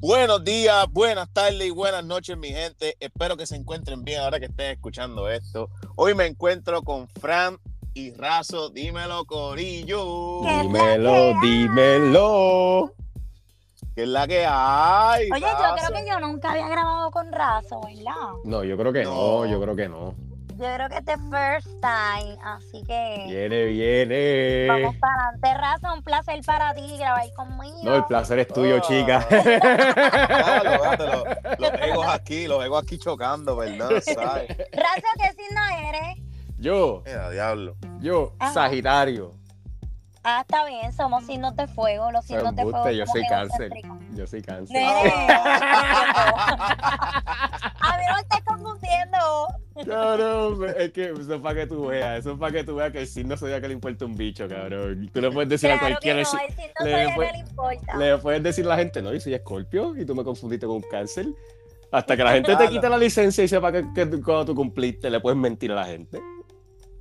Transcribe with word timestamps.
Buenos 0.00 0.42
días, 0.44 0.86
buenas 0.90 1.28
tardes 1.30 1.62
y 1.66 1.70
buenas 1.70 2.02
noches, 2.04 2.36
mi 2.38 2.48
gente. 2.48 2.96
Espero 3.00 3.36
que 3.36 3.46
se 3.46 3.56
encuentren 3.56 4.02
bien 4.02 4.20
ahora 4.22 4.40
que 4.40 4.46
estén 4.46 4.70
escuchando 4.72 5.28
esto. 5.28 5.68
Hoy 5.96 6.14
me 6.14 6.26
encuentro 6.26 6.82
con 6.82 7.06
Fran 7.08 7.58
y 7.92 8.12
Razo. 8.14 8.70
Dímelo, 8.70 9.26
Corillo. 9.26 10.40
Dímelo, 10.62 11.34
dímelo. 11.42 12.94
¿Qué 13.94 14.04
es 14.04 14.08
la 14.08 14.26
que 14.26 14.46
hay? 14.48 15.30
Oye, 15.32 15.40
yo 15.42 15.74
creo 15.86 16.02
que 16.02 16.08
yo 16.08 16.20
nunca 16.20 16.52
había 16.52 16.68
grabado 16.68 17.10
con 17.10 17.30
Razo, 17.30 17.80
¿verdad? 17.82 18.14
No, 18.44 18.64
yo 18.64 18.78
creo 18.78 18.92
que 18.94 19.04
no, 19.04 19.44
No. 19.44 19.46
yo 19.46 19.60
creo 19.60 19.76
que 19.76 19.88
no. 19.88 20.14
Yo 20.60 20.66
creo 20.74 20.88
que 20.90 20.96
este 20.98 21.12
es 21.12 21.18
first 21.30 21.68
time, 21.80 22.36
así 22.44 22.82
que 22.86 23.24
Viene, 23.26 23.64
viene. 23.64 24.66
vamos 24.68 24.94
para 24.96 25.14
adelante. 25.28 25.54
Razo, 25.54 25.94
un 25.94 26.02
placer 26.02 26.40
para 26.44 26.74
ti 26.74 26.98
grabar 26.98 27.24
conmigo. 27.34 27.78
No, 27.82 27.94
el 27.96 28.04
placer 28.04 28.40
es 28.40 28.48
tuyo, 28.48 28.76
Oh. 28.76 28.80
chica. 28.80 29.24
Claro, 29.26 31.24
los, 31.58 31.72
egos 31.80 32.06
aquí, 32.08 32.46
los 32.46 32.62
egos 32.62 32.82
aquí 32.84 32.98
chocando, 32.98 33.56
¿verdad? 33.56 33.88
¿Sabes? 34.02 34.48
Razo, 34.72 35.08
¿qué 35.18 35.32
signo 35.32 35.62
eres? 35.88 36.18
yo, 36.58 37.02
Mira, 37.06 37.30
diablo. 37.30 37.76
yo, 38.00 38.34
Ajá. 38.38 38.52
Sagitario. 38.52 39.32
Ah, 40.22 40.42
está 40.42 40.66
bien, 40.66 40.92
somos 40.92 41.24
signos 41.24 41.56
de 41.56 41.66
fuego. 41.68 42.12
Los 42.12 42.26
signos 42.26 42.54
de 42.54 42.64
fuego. 42.64 42.90
Yo 42.90 43.06
soy 43.06 43.26
cáncer. 43.26 43.72
Yo 44.12 44.26
soy 44.26 44.42
cáncer. 44.42 44.76
A 44.76 44.82
mí 47.96 48.04
no 48.06 48.14
me 48.14 48.20
estés 48.20 48.44
confundiendo. 48.44 49.16
Cabrón, 49.86 50.66
es 50.76 50.92
que 50.92 51.04
eso 51.10 51.34
es 51.34 51.40
para 51.40 51.54
que 51.60 51.66
tú 51.66 51.86
veas, 51.86 52.20
eso 52.20 52.32
es 52.32 52.38
para 52.38 52.52
que 52.52 52.64
tú 52.64 52.76
veas 52.76 52.92
que 52.92 53.00
el 53.00 53.06
signo 53.06 53.36
zodiacal 53.36 53.68
le 53.68 53.74
importa 53.74 54.04
un 54.04 54.16
bicho, 54.16 54.48
cabrón. 54.48 55.10
Tú 55.12 55.20
le 55.20 55.30
puedes 55.30 55.48
decir 55.48 55.70
a 55.70 55.78
Claro 55.78 55.98
que 56.00 56.12
cualquiera, 56.12 56.16
no, 56.16 56.20
el 56.20 56.26
signo 56.54 56.72
le 56.84 56.90
zodiacal 56.90 57.14
fue- 57.14 57.32
le 57.32 57.38
importa. 57.38 57.96
le 57.96 58.18
puedes 58.18 58.42
decir 58.42 58.64
a 58.64 58.68
la 58.68 58.76
gente, 58.76 59.02
no, 59.02 59.12
yo 59.12 59.20
soy 59.20 59.34
escorpio 59.34 59.96
y 59.96 60.04
tú 60.04 60.14
me 60.14 60.24
confundiste 60.24 60.66
con 60.66 60.76
un 60.76 60.82
cáncer. 60.90 61.26
Hasta 61.92 62.16
que 62.16 62.22
la 62.22 62.32
gente 62.32 62.54
te 62.56 62.68
quita 62.68 62.88
la 62.88 62.98
licencia 62.98 63.42
y 63.42 63.48
sepa 63.48 63.72
que, 63.72 63.82
cuando 64.24 64.44
tú 64.44 64.54
cumpliste, 64.54 65.10
le 65.10 65.18
puedes 65.20 65.36
mentir 65.38 65.72
a 65.72 65.76
la 65.76 65.84
gente. 65.86 66.20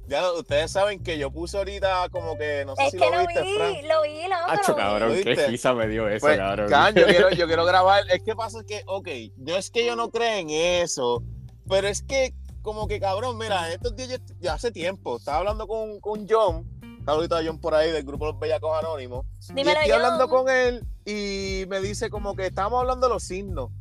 Ya 0.07 0.21
lo- 0.21 0.39
ustedes 0.39 0.71
saben 0.71 1.03
que 1.03 1.19
yo 1.19 1.29
puse 1.29 1.55
ahorita 1.55 2.09
como 2.09 2.35
que, 2.35 2.63
no 2.65 2.75
sé 2.75 2.85
Es 2.85 2.91
si 2.93 2.97
que 2.97 3.05
lo 3.05 3.11
lo 3.11 3.27
viste, 3.27 3.43
vi, 3.43 3.53
Fran. 3.55 3.73
lo 3.87 4.01
vi, 4.01 4.23
loco. 4.23 4.35
Hacho, 4.47 4.71
lo 4.71 4.75
vi. 4.77 4.81
cabrón, 4.81 5.17
qué 5.23 5.47
risa 5.47 5.73
me 5.75 5.87
dio 5.87 6.09
eso, 6.09 6.25
Pues, 6.25 6.37
cabrón. 6.37 6.67
can, 6.69 6.95
yo, 6.95 7.05
quiero, 7.05 7.29
yo 7.29 7.45
quiero 7.47 7.65
grabar. 7.65 8.03
Es 8.09 8.23
que 8.23 8.35
pasa 8.35 8.63
que, 8.67 8.81
ok, 8.87 9.07
no 9.37 9.55
es 9.55 9.69
que 9.69 9.85
yo 9.85 9.95
no 9.95 10.09
crea 10.09 10.39
en 10.39 10.49
eso, 10.49 11.21
pero 11.69 11.87
es 11.87 12.01
que, 12.01 12.33
como 12.69 12.87
que 12.87 12.99
cabrón, 12.99 13.35
mira, 13.35 13.73
estos 13.73 13.95
días 13.95 14.21
ya 14.39 14.53
hace 14.53 14.71
tiempo, 14.71 15.17
estaba 15.17 15.39
hablando 15.39 15.65
con, 15.65 15.99
con 15.99 16.27
John, 16.29 16.63
saludito 17.03 17.35
a 17.35 17.41
John 17.43 17.59
por 17.59 17.73
ahí 17.73 17.91
del 17.91 18.03
grupo 18.03 18.27
Los 18.27 18.37
Bellacos 18.37 18.77
Anónimos, 18.77 19.25
y 19.49 19.53
Dímelo, 19.53 19.79
estoy 19.79 19.91
John. 19.91 20.01
hablando 20.05 20.29
con 20.29 20.49
él 20.49 20.85
y 21.03 21.65
me 21.67 21.81
dice 21.81 22.11
como 22.11 22.35
que 22.35 22.45
estábamos 22.45 22.81
hablando 22.81 23.07
de 23.07 23.13
los 23.15 23.23
signos. 23.23 23.71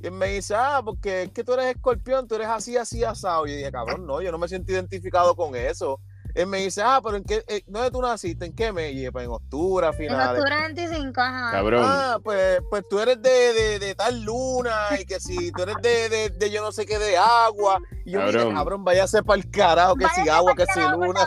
Y 0.00 0.06
él 0.06 0.12
me 0.12 0.28
dice, 0.28 0.54
ah, 0.54 0.80
porque 0.84 1.24
es 1.24 1.32
que 1.32 1.42
tú 1.42 1.54
eres 1.54 1.74
escorpión, 1.74 2.28
tú 2.28 2.36
eres 2.36 2.46
así, 2.46 2.76
así, 2.76 3.02
asado. 3.02 3.48
Y 3.48 3.50
yo 3.50 3.56
dije, 3.56 3.72
cabrón, 3.72 4.06
no, 4.06 4.22
yo 4.22 4.30
no 4.30 4.38
me 4.38 4.46
siento 4.46 4.70
identificado 4.70 5.34
con 5.34 5.56
eso. 5.56 5.98
Él 6.36 6.46
me 6.46 6.58
dice, 6.58 6.82
ah, 6.84 7.00
pero 7.02 7.16
¿en 7.16 7.24
qué, 7.24 7.42
eh, 7.48 7.62
¿dónde 7.66 7.90
tú 7.90 8.02
naciste? 8.02 8.44
¿En 8.44 8.54
qué 8.54 8.70
mes? 8.72 8.94
Y 8.94 9.10
pues 9.10 9.24
en 9.24 9.30
octubre, 9.30 9.86
a 9.86 9.90
En 9.90 9.96
finales. 9.96 10.42
octubre 10.42 10.54
25, 10.74 11.20
ajá. 11.20 11.50
Cabrón. 11.50 11.82
Ah, 11.84 12.18
pues, 12.22 12.60
pues 12.68 12.82
tú 12.90 12.98
eres 13.00 13.22
de, 13.22 13.30
de, 13.54 13.78
de 13.78 13.94
tal 13.94 14.22
luna 14.22 14.74
y 15.00 15.06
que 15.06 15.18
si 15.18 15.50
tú 15.52 15.62
eres 15.62 15.76
de, 15.82 16.08
de, 16.10 16.28
de 16.30 16.50
yo 16.50 16.62
no 16.62 16.72
sé 16.72 16.84
qué 16.84 16.98
de 16.98 17.16
agua. 17.16 17.78
Y 18.04 18.10
yo 18.12 18.20
Cabrón. 18.20 18.42
dije, 18.44 18.54
cabrón, 18.54 18.84
váyase 18.84 19.22
para 19.22 19.40
el 19.40 19.50
carajo, 19.50 19.94
que 19.96 20.06
si 20.14 20.28
agua, 20.28 20.54
que 20.54 20.66
si 20.66 20.80
luna. 20.80 21.26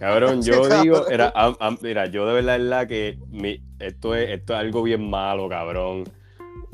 Cabrón, 0.00 0.42
Sí, 0.42 0.50
yo 0.50 0.62
cabrón. 0.62 0.82
digo, 0.82 1.06
era, 1.08 1.32
am- 1.36 1.56
am- 1.60 1.78
mira, 1.80 2.06
yo 2.06 2.26
de 2.26 2.34
verdad 2.34 2.56
es 2.56 2.62
la 2.62 2.86
que 2.88 3.18
mi- 3.28 3.62
esto, 3.78 4.16
es, 4.16 4.30
esto 4.30 4.52
es 4.54 4.58
algo 4.58 4.82
bien 4.82 5.08
malo, 5.08 5.48
cabrón. 5.48 6.04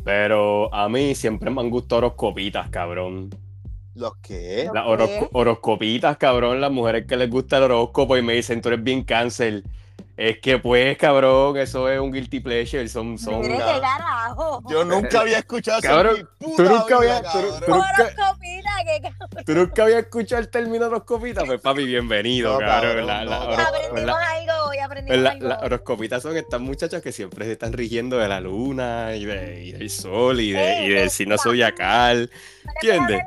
Pero 0.05 0.73
a 0.75 0.89
mí 0.89 1.15
siempre 1.15 1.51
me 1.51 1.61
han 1.61 1.69
gustado 1.71 1.99
horoscopitas, 1.99 2.71
cabrón. 2.71 3.31
¿Los 3.97 4.13
qué? 4.23 4.69
Las 4.75 4.85
horoscopitas, 5.33 6.17
cabrón, 6.19 6.61
las 6.61 6.71
mujeres 6.71 7.07
que 7.07 7.17
les 7.17 7.31
gusta 7.31 7.57
el 7.57 7.65
horóscopo 7.65 8.17
y 8.17 8.23
me 8.23 8.35
dicen, 8.35 8.61
tú 8.61 8.69
eres 8.69 8.83
bien 8.85 9.03
cáncer. 9.05 9.63
Es 10.19 10.39
que 10.39 10.59
pues, 10.59 10.97
cabrón, 10.97 11.59
eso 11.59 11.91
es 11.91 12.01
un 12.01 12.11
guilty 12.11 12.41
pleasure, 12.41 12.89
son, 12.89 13.19
son... 13.19 13.41
Mire 13.41 13.59
carajo. 13.59 14.63
Yo 14.69 14.83
nunca 14.85 15.21
había 15.21 15.39
escuchado 15.39 15.79
eso 15.79 15.89
Cabrón, 15.89 16.29
tú 16.41 16.63
nunca 16.63 16.97
habías- 16.97 17.23
tú- 17.23 17.29
cabrón. 17.33 17.61
tú- 17.67 17.71
nunca- 17.75 17.93
Horoscopita, 18.03 18.71
qué 18.85 19.01
cabrón. 19.03 19.45
¿Tú 19.45 19.55
nunca 19.55 19.83
habías 19.83 19.99
escuchado 20.01 20.41
el 20.41 20.49
término 20.49 20.87
horoscopita? 20.87 21.45
Pues 21.45 21.61
papi, 21.61 21.85
bienvenido, 21.85 22.55
No, 22.55 22.59
cabrón. 22.67 23.07
cabrón, 23.07 23.07
La- 23.07 23.25
la 23.27 23.39
no. 23.39 23.53
Aprendimos 23.63 24.17
algo 24.21 24.69
hoy, 24.71 24.79
aprendimos 24.79 25.21
la- 25.23 25.31
algo. 25.31 25.49
las 25.49 25.63
horoscopitas 25.63 26.23
son 26.23 26.37
estas 26.39 26.61
muchachas 26.63 27.03
que 27.03 27.13
siempre 27.13 27.45
se 27.45 27.53
están 27.53 27.75
rigiendo 27.75 28.17
de 28.17 28.29
la 28.29 28.41
luna 28.41 29.15
y, 29.17 29.27
de, 29.27 29.65
y 29.65 29.73
del 29.73 29.91
sol 29.91 30.41
y, 30.41 30.53
de, 30.53 30.85
y 30.85 30.89
del 30.91 31.11
signo 31.11 31.37
zodiacal. 31.37 32.31
¿entiendes? 32.75 33.21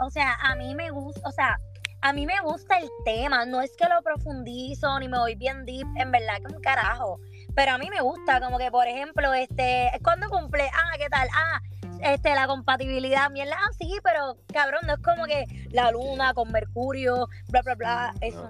O 0.00 0.10
sea, 0.10 0.34
a 0.42 0.54
mí 0.56 0.74
me 0.74 0.90
gusta, 0.90 1.20
o 1.28 1.32
sea, 1.32 1.58
a 2.02 2.12
mí 2.14 2.26
me 2.26 2.40
gusta 2.42 2.78
el 2.78 2.88
tema, 3.04 3.44
no 3.44 3.60
es 3.60 3.70
que 3.76 3.86
lo 3.86 4.00
profundizo 4.02 4.98
ni 4.98 5.08
me 5.08 5.18
voy 5.18 5.34
bien 5.34 5.64
deep, 5.66 5.86
en 5.96 6.10
verdad 6.10 6.38
que 6.46 6.54
un 6.54 6.60
carajo. 6.62 7.20
Pero 7.54 7.72
a 7.72 7.78
mí 7.78 7.88
me 7.90 8.00
gusta, 8.00 8.40
como 8.40 8.58
que 8.58 8.70
por 8.70 8.86
ejemplo, 8.86 9.34
este, 9.34 9.90
¿cuándo 10.02 10.28
cumple? 10.30 10.64
Ah, 10.72 10.96
¿qué 10.96 11.08
tal? 11.10 11.28
Ah, 11.34 11.60
este, 12.02 12.34
la 12.34 12.46
compatibilidad, 12.46 13.28
mierda, 13.30 13.56
ah, 13.58 13.70
sí, 13.78 13.98
pero 14.02 14.38
cabrón, 14.50 14.80
no 14.86 14.94
es 14.94 15.00
como 15.00 15.24
que 15.26 15.44
la 15.70 15.90
luna 15.90 16.32
con 16.32 16.50
Mercurio, 16.50 17.28
bla, 17.48 17.60
bla, 17.60 17.74
bla, 17.74 18.14
eso. 18.22 18.46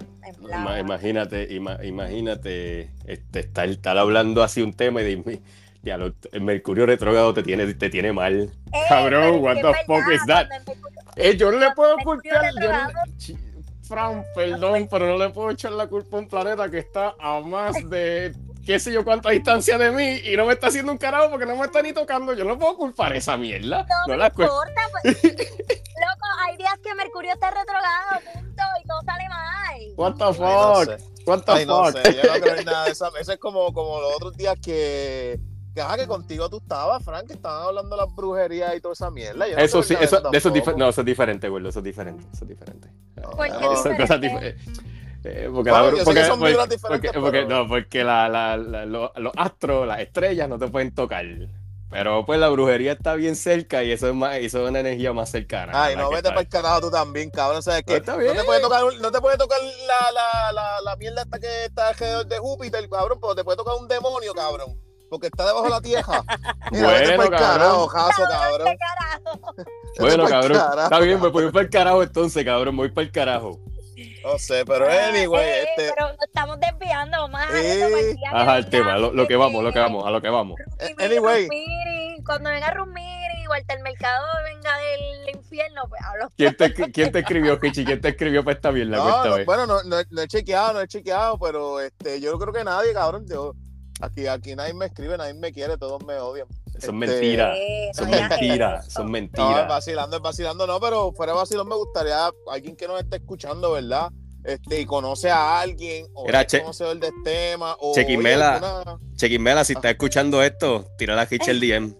Ima- 0.63 0.79
imagínate, 0.79 1.49
ima- 1.53 1.83
imagínate 1.83 2.91
este, 3.05 3.39
estar, 3.41 3.67
estar 3.67 3.97
hablando 3.97 4.41
así 4.43 4.61
un 4.61 4.73
tema 4.73 5.01
y 5.01 5.05
ya, 5.83 5.97
lo- 5.97 6.13
el 6.31 6.41
Mercurio 6.41 6.85
retrógrado 6.85 7.33
te 7.33 7.43
tiene, 7.43 7.73
te 7.73 7.89
tiene 7.89 8.11
mal. 8.13 8.51
Eh, 8.71 8.79
cabrón, 8.89 9.39
what 9.41 9.55
the 9.55 9.73
fuck 9.85 10.11
is 10.13 10.25
that? 10.27 10.47
Eh, 11.15 11.35
yo 11.37 11.51
no 11.51 11.59
le 11.59 11.71
puedo 11.71 11.95
yo 11.97 12.05
no- 12.05 12.89
Fran, 13.83 14.23
perdón, 14.33 14.87
pero 14.89 15.05
no 15.07 15.17
le 15.17 15.29
puedo 15.31 15.49
echar 15.49 15.73
la 15.73 15.87
culpa 15.87 16.15
a 16.15 16.19
un 16.21 16.27
planeta 16.29 16.69
que 16.69 16.77
está 16.77 17.13
a 17.19 17.41
más 17.41 17.73
de 17.89 18.33
qué 18.65 18.79
sé 18.79 18.93
yo 18.93 19.03
cuánta 19.03 19.31
distancia 19.31 19.77
de 19.77 19.91
mí 19.91 20.21
y 20.31 20.37
no 20.37 20.45
me 20.45 20.53
está 20.53 20.67
haciendo 20.67 20.93
un 20.93 20.97
carajo 20.97 21.29
porque 21.29 21.45
no 21.45 21.57
me 21.57 21.65
está 21.65 21.81
ni 21.81 21.91
tocando. 21.91 22.33
Yo 22.33 22.45
no 22.45 22.57
puedo 22.57 22.77
culpar 22.77 23.13
esa 23.15 23.35
mierda. 23.35 23.85
No, 23.89 23.95
No 24.07 24.13
me 24.13 24.17
la 24.17 24.27
importa, 24.27 24.81
pues. 25.01 25.23
Loco, 25.23 26.27
hay 26.47 26.55
días 26.57 26.73
que 26.81 26.95
Mercurio 26.95 27.33
está 27.33 27.51
retrogrado, 27.51 28.21
punto, 28.33 28.63
y 28.81 28.87
todo 28.87 29.01
sale 29.03 29.27
mal. 29.27 29.81
What 29.97 30.13
the 30.15 30.23
Ay, 30.23 30.35
no 30.39 30.73
fuck? 30.75 30.85
sé. 30.85 30.97
What 31.25 31.41
the 31.43 31.51
Ay, 31.51 31.65
no 31.65 31.83
fuck? 31.85 31.97
sé, 31.97 32.13
yo 32.15 32.33
no 32.33 32.39
creo 32.39 32.55
en 32.55 32.65
nada 32.65 32.87
eso. 32.87 33.15
Eso 33.17 33.31
es 33.33 33.39
como, 33.39 33.73
como 33.73 33.99
los 33.99 34.15
otros 34.15 34.37
días 34.37 34.55
que, 34.63 35.37
que, 35.73 35.81
que 35.97 36.07
contigo 36.07 36.49
tú 36.49 36.57
estabas, 36.57 37.03
Frank, 37.03 37.27
que 37.27 37.33
estaban 37.33 37.67
hablando 37.67 37.95
de 37.95 38.01
las 38.05 38.15
brujerías 38.15 38.75
y 38.75 38.81
toda 38.81 38.93
esa 38.93 39.09
mierda. 39.11 39.47
Yo 39.47 39.55
no 39.55 39.61
Eso 39.61 39.81
sí, 39.83 39.93
eso, 39.93 40.03
eso 40.03 40.15
es 40.17 40.43
tampoco. 40.43 40.55
difer- 40.71 40.77
no, 40.77 40.89
eso 40.89 41.01
es 41.01 41.05
diferente, 41.05 41.49
güey. 41.49 41.67
Eso 41.67 41.79
es 41.79 41.85
diferente. 41.85 42.23
Eso 42.33 42.43
es 42.45 42.49
diferente. 42.49 42.89
¿Por 43.15 43.45
qué 43.45 43.49
No, 43.53 43.57
es 43.57 43.61
Son 43.61 43.71
diferente? 43.75 44.01
cosas 44.03 44.21
diferentes. 44.21 44.67
Eh, 45.23 45.49
porque 45.53 45.69
Bueno, 45.69 45.85
la- 45.85 46.03
porque- 46.03 46.03
porque- 46.03 46.47
vibras 46.49 46.69
diferentes, 46.69 47.11
porque- 47.11 47.19
porque- 47.19 47.43
pero- 47.43 47.47
no, 47.63 47.67
porque 47.67 48.03
la- 48.03 48.27
la- 48.27 48.57
la- 48.57 48.85
lo- 48.85 49.13
los 49.15 49.31
astros, 49.37 49.87
las 49.87 49.99
estrellas 49.99 50.49
no 50.49 50.57
te 50.57 50.67
pueden 50.67 50.93
tocar. 50.95 51.23
Pero 51.91 52.25
pues 52.25 52.39
la 52.39 52.47
brujería 52.47 52.93
está 52.93 53.15
bien 53.15 53.35
cerca 53.35 53.83
y 53.83 53.91
eso 53.91 54.07
es 54.07 54.15
más, 54.15 54.37
eso 54.37 54.63
es 54.63 54.69
una 54.69 54.79
energía 54.79 55.11
más 55.11 55.29
cercana. 55.29 55.73
Ay, 55.75 55.95
no, 55.97 56.09
vete 56.09 56.29
para 56.29 56.39
el 56.41 56.47
carajo 56.47 56.79
tú 56.81 56.89
también, 56.89 57.29
cabrón. 57.29 57.61
¿Sabes 57.61 57.83
qué? 57.85 57.95
No, 57.95 57.97
está 57.99 58.15
No 58.15 58.33
te 58.33 58.43
puede 58.45 58.61
tocar, 58.61 58.81
no 59.01 59.11
te 59.11 59.19
puede 59.21 59.37
tocar 59.37 59.59
la, 59.61 60.11
la, 60.13 60.51
la, 60.53 60.81
la 60.85 60.95
mierda 60.95 61.21
esta 61.23 61.37
que 61.37 61.65
está 61.65 61.89
alrededor 61.89 62.25
de 62.27 62.39
Júpiter, 62.39 62.89
cabrón, 62.89 63.19
pero 63.21 63.35
te 63.35 63.43
puede 63.43 63.57
tocar 63.57 63.75
un 63.77 63.89
demonio, 63.89 64.33
cabrón. 64.33 64.73
Porque 65.11 65.27
está 65.27 65.45
debajo 65.45 65.65
de 65.65 65.69
la 65.71 65.81
tierra. 65.81 66.23
Mira, 66.71 66.87
Bueno, 66.87 66.99
para 67.05 67.11
el 67.11 67.17
cabrón. 67.17 67.29
carajo, 67.37 67.87
jazo, 67.87 68.23
Cabrón, 68.29 68.77
carajo. 68.79 69.55
Bueno, 69.99 70.25
cabrón. 70.25 70.57
carajo, 70.57 70.81
Está 70.83 70.99
bien, 70.99 71.21
me 71.21 71.27
voy 71.27 71.51
para 71.51 71.63
el 71.65 71.69
carajo 71.69 72.01
entonces, 72.03 72.45
cabrón. 72.45 72.77
Voy 72.77 72.89
para 72.91 73.05
el 73.05 73.11
carajo. 73.11 73.59
No 74.23 74.37
sé, 74.39 74.63
pero 74.65 74.85
anyway, 74.89 75.43
Eh, 75.45 75.63
este. 75.63 75.93
Pero 75.93 76.07
nos 76.13 76.21
estamos 76.21 76.57
desviando, 76.59 77.27
Eh. 77.53 78.15
día 78.15 78.15
que 78.31 78.35
Ajá, 78.37 78.57
el 78.57 78.69
tema, 78.69 78.97
lo, 78.97 79.11
lo 79.13 79.27
que 79.27 79.35
vamos, 79.35 79.63
lo 79.63 79.71
que 79.73 79.79
eh, 79.79 79.81
vamos, 79.81 80.07
a 80.07 80.11
lo 80.11 80.21
que 80.21 80.29
vamos. 80.29 80.57
Rumiri, 80.79 81.03
Anyway. 81.05 81.47
Rumiri. 81.47 82.23
Cuando 82.25 82.49
venga 82.49 82.71
Rumiri, 82.71 83.47
Walter 83.49 83.79
Mercado 83.81 84.25
venga 84.45 84.71
del 84.77 85.35
infierno, 85.35 85.81
pues 85.89 86.01
hablo. 86.05 86.29
¿Quién 86.37 86.55
te, 86.55 86.73
quién 86.91 87.11
te 87.11 87.19
escribió, 87.19 87.59
Kichi? 87.59 87.83
¿Quién 87.83 87.99
te 87.99 88.09
escribió 88.09 88.43
para 88.45 88.55
esta 88.55 88.71
mierda? 88.71 88.95
No, 88.97 89.25
no, 89.37 89.43
bueno, 89.45 89.65
no, 89.67 89.83
no, 89.83 89.97
no 90.09 90.21
he 90.21 90.27
chequeado, 90.27 90.73
no 90.73 90.81
he 90.81 90.87
chequeado, 90.87 91.37
pero 91.37 91.81
este, 91.81 92.21
yo 92.21 92.37
creo 92.39 92.53
que 92.53 92.63
nadie, 92.63 92.93
cabrón. 92.93 93.25
Yo, 93.27 93.53
aquí, 94.01 94.27
aquí 94.27 94.55
nadie 94.55 94.73
me 94.73 94.85
escribe, 94.87 95.17
nadie 95.17 95.33
me 95.33 95.51
quiere, 95.51 95.77
todos 95.77 96.03
me 96.05 96.15
odian. 96.15 96.47
Son 96.79 96.79
este- 96.79 96.91
mentiras. 96.93 97.55
Eh, 97.57 97.91
no 97.93 97.99
Son 98.03 98.09
mentiras. 98.11 98.85
Son 98.91 99.03
No, 99.03 99.07
es 99.17 99.21
mentiras. 99.21 99.67
vacilando, 99.67 100.15
es 100.17 100.21
vacilando, 100.21 100.67
no, 100.67 100.79
pero 100.79 101.11
fuera 101.13 101.33
de 101.33 101.37
vacilón 101.39 101.67
me 101.67 101.75
gustaría 101.75 102.29
alguien 102.51 102.75
que 102.75 102.87
nos 102.87 102.99
esté 102.99 103.17
escuchando, 103.17 103.71
¿verdad? 103.73 104.09
Este, 104.43 104.81
y 104.81 104.85
conoce 104.85 105.29
a 105.29 105.59
alguien, 105.59 106.07
o 106.15 106.27
Era 106.27 106.45
Che- 106.47 106.61
conocedor 106.61 106.99
del 106.99 107.13
tema, 107.23 107.75
o 107.79 107.93
Chequimela. 107.93 108.55
alguna- 108.55 108.99
Chequimela, 109.15 109.63
si 109.63 109.73
estás 109.73 109.91
escuchando 109.91 110.41
esto, 110.41 110.85
tira 110.97 111.13
la 111.15 111.27
Kichi 111.27 111.51
el 111.51 111.59
DM. 111.59 111.95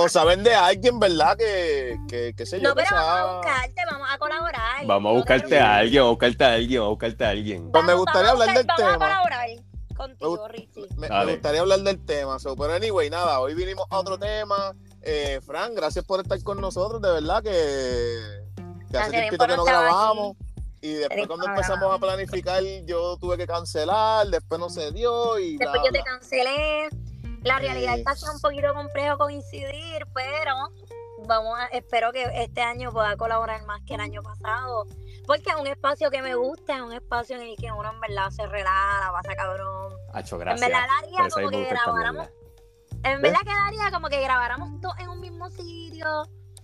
o 0.00 0.08
saben 0.08 0.42
de 0.42 0.54
alguien, 0.54 0.98
¿verdad? 0.98 1.36
Que, 1.36 1.96
que, 2.36 2.46
sé 2.46 2.60
yo, 2.60 2.70
No, 2.70 2.74
pero 2.74 2.88
vamos 2.92 3.08
a 3.30 3.36
buscarte, 3.36 3.82
vamos 3.90 4.08
a 4.10 4.18
colaborar. 4.18 4.86
Vamos 4.86 5.10
a 5.10 5.12
No 5.14 5.24
te 5.24 5.32
buscarte 5.34 5.58
a 5.58 5.76
alguien, 5.76 6.02
a 6.02 6.06
buscarte 6.06 6.44
a 6.44 6.52
alguien, 6.54 6.80
vamos 6.80 6.88
a 6.88 6.90
buscarte 6.94 7.24
a 7.24 7.28
alguien. 7.30 7.70
Pues 7.70 7.84
me 7.84 7.94
gustaría 7.94 8.22
vamos 8.32 8.40
a 8.40 8.42
hablar 8.42 8.56
del 8.58 8.66
Vamos 8.66 8.82
a 8.82 8.92
tema. 8.92 9.06
colaborar. 9.06 9.48
Contigo, 9.98 10.48
Richie. 10.48 10.86
Me, 10.96 11.08
gustaría 11.32 11.60
hablar 11.60 11.80
del 11.80 12.04
tema. 12.04 12.38
so, 12.38 12.56
pero 12.56 12.72
anyway, 12.72 13.10
nada, 13.10 13.40
hoy 13.40 13.54
vinimos 13.54 13.84
a 13.90 13.98
otro 13.98 14.18
tema. 14.18 14.74
Eh, 15.02 15.40
Fran, 15.44 15.74
gracias 15.74 16.04
por 16.04 16.20
estar 16.20 16.42
con 16.42 16.60
nosotros. 16.60 17.02
De 17.02 17.10
verdad 17.12 17.42
que, 17.42 18.20
que 18.90 18.98
hace 18.98 19.10
tiempo 19.10 19.46
que 19.46 19.56
no 19.56 19.64
grabamos. 19.64 20.36
Y 20.80 20.92
después 20.94 21.26
cuando 21.26 21.46
empezamos 21.46 21.94
a 21.94 21.98
planificar, 21.98 22.62
yo 22.86 23.16
tuve 23.18 23.36
que 23.36 23.46
cancelar, 23.46 24.28
después 24.28 24.60
no 24.60 24.70
se 24.70 24.92
dio 24.92 25.38
y 25.38 25.56
Después 25.56 25.82
bla, 25.82 25.84
yo 25.84 25.92
te 25.92 26.02
cancelé. 26.04 26.88
La 27.42 27.58
realidad 27.58 27.94
Sí. 27.94 28.00
está 28.00 28.14
siendo 28.14 28.36
un 28.36 28.40
poquito 28.40 28.74
complejo 28.74 29.18
coincidir, 29.18 30.06
pero 30.14 30.54
vamos 31.26 31.58
a, 31.58 31.66
espero 31.66 32.12
que 32.12 32.24
este 32.34 32.60
año 32.60 32.92
pueda 32.92 33.16
colaborar 33.16 33.64
más 33.64 33.80
que 33.86 33.94
el 33.94 34.00
año 34.00 34.22
pasado. 34.22 34.86
Porque 35.28 35.50
es 35.50 35.56
un 35.56 35.66
espacio 35.68 36.10
que 36.10 36.22
me 36.22 36.34
gusta, 36.34 36.74
es 36.76 36.82
un 36.82 36.92
espacio 36.94 37.36
en 37.36 37.42
el 37.42 37.56
que 37.56 37.70
uno 37.70 37.92
en 37.92 38.00
verdad 38.00 38.30
se 38.30 38.44
relaja, 38.46 39.06
la 39.06 39.12
pasa 39.12 39.36
cabrón. 39.36 39.92
Hacho, 40.14 40.34
En 40.36 40.40
gracias. 40.40 40.68
verdad 40.70 40.86
Por 40.88 41.02
daría 41.02 41.28
como 41.30 41.50
que 41.50 41.64
grabáramos, 41.68 42.28
en 43.04 43.22
verdad 43.22 43.38
quedaría 43.44 43.90
como 43.92 44.08
que 44.08 44.20
grabáramos 44.22 44.80
todos 44.80 44.98
en 44.98 45.08
un 45.10 45.20
mismo 45.20 45.48
sitio. 45.50 46.06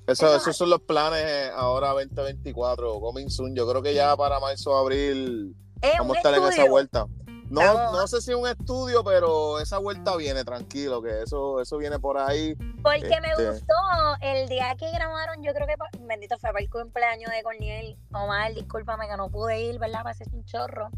Eso, 0.06 0.26
Eso- 0.26 0.37
esos 0.37 0.56
son 0.56 0.70
los 0.70 0.81
planes 0.81 1.22
eh, 1.25 1.50
ahora 1.55 1.88
2024, 1.93 3.00
coming 3.00 3.28
soon. 3.28 3.55
Yo 3.55 3.69
creo 3.69 3.82
que 3.82 3.94
ya 3.94 4.16
para 4.16 4.40
marzo, 4.40 4.76
abril, 4.76 5.55
Es 5.82 5.93
vamos 5.99 6.17
a 6.17 6.19
estar 6.20 6.34
en 6.34 6.43
esa 6.44 6.64
vuelta. 6.69 7.06
No, 7.50 7.93
no 7.93 8.06
sé 8.06 8.20
si 8.20 8.32
un 8.35 8.49
estudio, 8.49 9.05
pero 9.05 9.58
esa 9.61 9.79
vuelta 9.79 10.17
viene, 10.17 10.44
tranquilo, 10.44 11.02
que 11.02 11.23
eso, 11.23 11.61
eso 11.61 11.76
viene 11.79 11.99
por 11.99 12.19
ahí. 12.19 12.55
Porque 12.82 13.20
me 13.20 13.29
Este- 13.31 13.50
gustó 13.50 13.75
el 14.23 14.49
día 14.49 14.75
que 14.79 14.91
grabaron, 14.91 15.43
yo 15.43 15.52
creo 15.52 15.67
que, 15.67 15.75
bendito 16.00 16.37
fue 16.38 16.50
para 16.50 16.62
el 16.62 16.70
cumpleaños 16.70 17.31
de 17.31 17.43
Corniel. 17.43 17.96
Omar, 18.12 18.55
discúlpame 18.55 19.08
que 19.08 19.17
no 19.17 19.31
pude 19.31 19.61
ir, 19.61 19.79
¿verdad? 19.79 20.06
Hacer 20.06 20.26
un 20.32 20.44
chorro. 20.44 20.91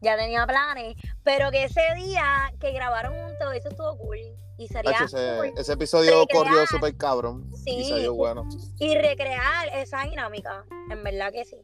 Ya 0.00 0.16
tenía 0.16 0.46
planes. 0.46 0.94
Pero 1.24 1.50
que 1.50 1.64
ese 1.64 1.82
día 1.96 2.52
que 2.60 2.72
grabaron 2.72 3.12
juntos, 3.14 3.54
eso 3.54 3.68
estuvo 3.68 3.96
cool. 3.98 4.18
Y 4.56 4.66
sería 4.68 4.90
Hacho, 4.90 5.04
ese, 5.04 5.36
cool. 5.36 5.52
ese 5.56 5.72
episodio 5.72 6.20
recrear. 6.20 6.44
corrió 6.44 6.66
súper 6.66 6.96
cabrón. 6.96 7.50
Sí. 7.54 7.76
Y 7.76 7.88
salió 7.88 8.14
bueno. 8.14 8.48
Y 8.78 8.96
recrear 8.96 9.68
esa 9.74 10.02
dinámica. 10.02 10.64
En 10.90 11.02
verdad 11.04 11.32
que 11.32 11.44
sí. 11.44 11.56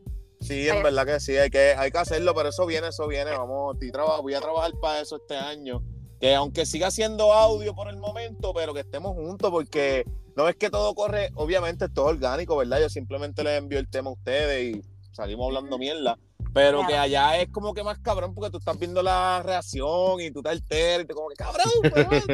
Sí, 0.46 0.68
en 0.68 0.82
verdad 0.82 1.06
que 1.06 1.20
sí, 1.20 1.36
hay 1.36 1.48
que, 1.50 1.74
hay 1.76 1.90
que 1.90 1.98
hacerlo, 1.98 2.34
pero 2.34 2.50
eso 2.50 2.66
viene, 2.66 2.88
eso 2.88 3.06
viene. 3.08 3.30
Vamos, 3.30 3.74
estoy 3.74 3.90
traba- 3.90 4.20
voy 4.20 4.34
a 4.34 4.40
trabajar 4.40 4.72
para 4.80 5.00
eso 5.00 5.16
este 5.16 5.36
año. 5.36 5.82
Que 6.20 6.34
aunque 6.34 6.66
siga 6.66 6.90
siendo 6.90 7.32
audio 7.32 7.74
por 7.74 7.88
el 7.88 7.96
momento, 7.96 8.52
pero 8.54 8.72
que 8.74 8.80
estemos 8.80 9.12
juntos, 9.14 9.50
porque 9.50 10.04
no 10.36 10.48
es 10.48 10.56
que 10.56 10.70
todo 10.70 10.94
corre, 10.94 11.30
obviamente 11.34 11.86
es 11.86 11.92
todo 11.94 12.06
orgánico, 12.06 12.56
¿verdad? 12.56 12.80
Yo 12.80 12.88
simplemente 12.88 13.42
les 13.42 13.58
envío 13.58 13.78
el 13.78 13.88
tema 13.88 14.10
a 14.10 14.12
ustedes 14.12 14.76
y 14.76 14.82
salimos 15.12 15.46
hablando 15.46 15.78
mierda. 15.78 16.18
Pero 16.52 16.78
Claro. 16.78 16.88
que 16.88 16.96
allá 16.98 17.38
es 17.40 17.48
como 17.50 17.74
que 17.74 17.82
más 17.82 17.98
cabrón 17.98 18.32
porque 18.32 18.48
tú 18.50 18.58
estás 18.58 18.78
viendo 18.78 19.02
la 19.02 19.42
reacción 19.44 20.20
y 20.20 20.30
tú 20.30 20.40
te 20.40 20.50
alteras 20.50 21.02
y 21.04 21.06
te 21.06 21.12
como 21.14 21.28
que 21.28 21.34
cabrón, 21.34 21.64
pues, 21.82 22.24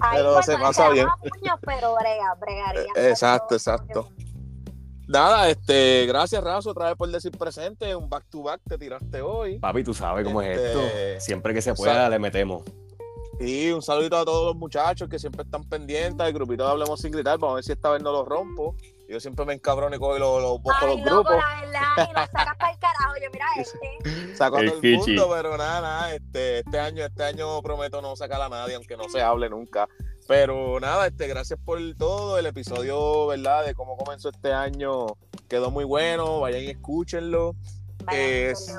Ahí 0.00 0.16
Pero 0.16 0.32
cuando 0.32 0.42
se 0.42 0.56
pasa 0.58 0.88
bien. 0.88 1.06
puños, 1.20 1.56
pero 1.64 1.94
brega, 1.94 2.34
bregaría. 2.40 2.82
Eh, 2.96 3.10
exacto, 3.10 3.54
exacto. 3.54 4.08
Nada, 5.06 5.50
este, 5.50 6.06
gracias 6.06 6.42
Razo 6.42 6.70
otra 6.70 6.86
vez 6.86 6.96
por 6.96 7.08
decir 7.10 7.30
presente, 7.32 7.94
un 7.94 8.08
back 8.08 8.24
to 8.30 8.42
back 8.42 8.60
te 8.66 8.78
tiraste 8.78 9.20
hoy. 9.20 9.58
Papi, 9.58 9.84
tú 9.84 9.92
sabes 9.94 10.24
cómo 10.24 10.40
es 10.40 10.56
Este, 10.58 11.12
esto. 11.12 11.24
Siempre 11.24 11.52
que 11.54 11.62
se 11.62 11.74
pueda, 11.74 12.08
le 12.08 12.18
metemos. 12.18 12.62
Y 13.40 13.70
un 13.70 13.82
saludito 13.82 14.16
a 14.16 14.24
todos 14.24 14.46
los 14.46 14.56
muchachos 14.56 15.08
que 15.08 15.18
siempre 15.18 15.42
están 15.42 15.64
pendientes. 15.64 16.24
El 16.26 16.32
grupito 16.32 16.64
de 16.64 16.70
Hablemos 16.70 17.00
sin 17.00 17.10
gritar. 17.10 17.36
Vamos 17.38 17.52
a 17.52 17.54
ver 17.56 17.64
si 17.64 17.72
esta 17.72 17.90
vez 17.90 18.00
no 18.02 18.12
los 18.12 18.26
rompo. 18.26 18.76
Yo 19.08 19.18
siempre 19.20 19.44
me 19.44 19.54
encabrono 19.54 19.94
y 19.94 19.98
cojo 19.98 20.16
y 20.16 20.20
los, 20.20 20.40
los 20.40 20.60
Ay, 20.80 20.96
los 20.96 21.06
loco, 21.06 21.30
grupos. 21.30 21.36
la 21.36 21.60
verdad, 21.60 22.08
y 22.10 22.12
nos 22.14 22.30
sacas 22.30 22.56
para 22.56 22.72
el 22.72 22.78
carajo. 22.78 23.14
Yo, 23.22 23.30
mira 23.32 23.46
este. 23.58 24.36
Saco 24.36 24.56
a 24.56 24.60
El 24.60 24.70
todo 24.70 24.80
el 24.82 24.96
mundo, 24.98 25.28
pero 25.34 25.56
nada, 25.58 25.80
nada. 25.80 26.14
Este, 26.14 26.60
este 26.60 26.78
año, 26.78 27.04
este 27.04 27.24
año 27.24 27.60
prometo 27.60 28.00
no 28.00 28.14
sacar 28.16 28.40
a 28.40 28.48
nadie, 28.48 28.76
aunque 28.76 28.96
no 28.96 29.08
se 29.08 29.20
hable 29.20 29.50
nunca. 29.50 29.88
Pero 30.26 30.80
nada, 30.80 31.06
este, 31.06 31.26
gracias 31.26 31.58
por 31.64 31.78
todo. 31.98 32.38
El 32.38 32.46
episodio, 32.46 33.26
¿verdad? 33.26 33.66
De 33.66 33.74
cómo 33.74 33.96
comenzó 33.96 34.30
este 34.30 34.52
año 34.52 35.06
quedó 35.48 35.70
muy 35.70 35.84
bueno. 35.84 36.40
Vayan 36.40 36.62
y 36.62 36.68
escúchenlo. 36.68 37.54
Es-. 38.12 38.74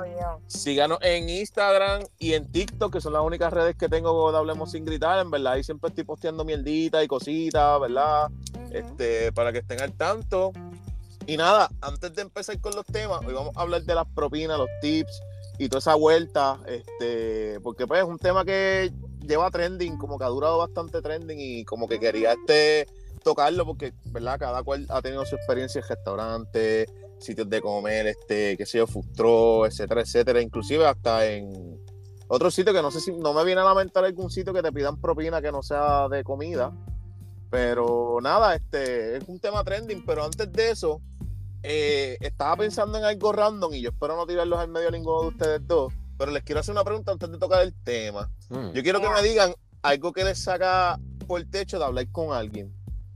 Síganos 0.47 0.99
en 1.01 1.29
Instagram 1.29 2.03
y 2.19 2.33
en 2.33 2.51
TikTok, 2.51 2.93
que 2.93 3.01
son 3.01 3.13
las 3.13 3.21
únicas 3.21 3.51
redes 3.51 3.75
que 3.75 3.89
tengo 3.89 4.31
de 4.31 4.37
Hablemos 4.37 4.71
sin 4.71 4.85
gritar. 4.85 5.19
En 5.19 5.31
verdad, 5.31 5.53
ahí 5.53 5.63
siempre 5.63 5.89
estoy 5.89 6.03
posteando 6.03 6.43
mierdita 6.43 7.03
y 7.03 7.07
cositas, 7.07 7.79
¿verdad? 7.79 8.29
Ujú. 8.29 8.73
este, 8.73 9.31
para 9.31 9.51
que 9.51 9.59
estén 9.59 9.81
al 9.81 9.93
tanto. 9.93 10.51
Y 11.27 11.37
nada, 11.37 11.69
antes 11.81 12.13
de 12.13 12.21
empezar 12.21 12.59
con 12.59 12.75
los 12.75 12.85
temas, 12.85 13.19
hoy 13.25 13.33
vamos 13.33 13.55
a 13.55 13.61
hablar 13.61 13.81
de 13.81 13.95
las 13.95 14.05
propinas, 14.13 14.59
los 14.59 14.69
tips 14.81 15.21
y 15.57 15.69
toda 15.69 15.79
esa 15.79 15.95
vuelta, 15.95 16.59
este, 16.67 17.59
porque 17.61 17.87
pues 17.87 18.01
es 18.03 18.07
un 18.07 18.19
tema 18.19 18.45
que 18.45 18.91
lleva 19.25 19.51
trending, 19.51 19.97
como 19.97 20.17
que 20.17 20.25
ha 20.25 20.29
durado 20.29 20.59
bastante 20.59 21.01
trending 21.01 21.39
y 21.39 21.65
como 21.65 21.87
que 21.87 21.99
quería 21.99 22.33
este 22.33 22.87
tocarlo 23.23 23.65
porque, 23.65 23.93
¿verdad? 24.05 24.39
Cada 24.39 24.63
cual 24.63 24.85
ha 24.89 25.01
tenido 25.01 25.25
su 25.25 25.35
experiencia 25.35 25.81
en 25.81 25.87
restaurantes, 25.87 26.87
sitios 27.17 27.49
de 27.49 27.61
comer, 27.61 28.07
este, 28.07 28.55
qué 28.55 28.65
sé 28.65 28.77
yo, 28.77 28.87
fustró, 28.87 29.65
etcétera, 29.65 30.01
etcétera, 30.01 30.41
inclusive 30.41 30.85
hasta 30.85 31.25
en 31.25 31.79
otros 32.27 32.53
sitios 32.53 32.75
que 32.75 32.81
no 32.81 32.91
sé 32.91 32.99
si 32.99 33.11
no 33.11 33.33
me 33.33 33.43
viene 33.43 33.61
a 33.61 33.65
lamentar 33.65 34.03
algún 34.05 34.29
sitio 34.29 34.53
que 34.53 34.61
te 34.61 34.71
pidan 34.71 34.99
propina 34.99 35.41
que 35.41 35.51
no 35.51 35.61
sea 35.61 36.07
de 36.09 36.23
comida. 36.23 36.71
Pero 37.49 38.19
nada, 38.21 38.55
este 38.55 39.17
es 39.17 39.27
un 39.27 39.39
tema 39.39 39.63
trending, 39.63 40.03
pero 40.05 40.25
antes 40.25 40.51
de 40.51 40.71
eso, 40.71 41.01
eh, 41.63 42.17
estaba 42.19 42.57
pensando 42.57 42.97
en 42.97 43.05
algo 43.05 43.31
random 43.31 43.73
y 43.73 43.81
yo 43.81 43.89
espero 43.89 44.15
no 44.15 44.25
tirarlos 44.25 44.59
al 44.59 44.69
medio 44.69 44.89
a 44.89 44.91
ninguno 44.91 45.21
de 45.21 45.27
ustedes 45.29 45.67
dos, 45.67 45.93
pero 46.17 46.31
les 46.31 46.43
quiero 46.43 46.61
hacer 46.61 46.71
una 46.73 46.83
pregunta 46.83 47.11
antes 47.11 47.29
de 47.31 47.37
tocar 47.37 47.61
el 47.63 47.73
tema. 47.83 48.29
Mm. 48.49 48.71
Yo 48.71 48.83
quiero 48.83 49.01
que 49.01 49.09
me 49.09 49.21
digan 49.23 49.53
algo 49.81 50.13
que 50.13 50.23
les 50.23 50.41
saca 50.43 50.99
por 51.27 51.43
techo 51.45 51.79
de 51.79 51.85
hablar 51.85 52.11
con 52.11 52.33
alguien, 52.33 52.73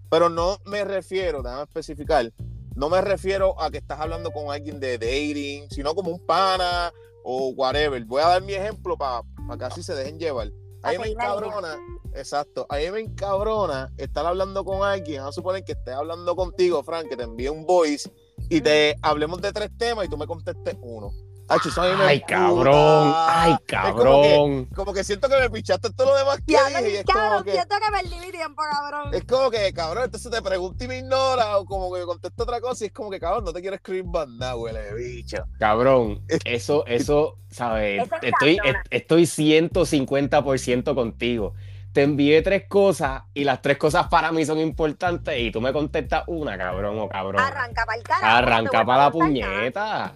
pero 0.09 0.29
no 0.29 0.59
me 0.65 0.83
refiero, 0.83 1.41
déjame 1.43 1.63
especificar, 1.63 2.31
no 2.75 2.89
me 2.89 3.01
refiero 3.01 3.59
a 3.61 3.69
que 3.71 3.77
estás 3.79 3.99
hablando 3.99 4.31
con 4.31 4.51
alguien 4.51 4.79
de 4.79 4.97
dating, 4.97 5.69
sino 5.69 5.93
como 5.95 6.11
un 6.11 6.25
pana 6.25 6.91
o 7.23 7.49
whatever. 7.49 8.03
Voy 8.05 8.21
a 8.21 8.27
dar 8.27 8.41
mi 8.41 8.53
ejemplo 8.53 8.97
para 8.97 9.23
que 9.57 9.65
así 9.65 9.83
se 9.83 9.93
dejen 9.95 10.17
llevar. 10.19 10.51
A 10.81 10.91
mí 10.91 10.97
me 10.97 11.09
Ok, 11.09 11.17
dale. 11.17 11.47
encabrona, 11.47 11.77
exacto, 12.15 12.65
a 12.69 12.77
mí 12.77 12.89
me 12.89 13.01
encabrona 13.01 13.91
estar 13.97 14.25
hablando 14.25 14.63
con 14.63 14.81
alguien, 14.87 15.17
vamos 15.19 15.35
a 15.35 15.35
suponer 15.35 15.63
que 15.65 15.73
esté 15.73 15.91
hablando 15.91 16.35
contigo, 16.37 16.81
Frank, 16.83 17.09
que 17.09 17.17
te 17.17 17.23
envíe 17.23 17.49
un 17.49 17.65
voice 17.65 18.09
y 18.49 18.61
te 18.61 18.95
hablemos 19.01 19.41
de 19.41 19.51
tres 19.51 19.69
temas 19.77 20.05
y 20.05 20.09
tú 20.09 20.17
me 20.17 20.25
contestes 20.25 20.77
uno. 20.81 21.11
Acho, 21.49 21.69
eso 21.69 21.81
a 21.81 21.89
mí 21.89 21.97
me 21.97 22.03
Ay, 22.03 22.21
cabrón. 22.21 23.11
Ay, 23.15 23.53
Es 23.53 23.57
como 23.57 23.61
que- 23.61 23.65
cabrón. 23.75 24.65
Como 24.75 24.93
que 24.93 25.03
siento 25.03 25.27
que 25.27 25.39
me 25.39 25.49
pichaste 25.49 25.89
todo 25.93 26.11
lo 26.11 26.15
demás 26.15 26.37
que 26.45 26.53
Ya, 26.53 26.69
y 26.81 26.97
es 26.97 27.03
como 27.03 27.19
cabrón, 27.19 27.43
que... 27.43 27.51
siento 27.53 27.75
que 27.75 27.91
perdí 27.91 28.25
mi 28.25 28.31
tiempo, 28.31 28.61
cabrón. 28.71 29.13
Es 29.15 29.23
como 29.25 29.49
que, 29.49 29.73
cabrón, 29.73 30.03
entonces 30.05 30.31
te 30.31 30.41
pregunto 30.43 30.83
y 30.83 30.87
me 30.87 30.99
ignora, 30.99 31.57
o 31.57 31.65
como 31.65 31.91
que 31.91 32.03
contesto 32.03 32.43
otra 32.43 32.61
cosa, 32.61 32.83
y 32.83 32.87
es 32.87 32.93
como 32.93 33.09
que, 33.09 33.19
cabrón, 33.19 33.45
no 33.45 33.51
te 33.51 33.61
quiero 33.61 33.75
escribir 33.75 34.03
banda, 34.05 34.55
huele 34.55 34.79
de 34.79 34.93
bicho. 34.93 35.43
Cabrón, 35.57 36.23
eso, 36.45 36.85
eso, 36.85 37.37
¿sabes? 37.49 38.07
Estoy, 38.21 38.59
estoy 38.91 39.23
150% 39.23 40.93
contigo. 40.93 41.55
Te 41.93 42.03
envié 42.03 42.43
tres 42.43 42.65
cosas 42.69 43.23
y 43.33 43.43
las 43.43 43.63
tres 43.63 43.77
cosas 43.79 44.07
para 44.09 44.31
mí 44.31 44.45
son 44.45 44.59
importantes 44.59 45.39
y 45.39 45.51
tú 45.51 45.59
me 45.59 45.73
contestas 45.73 46.23
una, 46.27 46.55
cabrón 46.55 46.99
o 46.99 47.09
cabrón. 47.09 47.41
Arranca 47.41 47.83
para 47.87 47.97
el 47.97 48.03
carajo. 48.03 48.25
Arranca 48.37 48.79
no 48.81 48.85
para 48.85 49.09
la 49.09 49.27
nada. 49.73 50.13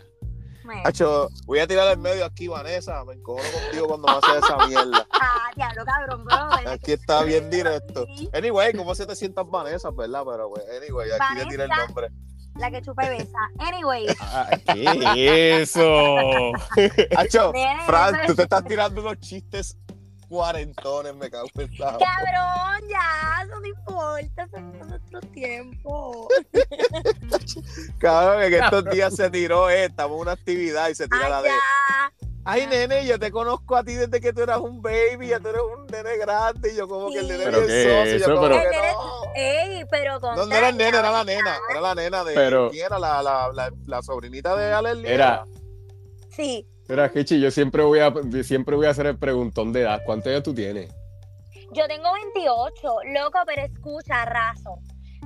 Hacho, 0.86 1.30
voy 1.46 1.60
a 1.60 1.68
tirar 1.68 1.88
al 1.88 1.98
medio 1.98 2.26
aquí, 2.26 2.48
Vanessa, 2.48 3.04
me 3.06 3.14
encojono 3.14 3.44
contigo 3.64 3.88
cuando 3.88 4.08
me 4.08 4.14
haces 4.18 4.44
esa 4.44 4.68
mierda. 4.68 5.08
Ah, 5.26 5.50
diablo, 5.56 5.86
cabrón, 5.86 6.26
bro. 6.26 6.70
Aquí 6.72 6.92
está 6.94 7.24
bien 7.24 7.50
directo. 7.50 8.06
Anyway, 8.34 8.74
¿cómo 8.74 8.94
se 8.94 9.06
te 9.06 9.16
sientan 9.16 9.50
Vanessa, 9.50 9.90
verdad? 9.92 10.24
Pero, 10.30 10.50
pues, 10.50 10.64
anyway, 10.82 11.10
aquí 11.12 11.36
le 11.38 11.46
tira 11.46 11.64
el 11.64 11.70
Vanessa. 11.70 11.88
nombre. 11.88 12.10
La 12.56 12.70
que 12.70 12.82
chupa 12.82 13.06
y 13.06 13.10
besa. 13.10 13.40
Anyway, 13.60 14.06
Ah, 14.22 14.50
¿Qué 14.74 15.62
es 15.62 15.70
eso? 15.76 16.52
Hacho, 17.18 17.52
Fran, 17.86 18.16
tú 18.28 18.36
te 18.36 18.44
estás 18.44 18.64
tirando 18.66 19.02
unos 19.02 19.20
chistes 19.20 19.78
cuarentones, 20.34 21.16
me 21.16 21.30
cago 21.30 21.48
en 21.60 21.68
cabrón, 21.78 22.90
ya, 22.90 23.44
eso 23.44 23.60
no 23.60 23.68
importa, 23.68 24.44
eso 24.44 24.58
es 24.58 24.88
nuestro 24.88 25.22
tiempo. 25.32 26.28
Cabrón, 28.00 28.44
en 28.44 28.54
estos 28.56 28.86
días 28.86 29.16
se 29.16 29.30
tiró, 29.30 29.70
estamos 29.70 30.16
en 30.16 30.22
una 30.22 30.32
actividad 30.32 30.90
y 30.90 30.96
se 30.96 31.08
tira 31.08 31.30
la 31.30 31.42
de... 31.44 31.50
ya. 31.50 31.56
Ay, 32.46 32.68
nene, 32.68 33.06
yo 33.06 33.18
te 33.20 33.32
conozco 33.32 33.78
a 33.78 33.84
ti 33.86 33.94
desde 33.94 34.20
que 34.20 34.34
tú 34.34 34.42
eras 34.42 34.58
un 34.58 34.82
baby, 34.82 35.30
ya 35.30 35.40
tú 35.40 35.48
eres 35.50 35.62
un 35.62 35.86
nene 35.88 36.18
grande, 36.18 36.74
y 36.74 36.76
yo 36.76 36.88
como 36.90 37.10
que 37.10 37.20
el 37.20 37.26
Sí. 37.28 37.32
nene 37.32 37.44
¿Pero 37.46 37.60
qué 37.62 37.84
socio, 37.84 38.02
es 38.04 38.08
eso? 38.14 38.30
yo 38.30 38.36
como 38.36 38.48
Pero- 38.50 38.70
que 38.72 38.78
no. 38.78 39.24
Ey, 39.36 39.86
pero 39.90 40.20
con. 40.20 40.36
No, 40.36 40.46
no 40.48 40.56
era 40.56 40.70
el 40.70 40.78
nene, 40.78 40.98
era 40.98 41.12
la 41.12 41.24
nena, 41.24 41.58
era 41.70 41.80
la 41.82 41.96
nena 41.96 42.24
de... 42.26 42.34
Pero- 42.34 42.70
¿Quién 42.72 42.88
era? 42.88 43.00
La, 43.00 43.22
la, 43.24 43.50
la, 43.54 43.72
la 43.86 44.02
sobrinita 44.02 44.56
de 44.58 44.74
Aleli. 44.74 45.08
Era, 45.08 45.46
Sí, 46.32 46.68
Mira, 46.90 47.10
Kichi, 47.12 47.40
yo 47.40 47.50
siempre 47.52 47.84
voy 47.84 48.00
a 48.00 48.14
siempre 48.44 48.76
voy 48.76 48.88
a 48.88 48.90
hacer 48.90 49.06
el 49.08 49.18
preguntón 49.18 49.72
de 49.74 49.82
edad. 49.82 50.02
¿Cuántos 50.06 50.28
años 50.32 50.44
tú 50.44 50.54
tienes? 50.54 50.94
yo 51.74 51.88
tengo 51.88 52.08
28, 52.36 52.82
loco, 53.16 53.40
pero 53.48 53.64
escucha, 53.64 54.26
raso. 54.26 54.78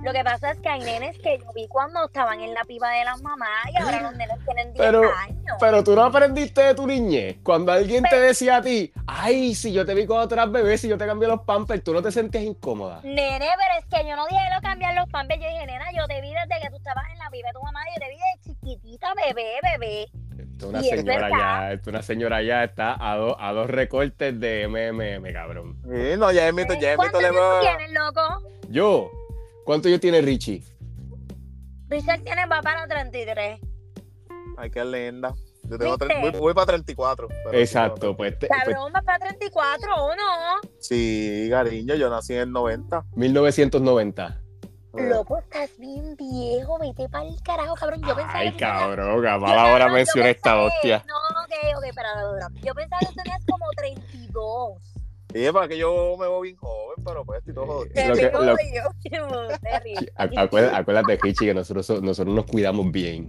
Lo 0.04 0.14
que 0.14 0.24
pasa 0.24 0.52
es 0.52 0.60
que 0.62 0.70
hay 0.70 0.80
nenes 0.80 1.18
que 1.18 1.40
yo 1.40 1.52
vi 1.54 1.68
cuando 1.68 2.06
estaban 2.06 2.40
en 2.40 2.54
la 2.54 2.64
pipa 2.66 2.90
de 2.92 3.04
las 3.04 3.20
mamás 3.22 3.50
y 3.74 3.82
ahora 3.82 4.02
los 4.04 4.16
nenes 4.16 4.38
tienen 4.46 4.72
10 4.72 4.78
Pero- 4.86 5.02
años. 5.12 5.58
Pero 5.60 5.84
tú 5.84 5.96
no 5.96 6.04
aprendiste 6.04 6.62
de 6.62 6.76
tu 6.76 6.86
niñez. 6.86 7.38
Cuando 7.44 7.72
alguien 7.72 8.04
te 8.04 8.20
decía 8.20 8.58
a 8.58 8.62
ti, 8.62 8.94
ay, 9.08 9.56
si 9.56 9.74
yo 9.74 9.86
te 9.86 9.96
vi 9.96 10.06
cuando 10.06 10.28
tú 10.28 10.36
eras 10.36 10.52
bebé, 10.52 10.78
si 10.78 10.88
yo 10.88 10.98
te 11.00 11.06
cambié 11.08 11.28
los 11.28 11.42
pampers, 11.42 11.84
tú 11.84 11.94
no 11.94 12.02
te 12.04 12.12
sentías 12.12 12.44
incómoda. 12.44 13.02
Nene, 13.04 13.40
pero 13.40 13.80
es 13.80 13.86
que 13.88 14.08
yo 14.08 14.16
no 14.16 14.26
dije 14.28 14.42
lo 14.56 14.62
cambiar 14.62 14.94
los 14.94 15.10
pampers. 15.10 15.42
Yo 15.42 15.48
dije, 15.50 15.66
nena, 15.66 15.86
yo 15.98 16.06
te 16.08 16.22
vi 16.22 16.32
desde 16.32 16.62
que 16.62 16.70
tú 16.70 16.76
estabas 16.78 17.04
en 17.12 17.18
la 17.18 17.30
pipa 17.32 17.48
de 17.48 17.54
tu 17.54 17.62
mamá. 17.64 17.80
Yo 17.96 18.00
te 18.00 18.10
vi 18.10 18.18
de 18.18 18.54
chiquitita, 18.54 19.14
bebé, 19.16 19.56
bebé. 19.64 20.06
Una 20.66 20.80
Y 20.82 20.90
señora 20.90 21.30
ya, 21.30 21.80
una 21.88 22.02
señora 22.02 22.42
ya 22.42 22.64
está 22.64 22.96
a, 23.00 23.16
dos 23.18 23.36
a 23.40 23.52
dos 23.54 23.70
recortes 23.70 24.40
de 24.40 24.68
MMM, 24.68 25.32
cabrón. 25.34 25.78
Sí, 25.84 26.18
no, 26.18 26.32
ya 26.32 26.48
es 26.48 26.54
mito, 26.54 26.74
ya 26.74 26.94
es 26.94 26.98
mito 26.98 27.12
¿Cuántos 27.12 27.22
le 27.22 27.32
va. 27.32 27.60
tienes, 27.62 27.92
loco? 27.92 28.22
Yo, 28.70 29.12
¿cuánto 29.66 29.88
yo 29.90 30.00
tiene 30.00 30.22
Richie? 30.22 30.64
Richard 31.90 32.22
tiene 32.24 32.42
papá 32.48 32.62
para 32.64 32.88
33. 32.88 33.60
Ay, 34.58 34.70
qué 34.72 34.84
linda. 34.84 35.34
Yo 35.70 35.78
tengo 35.78 35.98
tre- 35.98 36.22
voy, 36.22 36.32
voy 36.32 36.54
para 36.54 36.66
34. 36.68 37.28
pero 37.28 37.58
Exacto, 37.58 38.16
pues, 38.16 38.40
te- 38.40 38.48
pues, 38.48 38.60
Cabrón, 38.64 38.92
va 38.96 39.02
para 39.02 39.20
34 39.20 39.96
o 39.96 40.16
no. 40.16 40.70
Sí, 40.80 41.48
cariño, 41.50 41.96
yo 41.96 42.10
nací 42.10 42.34
en 42.34 42.40
el 42.40 42.52
90. 42.52 43.04
1990. 43.16 44.42
Loco, 44.98 45.38
estás 45.38 45.70
bien 45.78 46.16
viejo, 46.16 46.80
vete 46.80 47.08
para 47.10 47.26
el 47.28 47.42
carajo, 47.44 47.76
cabrón. 47.76 48.02
Yo 48.02 48.16
pensaba 48.16 48.40
Ay, 48.40 48.52
que 48.52 48.58
tenías- 48.58 48.80
cabrón, 48.80 49.28
a 49.28 49.38
mala 49.38 49.74
hora 49.74 49.88
yo 49.88 49.94
mencioné 49.94 50.30
esta 50.32 50.62
hostia. 50.62 51.04
No, 51.08 51.16
ok, 51.44 51.78
ok, 51.78 51.94
dura. 52.32 52.48
Yo 52.64 52.74
pensaba 52.74 53.00
que 53.00 53.06
tú 53.08 53.14
tenías 53.16 53.42
como 53.46 53.66
32. 53.76 54.82
Y 55.34 55.44
es 55.46 55.52
para 55.52 55.68
que 55.68 55.78
yo 55.78 56.16
me 56.18 56.26
veo 56.28 56.42
bien 56.42 56.56
joven, 56.56 57.04
pero 57.06 57.26
pues 57.26 57.40
estoy 57.40 57.54
todo 57.54 57.66
jodido. 57.68 57.94
Te 57.94 58.08
Lo 58.08 58.16
que- 58.16 58.26
digo 58.30 58.40
lo- 58.42 58.56
yo, 58.74 58.84
acuérdate, 60.16 60.76
acuérdate, 60.76 61.20
Richie, 61.22 61.48
que 61.48 61.54
nosotros, 61.54 62.02
nosotros 62.02 62.34
nos 62.36 62.46
cuidamos 62.46 62.92
bien. 62.92 63.28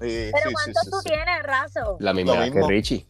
Sí, 0.00 0.30
Pero 0.32 0.48
sí, 0.48 0.52
¿cuántos 0.52 0.82
sí, 0.84 0.90
tú 0.90 0.96
sí. 1.00 1.08
tienes, 1.08 1.42
Razo? 1.42 1.96
La 2.00 2.12
misma 2.12 2.34
edad 2.34 2.52
que. 2.52 2.66
Richie. 2.68 3.06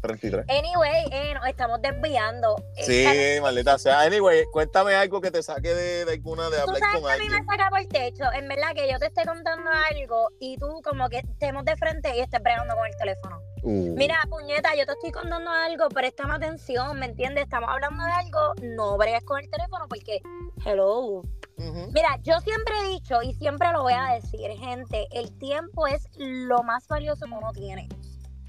33. 0.00 0.44
Anyway, 0.48 1.06
eh, 1.10 1.34
nos 1.34 1.46
estamos 1.46 1.80
desviando. 1.82 2.56
Eh, 2.76 2.84
Sí, 2.84 3.04
Carlos, 3.04 3.42
maldita 3.42 3.78
sea. 3.78 4.00
Anyway, 4.00 4.44
cuéntame 4.52 4.94
algo 4.94 5.20
que 5.20 5.30
te 5.30 5.42
saque 5.42 5.74
de, 5.74 6.04
de 6.04 6.12
alguna 6.12 6.50
de 6.50 6.56
Tú 6.58 6.62
hablar 6.62 6.78
sabes 6.78 7.00
con 7.00 7.04
que 7.10 7.14
a 7.14 7.18
mí 7.18 7.28
me 7.28 7.44
saca 7.44 7.68
por 7.70 7.78
el 7.80 7.88
techo. 7.88 8.24
En 8.32 8.48
verdad 8.48 8.68
que 8.74 8.90
yo 8.90 8.98
te 8.98 9.06
esté 9.06 9.24
contando 9.24 9.70
algo 9.90 10.28
y 10.40 10.56
tú 10.56 10.80
como 10.84 11.08
que 11.08 11.18
estemos 11.18 11.64
de 11.64 11.76
frente 11.76 12.16
y 12.16 12.20
estés 12.20 12.42
bregando 12.42 12.74
con 12.76 12.86
el 12.86 12.96
teléfono. 12.96 13.40
Uh, 13.62 13.94
Mira, 13.96 14.16
puñeta, 14.30 14.74
yo 14.76 14.86
te 14.86 14.92
estoy 14.92 15.10
contando 15.10 15.50
algo, 15.50 15.88
préstame 15.88 16.34
atención, 16.34 16.98
¿me 16.98 17.06
entiendes? 17.06 17.44
Estamos 17.44 17.68
hablando 17.68 18.04
de 18.04 18.12
algo, 18.12 18.54
no 18.62 18.96
bregues 18.96 19.24
con 19.24 19.40
el 19.40 19.50
teléfono 19.50 19.86
porque, 19.88 20.20
hello. 20.64 21.22
Ujú. 21.56 21.90
Mira, 21.92 22.18
yo 22.22 22.38
siempre 22.40 22.74
he 22.80 22.88
dicho 22.88 23.20
y 23.20 23.34
siempre 23.34 23.72
lo 23.72 23.82
voy 23.82 23.94
a 23.94 24.14
decir, 24.14 24.48
gente, 24.58 25.08
el 25.10 25.36
tiempo 25.38 25.88
es 25.88 26.08
lo 26.16 26.62
más 26.62 26.86
valioso 26.86 27.26
que 27.26 27.32
uno 27.32 27.50
tiene. 27.52 27.88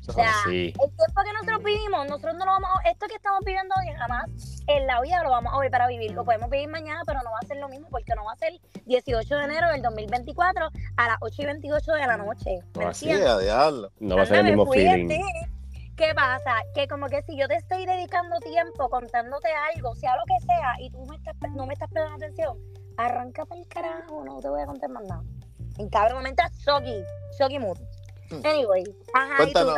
O 0.10 0.14
sea, 0.14 0.34
sí. 0.46 0.68
el 0.68 0.74
tiempo 0.74 1.22
que 1.24 1.34
nosotros 1.34 1.64
vivimos, 1.64 2.08
nosotros 2.08 2.34
no 2.36 2.46
lo 2.46 2.52
vamos 2.52 2.70
a, 2.70 2.90
esto 2.90 3.08
que 3.08 3.16
estamos 3.16 3.40
viviendo 3.46 3.74
hoy 3.80 3.94
jamás 3.96 4.60
en 4.70 4.88
la 4.88 5.02
vida 5.02 5.24
lo 5.24 5.32
vamos 5.32 5.54
a 5.54 5.58
volver 5.58 5.82
a 5.82 5.88
vivir. 5.88 6.12
Lo 6.12 6.24
podemos 6.24 6.50
vivir 6.50 6.70
mañana, 6.70 7.02
pero 7.06 7.20
no 7.24 7.32
va 7.32 7.40
a 7.42 7.46
ser 7.46 7.58
lo 7.58 7.70
mismo 7.70 7.88
porque 7.90 8.14
no 8.16 8.24
va 8.24 8.34
a 8.34 8.36
ser 8.38 8.54
18 8.86 9.36
de 9.36 9.44
enero 9.44 9.68
del 9.70 9.82
2024 9.82 10.70
a 10.98 11.08
las 11.08 11.18
8 11.22 11.42
y 11.42 11.46
28 11.46 11.92
de 11.94 12.08
la 12.08 12.18
noche. 12.18 12.60
¿Me 12.78 12.86
así 12.86 13.08
diablo. 13.08 13.92
No 14.00 14.16
va 14.16 14.24
a 14.24 14.26
ser 14.26 14.40
el 14.40 14.46
mismo 14.46 14.72
feeling. 14.72 15.08
¿Qué 15.96 16.14
pasa? 16.16 16.56
Que 16.74 16.88
como 16.88 17.08
que 17.08 17.22
si 17.24 17.38
yo 17.38 17.48
te 17.48 17.56
estoy 17.56 17.86
dedicando 17.86 18.40
tiempo 18.40 18.90
contándote 18.90 19.50
algo, 19.76 19.94
sea 19.96 20.16
lo 20.16 20.24
que 20.26 20.46
sea, 20.46 20.76
y 20.80 20.90
tú 20.92 21.06
me 21.06 21.18
estás, 21.18 21.36
no 21.56 21.66
me 21.66 21.74
estás 21.74 21.90
prestando 21.92 22.16
atención, 22.16 22.58
arranca 22.96 23.46
para 23.46 23.60
el 23.60 23.68
carajo, 23.68 24.24
no 24.24 24.40
te 24.40 24.48
voy 24.48 24.62
a 24.62 24.66
contar 24.66 24.90
más 24.92 25.04
nada. 25.04 25.24
En 25.78 25.90
cabrón, 25.90 26.24
me 26.24 26.30
entras 26.30 26.54
shocky, 26.60 27.04
shocky 27.38 27.60
mood. 27.60 27.78
Anyway, 28.44 28.84
ajá, 29.14 29.44
y 29.44 29.54
tu 29.54 29.54
Cuéntanos. 29.54 29.74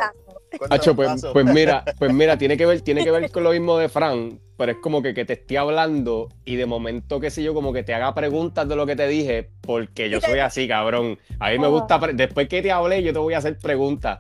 Cuéntame 0.58 0.76
Hacho, 0.76 0.92
un 0.92 0.98
pues, 0.98 1.26
pues 1.32 1.46
mira, 1.46 1.86
pues 1.98 2.14
mira, 2.14 2.38
tiene 2.38 2.58
que 2.58 2.66
ver, 2.66 2.82
tiene 2.82 3.04
que 3.04 3.12
ver 3.12 3.32
con 3.32 3.44
lo 3.44 3.52
mismo 3.52 3.78
de 3.78 3.88
Fran, 3.88 4.40
pero 4.58 4.74
es 4.74 4.78
como 4.80 5.02
que, 5.02 5.14
que 5.14 5.24
te 5.24 5.34
estoy 5.34 5.58
hablando 5.58 6.30
y 6.44 6.58
de 6.58 6.66
momento, 6.66 7.20
qué 7.20 7.30
sé 7.30 7.42
yo, 7.42 7.54
como 7.54 7.72
que 7.72 7.84
te 7.84 7.94
haga 7.94 8.14
preguntas 8.14 8.68
de 8.68 8.76
lo 8.76 8.86
que 8.86 8.96
te 8.96 9.08
dije, 9.08 9.50
porque 9.62 10.10
yo 10.10 10.20
soy 10.20 10.40
así, 10.40 10.68
cabrón. 10.68 11.18
A 11.40 11.52
mí 11.52 11.60
me 11.60 11.68
gusta, 11.68 12.00
después 12.14 12.50
que 12.50 12.62
te 12.62 12.72
hablé, 12.72 13.02
yo 13.02 13.14
te 13.14 13.20
voy 13.20 13.34
a 13.34 13.38
hacer 13.38 13.58
preguntas. 13.58 14.20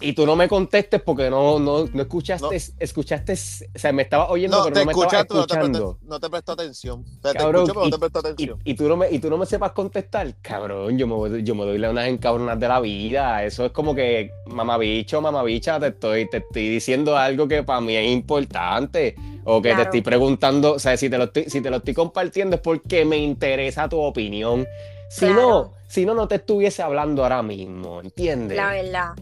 Y 0.00 0.12
tú 0.12 0.24
no 0.26 0.36
me 0.36 0.48
contestes 0.48 1.02
porque 1.02 1.28
no, 1.28 1.58
no, 1.58 1.84
no 1.92 2.02
escuchaste, 2.02 2.56
escuchaste, 2.78 3.32
o 3.32 3.78
sea, 3.78 3.92
me 3.92 4.02
estabas 4.02 4.30
oyendo, 4.30 4.58
No, 4.58 4.62
pero 4.64 4.74
te 4.74 4.80
no 4.80 4.86
me 4.86 4.92
estabas 4.92 5.12
escuchaste, 5.12 5.34
no 5.34 5.46
te, 5.46 5.54
escuchando. 5.54 5.78
presto, 5.96 6.06
no 6.08 6.20
te 6.20 6.30
presto 6.30 6.52
atención. 6.52 7.00
O 7.00 7.20
sea, 7.22 7.32
te 7.34 7.38
escucho, 7.38 7.66
pero 7.74 7.86
y- 7.86 7.90
no 7.90 7.90
te 7.90 7.98
presto 7.98 8.18
Y, 8.18 8.20
atención. 8.20 8.58
y 8.64 8.74
tú 8.74 8.88
no 8.88 8.96
me, 8.96 9.10
y 9.10 9.18
tú 9.18 9.28
no 9.30 9.36
me 9.38 9.46
sepas 9.46 9.72
contestar, 9.72 10.32
cabrón, 10.40 10.96
yo 10.98 11.06
me, 11.08 11.14
voy- 11.14 11.42
yo 11.42 11.54
me 11.56 11.64
doy 11.64 11.78
unas 11.78 12.06
encabronas 12.08 12.60
de 12.60 12.68
la 12.68 12.78
vida. 12.80 13.44
Eso 13.44 13.66
es 13.66 13.72
como 13.72 13.94
que, 13.94 14.30
mamabicho, 14.46 15.20
mamabicha, 15.20 15.80
te 15.80 15.88
estoy, 15.88 16.28
te 16.30 16.36
estoy 16.38 16.68
diciendo 16.68 17.16
algo 17.16 17.48
que 17.48 17.62
para 17.64 17.80
mí 17.80 17.96
es 17.96 18.08
importante. 18.10 19.16
O 19.44 19.62
que 19.62 19.74
te 19.74 19.82
estoy 19.82 20.02
preguntando, 20.02 20.74
o 20.74 20.78
sea, 20.78 20.96
si 20.96 21.08
te, 21.08 21.16
lo 21.18 21.24
estoy, 21.24 21.44
si 21.48 21.60
te 21.62 21.70
lo 21.70 21.78
estoy 21.78 21.94
compartiendo 21.94 22.56
es 22.56 22.62
porque 22.62 23.04
me 23.06 23.16
interesa 23.16 23.88
tu 23.88 23.98
opinión. 23.98 24.66
Si 25.08 25.24
Claro. 25.24 25.40
no, 25.42 25.72
si 25.88 26.04
no, 26.04 26.12
no 26.14 26.28
te 26.28 26.34
estuviese 26.34 26.82
hablando 26.82 27.22
ahora 27.22 27.42
mismo, 27.42 28.02
¿entiendes? 28.02 28.58
La 28.58 28.70
verdad. 28.72 29.12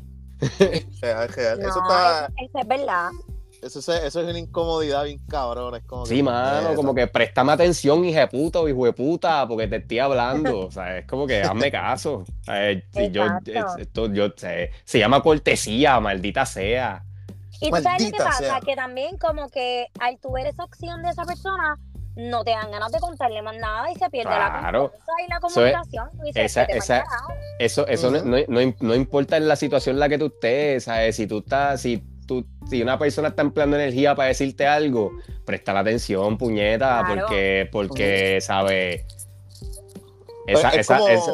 Real, 1.00 1.28
real. 1.28 1.58
No, 1.60 1.68
Eso, 1.68 1.78
está, 1.80 2.26
eso, 2.42 2.58
es 2.58 2.66
verdad. 2.68 3.08
eso, 3.62 3.78
es- 3.78 3.88
eso 3.88 4.20
es 4.20 4.28
una 4.28 4.38
incomodidad 4.38 5.04
bien 5.04 5.18
cabrón. 5.28 5.74
Es 5.76 5.82
como 5.84 6.06
Sí, 6.06 6.16
que, 6.16 6.22
mano, 6.22 6.68
eso. 6.68 6.76
como 6.76 6.94
que 6.94 7.06
préstame 7.06 7.52
atención, 7.52 8.04
hijo 8.04 8.18
de 8.20 8.26
puta 8.28 8.60
o 8.60 8.68
hijo 8.68 8.84
de 8.84 8.92
puta, 8.92 9.46
porque 9.48 9.66
te 9.68 9.76
estoy 9.76 9.98
hablando. 9.98 10.66
O 10.66 10.70
sea, 10.70 10.98
es 10.98 11.06
como 11.06 11.26
que 11.26 11.42
hazme 11.42 11.70
caso. 11.70 12.24
Eh, 12.48 12.82
yo, 13.10 13.24
es- 13.24 13.76
esto, 13.78 14.12
yo, 14.12 14.28
se, 14.36 14.70
se 14.84 14.98
llama 14.98 15.22
cortesía, 15.22 15.98
maldita 16.00 16.44
sea. 16.46 17.02
Y 17.60 17.70
tú 17.70 17.76
sabes 17.82 18.04
lo 18.04 18.10
que 18.18 18.22
pasa, 18.22 18.38
sea. 18.38 18.60
que 18.60 18.76
también 18.76 19.16
como 19.16 19.48
que 19.48 19.86
al 20.00 20.18
tu 20.18 20.32
ver 20.32 20.46
esa 20.46 20.64
opción 20.64 21.02
de 21.02 21.08
esa 21.08 21.24
persona, 21.24 21.78
no 22.16 22.44
te 22.44 22.50
dan 22.50 22.70
ganas 22.70 22.90
de 22.92 22.98
contarle 22.98 23.42
más 23.42 23.56
nada 23.56 23.90
y 23.90 23.94
se 23.94 24.08
pierde 24.10 24.30
Claro. 24.30 24.92
la 24.92 25.00
confianza 25.00 25.22
y 25.22 25.28
la 25.28 25.36
Eso 25.36 25.46
es- 25.46 25.52
comunicación. 25.54 26.10
y 26.26 26.32
se 26.32 26.44
esa- 26.44 26.66
pierde 26.66 26.78
esa-. 26.78 27.04
Eso, 27.58 27.86
eso 27.86 28.10
no- 28.10 28.18
Ujú. 28.18 28.28
no, 28.28 28.60
no, 28.60 28.74
no 28.80 28.94
importa 28.94 29.36
en 29.36 29.48
la 29.48 29.56
situación 29.56 29.96
en 29.96 30.00
la 30.00 30.08
que 30.08 30.18
tú 30.18 30.26
estés, 30.26 30.84
¿sabes? 30.84 31.16
Si 31.16 31.26
tú 31.26 31.38
estás, 31.38 31.80
si 31.82 32.02
tú, 32.26 32.44
si 32.68 32.82
una 32.82 32.98
persona 32.98 33.28
está 33.28 33.42
empleando 33.42 33.76
energía 33.76 34.14
para 34.14 34.28
decirte 34.28 34.66
algo, 34.66 35.12
presta 35.44 35.72
la 35.72 35.80
atención, 35.80 36.36
puñeta, 36.38 37.02
Claro. 37.06 37.22
porque, 37.22 37.68
porque, 37.70 38.40
¿sabes? 38.40 39.04
Pues 40.44 40.58
Esa, 40.58 40.68
es 40.70 40.76
esa, 40.78 40.96
como 40.98 41.08
esa- 41.08 41.32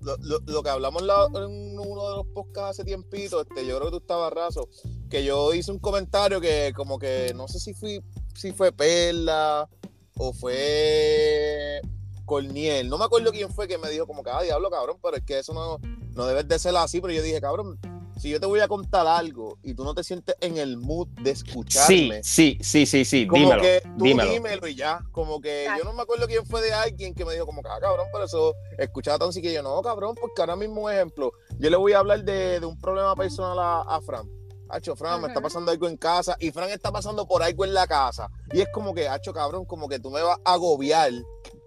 Lo, 0.00 0.18
lo- 0.18 0.40
lo 0.44 0.62
que 0.62 0.68
hablamos 0.68 1.00
la- 1.02 1.26
en 1.34 1.78
uno 1.78 2.10
de 2.10 2.16
los 2.16 2.26
podcasts 2.34 2.70
hace 2.78 2.84
tiempito, 2.84 3.40
este, 3.40 3.64
yo 3.66 3.78
creo 3.78 3.86
que 3.86 3.90
tú 3.92 4.02
estabas 4.02 4.30
raso, 4.34 4.68
que 5.08 5.24
yo 5.24 5.54
hice 5.54 5.72
un 5.72 5.78
comentario 5.78 6.42
que 6.42 6.72
como 6.76 6.98
que 6.98 7.32
no 7.34 7.48
sé 7.48 7.58
si 7.58 7.72
fui, 7.72 8.02
si 8.34 8.52
fue 8.52 8.70
Perla 8.70 9.66
o 10.16 10.32
fue 10.32 11.80
Corniel, 12.24 12.88
no 12.88 12.98
me 12.98 13.04
acuerdo 13.04 13.32
quién 13.32 13.50
fue 13.50 13.66
que 13.68 13.78
me 13.78 13.90
dijo 13.90 14.06
como 14.06 14.22
que, 14.22 14.30
ah, 14.30 14.42
diablo, 14.42 14.70
cabrón, 14.70 14.98
pero 15.02 15.16
es 15.16 15.24
que 15.24 15.38
eso 15.40 15.52
no, 15.52 15.78
no 16.14 16.26
debe 16.26 16.44
de 16.44 16.58
ser 16.58 16.74
así, 16.76 17.00
pero 17.00 17.12
yo 17.12 17.22
dije, 17.22 17.40
cabrón, 17.40 17.78
si 18.16 18.30
yo 18.30 18.38
te 18.38 18.46
voy 18.46 18.60
a 18.60 18.68
contar 18.68 19.06
algo 19.08 19.58
y 19.62 19.74
tú 19.74 19.82
no 19.84 19.92
te 19.92 20.04
sientes 20.04 20.36
en 20.40 20.56
el 20.56 20.76
mood 20.76 21.08
de 21.20 21.34
Sí, 21.34 21.42
escucharme, 21.46 22.22
sí, 22.22 22.58
sí, 22.62 22.86
sí, 22.86 23.04
sí, 23.04 23.26
como 23.26 23.42
dímelo, 23.42 23.62
que 23.62 23.82
tú 23.98 24.04
dímelo. 24.04 24.30
dímelo 24.30 24.68
y 24.68 24.76
ya. 24.76 25.00
Como 25.10 25.40
que 25.40 25.66
yo 25.76 25.84
no 25.84 25.92
me 25.92 26.02
acuerdo 26.02 26.26
quién 26.28 26.46
fue 26.46 26.62
de 26.62 26.72
alguien 26.72 27.12
que 27.12 27.24
me 27.24 27.32
dijo 27.34 27.44
como 27.44 27.60
que, 27.60 27.68
ah, 27.68 27.80
cabrón, 27.80 28.06
pero 28.12 28.24
eso 28.24 28.54
escuchaba 28.78 29.18
tan 29.18 29.28
así 29.30 29.42
que 29.42 29.52
yo, 29.52 29.62
no, 29.64 29.82
cabrón, 29.82 30.14
porque 30.14 30.40
ahora 30.40 30.54
mismo 30.54 30.88
ejemplo, 30.88 31.32
yo 31.58 31.68
le 31.70 31.76
voy 31.76 31.92
a 31.92 31.98
hablar 31.98 32.22
de, 32.24 32.60
de 32.60 32.66
un 32.66 32.78
problema 32.78 33.16
personal 33.16 33.58
a, 33.58 33.80
a 33.82 34.00
Fran. 34.00 34.30
Hacho, 34.74 34.96
Fran, 34.96 35.20
me 35.20 35.28
está 35.28 35.40
pasando 35.40 35.70
algo 35.70 35.86
en 35.86 35.96
casa 35.96 36.36
y 36.40 36.50
Fran 36.50 36.68
está 36.68 36.90
pasando 36.90 37.28
por 37.28 37.44
algo 37.44 37.64
en 37.64 37.72
la 37.72 37.86
casa. 37.86 38.28
Y 38.52 38.60
es 38.60 38.68
como 38.72 38.92
que, 38.92 39.06
hacho, 39.08 39.32
cabrón, 39.32 39.64
como 39.66 39.88
que 39.88 40.00
tú 40.00 40.10
me 40.10 40.20
vas 40.20 40.36
a 40.44 40.54
agobiar. 40.54 41.12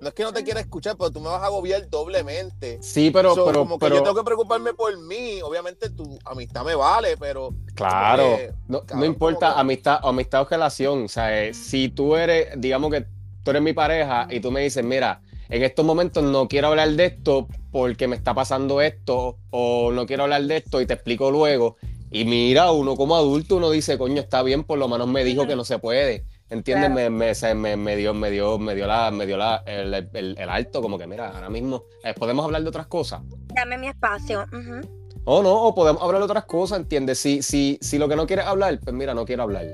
No 0.01 0.09
es 0.09 0.13
que 0.13 0.23
no 0.23 0.33
te 0.33 0.43
quiera 0.43 0.59
escuchar, 0.59 0.97
pero 0.97 1.09
tú 1.09 1.21
me 1.21 1.29
vas 1.29 1.41
a 1.41 1.45
agobiar 1.45 1.89
doblemente. 1.89 2.79
Sí, 2.81 3.09
pero, 3.09 3.33
So, 3.33 3.45
pero, 3.45 3.59
como 3.59 3.79
que 3.79 3.85
pero, 3.85 3.95
yo 3.95 4.03
tengo 4.03 4.15
que 4.17 4.23
preocuparme 4.25 4.73
por 4.73 4.97
mí. 4.99 5.41
Obviamente 5.41 5.89
tu 5.89 6.19
amistad 6.25 6.65
me 6.65 6.75
vale, 6.75 7.15
pero 7.15 7.53
claro, 7.75 8.37
no, 8.67 9.05
importa 9.05 9.53
que- 9.53 9.59
amistad, 9.61 9.99
amistad 10.03 10.41
o 10.41 10.45
relación, 10.45 11.05
o 11.05 11.07
sea, 11.07 11.45
eh, 11.45 11.53
si 11.53 11.87
tú 11.87 12.17
eres, 12.17 12.49
digamos 12.57 12.91
que 12.91 13.05
tú 13.43 13.51
eres 13.51 13.61
mi 13.61 13.71
pareja 13.71 14.27
y 14.29 14.41
tú 14.41 14.51
me 14.51 14.59
dices, 14.61 14.83
mira, 14.83 15.21
en 15.47 15.63
estos 15.63 15.85
momentos 15.85 16.23
no 16.23 16.49
quiero 16.49 16.67
hablar 16.67 16.89
de 16.89 17.05
esto 17.05 17.47
porque 17.71 18.09
me 18.09 18.17
está 18.17 18.33
pasando 18.33 18.81
esto, 18.81 19.37
o 19.49 19.91
no 19.93 20.05
quiero 20.05 20.23
hablar 20.23 20.43
de 20.43 20.57
esto 20.57 20.81
y 20.81 20.85
te 20.85 20.93
explico 20.95 21.31
luego, 21.31 21.77
y 22.11 22.25
mira, 22.25 22.71
uno 22.71 22.95
como 22.95 23.15
adulto, 23.15 23.57
uno 23.57 23.69
dice, 23.69 23.97
coño, 23.97 24.21
está 24.21 24.41
bien, 24.43 24.63
por 24.63 24.77
lo 24.79 24.87
menos 24.87 25.07
me 25.07 25.23
dijo 25.23 25.45
que 25.47 25.55
no 25.55 25.63
se 25.65 25.79
puede. 25.79 26.25
¿Entiendes? 26.49 26.89
Claro. 26.89 26.95
Me, 26.95 27.09
me, 27.09 27.35
se- 27.35 27.53
me, 27.55 27.75
me 27.75 27.95
dio, 27.97 28.13
me 28.13 28.31
dio, 28.31 28.57
me 28.57 28.73
dio 28.73 28.87
la, 28.87 29.11
me 29.11 29.25
dio 29.25 29.35
la, 29.35 29.63
el, 29.65 29.93
el- 29.93 30.35
el 30.37 30.49
alto, 30.49 30.81
como 30.81 30.97
que 30.97 31.05
mira, 31.05 31.29
ahora 31.29 31.49
mismo 31.49 31.83
eh, 32.03 32.13
podemos 32.13 32.45
hablar 32.45 32.61
de 32.63 32.69
otras 32.69 32.87
cosas. 32.87 33.21
Dame 33.53 33.77
mi 33.77 33.87
espacio. 33.89 34.45
ujú. 34.53 34.87
O 35.25 35.43
no, 35.43 35.53
o 35.63 35.75
podemos 35.75 36.01
hablar 36.01 36.21
de 36.21 36.25
otras 36.25 36.45
cosas, 36.45 36.79
¿entiendes? 36.79 37.19
Si, 37.19 37.41
si, 37.41 37.77
si 37.81 37.97
lo 37.97 38.07
que 38.07 38.15
no 38.15 38.25
quieres 38.25 38.45
hablar, 38.45 38.79
pues 38.81 38.95
mira, 38.95 39.13
no 39.13 39.25
quiero 39.25 39.43
hablar. 39.43 39.65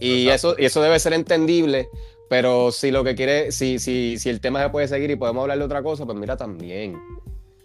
Y 0.00 0.28
eso, 0.28 0.54
y 0.58 0.64
eso 0.64 0.80
debe 0.80 0.98
ser 0.98 1.12
entendible, 1.12 1.88
Pero 2.30 2.72
si 2.72 2.90
lo 2.90 3.04
que 3.04 3.14
quiere, 3.14 3.52
si, 3.52 3.78
si, 3.78 4.16
si 4.18 4.30
el 4.30 4.40
tema 4.40 4.62
se 4.62 4.70
puede 4.70 4.88
seguir 4.88 5.10
y 5.10 5.16
podemos 5.16 5.42
hablar 5.42 5.58
de 5.58 5.64
otra 5.64 5.82
cosa, 5.82 6.06
pues 6.06 6.16
mira 6.16 6.38
también. 6.38 6.96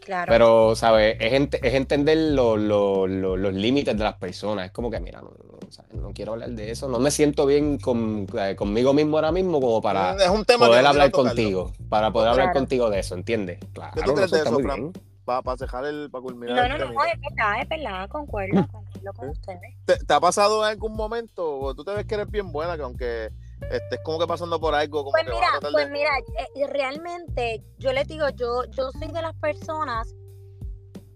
Claro. 0.10 0.26
Pero, 0.32 0.76
¿sabes? 0.76 1.18
Es, 1.20 1.34
ent- 1.34 1.60
es 1.62 1.74
entender 1.76 2.18
lo- 2.18 2.58
lo- 2.58 3.06
lo- 3.06 3.38
los 3.38 3.54
límites 3.54 3.96
de 3.96 4.04
las 4.04 4.16
personas. 4.16 4.66
Es 4.66 4.72
como 4.72 4.90
que, 4.90 5.00
mira, 5.00 5.22
no, 5.22 5.30
no, 5.30 6.02
no 6.02 6.14
quiero 6.14 6.34
hablar 6.34 6.50
de 6.50 6.72
eso. 6.72 6.90
No 6.90 6.98
me 6.98 7.12
siento 7.12 7.46
bien 7.46 7.78
con, 7.78 8.26
eh, 8.36 8.56
conmigo 8.56 8.92
mismo 8.92 9.18
ahora 9.18 9.32
mismo 9.32 9.62
como 9.62 9.84
para 9.84 10.16
es 10.16 10.30
un 10.32 10.46
tema 10.46 10.66
poder 10.66 10.84
hablar 10.88 11.12
contigo. 11.12 11.74
Para 11.90 12.12
poder 12.12 12.30
hablar 12.30 12.54
contigo 12.54 12.90
de 12.90 12.98
eso, 13.02 13.14
¿entiendes? 13.14 13.60
Claro, 13.72 13.92
¿Qué 13.94 14.02
tú 14.02 14.16
crees 14.16 14.26
eso 14.32 14.36
de 14.36 14.40
está 14.40 14.50
eso, 14.50 14.54
muy 14.60 14.64
Fran? 14.64 14.80
bien. 14.92 14.94
Para 15.26 15.58
cejar 15.58 15.86
el, 15.86 16.10
para 16.10 16.24
culminar 16.24 16.56
no, 16.56 16.64
el 16.64 16.70
no, 16.72 16.92
no, 16.92 17.04
es 17.06 17.22
verdad, 17.22 17.62
es 17.62 17.70
verdad, 17.70 18.10
concuerdo, 18.10 18.66
concuerdo 18.72 19.14
con 19.16 19.30
ustedes. 19.30 19.76
¿Te, 19.86 19.98
te 19.98 20.12
ha 20.16 20.20
pasado 20.20 20.66
en 20.66 20.72
algún 20.72 20.94
momento? 20.96 21.60
o 21.60 21.76
Tú 21.76 21.84
te 21.84 21.92
ves 21.94 22.06
que 22.08 22.16
eres 22.16 22.32
bien 22.32 22.52
buena, 22.52 22.76
que 22.78 22.82
aunque 22.82 23.30
estés 23.72 24.00
como 24.04 24.20
que 24.20 24.28
pasando 24.28 24.60
por 24.60 24.74
algo, 24.76 25.00
como 25.04 25.12
Pues 25.12 25.24
que 25.26 25.32
mira, 25.32 25.48
a 25.56 25.60
pues 25.60 25.74
de- 25.76 25.92
mira, 25.92 26.12
eh, 26.56 26.68
realmente 26.68 27.64
yo 27.78 27.94
les 27.94 28.08
digo, 28.08 28.30
yo, 28.30 28.64
yo 28.66 28.92
soy 28.92 29.08
de 29.10 29.22
las 29.22 29.36
personas 29.36 30.16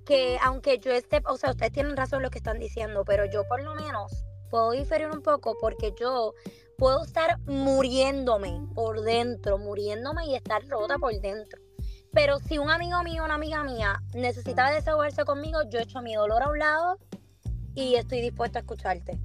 que 0.05 0.37
aunque 0.41 0.79
yo 0.79 0.91
esté, 0.91 1.21
o 1.27 1.37
sea, 1.37 1.51
ustedes 1.51 1.71
tienen 1.71 1.95
razón 1.95 2.17
en 2.17 2.23
lo 2.23 2.29
que 2.29 2.39
están 2.39 2.59
diciendo, 2.59 3.03
pero 3.05 3.25
yo 3.25 3.47
por 3.47 3.61
lo 3.63 3.73
menos 3.75 4.25
puedo 4.49 4.71
diferir 4.71 5.07
un 5.09 5.21
poco 5.21 5.55
porque 5.59 5.93
yo 5.99 6.33
puedo 6.77 7.03
estar 7.05 7.39
muriéndome 7.47 8.61
por 8.75 9.01
dentro, 9.01 9.57
muriéndome 9.57 10.25
y 10.25 10.35
estar 10.35 10.67
rota 10.67 10.97
por 10.97 11.13
dentro. 11.21 11.59
Pero 12.11 12.37
si 12.39 12.57
un 12.59 12.69
amigo 12.69 13.01
mío, 13.03 13.23
una 13.23 13.35
amiga 13.35 13.63
mía 13.63 13.99
necesita 14.13 14.69
desahogarse 14.71 15.23
conmigo, 15.25 15.59
yo 15.69 15.79
echo 15.79 16.01
mi 16.01 16.13
dolor 16.13 16.43
a 16.43 16.49
un 16.49 16.59
lado 16.59 16.99
y 17.73 17.95
estoy 17.95 18.21
dispuesta 18.21 18.59
a 18.59 18.61
escucharte. 18.61 19.17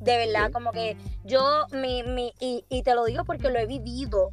De 0.00 0.16
verdad, 0.16 0.50
como 0.50 0.72
que 0.72 0.96
yo, 1.24 1.66
mi, 1.72 2.02
mi, 2.02 2.32
y, 2.40 2.64
y 2.68 2.82
te 2.82 2.94
lo 2.94 3.04
digo 3.04 3.24
porque 3.24 3.50
lo 3.50 3.58
he 3.58 3.66
vivido, 3.66 4.30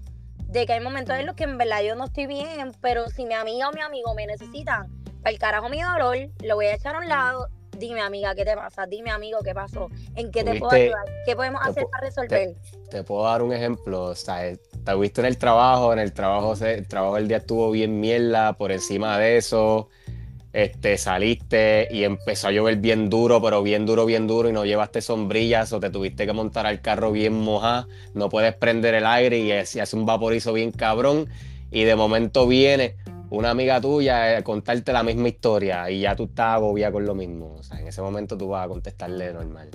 de 0.47 0.65
que 0.65 0.73
hay 0.73 0.79
momentos 0.79 1.15
en 1.17 1.25
los 1.25 1.35
que 1.35 1.43
en 1.43 1.57
verdad 1.57 1.81
yo 1.83 1.95
no 1.95 2.05
estoy 2.05 2.25
bien, 2.25 2.71
pero 2.81 3.09
si 3.09 3.25
mi 3.25 3.33
amiga 3.33 3.67
o 3.69 3.73
mi 3.73 3.81
amigo 3.81 4.13
me 4.15 4.25
necesitan, 4.25 4.87
para 5.21 5.31
el 5.31 5.39
carajo 5.39 5.67
mi 5.69 5.81
dolor, 5.81 6.15
lo 6.41 6.55
voy 6.55 6.67
a 6.67 6.75
echar 6.75 6.95
a 6.95 6.99
un 6.99 7.07
lado. 7.09 7.47
Dime, 7.77 8.01
amiga, 8.01 8.33
¿qué 8.33 8.43
te 8.45 8.55
pasa? 8.55 8.87
Dime, 8.87 9.11
amigo, 9.11 9.39
¿qué 9.43 9.53
pasó? 9.53 9.89
¿En 10.15 10.31
qué 10.31 10.43
te 10.43 10.57
puedo 10.57 10.71
ayudar? 10.71 11.05
¿Qué 11.25 11.35
podemos 11.35 11.61
hacer 11.63 11.85
para 11.91 12.05
resolver? 12.07 12.55
Te 12.89 13.03
puedo 13.03 13.23
dar 13.25 13.41
un 13.43 13.51
ejemplo, 13.53 14.03
o 14.05 14.15
sea, 14.15 14.47
eh, 14.47 14.57
te 14.83 14.95
viste 14.95 15.21
en 15.21 15.27
el 15.27 15.37
trabajo, 15.37 15.91
en 15.93 15.99
el 15.99 16.13
trabajo, 16.13 16.55
se- 16.55 16.73
el 16.75 16.87
trabajo 16.87 17.15
del 17.17 17.27
día 17.27 17.37
estuvo 17.37 17.69
bien 17.69 17.99
mierda, 17.99 18.53
por 18.53 18.71
encima 18.71 19.19
de 19.19 19.37
eso, 19.37 19.89
este, 20.53 20.97
saliste 20.97 21.87
y 21.91 22.03
empezó 22.03 22.47
a 22.47 22.51
llover 22.51 22.77
bien 22.77 23.09
duro, 23.09 23.41
pero 23.41 23.61
bien 23.61 23.85
duro, 23.85 24.05
bien 24.05 24.27
duro, 24.27 24.49
y 24.49 24.53
no 24.53 24.65
llevaste 24.65 25.01
sombrillas 25.01 25.71
o 25.73 25.79
te 25.79 25.89
tuviste 25.89 26.25
que 26.25 26.33
montar 26.33 26.65
al 26.65 26.81
carro 26.81 27.11
bien 27.11 27.33
mojado, 27.33 27.87
no 28.13 28.29
puedes 28.29 28.55
prender 28.55 28.93
el 28.95 29.05
aire 29.05 29.37
y 29.39 29.51
es- 29.51 29.75
y 29.75 29.79
hace 29.79 29.95
un 29.95 30.05
vaporizo 30.05 30.53
bien 30.53 30.71
cabrón, 30.71 31.27
y 31.69 31.83
de 31.83 31.95
momento 31.95 32.47
viene 32.47 32.95
una 33.29 33.49
amiga 33.49 33.81
tuya 33.81 34.37
a 34.37 34.41
contarte 34.41 34.93
la 34.93 35.03
misma 35.03 35.27
historia 35.27 35.91
y 35.91 35.99
ya 36.01 36.15
tú 36.15 36.23
estás 36.25 36.55
agobiada 36.55 36.93
con 36.93 37.05
lo 37.05 37.13
mismo, 37.13 37.55
o 37.59 37.63
sea, 37.63 37.79
en 37.79 37.87
ese 37.87 38.01
momento 38.01 38.37
tú 38.37 38.47
vas 38.47 38.65
a 38.65 38.69
contestarle 38.69 39.33
normal. 39.33 39.69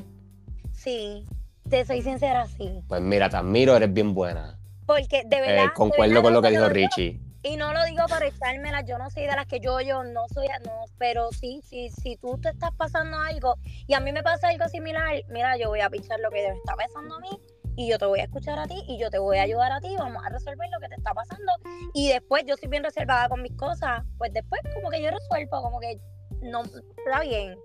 Sí, 0.73 1.25
te 1.69 1.85
soy 1.85 2.02
sincera, 2.02 2.47
sí. 2.47 2.81
Pues 2.88 3.00
mira, 3.02 3.29
te 3.29 3.37
admiro, 3.37 3.76
eres 3.76 3.93
bien 3.93 4.14
buena. 4.14 4.59
Porque 4.87 5.23
de 5.26 5.37
Eh, 5.37 5.41
verdad. 5.41 5.64
de 5.67 5.73
concuerdo 5.75 6.14
verdad, 6.14 6.23
con 6.23 6.33
lo 6.35 6.43
que 6.43 6.50
dijo 6.50 6.69
Richie. 6.69 7.21
Y 7.45 7.57
no 7.57 7.73
lo 7.73 7.85
digo 7.85 8.05
para 8.09 8.27
echármela, 8.27 8.83
yo 8.83 8.99
no 8.99 9.11
soy 9.11 9.25
de 9.25 9.35
las 9.35 9.47
que 9.47 9.59
yo, 9.59 9.81
yo 9.81 10.05
no 10.05 10.29
soy, 10.33 10.47
no, 10.65 10.85
pero 10.99 11.33
sí, 11.33 11.61
sí, 11.65 11.91
si 11.91 12.17
tú 12.17 12.39
te 12.41 12.51
estás 12.51 12.71
pasando 12.77 13.19
algo 13.19 13.57
y 13.65 13.95
a 13.95 14.01
mí 14.01 14.13
me 14.13 14.23
pasa 14.23 14.49
algo 14.49 14.69
similar, 14.69 15.21
mira, 15.29 15.57
yo 15.57 15.69
voy 15.69 15.81
a 15.81 15.91
pichar 15.91 16.21
lo 16.21 16.31
que 16.31 16.49
me 16.49 16.57
está 16.57 16.77
pasando 16.77 17.17
a 17.17 17.21
mí 17.21 17.31
y 17.75 17.91
yo 17.91 17.99
te 17.99 18.07
voy 18.07 18.21
a 18.21 18.25
escuchar 18.25 18.61
a 18.61 18.67
ti 18.69 18.85
y 18.87 18.97
yo 18.97 19.11
te 19.11 19.19
voy 19.19 19.39
a 19.39 19.43
ayudar 19.43 19.73
a 19.73 19.81
ti, 19.81 19.97
vamos 19.99 20.25
a 20.25 20.29
resolver 20.29 20.69
lo 20.71 20.79
que 20.79 20.89
te 20.89 20.95
está 20.95 21.13
pasando. 21.15 21.53
Y 21.95 22.11
después 22.11 22.45
yo 22.47 22.57
soy 22.57 22.69
bien 22.69 22.85
reservada 22.85 23.29
con 23.29 23.43
mis 23.43 23.57
cosas, 23.57 24.05
pues 24.19 24.33
después 24.33 24.61
como 24.75 24.91
que 24.91 25.03
yo 25.03 25.11
resuelvo, 25.11 25.63
como 25.63 25.81
que 25.81 25.99
no, 26.43 26.63
está 26.63 27.21
bien, 27.23 27.57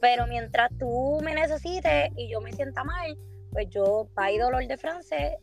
pero 0.00 0.26
mientras 0.26 0.70
tú 0.76 1.20
me 1.22 1.34
necesites 1.34 2.10
y 2.16 2.28
yo 2.28 2.40
me 2.40 2.52
sienta 2.52 2.82
mal, 2.82 3.16
pues 3.52 3.68
yo 3.70 4.08
paí 4.14 4.38
dolor 4.38 4.66
de 4.66 4.76
francés 4.76 5.36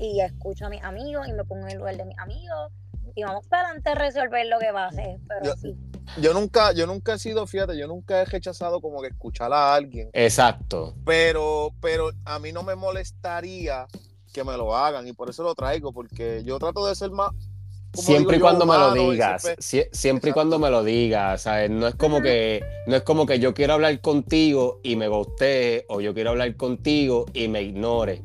y 0.00 0.20
escucho 0.20 0.66
a 0.66 0.70
mis 0.70 0.82
amigos 0.82 1.28
y 1.28 1.32
me 1.32 1.44
pongo 1.44 1.66
en 1.66 1.72
el 1.72 1.78
lugar 1.78 1.96
de 1.96 2.04
mis 2.04 2.18
amigos 2.18 2.72
y 3.18 3.22
vamos 3.24 3.46
para 3.48 3.64
adelante 3.64 3.90
a 3.90 3.94
resolver 3.94 4.46
lo 4.46 4.58
que 4.58 4.72
pase. 4.72 5.18
Pero 5.28 5.44
Yo- 5.44 5.54
sí. 5.60 5.76
Yo 6.22 6.32
nunca, 6.32 6.72
yo 6.72 6.86
nunca 6.86 7.14
he 7.14 7.18
sido, 7.18 7.46
fíjate, 7.46 7.76
yo 7.76 7.86
nunca 7.86 8.22
he 8.22 8.24
rechazado 8.24 8.80
como 8.80 9.02
que 9.02 9.08
escuchar 9.08 9.52
a 9.52 9.74
alguien, 9.74 10.08
Exacto. 10.14 10.94
pero, 11.04 11.72
pero 11.82 12.10
a 12.24 12.38
mí 12.38 12.50
no 12.50 12.62
me 12.62 12.74
molestaría 12.76 13.86
que 14.32 14.42
me 14.42 14.56
lo 14.56 14.74
hagan 14.74 15.06
y 15.06 15.12
por 15.12 15.28
eso 15.28 15.42
lo 15.42 15.54
traigo, 15.54 15.92
porque 15.92 16.42
yo 16.44 16.58
trato 16.58 16.86
de 16.86 16.94
ser 16.94 17.10
más... 17.10 17.30
Siempre 17.92 18.36
y 18.36 18.40
cuando 18.40 18.64
me 18.66 18.76
lo 18.78 18.92
digas, 18.94 19.42
siempre- 19.42 19.62
sie- 19.62 19.88
siempre 19.92 20.30
y 20.30 20.32
cuando 20.32 20.58
me 20.58 20.70
lo 20.70 20.84
digas, 20.84 21.42
¿sabes? 21.42 21.70
No 21.70 21.86
es 21.88 21.94
como 21.94 22.20
que 22.22 22.62
no 22.86 22.96
es 22.96 23.02
como 23.02 23.26
que 23.26 23.38
yo 23.40 23.52
quiero 23.54 23.72
hablar 23.74 24.00
contigo 24.00 24.80
y 24.82 24.94
me 24.96 25.08
gustee 25.08 25.84
o 25.88 26.00
yo 26.00 26.14
quiero 26.14 26.30
hablar 26.30 26.54
contigo 26.56 27.26
y 27.32 27.48
me 27.48 27.62
ignore. 27.62 28.22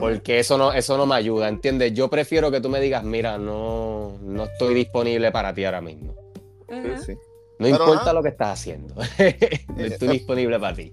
Porque 0.00 0.38
eso 0.38 0.56
no 0.58 0.72
eso 0.72 0.96
no 0.96 1.06
me 1.06 1.14
ayuda, 1.14 1.48
¿entiendes? 1.48 1.92
Yo 1.92 2.08
prefiero 2.08 2.50
que 2.50 2.60
tú 2.60 2.68
me 2.68 2.80
digas, 2.80 3.04
"Mira, 3.04 3.38
no 3.38 4.18
no 4.20 4.44
estoy 4.44 4.74
disponible 4.74 5.30
para 5.32 5.54
ti 5.54 5.64
ahora 5.64 5.80
mismo." 5.80 6.14
Ujú. 6.68 6.96
Sí, 6.96 7.04
sí. 7.06 7.12
No 7.58 7.64
Pero 7.66 7.76
importa 7.76 7.94
nada. 8.00 8.12
lo 8.12 8.22
que 8.22 8.28
estás 8.30 8.60
haciendo. 8.60 8.94
no 9.76 9.84
estoy 9.84 10.08
disponible 10.18 10.58
para 10.58 10.76
ti. 10.76 10.92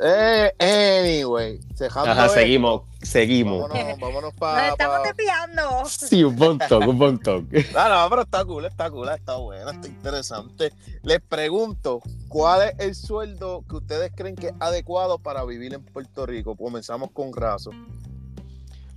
Eh, 0.00 0.52
anyway, 0.60 1.58
Ajá, 1.88 2.26
esto, 2.26 2.34
seguimos, 2.34 2.82
seguimos. 3.02 3.68
Vámonos, 3.68 3.98
vámonos 4.00 4.22
Nos 4.22 4.34
para... 4.34 4.68
estamos 4.68 4.98
desviando. 5.02 5.84
Sí, 5.86 6.22
un 6.22 6.36
montón, 6.36 6.88
un 6.88 6.96
montón. 6.96 7.48
No, 7.74 7.88
no, 8.04 8.10
pero 8.10 8.22
está 8.22 8.44
cool, 8.44 8.64
está 8.66 8.90
cool, 8.90 9.08
está 9.08 9.36
buena, 9.36 9.72
está 9.72 9.88
interesante. 9.88 10.72
Les 11.02 11.20
pregunto, 11.20 12.00
¿cuál 12.28 12.68
es 12.68 12.78
el 12.78 12.94
sueldo 12.94 13.64
que 13.68 13.76
ustedes 13.76 14.12
creen 14.14 14.36
que 14.36 14.48
es 14.48 14.54
adecuado 14.60 15.18
para 15.18 15.44
vivir 15.44 15.74
en 15.74 15.84
Puerto 15.84 16.26
Rico? 16.26 16.54
Comenzamos 16.54 17.10
con 17.10 17.32
Razo. 17.32 17.70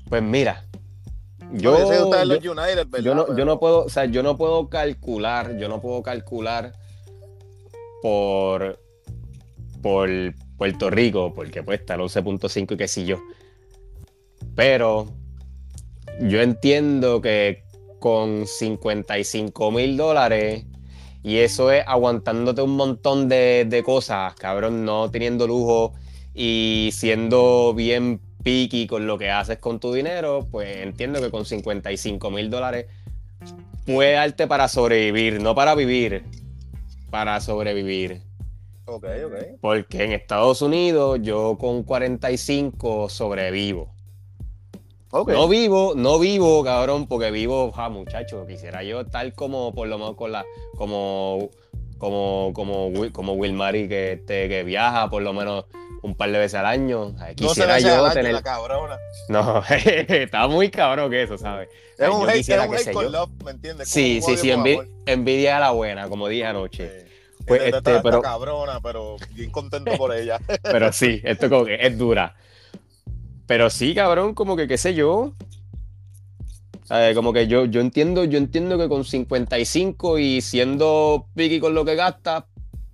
Pues 0.08 0.22
mira, 0.22 0.66
Yo, 1.54 1.92
yo, 3.02 3.16
no, 3.16 3.36
yo 3.36 3.46
no 3.46 3.60
puedo, 3.60 3.86
o 3.86 3.90
sea, 3.90 4.06
yo 4.06 4.22
no 4.22 4.38
puedo 4.38 4.70
calcular, 4.70 5.58
yo 5.58 5.68
no 5.68 5.82
puedo 5.82 6.04
calcular 6.04 6.74
por, 8.04 8.80
por 9.82 10.10
Puerto 10.62 10.92
Rico, 10.92 11.34
porque 11.34 11.64
pues 11.64 11.80
está 11.80 11.96
el 11.96 12.02
11.5 12.02 12.74
y 12.74 12.78
qué 12.78 12.88
sé 12.88 13.04
yo. 13.04 13.18
Pero 14.56 15.08
yo 16.20 16.40
entiendo 16.40 17.20
que 17.20 17.64
con 17.98 18.46
55 18.46 19.72
mil 19.72 19.98
dólares, 19.98 20.68
y 21.24 21.38
eso 21.38 21.72
es 21.72 21.84
aguantándote 21.88 22.62
un 22.62 22.76
montón 22.76 23.28
de, 23.28 23.66
de 23.68 23.82
cosas, 23.82 24.36
cabrón, 24.36 24.86
no 24.86 25.10
teniendo 25.10 25.48
lujo 25.48 25.94
y 26.36 26.92
siendo 26.94 27.74
bien 27.74 28.22
picky 28.44 28.86
con 28.86 29.08
lo 29.08 29.18
que 29.18 29.32
haces 29.32 29.58
con 29.58 29.80
tu 29.80 29.92
dinero, 29.92 30.48
pues 30.52 30.78
entiendo 30.78 31.20
que 31.22 31.32
con 31.32 31.44
55 31.44 32.30
mil 32.30 32.52
dólares 32.52 32.86
puede 33.88 34.12
darte 34.12 34.46
para 34.46 34.68
sobrevivir, 34.68 35.42
no 35.42 35.56
para 35.56 35.74
vivir, 35.74 36.24
para 37.10 37.42
sobrevivir. 37.42 38.30
Ok, 38.86 39.06
ok. 39.26 39.34
Porque 39.62 40.04
en 40.04 40.12
Estados 40.14 40.62
Unidos 40.62 41.20
yo 41.22 41.58
con 41.60 41.84
45 41.84 43.10
sobrevivo. 43.10 43.94
Ok. 45.12 45.30
No 45.32 45.48
vivo, 45.48 45.94
no 45.96 46.20
vivo, 46.20 46.64
cabrón, 46.64 47.06
porque 47.08 47.32
vivo, 47.32 47.72
ja, 47.74 47.90
muchacho, 47.90 48.46
quisiera 48.48 48.82
yo 48.84 49.02
estar 49.02 49.34
como, 49.34 49.74
por 49.74 49.88
lo 49.88 49.98
menos 49.98 50.16
con 50.16 50.32
la, 50.32 50.46
como, 50.78 51.50
como, 51.98 52.52
como, 52.54 52.88
Will- 52.88 53.12
como 53.12 53.34
Will 53.34 53.54
Murray 53.54 53.90
que, 53.90 54.14
este, 54.14 54.48
que 54.48 54.64
viaja 54.64 55.10
por 55.10 55.22
lo 55.22 55.34
menos 55.34 55.66
un 56.02 56.16
par 56.16 56.32
de 56.32 56.40
veces 56.40 56.56
al 56.56 56.66
año. 56.66 57.14
Quisiera 57.36 57.78
yo 57.80 58.06
año, 58.06 58.14
tener, 58.14 58.34
la 58.34 58.42
cabrona. 58.42 58.98
no, 59.28 59.62
está 59.70 60.48
muy 60.48 60.72
cabrón 60.72 61.12
que 61.12 61.24
eso, 61.24 61.38
¿sabes? 61.38 61.68
Es 61.98 62.08
un 62.08 62.22
yo 62.22 62.30
hate, 62.30 62.50
es 62.50 62.58
un 62.68 62.76
hate 62.76 62.92
con 62.94 63.04
yo. 63.04 63.10
love, 63.12 63.30
¿me 63.44 63.52
entiendes? 63.52 63.90
Sí, 63.90 64.22
sí, 64.22 64.38
sí, 64.38 64.50
envidia 65.06 65.58
a 65.58 65.60
la 65.60 65.72
buena, 65.72 66.08
como 66.08 66.28
dije 66.30 66.46
anoche. 66.46 67.02
Sí. 67.02 67.11
Pues, 67.46 67.62
este, 67.64 67.78
esta 67.78 68.02
pero- 68.02 68.22
cabrona, 68.22 68.80
pero 68.82 69.16
bien 69.34 69.52
contento 69.52 69.92
por 69.98 70.14
ella. 70.16 70.40
Pero 70.64 70.92
sí, 70.94 71.22
esto 71.24 71.50
como 71.50 71.66
que 71.66 71.76
es 71.76 71.98
dura. 71.98 72.36
Pero 73.48 73.70
sí, 73.70 73.94
cabrón, 73.96 74.34
como 74.34 74.56
que 74.56 74.68
qué 74.68 74.78
sé 74.78 74.94
yo. 74.94 75.34
¿Sabes? 76.84 77.16
Como 77.16 77.32
que 77.34 77.48
yo, 77.48 77.66
yo 77.66 77.80
entiendo, 77.82 78.24
yo 78.26 78.38
entiendo 78.38 78.78
que 78.78 78.90
con 78.90 79.06
55 79.06 80.20
y 80.20 80.42
siendo 80.42 81.28
piqui 81.36 81.60
con 81.60 81.74
lo 81.74 81.86
que 81.86 81.96
gastas, 81.96 82.44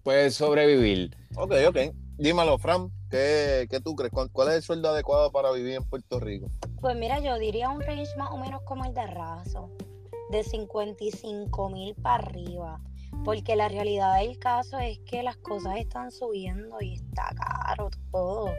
puedes 0.03 0.36
sobrevivir. 0.36 1.15
ok, 1.36 1.53
ok. 1.69 1.77
Dímelo, 2.17 2.57
Fran, 2.57 2.89
¿qué, 3.10 3.67
qué 3.69 3.79
tú 3.79 3.95
crees? 3.95 4.12
¿Cuál, 4.12 4.29
cuál 4.31 4.49
es 4.49 4.55
el 4.55 4.62
sueldo 4.63 4.89
adecuado 4.89 5.31
para 5.31 5.51
vivir 5.51 5.73
en 5.75 5.83
Puerto 5.83 6.19
Rico? 6.19 6.47
Pues 6.81 6.95
mira, 6.95 7.19
yo 7.19 7.38
diría 7.39 7.69
un 7.69 7.81
range 7.81 8.15
más 8.17 8.29
o 8.31 8.38
menos 8.38 8.62
como 8.63 8.86
el 8.86 8.93
de 8.93 9.05
Razo, 9.07 9.69
de 10.31 10.43
55 10.43 11.69
mil 11.69 11.95
para 11.95 12.23
arriba. 12.23 12.79
Porque 13.23 13.55
la 13.55 13.67
realidad 13.67 14.19
del 14.19 14.37
caso 14.39 14.79
es 14.79 14.99
que 14.99 15.23
las 15.23 15.37
cosas 15.37 15.77
están 15.77 16.11
subiendo 16.11 16.77
y 16.81 16.93
está 16.93 17.29
caro 17.35 17.89
todo. 18.11 18.51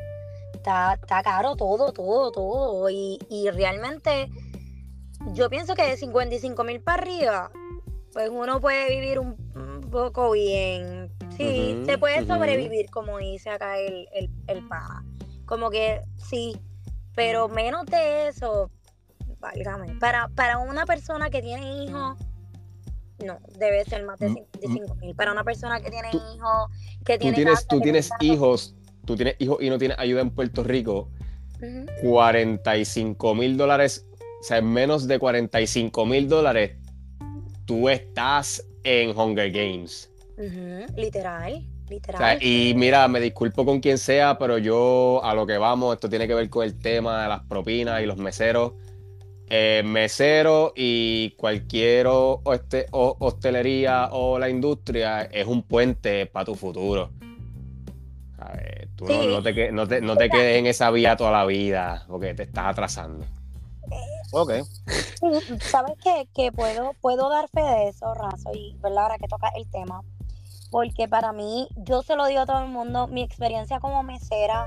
está, 0.55 0.95
está 0.95 1.23
caro 1.23 1.57
todo, 1.57 1.93
todo, 1.93 2.31
todo. 2.33 2.91
Y, 2.91 3.19
y 3.31 3.51
realmente 3.51 4.31
yo 5.33 5.49
pienso 5.51 5.75
que 5.75 5.87
de 5.87 5.97
55 5.97 6.65
mil 6.65 6.81
para 6.81 7.03
arriba, 7.03 7.51
pues 8.13 8.31
uno 8.31 8.61
puede 8.61 8.91
vivir 8.91 9.19
un, 9.19 9.37
poco 9.91 10.33
bien. 10.33 11.11
Sí, 11.37 11.83
se 11.87 11.97
puede 11.97 12.27
sobrevivir, 12.27 12.91
como 12.91 13.19
dice 13.19 13.49
acá 13.49 13.79
el, 13.79 14.07
el, 14.13 14.31
el 14.49 14.67
pana. 14.69 15.05
Como 15.47 15.71
que 15.71 16.03
sí, 16.17 16.61
pero 17.15 17.49
menos 17.49 17.87
de 17.87 18.29
eso, 18.29 18.71
válgame. 19.39 19.95
Para, 19.99 20.29
para 20.29 20.59
una 20.59 20.85
persona 20.85 21.31
que 21.31 21.41
tiene 21.41 21.85
hijos, 21.85 22.19
no, 23.25 23.39
debe 23.59 23.85
ser 23.85 24.05
más 24.05 24.19
de 24.21 24.29
Mm, 24.31 24.35
55 24.35 24.95
mil. 24.97 25.15
Para 25.15 25.33
una 25.33 25.45
persona 25.45 25.81
que 25.81 25.91
tiene 25.91 26.11
Tú- 26.11 26.19
hijos, 26.37 26.71
que 27.05 27.15
Tú 27.15 27.21
tiene 27.23 27.35
tienes, 27.37 27.55
casa, 27.57 27.67
tú 27.69 27.81
tienes 27.81 28.09
tiene 28.09 28.19
carro. 28.19 28.35
hijos, 28.35 28.75
tú 29.05 29.17
tienes 29.17 29.35
hijos 29.39 29.59
y 29.61 29.71
no 29.71 29.79
tienes 29.79 29.99
ayuda 29.99 30.21
en 30.21 30.31
Puerto 30.31 30.63
Rico, 30.65 31.11
Ujú. 31.61 31.87
45 32.03 33.35
mil 33.35 33.57
dólares, 33.57 34.07
o 34.41 34.43
sea, 34.43 34.59
en 34.59 34.73
menos 34.73 35.07
de 35.09 35.19
45 35.19 36.07
mil 36.07 36.29
dólares, 36.29 36.77
tú 37.65 37.89
estás 37.89 38.65
en 38.85 39.17
Hunger 39.19 39.51
Games. 39.51 40.11
Literal, 40.97 41.53
O 41.87 41.91
literal. 41.91 42.39
sea, 42.39 42.39
y 42.49 42.73
mira, 42.75 43.09
me 43.09 43.19
disculpo 43.21 43.65
con 43.65 43.81
quien 43.81 43.99
sea, 43.99 44.39
pero 44.39 44.59
yo 44.59 45.21
a 45.25 45.35
lo 45.35 45.47
que 45.47 45.59
vamos, 45.59 45.95
esto 45.95 46.09
tiene 46.09 46.29
que 46.29 46.35
ver 46.35 46.49
con 46.49 46.65
el 46.65 46.79
tema 46.79 47.23
de 47.23 47.29
las 47.29 47.41
propinas 47.47 48.01
y 48.03 48.07
los 48.07 48.17
meseros. 48.19 48.73
Eh, 49.51 49.83
mesero 49.85 50.73
y 50.77 51.31
cualquier 51.39 52.07
o- 52.09 52.41
o 52.45 52.53
este- 52.53 52.87
o- 52.91 53.17
hostelería 53.21 54.11
o 54.13 54.39
la 54.39 54.49
industria 54.51 55.23
es 55.23 55.47
un 55.47 55.63
puente 55.63 56.27
para 56.27 56.45
tu 56.45 56.55
futuro. 56.55 57.11
¿Sabes? 58.37 58.89
Tú 58.95 59.07
no, 59.07 59.23
Sí. 59.23 59.27
no 59.29 59.43
te, 59.43 59.73
no 59.73 59.89
te- 59.89 60.01
no 60.01 60.17
te 60.17 60.29
quedes 60.31 60.59
en 60.59 60.67
esa 60.67 60.91
vía 60.91 61.17
toda 61.17 61.31
la 61.33 61.45
vida 61.47 62.05
porque 62.09 62.35
te 62.35 62.43
estás 62.45 62.67
atrasando. 62.67 63.25
Ok. 64.33 64.53
Sí, 65.21 65.59
sabes 65.63 65.95
que, 66.05 66.29
que 66.35 66.53
puedo, 66.53 66.93
puedo 67.01 67.31
dar 67.31 67.49
fe 67.49 67.63
de 67.63 67.89
eso, 67.89 68.13
Razo, 68.15 68.51
y 68.53 68.77
verdad 68.83 69.05
ahora 69.05 69.17
que 69.19 69.27
toca 69.27 69.49
el 69.57 69.69
tema, 69.71 70.03
porque 70.71 71.09
para 71.09 71.33
mí, 71.33 71.67
yo 71.77 72.03
se 72.03 72.15
lo 72.15 72.27
digo 72.27 72.43
a 72.43 72.47
todo 72.47 72.63
el 72.63 72.69
mundo, 72.69 73.07
mi 73.09 73.23
experiencia 73.23 73.81
como 73.81 74.03
mesera 74.03 74.67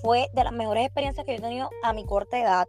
fue 0.00 0.28
de 0.32 0.42
las 0.44 0.52
mejores 0.52 0.86
experiencias 0.86 1.26
que 1.26 1.32
yo 1.32 1.38
he 1.38 1.42
tenido 1.42 1.70
a 1.84 1.92
mi 1.92 2.04
corta 2.06 2.40
edad. 2.40 2.66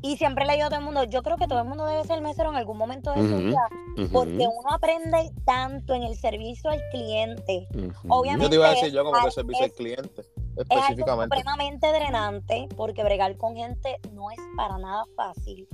Y 0.00 0.16
siempre 0.16 0.46
le 0.46 0.52
digo 0.54 0.66
a 0.66 0.68
todo 0.68 0.78
el 0.78 0.84
mundo, 0.84 1.02
yo 1.04 1.22
creo 1.24 1.36
que 1.36 1.48
todo 1.48 1.58
el 1.58 1.64
mundo 1.64 1.84
debe 1.84 2.04
ser 2.04 2.20
mesero 2.22 2.50
en 2.50 2.56
algún 2.56 2.78
momento 2.78 3.12
de 3.12 3.28
su 3.28 3.36
vida, 3.36 3.68
porque 4.12 4.46
uno 4.46 4.70
aprende 4.72 5.32
tanto 5.44 5.92
en 5.94 6.04
el 6.04 6.16
servicio 6.16 6.70
al 6.70 6.80
cliente. 6.92 7.66
obviamente- 8.08 8.44
Yo 8.44 8.50
te 8.50 8.54
iba 8.56 8.66
a 8.68 8.70
decir 8.70 8.92
yo 8.92 9.04
como 9.04 9.20
que 9.20 9.28
es- 9.28 9.34
servicio 9.34 9.64
al 9.64 9.70
es- 9.70 9.76
cliente, 9.76 10.20
Es 10.20 10.28
algo 10.70 10.74
específicamente. 10.82 11.36
supremamente 11.36 11.86
drenante 11.92 12.68
porque 12.76 13.02
bregar 13.02 13.36
con 13.36 13.56
gente 13.56 13.96
no 14.12 14.30
es 14.30 14.38
para 14.56 14.78
nada 14.78 15.04
fácil. 15.16 15.66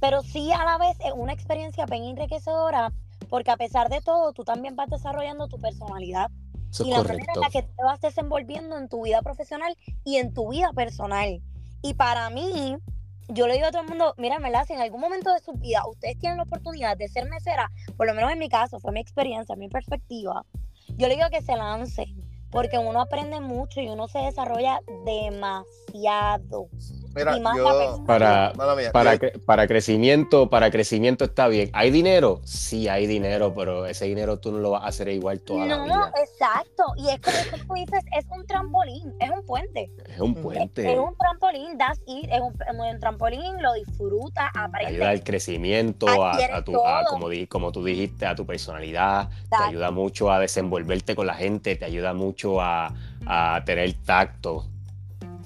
Pero 0.00 0.22
sí 0.22 0.52
a 0.52 0.64
la 0.64 0.78
vez 0.78 0.96
es 1.04 1.12
una 1.16 1.32
experiencia 1.32 1.84
bien 1.86 2.04
enriquecedora 2.04 2.92
porque 3.30 3.50
a 3.50 3.56
pesar 3.56 3.88
de 3.88 4.00
todo 4.00 4.32
tú 4.32 4.44
también 4.44 4.76
vas 4.76 4.90
desarrollando 4.90 5.48
tu 5.48 5.58
personalidad 5.58 6.30
Eso 6.70 6.84
y 6.86 6.90
la 6.90 6.98
manera 6.98 7.14
en 7.14 7.18
correcto. 7.26 7.40
la 7.40 7.50
que 7.50 7.62
te 7.62 7.82
vas 7.82 8.00
desenvolviendo 8.00 8.78
en 8.78 8.88
tu 8.88 9.02
vida 9.02 9.22
profesional 9.22 9.76
y 10.04 10.16
en 10.18 10.32
tu 10.34 10.50
vida 10.50 10.70
personal. 10.72 11.40
Y 11.82 11.94
para 11.94 12.30
mí, 12.30 12.76
yo 13.28 13.46
le 13.46 13.54
digo 13.54 13.66
a 13.66 13.70
todo 13.70 13.82
el 13.82 13.88
mundo, 13.88 14.14
mira, 14.18 14.38
si 14.64 14.72
en 14.72 14.80
algún 14.80 15.00
momento 15.00 15.32
de 15.32 15.40
su 15.40 15.52
vida 15.52 15.82
ustedes 15.88 16.18
tienen 16.18 16.38
la 16.38 16.44
oportunidad 16.44 16.96
de 16.96 17.08
ser 17.08 17.28
mesera, 17.28 17.70
por 17.96 18.06
lo 18.06 18.14
menos 18.14 18.32
en 18.32 18.38
mi 18.38 18.48
caso, 18.48 18.80
fue 18.80 18.92
mi 18.92 19.00
experiencia, 19.00 19.56
mi 19.56 19.68
perspectiva, 19.68 20.44
yo 20.96 21.08
le 21.08 21.16
digo 21.16 21.28
que 21.30 21.42
se 21.42 21.56
lancen, 21.56 22.22
porque 22.50 22.78
uno 22.78 23.00
aprende 23.00 23.40
mucho 23.40 23.80
y 23.80 23.88
uno 23.88 24.08
se 24.08 24.18
desarrolla 24.18 24.80
demasiado. 25.04 26.68
Mira, 27.14 27.36
yo, 27.56 28.02
Para, 28.06 28.52
Para, 28.92 29.14
cre- 29.18 29.44
para 29.44 29.66
crecimiento, 29.66 30.48
para 30.48 30.70
crecimiento 30.70 31.24
está 31.24 31.48
bien. 31.48 31.70
¿Hay 31.72 31.90
dinero? 31.90 32.40
Sí, 32.44 32.88
hay 32.88 33.06
dinero, 33.06 33.54
pero 33.54 33.86
ese 33.86 34.06
dinero 34.06 34.38
tú 34.38 34.50
no 34.52 34.58
lo 34.58 34.70
vas 34.70 34.84
a 34.84 34.86
hacer 34.86 35.08
igual 35.08 35.40
toda 35.40 35.66
la 35.66 35.76
No, 35.76 35.84
vida. 35.84 36.12
exacto. 36.22 36.84
Y 36.96 37.08
es 37.10 37.20
como, 37.20 37.36
como 37.50 37.64
tú 37.66 37.74
dices, 37.74 38.04
es 38.16 38.24
un 38.30 38.46
trampolín, 38.46 39.14
es 39.20 39.30
un 39.30 39.44
puente. 39.44 39.90
Es 40.06 40.20
un 40.20 40.32
Es, 40.36 40.42
puente. 40.42 40.92
es 40.92 40.98
un 40.98 41.14
trampolín, 41.16 41.76
das 41.78 42.00
it, 42.06 42.28
es 42.30 42.40
un, 42.40 42.52
es 42.54 42.94
un 42.94 43.00
trampolín, 43.00 43.62
lo 43.62 43.72
disfruta, 43.74 44.50
Te 44.52 44.58
aprende. 44.60 44.86
ayuda 44.94 45.10
al 45.10 45.22
crecimiento, 45.22 46.06
a, 46.24 46.62
tu, 46.64 46.76
a- 46.84 47.04
como, 47.10 47.28
di- 47.28 47.46
como 47.46 47.72
tú 47.72 47.84
dijiste, 47.84 48.26
a 48.26 48.34
tu 48.34 48.46
personalidad. 48.46 49.28
Te 49.50 49.56
ayuda 49.56 49.90
mucho 49.90 50.32
a 50.32 50.38
desenvolverte 50.38 51.14
con 51.14 51.26
la 51.26 51.34
gente, 51.34 51.76
te 51.76 51.84
ayuda 51.84 52.14
mucho 52.14 52.60
a, 52.60 52.94
a 53.26 53.62
tener 53.66 53.92
tacto. 54.04 54.66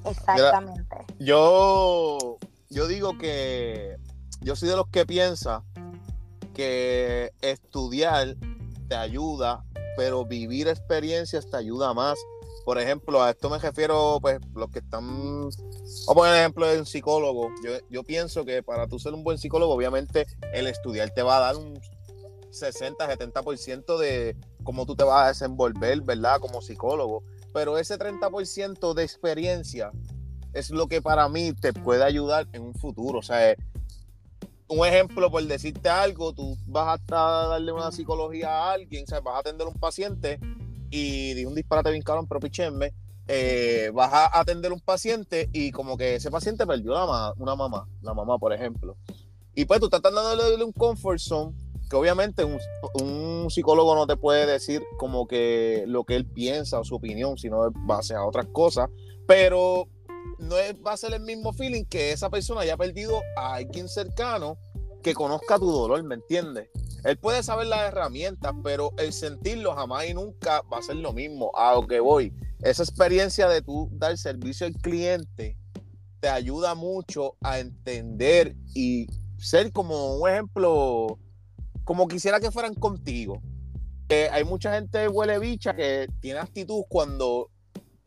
Exactamente. 0.06 0.96
Yo, 1.18 2.38
yo 2.70 2.86
digo 2.86 3.18
que 3.18 3.96
yo 4.40 4.56
soy 4.56 4.68
de 4.68 4.76
los 4.76 4.88
que 4.88 5.06
piensa 5.06 5.62
que 6.54 7.32
estudiar 7.40 8.36
te 8.88 8.94
ayuda, 8.94 9.64
pero 9.96 10.24
vivir 10.24 10.68
experiencias 10.68 11.48
te 11.50 11.56
ayuda 11.56 11.92
más. 11.94 12.18
Por 12.64 12.78
ejemplo, 12.78 13.22
a 13.22 13.30
esto 13.30 13.48
me 13.48 13.58
refiero, 13.58 14.18
pues, 14.20 14.40
los 14.54 14.70
que 14.70 14.80
están. 14.80 15.06
Vamos 15.06 15.56
a 16.08 16.14
poner 16.14 16.34
el 16.34 16.40
ejemplo 16.40 16.66
de 16.66 16.78
un 16.80 16.86
psicólogo. 16.86 17.50
Yo, 17.64 17.72
yo 17.90 18.02
pienso 18.02 18.44
que 18.44 18.62
para 18.62 18.88
tú 18.88 18.98
ser 18.98 19.14
un 19.14 19.22
buen 19.22 19.38
psicólogo, 19.38 19.72
obviamente, 19.72 20.26
el 20.52 20.66
estudiar 20.66 21.10
te 21.10 21.22
va 21.22 21.36
a 21.36 21.40
dar 21.40 21.56
un 21.56 21.80
60, 22.50 23.06
70% 23.06 23.98
de 23.98 24.36
cómo 24.64 24.86
tú 24.86 24.96
te 24.96 25.04
vas 25.04 25.24
a 25.24 25.28
desenvolver, 25.28 26.00
¿verdad? 26.02 26.40
Como 26.40 26.60
psicólogo. 26.60 27.22
Pero 27.56 27.78
ese 27.78 27.96
30% 27.98 28.92
de 28.92 29.02
experiencia 29.02 29.90
es 30.52 30.68
lo 30.68 30.88
que 30.88 31.00
para 31.00 31.26
mí 31.30 31.54
te 31.54 31.72
puede 31.72 32.04
ayudar 32.04 32.46
en 32.52 32.60
un 32.60 32.74
futuro. 32.74 33.20
O 33.20 33.22
sea, 33.22 33.50
eh, 33.50 33.56
un 34.68 34.86
ejemplo, 34.86 35.30
por 35.30 35.42
decirte 35.42 35.88
algo, 35.88 36.34
tú 36.34 36.54
vas 36.66 37.00
hasta 37.00 37.16
darle 37.48 37.72
una 37.72 37.90
psicología 37.92 38.50
a 38.50 38.72
alguien, 38.72 39.04
o 39.04 39.06
sea, 39.06 39.20
vas 39.20 39.36
a 39.36 39.38
atender 39.38 39.66
a 39.66 39.70
un 39.70 39.78
paciente 39.80 40.38
y 40.90 41.32
di 41.32 41.46
un 41.46 41.54
disparate 41.54 41.90
bien 41.90 42.02
cabrón, 42.02 42.26
pero 42.26 42.40
pichenme, 42.40 42.92
eh, 43.26 43.90
vas 43.94 44.12
a 44.12 44.38
atender 44.38 44.70
a 44.70 44.74
un 44.74 44.80
paciente 44.80 45.48
y 45.50 45.72
como 45.72 45.96
que 45.96 46.16
ese 46.16 46.30
paciente 46.30 46.66
perdió 46.66 46.92
ma- 47.06 47.32
una 47.38 47.56
mamá, 47.56 47.88
la 48.02 48.12
mamá, 48.12 48.36
por 48.38 48.52
ejemplo. 48.52 48.98
Y 49.54 49.64
pues 49.64 49.80
tú 49.80 49.86
estás 49.86 50.02
darle 50.02 50.62
un 50.62 50.72
comfort 50.72 51.18
zone, 51.18 51.56
que 51.88 51.96
obviamente 51.96 52.44
un, 52.44 52.58
un 53.02 53.50
psicólogo 53.50 53.94
no 53.94 54.06
te 54.06 54.16
puede 54.16 54.46
decir 54.46 54.82
como 54.98 55.26
que 55.26 55.84
lo 55.86 56.04
que 56.04 56.16
él 56.16 56.26
piensa 56.26 56.80
o 56.80 56.84
su 56.84 56.96
opinión, 56.96 57.38
sino 57.38 57.70
base 57.72 58.14
a 58.14 58.24
otras 58.24 58.46
cosas, 58.46 58.90
pero 59.26 59.88
no 60.38 60.58
es, 60.58 60.74
va 60.84 60.92
a 60.92 60.96
ser 60.96 61.14
el 61.14 61.20
mismo 61.20 61.52
feeling 61.52 61.84
que 61.84 62.12
esa 62.12 62.30
persona 62.30 62.62
haya 62.62 62.76
perdido 62.76 63.22
a 63.36 63.54
alguien 63.54 63.88
cercano 63.88 64.58
que 65.02 65.14
conozca 65.14 65.58
tu 65.58 65.70
dolor, 65.70 66.02
¿me 66.02 66.16
entiendes? 66.16 66.68
Él 67.04 67.16
puede 67.16 67.44
saber 67.44 67.68
las 67.68 67.82
herramientas, 67.82 68.52
pero 68.64 68.90
el 68.98 69.12
sentirlo 69.12 69.74
jamás 69.74 70.08
y 70.08 70.14
nunca 70.14 70.62
va 70.72 70.78
a 70.78 70.82
ser 70.82 70.96
lo 70.96 71.12
mismo. 71.12 71.52
A 71.54 71.74
lo 71.74 71.86
que 71.86 72.00
voy, 72.00 72.34
esa 72.62 72.82
experiencia 72.82 73.48
de 73.48 73.62
tú 73.62 73.88
dar 73.92 74.18
servicio 74.18 74.66
al 74.66 74.74
cliente 74.74 75.56
te 76.18 76.28
ayuda 76.28 76.74
mucho 76.74 77.36
a 77.42 77.60
entender 77.60 78.56
y 78.74 79.06
ser 79.38 79.70
como 79.70 80.16
un 80.16 80.28
ejemplo, 80.28 81.18
como 81.86 82.08
quisiera 82.08 82.40
que 82.40 82.50
fueran 82.50 82.74
contigo. 82.74 83.40
Eh, 84.08 84.28
hay 84.32 84.44
mucha 84.44 84.74
gente 84.74 85.08
huele 85.08 85.38
bicha 85.38 85.74
que 85.74 86.08
tiene 86.20 86.40
actitud 86.40 86.82
cuando 86.88 87.50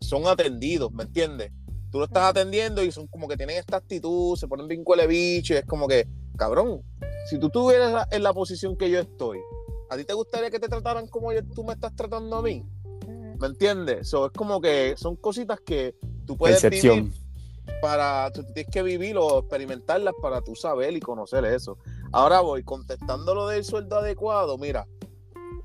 son 0.02 0.28
atendidos, 0.28 0.92
¿me 0.92 1.04
entiendes? 1.04 1.52
Tú 1.90 2.00
lo 2.00 2.06
estás 2.06 2.26
atendiendo 2.26 2.84
y 2.84 2.92
son 2.92 3.08
como 3.08 3.28
que 3.28 3.38
tienen 3.38 3.58
esta 3.58 3.78
actitud, 3.78 4.36
se 4.36 4.50
ponen 4.50 4.68
bien 4.68 4.84
huele 4.86 5.08
bicho 5.08 5.54
y 5.54 5.58
es 5.58 5.66
como 5.66 5.88
que, 5.88 6.08
cabrón, 6.38 6.82
si 7.30 7.40
tú 7.40 7.48
estuvieras 7.48 8.06
en 8.12 8.22
la 8.22 8.34
posición 8.34 8.76
que 8.76 8.90
yo 8.92 9.00
estoy, 9.00 9.40
¿a 9.90 9.96
ti 9.96 10.04
te 10.04 10.14
gustaría 10.14 10.52
que 10.52 10.60
te 10.60 10.68
trataran 10.68 11.08
como 11.08 11.32
tú 11.56 11.64
me 11.64 11.72
estás 11.72 11.96
tratando 11.96 12.36
a 12.36 12.42
mí? 12.42 12.66
¿Me 13.40 13.48
entiendes? 13.48 14.10
So, 14.10 14.26
es 14.26 14.34
como 14.34 14.60
que 14.60 14.96
son 14.98 15.16
cositas 15.16 15.62
que 15.62 15.96
tú 16.26 16.36
puedes 16.36 16.62
Percepción. 16.62 17.06
vivir 17.06 17.30
para, 17.82 18.32
tú 18.32 18.44
tienes 18.44 18.72
que 18.72 18.84
vivir 18.84 19.18
o 19.18 19.40
experimentarlas 19.40 20.14
para 20.22 20.42
tú 20.42 20.56
saber 20.56 20.94
y 20.96 21.00
conocer 21.00 21.46
eso. 21.46 21.78
Ahora 22.12 22.42
voy 22.42 22.64
contestando 22.64 23.36
lo 23.36 23.48
del 23.48 23.64
sueldo 23.64 23.98
adecuado, 23.98 24.58
mira, 24.58 24.88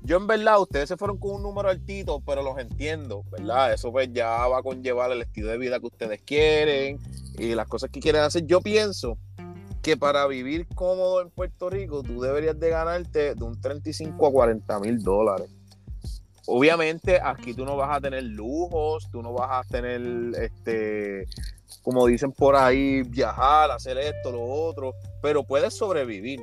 yo 0.05 0.17
en 0.17 0.27
verdad, 0.27 0.61
ustedes 0.61 0.87
se 0.87 0.97
fueron 0.97 1.17
con 1.17 1.31
un 1.31 1.41
número 1.41 1.69
altito, 1.69 2.21
pero 2.21 2.43
los 2.43 2.59
entiendo, 2.59 3.23
¿verdad? 3.31 3.73
Eso 3.73 3.91
pues 3.91 4.13
ya 4.13 4.47
va 4.47 4.59
a 4.59 4.61
conllevar 4.61 5.11
el 5.11 5.23
estilo 5.23 5.47
de 5.47 5.57
vida 5.57 5.79
que 5.79 5.87
ustedes 5.87 6.21
quieren 6.21 6.99
y 7.39 7.55
las 7.55 7.67
cosas 7.67 7.89
que 7.89 7.99
quieren 7.99 8.21
hacer. 8.21 8.45
Yo 8.45 8.61
pienso 8.61 9.17
que 9.81 9.97
para 9.97 10.27
vivir 10.27 10.67
cómodo 10.75 11.21
en 11.21 11.31
Puerto 11.31 11.71
Rico, 11.71 12.03
tú 12.03 12.21
deberías 12.21 12.59
de 12.59 12.69
ganarte 12.69 13.33
de 13.33 13.43
un 13.43 13.59
35 13.59 14.27
a 14.27 14.31
40 14.31 14.79
mil 14.79 15.01
dólares. 15.01 15.49
Obviamente 16.45 17.19
aquí 17.19 17.55
tú 17.55 17.65
no 17.65 17.75
vas 17.75 17.97
a 17.97 18.01
tener 18.01 18.23
lujos, 18.23 19.09
tú 19.11 19.23
no 19.23 19.33
vas 19.33 19.65
a 19.65 19.67
tener, 19.67 20.01
este, 20.39 21.25
como 21.85 22.07
dicen 22.07 22.31
por 22.31 22.55
ahí, 22.55 23.03
viajar, 23.03 23.69
hacer 23.69 23.99
esto, 23.99 24.31
lo 24.31 24.43
otro, 24.43 24.95
pero 25.21 25.43
puedes 25.43 25.75
sobrevivir. 25.75 26.41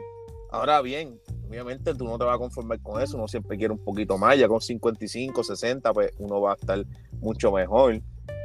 Ahora 0.52 0.81
bien, 0.81 1.20
obviamente 1.48 1.92
tú 1.96 2.05
no 2.05 2.16
te 2.16 2.24
vas 2.24 2.37
a 2.37 2.38
conformar 2.38 2.81
con 2.81 3.02
eso, 3.02 3.16
uno 3.16 3.26
siempre 3.26 3.59
quiere 3.59 3.72
un 3.72 3.83
poquito 3.83 4.16
más, 4.16 4.38
ya 4.38 4.46
con 4.46 4.61
55, 4.61 5.42
60, 5.42 5.92
pues 5.92 6.12
uno 6.18 6.40
va 6.40 6.52
a 6.52 6.55
estar 6.55 6.85
mucho 7.20 7.50
mejor. 7.50 8.00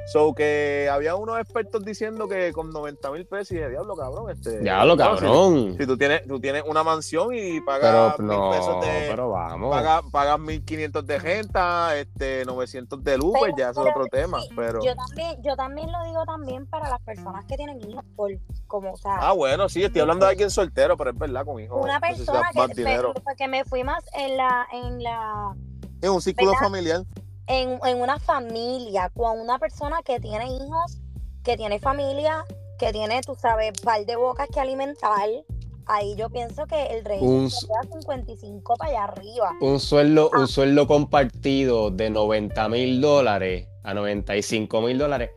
So 0.07 0.33
que 0.33 0.89
había 0.89 1.15
unos 1.15 1.37
expertos 1.37 1.83
diciendo 1.83 2.29
que 2.29 2.53
con 2.53 2.69
90 2.69 3.11
mil 3.11 3.25
pesos, 3.25 3.51
y 3.51 3.55
dije, 3.55 3.69
diablo, 3.69 3.93
cabrón, 3.95 4.29
este. 4.31 4.59
Diablo, 4.61 4.95
no, 4.95 5.03
si- 5.03 5.09
cabrón. 5.21 5.75
Si, 5.77 5.85
tú 5.85 5.97
tienes, 5.97 6.25
tú 6.25 6.39
tienes 6.39 6.63
una 6.65 6.81
mansión 6.83 7.33
y 7.33 7.59
Pero 7.59 7.65
pagas 7.65 8.19
mil 8.19 8.27
no, 8.29 8.51
pesos 8.51 8.85
de. 8.85 9.07
pero 9.09 9.29
vamos. 9.31 9.69
Pagas, 9.69 10.03
pagas 10.09 10.39
1500 10.39 11.05
de 11.05 11.19
renta, 11.19 11.97
este, 11.97 12.45
900 12.45 13.03
de 13.03 13.17
luz, 13.17 13.33
pues 13.37 13.51
Pero- 13.53 13.57
ya 13.57 13.69
eso 13.71 13.81
es 13.81 13.93
pero 13.93 14.05
otro 14.05 14.17
tema. 14.17 14.39
Pero. 14.55 14.79
Yo 14.81 14.95
también, 14.95 15.43
yo 15.43 15.55
también 15.57 15.91
lo 15.91 16.03
digo 16.05 16.23
también 16.25 16.65
para 16.67 16.89
las 16.89 17.01
personas 17.01 17.43
que 17.45 17.57
tienen 17.57 17.81
hijos, 17.89 18.05
por 18.15 18.31
como, 18.67 18.93
o 18.93 18.97
sea, 18.97 19.17
Ah, 19.19 19.33
bueno, 19.33 19.67
sí, 19.67 19.83
estoy 19.83 20.01
hablando 20.01 20.25
de 20.25 20.31
alguien 20.31 20.49
soltero, 20.49 20.95
pero 20.95 21.09
es 21.11 21.17
verdad, 21.17 21.45
con 21.45 21.59
hijos. 21.59 21.83
una 21.83 21.99
persona 21.99 22.49
que, 22.53 22.73
dinero. 22.75 23.13
pe- 23.13 23.21
porque 23.21 23.47
me 23.49 23.65
fui 23.65 23.83
más 23.83 24.03
en 24.13 24.37
la, 24.37 24.67
en 24.71 25.03
la, 25.03 25.53
Es 26.01 26.09
un 26.09 26.21
círculo 26.21 26.51
¿verdad? 26.51 26.63
familiar. 26.63 27.01
En, 27.47 27.79
en 27.85 28.01
una 28.01 28.19
familia, 28.19 29.09
con 29.15 29.39
una 29.39 29.57
persona 29.59 30.01
que 30.03 30.19
tiene 30.19 30.45
hijos, 30.47 30.99
que 31.43 31.55
tiene 31.57 31.79
familia, 31.79 32.43
que 32.77 32.91
tiene, 32.91 33.21
tú 33.21 33.35
sabes, 33.35 33.73
par 33.81 34.05
de 34.05 34.15
bocas 34.15 34.47
que 34.53 34.59
alimentar, 34.59 35.29
ahí 35.85 36.15
yo 36.15 36.29
pienso 36.29 36.65
que 36.67 36.87
el 36.87 37.05
rey 37.05 37.19
Un 37.21 37.49
se 37.49 37.65
queda 37.65 37.99
55 38.01 38.75
para 38.75 38.91
allá 38.91 39.03
arriba. 39.05 39.51
Un 39.61 39.79
sueldo, 39.79 40.29
Ah. 40.33 40.39
un 40.41 40.47
sueldo 40.47 40.85
compartido 40.87 41.89
de 41.89 42.09
90 42.09 42.67
mil 42.69 42.99
dólares 43.01 43.67
a 43.83 43.93
95 43.93 44.81
mil 44.81 44.97
dólares. 44.97 45.31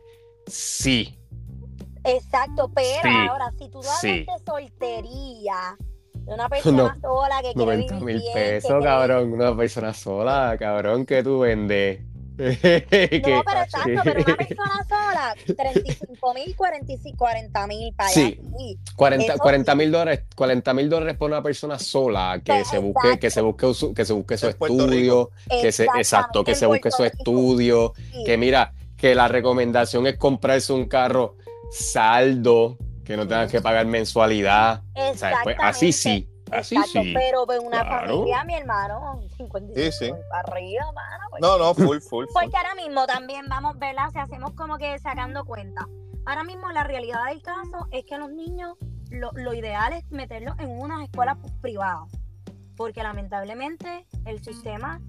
Sí. 0.47 1.17
Exacto, 2.03 2.69
pero 2.73 3.01
Sí, 3.03 3.27
ahora, 3.29 3.51
si 3.57 3.69
tú 3.69 3.77
hablas 3.79 3.99
sí. 4.01 4.25
de 4.25 4.33
soltería, 4.45 5.77
de 6.25 6.33
una 6.33 6.49
persona 6.49 6.95
sola 7.01 7.35
que 7.41 7.53
quiere 7.53 7.59
90 7.59 7.93
vivir 7.99 8.05
mil 8.15 8.23
que 8.23 8.33
pesos, 8.33 8.69
quiere- 8.71 8.83
cabrón. 8.85 9.33
Una 9.33 9.55
persona 9.57 9.93
sola, 9.93 10.55
cabrón, 10.59 11.05
que 11.05 11.23
tú 11.23 11.39
vendes. 11.39 12.01
Que- 12.41 13.21
No, 13.27 13.43
pero 13.45 13.61
exacto, 13.61 14.01
pero 14.03 14.21
una 14.23 14.35
persona 14.35 14.85
sola, 14.89 15.35
35 15.55 16.33
mil, 16.33 16.55
45, 16.55 17.17
40 17.17 17.67
mil 17.67 17.93
para 17.93 18.09
allá. 18.09 18.15
Sí. 18.15 18.39
sí. 18.57 18.79
40 18.95 19.33
Eso 19.33 19.37
40 19.43 19.71
sí. 19.71 19.77
mil 19.77 19.91
dólares, 19.91 20.23
40 20.35 20.73
mil 20.73 20.89
dólares 20.89 21.17
por 21.17 21.29
una 21.29 21.43
persona 21.43 21.77
sola 21.77 22.41
que 22.43 22.51
Pues, 22.53 22.67
se 22.67 22.79
busque, 22.79 23.19
que 23.19 23.29
se 23.29 23.41
busque 23.41 23.73
su, 23.75 23.93
que 23.93 24.05
se 24.05 24.13
busque 24.13 24.37
su 24.37 24.47
estudio, 24.47 25.29
que 25.49 25.71
se, 25.71 25.83
exacto, 25.97 26.43
que 26.43 26.55
se 26.55 26.65
busque 26.65 26.89
su 26.89 27.03
estudio, 27.03 27.93
sí. 28.11 28.23
que 28.23 28.37
mira, 28.37 28.73
que 28.97 29.13
la 29.13 29.27
recomendación 29.27 30.07
es 30.07 30.17
comprarse 30.17 30.73
un 30.73 30.85
carro 30.85 31.35
saldo, 31.69 32.77
que 33.03 33.17
no 33.17 33.27
tengas 33.27 33.51
que 33.51 33.61
pagar 33.61 33.85
mensualidad. 33.85 34.83
O 34.95 35.13
sea, 35.15 35.39
pues, 35.43 35.57
así 35.59 35.91
sí, 35.91 36.27
así 36.51 36.75
Exacto, 36.75 37.01
sí. 37.03 37.13
pero 37.13 37.45
pues 37.45 37.59
una 37.59 37.81
Claro. 37.85 38.07
familia, 38.17 38.43
mi 38.43 38.55
hermano, 38.55 39.19
55 39.37 39.73
Sí, 39.75 39.91
sí. 39.91 40.11
arriba, 40.31 40.85
mano, 40.93 41.23
pues. 41.29 41.41
No, 41.41 41.57
no, 41.57 41.73
full, 41.73 41.99
full. 41.99 41.99
full. 42.09 42.25
Porque 42.33 42.57
ahora 42.57 42.75
mismo 42.75 43.05
también 43.07 43.45
vamos, 43.49 43.77
¿verdad? 43.79 44.09
Si 44.11 44.19
hacemos 44.19 44.51
como 44.51 44.77
que 44.77 44.97
sacando 44.99 45.45
cuenta. 45.45 45.87
Ahora 46.25 46.43
mismo 46.43 46.69
la 46.71 46.83
realidad 46.83 47.25
del 47.29 47.41
caso 47.41 47.87
es 47.91 48.05
que 48.05 48.17
los 48.17 48.29
niños, 48.29 48.77
lo, 49.09 49.31
lo 49.33 49.53
ideal 49.53 49.93
es 49.93 50.09
meterlos 50.11 50.57
en 50.59 50.69
unas 50.69 51.01
escuelas 51.03 51.37
privadas. 51.61 52.09
Porque 52.77 53.01
lamentablemente 53.03 54.05
el 54.25 54.43
sistema 54.43 55.01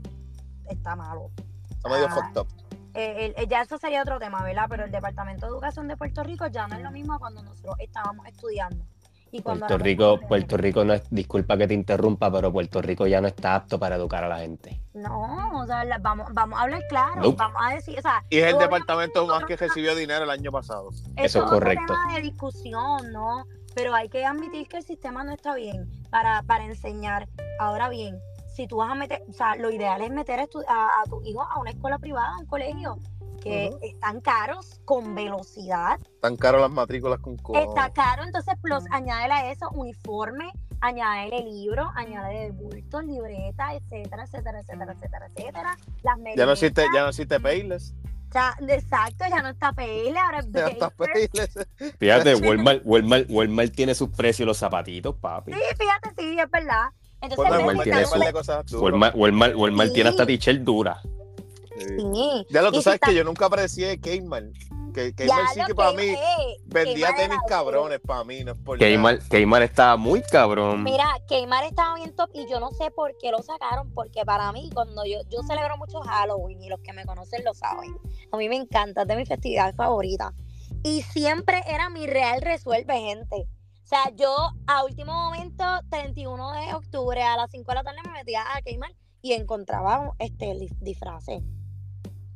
está 0.68 0.96
malo. 0.96 1.31
Está 1.70 1.88
medio 1.88 2.07
Ah. 2.09 2.14
fucked 2.14 2.40
up. 2.40 2.48
Eh, 2.94 3.26
el- 3.26 3.35
el- 3.42 3.48
ya 3.48 3.62
eso 3.62 3.78
sería 3.78 4.02
otro 4.02 4.18
tema, 4.18 4.42
¿verdad? 4.42 4.66
Pero 4.68 4.85
el 4.85 4.90
Departamento 4.90 5.46
de 5.46 5.52
Educación 5.52 5.88
de 5.88 5.96
Puerto 5.96 6.22
Rico 6.22 6.46
ya 6.48 6.66
no 6.68 6.76
es 6.76 6.83
lo 6.83 6.90
mismo 6.90 7.18
cuando 7.18 7.42
nosotros 7.42 7.76
estábamos 7.78 8.26
estudiando. 8.26 8.85
Y 9.35 9.40
cuando 9.40 9.66
Puerto 9.66 9.83
Rico. 9.83 10.20
Puerto 10.28 10.57
Rico 10.59 10.85
no 10.85 10.92
es, 10.92 11.02
disculpa 11.09 11.57
que 11.57 11.66
te 11.66 11.72
interrumpa, 11.72 12.31
pero 12.31 12.52
Puerto 12.52 12.83
Rico 12.83 13.07
ya 13.07 13.22
no 13.22 13.28
está 13.28 13.55
apto 13.55 13.78
para 13.78 13.96
educar 13.96 14.22
a 14.24 14.28
la 14.28 14.40
gente. 14.40 14.78
No, 14.92 15.59
o 15.59 15.66
sea, 15.66 15.85
la- 15.85 15.96
vamos, 15.96 16.28
vamos 16.35 16.59
a 16.59 16.62
hablar 16.64 16.83
claro, 16.90 17.22
Nope. 17.22 17.37
vamos 17.38 17.62
a 17.64 17.74
decir, 17.74 17.98
o 17.98 18.02
sea, 18.02 18.22
Y 18.28 18.38
es 18.40 18.52
el 18.52 18.59
departamento 18.59 19.26
más 19.26 19.44
que 19.46 19.57
recibió 19.57 19.94
dinero 19.96 20.24
el 20.24 20.31
año 20.31 20.52
pasado. 20.52 20.90
es 21.16 21.35
otro 21.35 21.48
correcto. 21.48 21.87
tema 21.94 22.14
de 22.14 22.20
discusión, 22.20 23.11
¿no? 23.11 23.46
Pero 23.74 23.94
hay 23.94 24.11
que 24.11 24.22
admitir 24.26 24.68
que 24.68 24.76
el 24.76 24.83
sistema 24.85 25.24
no 25.24 25.33
está 25.33 25.55
bien 25.55 25.90
para, 26.11 26.42
para 26.42 26.64
enseñar. 26.64 27.26
Ahora 27.59 27.88
bien, 27.88 28.18
si 28.54 28.66
tú 28.66 28.76
vas 28.78 28.90
a 28.90 28.94
meter, 28.94 29.22
o 29.28 29.32
sea, 29.32 29.56
lo 29.56 29.70
ideal 29.70 30.00
es 30.02 30.10
meter 30.10 30.40
a, 30.40 30.46
tu- 30.46 30.64
a, 30.68 31.00
a 31.00 31.04
tu 31.08 31.22
hijo 31.24 31.42
a 31.42 31.58
una 31.58 31.70
escuela 31.70 31.98
privada, 31.98 32.28
a 32.34 32.38
un 32.38 32.46
colegio, 32.46 32.98
que 33.42 33.70
están 33.82 34.20
caros 34.20 34.80
con 34.84 35.14
velocidad. 35.16 35.98
Tan 36.20 36.36
caro 36.36 36.60
las 36.60 36.70
matrículas 36.70 37.18
con 37.18 37.36
cojones. 37.38 37.68
Está 37.68 37.90
caro, 37.90 38.22
entonces 38.24 38.54
plus 38.62 38.84
añádele 38.92 39.34
a 39.34 39.50
eso 39.50 39.68
uniforme, 39.70 40.52
añádele 40.80 41.42
libros, 41.50 41.88
añádele 41.96 42.52
bultos, 42.52 43.04
libretas, 43.04 43.72
etcétera, 43.74 44.24
etcétera, 44.24 44.60
etcétera, 44.60 44.92
etcétera, 44.92 45.26
etcétera. 45.34 45.76
Las 46.02 46.18
Ya 46.36 46.46
no 46.46 46.52
existe, 46.52 46.86
ya 46.94 47.02
no 47.02 47.08
existe 47.08 47.40
Payless. 47.40 47.94
o 48.28 48.32
sea, 48.32 48.56
exacto, 48.68 49.24
ya 49.28 49.42
no 49.42 49.48
está 49.48 49.72
PL, 49.72 50.16
ahora 50.18 50.38
es 50.38 50.52
Ya 50.52 50.66
está. 50.68 50.92
Fíjate, 51.98 52.34
Walmart, 52.46 52.82
Walmart, 52.84 53.26
Walmart 53.28 53.74
tiene 53.74 53.94
sus 53.96 54.10
precios 54.10 54.46
los 54.46 54.58
zapatitos, 54.58 55.16
papi. 55.16 55.52
Sí, 55.52 55.60
fíjate, 55.78 56.10
sí, 56.16 56.38
es 56.38 56.50
verdad. 56.50 56.90
Entonces, 57.22 57.38
Walmart 57.38 57.82
tiene 57.85 58.02
par 58.06 58.20
de 58.20 58.32
cosas 58.32 58.66
duras. 58.66 58.82
Walmart, 58.82 59.16
Walmart, 59.16 59.54
Walmart 59.56 59.88
Sí. 59.88 59.94
tiene 59.94 60.11
hasta 60.11 60.26
t-shirt 60.26 60.61
dura. 60.62 61.00
Sí. 61.78 61.87
Sí. 61.98 62.46
Ya 62.50 62.62
lo 62.62 62.70
tú 62.72 62.82
sabes 62.82 62.96
está- 62.96 63.08
que 63.08 63.14
yo 63.14 63.24
nunca 63.24 63.46
aprecié 63.46 63.98
Kmart. 64.00 64.46
Que 64.92 65.14
Kmart 65.14 65.54
sí 65.54 65.61
que 65.66 65.74
para 65.74 65.92
que 65.92 65.96
mí 65.96 66.08
es, 66.11 66.18
vendía 66.66 67.06
Kmart 67.08 67.16
tenis 67.16 67.38
cabrones 67.48 68.00
para 68.00 68.24
mí, 68.24 68.44
no 68.44 68.52
es 68.52 68.58
por 68.58 68.78
nada. 68.78 68.94
Kmart, 68.94 69.22
Kmart 69.28 69.64
estaba 69.64 69.96
muy 69.96 70.20
cabrón. 70.20 70.82
Mira, 70.82 71.06
Keymar 71.28 71.64
estaba 71.64 71.94
bien 71.94 72.14
top 72.14 72.28
y 72.35 72.46
yo 72.46 72.61
no 72.61 72.70
sé 72.72 72.90
por 72.90 73.16
qué 73.18 73.30
lo 73.30 73.42
sacaron, 73.42 73.90
porque 73.94 74.22
para 74.26 74.52
mí, 74.52 74.68
cuando 74.74 75.06
yo, 75.06 75.20
yo 75.30 75.42
celebro 75.46 75.78
mucho 75.78 76.00
Halloween 76.02 76.62
y 76.62 76.68
los 76.68 76.80
que 76.80 76.92
me 76.92 77.06
conocen 77.06 77.42
lo 77.42 77.54
saben, 77.54 77.96
a 78.32 78.37
mí 78.37 78.50
me 78.50 78.56
encanta, 78.56 79.02
es 79.02 79.08
de 79.08 79.16
mi 79.16 79.24
festividad 79.24 79.74
favorita. 79.74 80.35
Y 80.82 81.00
siempre 81.02 81.62
era 81.66 81.88
mi 81.88 82.06
real 82.06 82.42
resuelve, 82.42 83.00
gente. 83.00 83.46
O 83.92 83.94
sea, 83.94 84.11
yo 84.16 84.35
a 84.66 84.85
último 84.85 85.12
momento, 85.12 85.62
31 85.90 86.52
de 86.52 86.72
octubre 86.72 87.22
a 87.22 87.37
las 87.37 87.50
5 87.50 87.70
de 87.70 87.74
la 87.74 87.83
tarde 87.85 87.98
me 88.07 88.12
metía 88.12 88.40
a 88.57 88.62
Keymar 88.62 88.90
y 89.20 89.35
encontraba 89.35 90.14
este 90.18 90.57
disfraces. 90.81 91.42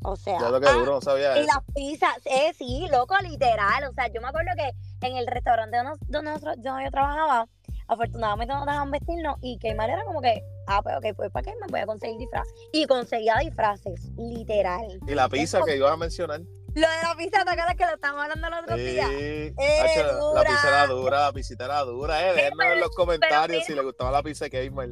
O 0.05 0.17
sea, 0.17 0.39
Ya 0.39 0.51
lo 0.51 0.61
que 0.61 0.69
ah, 0.69 0.73
duro, 0.75 0.93
no 0.97 1.01
sabía 1.01 1.35
y 1.39 1.45
eso. 1.45 1.49
las 1.55 1.65
pizzas, 1.75 2.19
eh, 2.27 2.53
sí, 2.53 2.87
loco, 2.93 3.15
literal. 3.23 3.85
O 3.89 3.93
sea, 3.95 4.09
yo 4.09 4.21
me 4.21 4.29
acuerdo 4.29 4.51
que 4.55 5.07
en 5.07 5.17
el 5.17 5.27
restaurante 5.27 5.79
donde, 5.79 5.93
donde 6.09 6.31
nosotros- 6.33 6.57
donde 6.63 6.85
yo 6.85 6.91
trabajaba, 6.91 7.49
afortunadamente 7.89 8.53
nos 8.53 8.67
dejaban 8.67 8.91
vestirnos 8.91 9.37
y 9.41 9.57
Keymar 9.57 9.89
era 9.89 10.05
como 10.05 10.21
que, 10.21 10.43
ah, 10.67 10.83
pues 10.83 10.95
ok, 10.99 11.17
pues 11.17 11.31
para 11.31 11.43
qué 11.51 11.55
me 11.59 11.69
voy 11.69 11.81
a 11.81 11.87
conseguir 11.87 12.19
disfraz. 12.19 12.47
Y 12.75 12.85
conseguía 12.85 13.37
disfraces, 13.41 14.11
literal. 14.19 14.87
Y 15.09 15.15
la 15.15 15.27
pizza 15.31 15.63
que 15.65 15.79
ibas 15.79 15.91
a 15.93 15.97
mencionar. 15.97 16.43
Lo 16.77 16.87
de 16.89 17.03
la 17.03 17.15
pizza, 17.17 17.43
¿te 17.45 17.51
acuerdas 17.51 17.75
que 17.77 17.87
lo 17.87 17.95
estábamos 17.95 18.23
hablando 18.25 18.47
el 18.49 18.55
otro 18.65 18.77
día? 18.77 19.09
Sí, 19.09 19.15
Eh, 19.19 19.55
hacho, 19.81 20.35
la 20.35 20.43
pizza 20.45 20.69
era 20.69 20.87
dura, 20.87 21.21
la 21.21 21.33
pizza 21.33 21.55
era 21.65 21.81
dura. 21.85 22.21
Eh, 22.21 22.31
Sí, 22.31 22.37
déjenos 22.37 22.51
en 22.53 22.59
pero- 22.69 22.81
los 22.81 22.91
comentarios 22.95 23.65
si 23.65 23.75
les 23.75 23.83
gustaba 23.85 24.11
la 24.11 24.23
pizza 24.23 24.45
de 24.47 24.69
Kmart. 24.71 24.91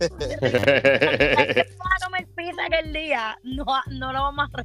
Vamos 0.00 1.92
a 2.00 2.04
comer 2.04 2.26
pizza 2.36 2.64
aquel 2.66 2.92
día, 2.92 3.36
no, 3.42 3.64
no 3.90 4.12
lo 4.12 4.22
vamos 4.22 4.48
a... 4.54 4.62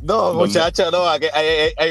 No, 0.00 0.16
¿Dónde? 0.16 0.46
muchachos, 0.46 0.90
no. 0.90 1.06
aquí- 1.08 1.28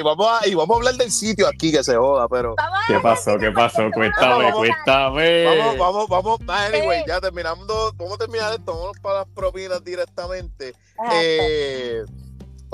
vamos, 0.03 0.27
a, 0.41 0.47
y 0.47 0.53
vamos 0.53 0.75
a 0.75 0.77
hablar 0.79 0.95
del 0.95 1.11
sitio 1.11 1.47
aquí 1.47 1.71
que 1.71 1.81
se 1.81 1.95
joda, 1.95 2.27
pero. 2.27 2.55
¿Qué 2.87 2.99
pasó? 2.99 3.37
¿Qué 3.37 3.51
pasó? 3.51 3.89
Cuéntame, 3.93 4.51
cuéntame. 4.51 5.45
Vamos, 5.45 5.77
vamos, 5.77 6.07
vamos. 6.09 6.39
Anyway, 6.45 6.99
Eh. 6.99 7.03
ya 7.07 7.21
terminando. 7.21 7.93
Vamos 7.95 8.15
a 8.15 8.17
terminar 8.17 8.51
esto. 8.51 8.73
Vamos 8.77 8.99
para 9.01 9.19
las 9.19 9.27
propinas 9.33 9.81
directamente. 9.81 10.73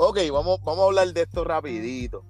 Ok, 0.00 0.20
vamos, 0.32 0.60
vamos 0.62 0.82
a 0.82 0.84
hablar 0.84 1.12
de 1.12 1.22
esto 1.22 1.42
rapidito. 1.42 2.24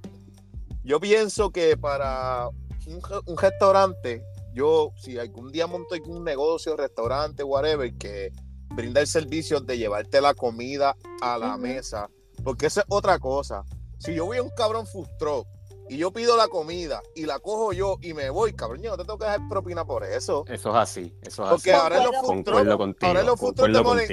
Yo 0.85 0.99
pienso 0.99 1.51
que 1.51 1.77
para 1.77 2.49
un, 2.49 3.03
un 3.27 3.37
restaurante, 3.37 4.25
yo, 4.55 4.93
si 4.97 5.19
algún 5.19 5.53
día 5.53 5.67
monto 5.67 5.95
un 6.07 6.25
negocio, 6.25 6.79
restaurante, 6.79 7.43
whatever, 7.45 7.93
que 7.99 8.33
brinda 8.71 9.03
el 9.03 9.07
servicio 9.07 9.61
de 9.61 9.77
llevarte 9.77 10.23
la 10.23 10.33
comida 10.33 10.97
a 11.21 11.37
la 11.37 11.59
mesa, 11.59 12.09
porque 12.43 12.69
esa 12.69 12.81
es 12.81 12.87
otra 12.89 13.19
cosa. 13.19 13.65
Si 13.99 14.15
yo 14.15 14.25
voy 14.25 14.39
a 14.39 14.43
un 14.43 14.51
cabrón 14.57 14.87
food 14.87 15.09
truck 15.19 15.47
y 15.89 15.97
yo 15.97 16.13
pido 16.13 16.37
la 16.37 16.49
comida 16.49 17.03
y 17.15 17.25
la 17.27 17.39
cojo 17.39 17.73
yo 17.73 17.97
y 18.03 18.13
me 18.15 18.31
voy, 18.31 18.53
cabrón, 18.53 18.83
yo 18.83 18.91
no 18.91 18.97
te 18.97 19.05
tengo 19.05 19.19
que 19.19 19.25
dejar 19.25 19.49
propina 19.49 19.85
por 19.85 20.05
eso. 20.05 20.45
Eso 20.47 20.71
es 20.71 20.77
así, 20.77 21.15
eso 21.23 21.45
es 21.45 21.51
Porque 21.51 21.73
así. 21.73 21.81
ahora 21.81 21.97
en 21.99 22.05
los 22.05 22.17
contigo, 22.23 22.59
ahora 23.07 23.21
en 23.21 23.27
los 23.27 23.39
truck 23.41 23.73
te 23.73 23.83
ponen, 23.83 24.07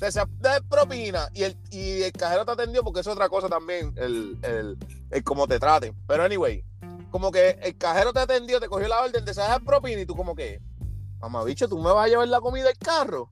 te 0.00 0.12
sa- 0.12 0.26
de 0.38 0.62
propina 0.68 1.28
y 1.34 1.42
el, 1.44 1.56
y 1.70 2.02
el 2.02 2.12
cajero 2.12 2.44
te 2.44 2.52
atendió 2.52 2.82
porque 2.82 3.00
es 3.00 3.06
otra 3.06 3.28
cosa 3.28 3.48
también, 3.48 3.92
el, 3.96 4.38
el, 4.42 4.76
el 5.10 5.24
cómo 5.24 5.46
te 5.46 5.58
traten. 5.58 5.94
Pero 6.06 6.22
anyway, 6.24 6.64
como 7.10 7.30
que 7.30 7.58
el 7.62 7.76
cajero 7.78 8.12
te 8.12 8.20
atendió, 8.20 8.60
te 8.60 8.68
cogió 8.68 8.88
la 8.88 9.00
orden, 9.02 9.24
te 9.24 9.32
dejar 9.32 9.62
propina 9.64 10.00
y 10.00 10.06
tú 10.06 10.14
como 10.16 10.34
que, 10.34 10.60
mamá 11.20 11.44
bicho, 11.44 11.68
tú 11.68 11.78
me 11.78 11.92
vas 11.92 12.06
a 12.06 12.08
llevar 12.08 12.28
la 12.28 12.40
comida 12.40 12.68
al 12.68 12.76
carro. 12.78 13.28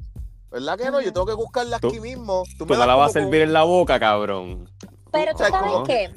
¿Verdad 0.50 0.76
que 0.76 0.90
no? 0.90 1.00
Yo 1.00 1.12
tengo 1.12 1.26
que 1.26 1.34
buscarla 1.34 1.78
Tú- 1.78 1.88
aquí 1.88 2.00
mismo. 2.00 2.42
Tú, 2.58 2.66
Tú 2.66 2.74
me 2.74 2.76
la 2.76 2.94
vas 2.96 3.10
a 3.10 3.12
servir 3.20 3.42
en 3.42 3.52
la 3.52 3.62
boca, 3.62 4.00
cabrón. 4.00 4.68
Pero 5.12 5.30
tú 5.32 5.38
¿sabes 5.38 5.52
sabes 5.54 5.70
cómo? 5.72 5.84
qué, 5.84 6.10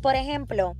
por 0.00 0.14
ejemplo, 0.14 0.74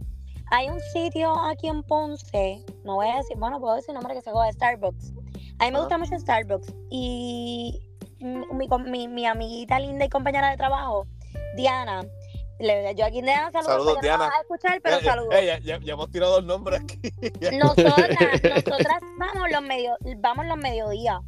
hay 0.55 0.69
un 0.69 0.79
sitio 0.93 1.35
aquí 1.47 1.67
en 1.69 1.83
Ponce, 1.83 2.63
no 2.85 2.97
voy 2.97 3.09
a 3.09 3.17
decir, 3.17 3.37
bueno, 3.39 3.59
puedo 3.59 3.75
decir 3.75 3.95
nombre 3.95 4.15
que 4.15 4.21
se 4.21 4.31
llama 4.31 4.53
Starbucks. 4.53 5.13
A 5.59 5.65
mí 5.65 5.71
me 5.71 5.79
Ajá. 5.79 5.79
gusta 5.81 5.99
mucho 5.99 6.19
Starbucks 6.19 6.75
y 6.91 7.81
mi, 8.21 9.27
amiguita 9.27 9.79
linda 9.79 10.05
y 10.05 10.09
compañera 10.11 10.51
de 10.51 10.57
trabajo, 10.59 11.07
Diana, 11.57 12.03
Le- 12.59 12.95
yo 12.95 13.07
aquí 13.07 13.23
Diana 13.23 13.51
saludos, 13.51 13.65
Saludos, 13.73 13.95
no 13.97 14.01
Diana. 14.03 14.19
vas 14.27 14.35
a 14.37 14.41
escuchar, 14.43 14.81
pero 14.83 14.97
Eh, 14.97 15.01
eh, 15.01 15.05
saludos. 15.05 15.35
eh, 15.35 15.47
ya, 15.47 15.59
ya- 15.59 15.81
ya 15.85 15.93
hemos 15.95 16.11
tirado 16.11 16.33
dos 16.35 16.45
nombres 16.45 16.81
aquí. 16.83 17.01
Nosotras, 17.57 18.09
nosotras 18.55 18.99
vamos 19.19 19.51
los 19.51 19.63
medio, 19.63 19.97
vamos 20.19 20.47
los 20.47 20.57
mediodías. 20.59 21.21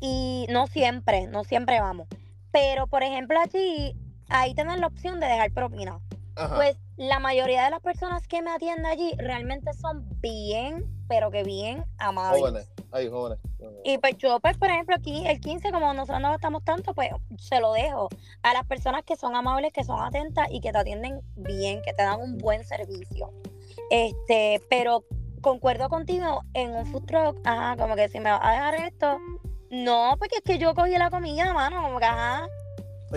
Y 0.00 0.46
no 0.50 0.66
siempre, 0.68 1.26
no 1.26 1.44
siempre 1.44 1.80
vamos. 1.80 2.06
Pero, 2.52 2.86
por 2.86 3.02
ejemplo, 3.02 3.38
allí, 3.40 3.94
ahí 4.30 4.54
tienen 4.54 4.80
la 4.80 4.86
opción 4.86 5.20
de 5.20 5.26
dejar 5.26 5.52
propina. 5.52 5.98
Ajá. 6.36 6.54
Pues 6.56 6.76
la 6.96 7.18
mayoría 7.18 7.64
de 7.64 7.70
las 7.70 7.80
personas 7.80 8.26
que 8.28 8.42
me 8.42 8.50
atienden 8.50 8.86
allí 8.86 9.12
realmente 9.16 9.72
son 9.72 10.06
bien, 10.20 10.84
pero 11.08 11.30
que 11.30 11.42
bien 11.42 11.84
amables. 11.98 12.40
jóvenes, 12.40 12.72
ay, 12.92 13.08
jóvenes. 13.08 13.38
Y 13.84 13.98
pues 13.98 14.16
yo, 14.18 14.40
pues, 14.40 14.56
por 14.58 14.70
ejemplo, 14.70 14.96
aquí 14.96 15.26
el 15.26 15.40
15, 15.40 15.72
como 15.72 15.92
nosotros 15.94 16.20
no 16.20 16.30
gastamos 16.30 16.64
tanto, 16.64 16.94
pues 16.94 17.10
se 17.38 17.60
lo 17.60 17.72
dejo 17.72 18.08
a 18.42 18.52
las 18.52 18.66
personas 18.66 19.04
que 19.04 19.16
son 19.16 19.34
amables, 19.34 19.72
que 19.72 19.84
son 19.84 20.00
atentas 20.00 20.48
y 20.50 20.60
que 20.60 20.72
te 20.72 20.78
atienden 20.78 21.20
bien, 21.36 21.80
que 21.82 21.92
te 21.92 22.02
dan 22.02 22.20
un 22.20 22.38
buen 22.38 22.64
servicio. 22.64 23.32
Este, 23.90 24.60
pero 24.68 25.04
concuerdo 25.40 25.88
contigo 25.88 26.42
en 26.54 26.70
un 26.70 26.86
food 26.86 27.04
truck, 27.06 27.38
ajá, 27.44 27.76
como 27.76 27.96
que 27.96 28.08
si 28.08 28.20
me 28.20 28.30
vas 28.30 28.40
a 28.42 28.52
dejar 28.52 28.74
esto, 28.74 29.18
no, 29.70 30.16
porque 30.18 30.36
es 30.36 30.42
que 30.42 30.58
yo 30.58 30.74
cogí 30.74 30.96
la 30.96 31.10
comida, 31.10 31.52
mano, 31.52 31.82
como 31.82 31.98
que 31.98 32.04
ajá. 32.04 32.46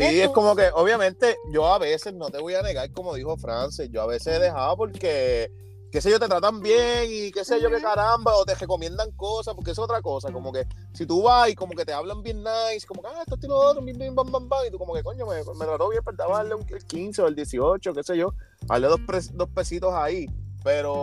Y 0.02 0.20
es 0.22 0.30
como 0.32 0.56
que, 0.56 0.70
obviamente, 0.74 1.38
yo 1.52 1.66
a 1.68 1.78
veces, 1.80 2.14
no 2.14 2.30
te 2.30 2.40
voy 2.40 2.54
a 2.56 2.62
negar, 2.62 2.92
como 2.92 3.14
dijo 3.16 3.38
Francis, 3.38 3.90
yo 3.92 4.02
a 4.02 4.06
veces 4.08 4.36
he 4.36 4.40
dejado 4.40 4.76
porque, 4.76 5.50
qué 5.92 6.02
sé 6.02 6.10
yo, 6.12 6.20
te 6.20 6.28
tratan 6.28 6.60
bien 6.60 7.06
y 7.10 7.32
qué 7.32 7.46
sé 7.46 7.62
yo, 7.62 7.70
qué 7.70 7.82
caramba, 7.82 8.36
o 8.36 8.44
te 8.46 8.56
recomiendan 8.56 9.12
cosas, 9.12 9.56
porque 9.56 9.72
es 9.72 9.80
otra 9.80 10.02
cosa, 10.02 10.32
como 10.34 10.52
que 10.52 10.66
si 10.94 11.06
tú 11.06 11.24
vas 11.24 11.50
y 11.50 11.56
como 11.56 11.74
que 11.74 11.86
te 11.86 11.94
hablan 11.94 12.22
bien 12.24 12.44
nice, 12.44 12.86
como 12.86 13.02
que, 13.02 13.08
ah, 13.08 13.22
esto, 13.26 13.38
y 13.42 13.48
lo 13.48 13.58
otro, 13.58 13.82
bien, 13.84 13.98
bien, 13.98 14.14
bam, 14.14 14.30
bam, 14.32 14.50
bam, 14.50 14.66
y 14.68 14.72
tú 14.72 14.78
como 14.78 14.94
que, 14.94 15.04
coño, 15.04 15.26
me, 15.28 15.36
me 15.38 15.66
trató 15.66 15.88
bien, 15.90 16.02
pero 16.04 16.18
darle 16.18 16.56
un, 16.56 16.66
el 16.70 16.86
15 16.86 17.22
o 17.22 17.28
el 17.28 17.36
18, 17.36 17.94
qué 17.94 18.04
sé 18.04 18.18
yo, 18.18 18.34
darle 18.68 18.88
dos, 18.88 19.00
pres- 19.02 19.32
dos 19.32 19.50
pesitos 19.50 19.94
ahí. 19.94 20.28
Pero 20.64 20.94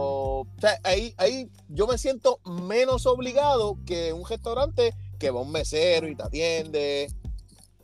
o 0.41 0.47
sea, 0.61 0.77
ahí, 0.83 1.15
ahí 1.19 1.49
yo 1.69 1.87
me 1.87 1.97
siento 1.97 2.41
menos 2.45 3.07
obligado 3.07 3.79
que 3.87 4.13
un 4.13 4.27
restaurante 4.29 4.93
que 5.21 5.31
va 5.31 5.41
un 5.41 5.53
mesero 5.53 6.09
y 6.09 6.17
te 6.17 6.25
atiende. 6.25 7.07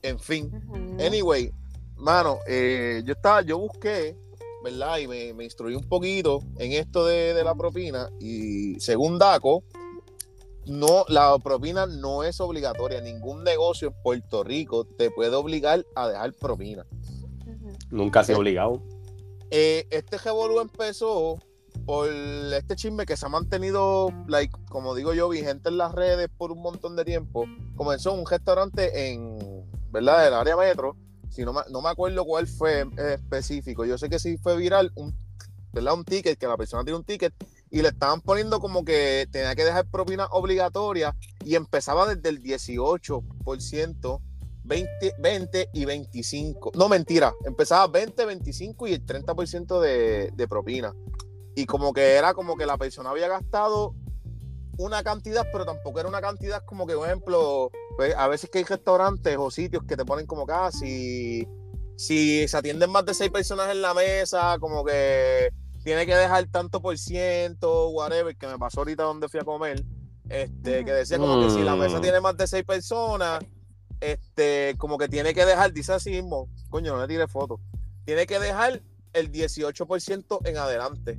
En 0.03 0.19
fin. 0.19 0.51
Anyway, 0.99 1.53
mano, 1.97 2.39
eh, 2.47 3.03
yo 3.05 3.13
estaba, 3.13 3.43
yo 3.43 3.59
busqué, 3.59 4.17
¿verdad? 4.63 4.99
Y 4.99 5.09
me, 5.09 5.35
me 5.35 5.45
instruí 5.45 5.75
un 5.75 5.89
poquito 5.89 6.41
en 6.59 6.73
esto 6.73 7.07
de, 7.07 7.35
de 7.35 7.45
la 7.45 7.55
propina. 7.55 8.11
Y 8.21 8.79
según 8.81 9.19
DACO, 9.19 9.63
no, 10.67 11.05
la 11.09 11.39
propina 11.39 11.87
no 11.87 12.23
es 12.23 12.41
obligatoria. 12.41 13.01
Ningún 13.01 13.43
negocio 13.43 13.89
en 13.89 13.95
Puerto 14.03 14.45
Rico 14.45 14.85
te 14.85 15.11
puede 15.11 15.35
obligar 15.35 15.85
a 15.95 16.09
dejar 16.09 16.33
propina. 16.35 16.87
Nunca 17.91 18.23
se 18.23 18.35
ha 18.35 18.39
obligado. 18.39 18.83
Eh, 19.51 19.87
este 19.91 20.19
revolú 20.19 20.61
empezó 20.61 21.39
por 21.87 22.11
este 22.11 22.77
chisme 22.77 23.07
que 23.07 23.17
se 23.17 23.25
ha 23.25 23.31
mantenido, 23.31 24.11
like, 24.27 24.55
como 24.69 24.95
digo 24.95 25.15
yo, 25.15 25.31
vigente 25.31 25.71
en 25.71 25.79
las 25.79 25.95
redes 25.95 26.29
por 26.37 26.53
un 26.53 26.61
montón 26.61 26.97
de 26.97 27.05
tiempo. 27.07 27.47
Comenzó 27.77 28.13
en 28.13 28.21
un 28.21 28.27
restaurante 28.27 29.11
en, 29.11 29.58
¿verdad? 29.90 30.24
Del 30.24 30.35
área 30.35 30.57
metro. 30.57 30.96
Si 31.31 31.44
no, 31.44 31.53
me- 31.53 31.88
acuerdo 31.88 32.24
cuál 32.24 32.46
fue 32.46 32.87
específico. 32.96 33.85
Yo 33.85 33.98
sé 33.98 34.09
que 34.09 34.18
sí 34.18 34.38
fue 34.38 34.57
viral 34.57 34.92
un, 34.94 35.14
¿verdad? 35.72 35.94
un 35.94 36.05
ticket, 36.05 36.38
que 36.38 36.46
la 36.46 36.57
persona 36.57 36.85
tiene 36.85 36.98
un 36.98 37.05
ticket 37.05 37.35
y 37.70 37.83
le 37.83 37.88
estaban 37.88 38.20
poniendo 38.22 38.61
como 38.61 38.85
que 38.85 39.29
tenía 39.31 39.55
que 39.55 39.64
dejar 39.64 39.87
propina 39.87 40.27
obligatoria 40.31 41.14
y 41.44 41.55
empezaba 41.55 42.12
desde 42.14 42.29
el 42.31 42.42
18%. 42.42 44.20
20, 44.64 45.14
20 45.18 45.70
y 45.72 45.85
25. 45.87 46.72
No, 46.74 46.90
mentira. 46.90 47.33
Empezaba 47.46 47.87
20, 47.87 48.27
25 48.27 48.87
y 48.87 48.92
el 48.94 49.07
30% 49.07 49.81
de, 49.81 50.31
de 50.35 50.48
propina. 50.48 50.94
Y 51.55 51.64
como 51.64 51.94
que 51.94 52.16
era 52.16 52.35
como 52.35 52.55
que 52.55 52.66
la 52.66 52.77
persona 52.77 53.09
había 53.11 53.29
gastado 53.29 53.94
una 54.79 55.03
cantidad, 55.03 55.47
pero 55.53 55.67
tampoco 55.67 56.01
era 56.01 56.09
una 56.09 56.21
cantidad 56.21 56.64
como 56.64 56.87
que, 56.87 56.95
por 56.95 57.07
ejemplo, 57.07 57.71
pues, 57.97 58.14
a 58.17 58.29
veces 58.29 58.49
que 58.49 58.59
hay 58.59 58.64
restaurantes 58.64 59.37
o 59.38 59.51
sitios 59.51 59.83
que 59.85 59.97
te 59.97 60.05
ponen 60.05 60.27
como 60.27 60.47
que, 60.47 60.53
ah, 60.53 60.71
si, 60.73 61.47
si 61.97 62.47
se 62.49 62.57
atienden 62.57 62.91
más 62.91 63.05
de 63.05 63.12
seis 63.14 63.31
personas 63.31 63.71
en 63.71 63.83
la 63.83 63.93
mesa, 63.93 64.57
como 64.61 64.85
que 64.85 65.53
tiene 65.85 66.07
que 66.07 66.14
dejar 66.14 66.47
tanto 66.47 66.81
por 66.81 66.97
ciento, 66.97 67.88
whatever, 67.91 68.37
que 68.37 68.47
me 68.47 68.59
pasó 68.59 68.81
ahorita 68.81 69.03
donde 69.03 69.29
fui 69.29 69.41
a 69.41 69.45
comer, 69.45 69.85
este, 70.29 70.85
que 70.85 70.93
decía 70.93 71.19
como 71.19 71.41
que 71.43 71.51
si 71.51 71.62
la 71.62 71.75
mesa 71.75 71.99
Mm. 71.99 72.03
tiene 72.03 72.21
más 72.21 72.37
de 72.37 72.47
seis 72.47 72.64
personas, 72.64 73.45
este, 74.01 74.77
como 74.79 74.97
que 74.97 75.09
tiene 75.09 75.35
que 75.35 75.45
dejar, 75.45 75.73
dice 75.73 75.93
así 75.93 76.11
mismo, 76.11 76.49
coño, 76.71 76.95
no 76.95 77.03
le 77.03 77.09
tire 77.09 77.27
foto, 77.27 77.59
tiene 78.05 78.27
que 78.27 78.38
dejar 78.38 78.81
el 79.12 79.33
18% 79.33 80.41
en 80.45 80.57
adelante. 80.57 81.19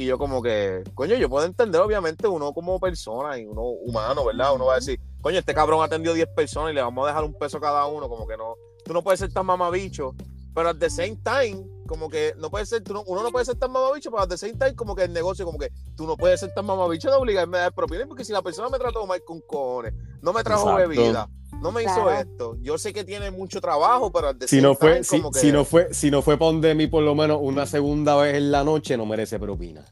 Y 0.00 0.06
yo 0.06 0.16
como 0.16 0.40
que, 0.40 0.82
coño, 0.94 1.14
yo 1.16 1.28
puedo 1.28 1.44
entender 1.44 1.78
obviamente 1.78 2.26
uno 2.26 2.54
como 2.54 2.80
persona 2.80 3.36
y 3.36 3.44
uno 3.44 3.60
humano, 3.64 4.24
¿verdad? 4.24 4.54
Uno 4.54 4.64
va 4.64 4.72
a 4.72 4.76
decir, 4.76 4.98
coño, 5.20 5.38
este 5.38 5.52
cabrón 5.52 5.82
atendió 5.82 6.14
10 6.14 6.26
personas 6.28 6.72
y 6.72 6.74
le 6.74 6.80
vamos 6.80 7.04
a 7.04 7.08
dejar 7.08 7.22
un 7.22 7.34
peso 7.34 7.60
cada 7.60 7.84
uno, 7.86 8.08
como 8.08 8.26
que 8.26 8.34
no, 8.34 8.54
tú 8.82 8.94
no 8.94 9.02
puedes 9.02 9.20
ser 9.20 9.30
tan 9.30 9.44
mamabicho, 9.44 10.14
pero 10.54 10.70
at 10.70 10.76
the 10.78 10.88
same 10.88 11.18
time, 11.22 11.66
como 11.86 12.08
que 12.08 12.32
no 12.38 12.48
puede 12.48 12.64
ser, 12.64 12.82
tú 12.82 12.94
no- 12.94 13.02
uno 13.06 13.22
no 13.22 13.30
puede 13.30 13.44
ser 13.44 13.56
tan 13.56 13.72
mamabicho, 13.72 14.10
pero 14.10 14.22
at 14.22 14.28
the 14.30 14.38
same 14.38 14.54
time, 14.54 14.74
como 14.74 14.94
que 14.96 15.04
el 15.04 15.12
negocio, 15.12 15.44
como 15.44 15.58
que 15.58 15.70
tú 15.98 16.06
no 16.06 16.16
puedes 16.16 16.40
ser 16.40 16.50
tan 16.54 16.64
mamabicho 16.64 17.10
de 17.10 17.16
obligarme 17.18 17.58
a 17.58 17.62
dar 17.62 17.74
propina, 17.74 18.06
porque 18.06 18.24
si 18.24 18.32
la 18.32 18.40
persona 18.40 18.70
me 18.70 18.78
trató 18.78 19.06
mal 19.06 19.22
con 19.22 19.42
cojones, 19.42 19.92
no 20.22 20.32
me 20.32 20.42
trajo 20.42 20.70
Exacto. 20.70 20.88
bebida, 20.88 21.28
no 21.60 21.72
me 21.72 21.82
hizo 21.82 22.10
esto, 22.10 22.56
yo 22.60 22.78
sé 22.78 22.92
que 22.92 23.04
tiene 23.04 23.30
mucho 23.30 23.60
trabajo, 23.60 24.10
pero 24.12 24.34
the 24.36 24.48
Si 24.48 24.60
no 24.60 24.74
fue, 24.74 25.04
si, 25.04 25.18
como 25.18 25.30
que, 25.30 25.38
si 25.40 25.52
no 25.52 25.64
fue, 25.64 25.92
si 25.94 26.10
no 26.10 26.22
fue 26.22 26.38
para 26.38 26.52
mí 26.74 26.86
por 26.86 27.02
lo 27.02 27.14
menos 27.14 27.38
una 27.40 27.66
segunda 27.66 28.16
vez 28.16 28.34
en 28.36 28.50
la 28.50 28.64
noche, 28.64 28.96
no 28.96 29.06
merece 29.06 29.38
propina. 29.38 29.84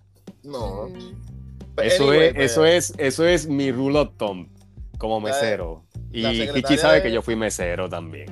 no. 0.42 0.88
Mm. 0.88 1.28
Eso 1.80 2.08
Anyway, 2.08 2.26
es, 2.28 2.34
pues, 2.34 2.50
eso 2.50 2.64
es, 2.64 2.92
eso 2.98 3.24
es 3.24 3.46
mi 3.46 3.70
rule 3.70 4.00
of 4.00 4.08
thumb 4.16 4.48
como 4.98 5.20
mesero. 5.20 5.84
Y 6.10 6.48
Kichi 6.48 6.76
sabe 6.76 6.96
de- 6.96 7.02
que 7.02 7.12
yo 7.12 7.22
fui 7.22 7.36
mesero 7.36 7.88
también. 7.88 8.26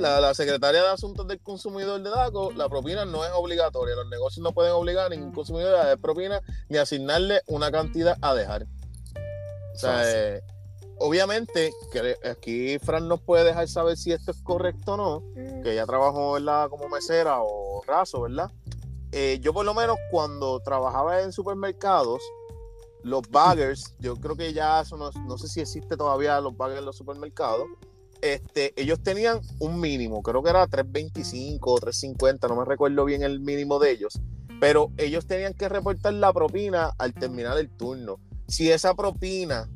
La, 0.00 0.20
la 0.20 0.34
secretaria 0.34 0.82
de 0.82 0.88
Asuntos 0.88 1.28
del 1.28 1.38
Consumidor 1.40 2.02
de 2.02 2.10
DACO, 2.10 2.50
la 2.56 2.68
propina 2.68 3.04
no 3.04 3.24
es 3.24 3.30
obligatoria. 3.34 3.94
Los 3.94 4.08
negocios 4.08 4.42
no 4.42 4.50
pueden 4.52 4.72
obligar 4.72 5.06
a 5.06 5.08
ningún 5.10 5.32
consumidor 5.32 5.76
a 5.76 5.84
dar 5.86 5.98
propina 5.98 6.40
ni 6.68 6.78
asignarle 6.78 7.40
una 7.46 7.70
cantidad 7.70 8.16
a 8.20 8.34
dejar. 8.34 8.64
O 8.64 9.78
sea, 9.78 10.02
Eso 10.02 10.16
eh, 10.18 10.42
obviamente, 10.98 11.72
que 11.92 12.16
aquí 12.28 12.78
Fran 12.78 13.08
nos 13.08 13.20
puede 13.20 13.44
dejar 13.44 13.68
saber 13.68 13.96
si 13.96 14.12
esto 14.12 14.30
es 14.30 14.42
correcto 14.42 14.94
o 14.94 14.96
no, 14.96 15.20
Mm. 15.34 15.62
que 15.62 15.72
ella 15.72 15.86
trabajó 15.86 16.32
¿verdad? 16.32 16.68
como 16.68 16.88
mesera 16.88 17.38
o 17.42 17.82
raso, 17.86 18.22
¿verdad? 18.22 18.50
Eh, 19.12 19.38
yo 19.40 19.52
por 19.54 19.64
lo 19.64 19.72
menos 19.74 19.96
cuando 20.10 20.60
trabajaba 20.60 21.22
en 21.22 21.32
supermercados, 21.32 22.20
los 23.02 23.22
baggers, 23.30 23.94
yo 24.00 24.16
creo 24.16 24.34
que 24.36 24.52
ya 24.52 24.80
eso 24.80 24.96
no, 24.96 25.10
no 25.26 25.38
sé 25.38 25.46
si 25.48 25.60
existe 25.60 25.96
todavía 25.96 26.40
los 26.40 26.56
baggers 26.56 26.80
en 26.80 26.86
los 26.86 26.96
supermercados, 26.96 27.66
este, 28.20 28.72
ellos 28.80 29.00
tenían 29.02 29.40
un 29.60 29.78
mínimo, 29.78 30.22
creo 30.22 30.42
que 30.42 30.50
era 30.50 30.66
3.25 30.66 31.58
o 31.62 31.78
3.50, 31.78 32.48
no 32.48 32.56
me 32.56 32.64
recuerdo 32.64 33.04
bien 33.04 33.22
el 33.22 33.38
mínimo 33.40 33.78
de 33.78 33.92
ellos, 33.92 34.18
pero 34.58 34.90
ellos 34.96 35.26
tenían 35.26 35.54
que 35.54 35.68
reportar 35.68 36.14
la 36.14 36.32
propina 36.32 36.92
al 36.98 37.14
terminar 37.14 37.58
el 37.58 37.68
turno. 37.70 38.18
Si 38.48 38.72
esa 38.72 38.94
propina, 38.94 39.68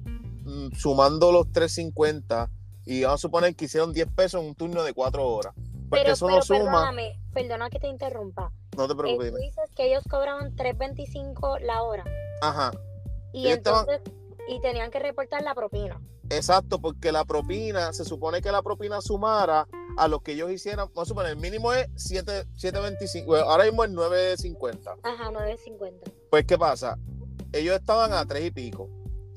sumando 0.77 1.33
los 1.33 1.47
3.50, 1.49 2.49
y 2.87 3.03
vamos 3.05 3.21
a 3.21 3.23
suponer 3.23 3.55
que 3.55 3.67
hicieron 3.67 3.93
10 3.93 4.09
pesos 4.15 4.41
en 4.43 4.49
un 4.49 4.55
turno 4.55 4.83
de 4.83 4.93
4 4.93 5.27
horas, 5.27 5.55
pues 5.89 6.01
que 6.01 6.05
Pero, 6.05 6.13
eso 6.15 6.27
pero 6.27 6.37
no 6.39 6.43
suma, 6.43 6.59
perdóname, 6.65 7.21
perdona 7.33 7.71
que 7.71 7.79
te 7.79 7.89
interrumpa. 7.89 8.53
no 8.77 8.87
te 8.87 8.93
Eh, 8.93 8.97
preocupes. 8.97 9.31
tú 9.31 9.37
dime. 9.37 9.47
dices 9.47 9.71
que 9.77 9.87
ellos 9.91 10.03
cobraban 10.09 10.55
3.25 10.57 11.59
la 11.61 11.83
hora 11.83 12.05
Ajá, 12.43 12.71
y 13.33 13.47
Ellos 13.47 13.59
estaban- 13.59 13.87
entonces 13.89 14.15
y 14.49 14.61
tenían 14.61 14.91
que 14.91 14.99
reportar 14.99 15.43
la 15.43 15.55
propina. 15.55 16.01
exacto, 16.31 16.81
porque 16.81 17.13
la 17.13 17.25
propina, 17.25 17.93
se 17.93 18.05
supone 18.05 18.41
que 18.41 18.51
la 18.51 18.63
propina 18.63 19.01
sumara 19.01 19.69
a 19.97 20.09
lo 20.09 20.21
que 20.21 20.33
ellos 20.33 20.51
hicieran, 20.51 20.89
vamos 20.89 21.03
a 21.03 21.05
suponer, 21.05 21.33
el 21.33 21.37
mínimo 21.37 21.73
es 21.73 21.87
7, 21.97 22.47
7.25, 22.57 23.27
bueno, 23.27 23.45
ahora 23.51 23.65
mismo 23.65 23.85
es 23.85 23.91
9.50. 23.91 24.97
Ajá, 25.03 25.31
9.50. 25.31 26.11
Pues, 26.31 26.45
¿qué 26.47 26.57
pasa? 26.57 26.97
Ellos 27.53 27.77
estaban 27.77 28.13
a 28.13 28.25
3 28.25 28.47
y 28.47 28.51
pico. 28.51 28.89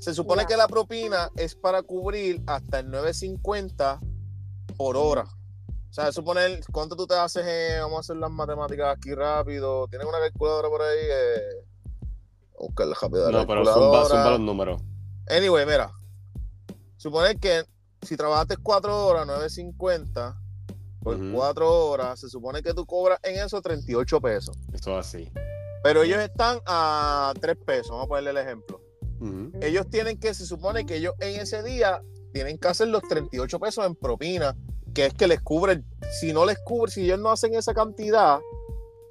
Se 0.04 0.13
supone 0.13 0.42
Ya. 0.44 0.48
que 0.48 0.58
la 0.58 0.68
propina 0.68 1.30
es 1.38 1.56
para 1.56 1.82
cubrir 1.82 2.42
hasta 2.46 2.80
el 2.80 2.88
9.50 2.92 4.00
por 4.76 4.97
hora. 4.97 5.24
O 5.24 5.93
sea, 5.93 6.12
suponer, 6.12 6.60
¿cuánto 6.72 6.95
tú 6.95 7.08
te 7.08 7.14
haces? 7.16 7.43
eh, 7.47 7.78
vamos 7.80 7.97
a 7.97 7.99
hacer 8.01 8.18
las 8.18 8.32
matemáticas 8.32 8.97
aquí 8.97 9.14
rápido. 9.16 9.88
¿Tienes 9.88 10.06
una 10.08 10.20
calculadora 10.20 10.68
por 10.68 10.82
ahí? 10.82 10.97
Eh, 11.01 11.66
buscarla 12.60 12.95
rápido. 13.01 13.32
la 13.32 13.39
No, 13.41 13.47
pero 13.47 13.60
zumba, 13.64 13.76
calculadora. 13.76 14.08
zumba 14.10 14.30
los 14.32 14.39
números. 14.41 14.82
Anyway, 15.30 15.66
mira. 15.66 15.91
Suponer 16.97 17.39
que 17.39 17.64
si 18.01 18.18
trabajaste 18.18 18.58
4 18.58 19.06
horas, 19.06 19.26
9.50 19.28 20.36
por 21.01 21.16
Ujú. 21.16 21.32
4 21.34 21.86
horas, 21.88 22.20
se 22.20 22.28
supone 22.30 22.62
que 22.62 22.74
tú 22.74 22.86
cobras 22.86 23.20
en 23.24 23.41
eso 23.41 23.62
38 23.62 24.20
pesos. 24.20 24.58
Eso 24.74 24.99
es 24.99 25.06
así. 25.08 25.32
Pero 25.84 26.04
ellos 26.04 26.20
están 26.20 26.60
a 26.66 27.34
3 27.39 27.56
pesos. 27.66 27.91
Vamos 27.91 28.06
a 28.06 28.08
ponerle 28.10 28.32
el 28.32 28.38
ejemplo. 28.38 28.82
Ellos 29.61 29.89
tienen 29.89 30.17
que, 30.19 30.34
se 30.34 30.45
supone 30.45 30.86
que 30.86 30.97
ellos 30.97 31.13
en 31.19 31.39
ese 31.39 31.63
día 31.63 32.01
tienen 32.34 32.57
que 32.57 32.67
hacer 32.67 32.88
los 32.88 33.03
38 33.03 33.59
pesos 33.59 33.86
en 33.86 33.95
propina, 33.95 34.55
que 34.93 35.07
es 35.07 35.13
que 35.13 35.28
les 35.28 35.41
cubre, 35.41 35.84
si 36.19 36.34
no 36.34 36.45
les 36.45 36.59
cubre, 36.59 36.91
si 36.91 37.05
ellos 37.05 37.19
no 37.19 37.32
hacen 37.32 37.53
esa 37.55 37.74
cantidad, 37.74 38.39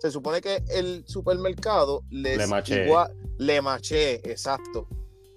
se 0.00 0.10
supone 0.10 0.40
que 0.40 0.62
el 0.70 1.04
supermercado 1.06 2.02
les 2.10 2.36
Le 2.36 2.46
maché. 2.46 2.86
igual, 2.86 3.12
le 3.38 3.62
maché, 3.62 4.14
exacto, 4.30 4.88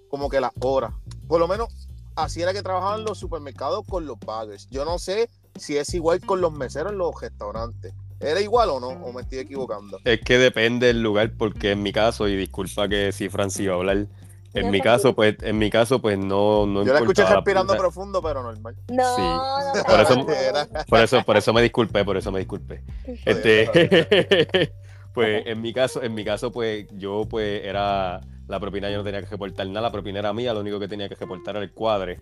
como 0.08 0.28
que 0.28 0.40
las 0.40 0.52
horas. 0.60 0.92
Por 1.28 1.40
lo 1.40 1.48
menos 1.48 1.68
así 2.16 2.42
era 2.42 2.52
que 2.52 2.62
trabajaban 2.62 3.04
los 3.04 3.18
supermercados 3.18 3.84
con 3.88 4.06
los 4.06 4.18
baggers. 4.18 4.68
Yo 4.70 4.84
no 4.84 4.98
sé 4.98 5.30
si 5.54 5.76
es 5.76 5.92
igual 5.94 6.20
con 6.20 6.40
los 6.40 6.52
meseros 6.52 6.92
en 6.92 6.98
los 6.98 7.20
restaurantes. 7.20 7.94
¿Era 8.18 8.40
igual 8.40 8.70
o 8.70 8.80
no? 8.80 8.88
¿O 8.88 9.12
me 9.12 9.22
estoy 9.22 9.38
equivocando? 9.38 10.00
Es 10.04 10.20
que 10.22 10.38
depende 10.38 10.86
del 10.86 11.02
lugar, 11.02 11.32
porque 11.36 11.72
en 11.72 11.82
mi 11.82 11.92
caso, 11.92 12.26
y 12.28 12.36
disculpa 12.36 12.88
que 12.88 13.12
si 13.12 13.28
Francis 13.28 13.60
iba 13.60 13.74
a 13.74 13.76
hablar, 13.76 14.06
en 14.54 14.70
mi 14.70 14.80
caso, 14.80 15.14
pues, 15.14 15.36
en 15.42 15.58
mi 15.58 15.70
caso, 15.70 16.00
pues 16.00 16.18
no, 16.18 16.66
no 16.66 16.84
Yo 16.84 16.92
la 16.92 17.00
escuché 17.00 17.22
importaba 17.22 17.36
respirando 17.36 17.72
la- 17.74 17.78
profundo, 17.78 18.22
pero 18.22 18.42
normal. 18.42 18.74
No, 18.90 19.16
Sí. 19.16 19.22
no 19.22 19.82
Por 19.84 20.00
eso- 20.00 20.26
Por 20.88 21.00
eso, 21.00 21.22
por 21.24 21.36
eso 21.36 21.52
me 21.52 21.62
disculpé, 21.62 22.04
por 22.04 22.16
eso 22.16 22.30
me 22.32 22.38
disculpé. 22.38 22.82
Este, 23.24 23.68
pues 25.14 25.46
en 25.46 25.60
mi 25.62 25.72
caso, 25.72 26.02
en 26.02 26.14
mi 26.14 26.24
caso, 26.24 26.50
pues 26.52 26.86
yo 26.96 27.24
pues 27.28 27.64
era 27.64 28.20
la 28.48 28.60
propina, 28.60 28.90
yo 28.90 28.98
no 28.98 29.04
tenía 29.04 29.20
que 29.20 29.26
reportar 29.28 29.66
nada, 29.66 29.82
la 29.82 29.92
propina 29.92 30.18
era 30.20 30.32
mía, 30.32 30.52
lo 30.54 30.60
único 30.60 30.78
que 30.78 30.88
tenía 30.88 31.08
que 31.08 31.14
reportar 31.16 31.56
era 31.56 31.64
el 31.64 31.72
cuadre. 31.72 32.20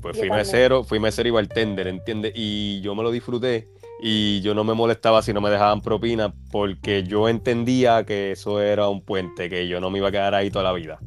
Pues 0.00 0.16
fui 0.18 0.30
mesero, 0.30 0.82
fui 0.82 0.98
mesero 0.98 1.28
y 1.28 1.32
bartender, 1.32 1.86
¿entiendes? 1.88 2.32
Y 2.34 2.80
yo 2.80 2.94
me 2.94 3.02
lo 3.02 3.10
disfruté 3.10 3.68
y 4.00 4.40
yo 4.40 4.54
no 4.54 4.64
me 4.64 4.72
molestaba 4.72 5.20
si 5.20 5.32
no 5.34 5.42
me 5.42 5.50
dejaban 5.50 5.82
propina 5.82 6.32
porque 6.50 7.02
yo 7.02 7.28
entendía 7.28 8.04
que 8.04 8.32
eso 8.32 8.62
era 8.62 8.88
un 8.88 9.02
puente, 9.02 9.50
que 9.50 9.68
yo 9.68 9.80
no 9.80 9.90
me 9.90 9.98
iba 9.98 10.08
a 10.08 10.10
quedar 10.10 10.34
ahí 10.34 10.50
toda 10.50 10.64
la 10.64 10.72
vida. 10.72 10.98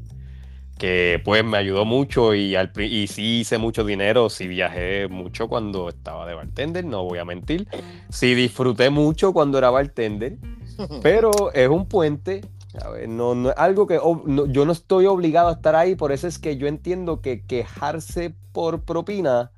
Que 0.77 1.19
pues 1.25 1.43
me 1.43 1.57
ayudó 1.57 1.85
mucho 1.85 2.35
y, 2.35 2.55
al, 2.55 2.71
y 2.79 3.07
sí 3.07 3.39
hice 3.39 3.57
mucho 3.57 3.83
dinero, 3.83 4.29
sí 4.29 4.47
viajé 4.47 5.07
mucho 5.07 5.47
cuando 5.47 5.89
estaba 5.89 6.27
de 6.27 6.35
bartender, 6.35 6.85
no 6.85 7.03
voy 7.03 7.17
a 7.17 7.25
mentir. 7.25 7.67
Sí 8.09 8.35
disfruté 8.35 8.89
mucho 8.91 9.33
cuando 9.33 9.57
era 9.57 9.71
bartender, 9.71 10.37
pero 11.01 11.51
es 11.53 11.67
un 11.67 11.87
puente. 11.87 12.41
a 12.79 12.89
ver, 12.89 13.09
no, 13.09 13.33
no 13.33 13.49
es 13.49 13.57
algo 13.57 13.87
que 13.87 13.99
no- 14.25 14.45
yo 14.45 14.65
no 14.65 14.71
estoy 14.71 15.07
obligado 15.07 15.49
a 15.49 15.53
estar 15.53 15.75
ahí, 15.75 15.95
por 15.95 16.11
eso 16.11 16.27
es 16.27 16.37
que 16.37 16.57
yo 16.57 16.67
entiendo 16.67 17.21
que 17.21 17.43
quejarse 17.43 18.35
por 18.51 18.83
propina 18.83 19.51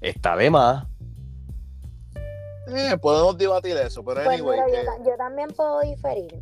está 0.00 0.36
de 0.36 0.50
más. 0.50 0.86
Eh, 2.66 2.96
podemos 3.00 3.36
debatir 3.38 3.76
eso, 3.76 4.04
pero 4.04 4.22
Pues 4.24 4.40
anyway. 4.40 4.60
mira, 4.66 4.68
yo, 4.80 4.84
ta- 4.84 5.10
yo 5.10 5.16
también 5.16 5.48
puedo 5.56 5.80
diferir. 5.80 6.40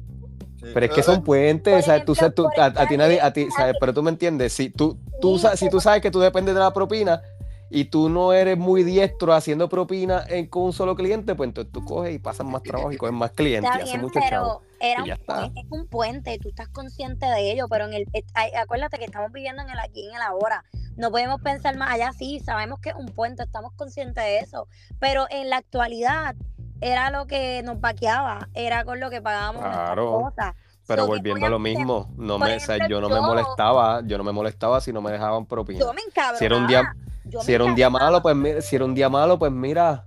Sí. 0.61 0.66
Pero 0.74 0.86
es 0.86 0.92
que 0.92 1.02
son 1.02 1.22
puentes, 1.22 1.84
¿sabes? 1.84 2.04
Tú, 2.04 2.14
sabes, 2.14 2.34
a, 2.59 2.86
ti 2.86 2.96
nadie, 2.96 3.20
a 3.20 3.32
ti, 3.32 3.50
¿sabes? 3.50 3.76
Pero 3.78 3.94
tú 3.94 4.02
me 4.02 4.11
entiendes, 4.11 4.52
si 4.52 4.70
tú, 4.70 4.98
tú, 5.20 5.36
Sí, 5.36 5.42
sa- 5.42 5.56
si 5.56 5.68
tú 5.70 5.80
sabes 5.80 6.00
que 6.02 6.11
tú 6.11 6.20
dependes 6.20 6.54
de 6.54 6.61
la 6.61 6.72
propina 6.72 7.22
y 7.70 7.84
tú 7.84 8.09
no 8.09 8.32
eres 8.32 8.56
muy 8.56 8.82
diestro 8.82 9.34
haciendo 9.34 9.68
propina 9.68 10.24
en- 10.28 10.46
con 10.46 10.62
un 10.64 10.72
solo 10.72 10.96
cliente, 10.96 11.34
pues 11.34 11.48
entonces 11.48 11.70
tú 11.72 11.84
coges 11.84 12.14
y 12.14 12.18
pasas 12.18 12.46
más 12.46 12.62
trabajo 12.62 12.92
y 12.92 12.96
coges 12.96 13.14
más 13.14 13.30
clientes 13.32 13.70
Está 13.72 13.84
bien, 13.84 14.00
mucho 14.00 14.20
chavo. 14.20 14.62
pero 14.80 14.90
era 14.92 15.00
Y 15.00 15.02
un, 15.02 15.09
ya 15.09 15.14
está. 15.14 15.34
puen- 15.48 15.52
es 15.59 15.64
un 15.70 15.86
puente, 15.86 16.38
tú 16.38 16.48
estás 16.48 16.68
consciente 16.68 17.26
de 17.26 17.52
ello, 17.52 17.68
pero 17.68 17.84
en 17.86 17.92
el 17.92 18.04
ay, 18.34 18.52
acuérdate 18.54 18.98
que 18.98 19.04
estamos 19.04 19.30
viviendo 19.32 19.62
en 19.62 19.68
el 19.70 19.78
aquí 19.78 20.00
y 20.00 20.09
en 20.09 20.16
el 20.16 20.22
ahora. 20.22 20.64
No 20.96 21.11
podemos 21.11 21.40
pensar 21.42 21.76
más 21.76 21.92
allá, 21.92 22.12
sí, 22.12 22.40
sabemos 22.40 22.80
que 22.80 22.88
es 22.90 22.96
un 22.96 23.06
puente, 23.06 23.42
estamos 23.44 23.72
conscientes 23.74 24.24
de 24.24 24.38
eso, 24.38 24.66
pero 24.98 25.26
en 25.30 25.48
la 25.50 25.59
actualidad 25.59 26.34
era 26.80 27.10
lo 27.10 27.26
que 27.26 27.62
nos 27.62 27.80
vaqueaba, 27.80 28.48
era 28.54 28.84
con 28.84 29.00
lo 29.00 29.10
que 29.10 29.20
pagábamos 29.20 29.62
Claro. 29.64 30.22
cosas. 30.22 30.54
Pero 30.86 31.02
So 31.02 31.08
volviendo 31.08 31.46
a 31.46 31.50
lo 31.50 31.58
mismo, 31.58 32.10
no 32.16 32.38
me, 32.38 32.56
o 32.56 32.60
sea, 32.60 32.76
ejemplo, 32.76 32.96
yo 32.96 33.00
no 33.02 33.08
me 33.10 33.20
molestaba, 33.20 34.00
yo 34.06 34.16
no 34.16 34.24
me 34.24 34.32
molestaba 34.32 34.80
si 34.80 34.90
no 34.90 35.02
me 35.02 35.12
dejaban 35.12 35.44
propina. 35.44 35.80
Yo 35.80 35.92
me. 35.92 36.00
Si 36.38 36.44
era 36.46 36.56
un 36.56 36.66
día, 36.66 36.94
si 37.42 37.52
era 37.52 37.64
un 37.64 37.74
día 37.74 37.90
malo, 37.90 38.22
pues 38.22 38.34
mira, 38.34 38.62
si 38.62 38.76
era 38.76 38.84
un 38.86 38.94
día 38.94 39.08
malo, 39.10 39.38
pues 39.38 39.52
mira, 39.52 40.04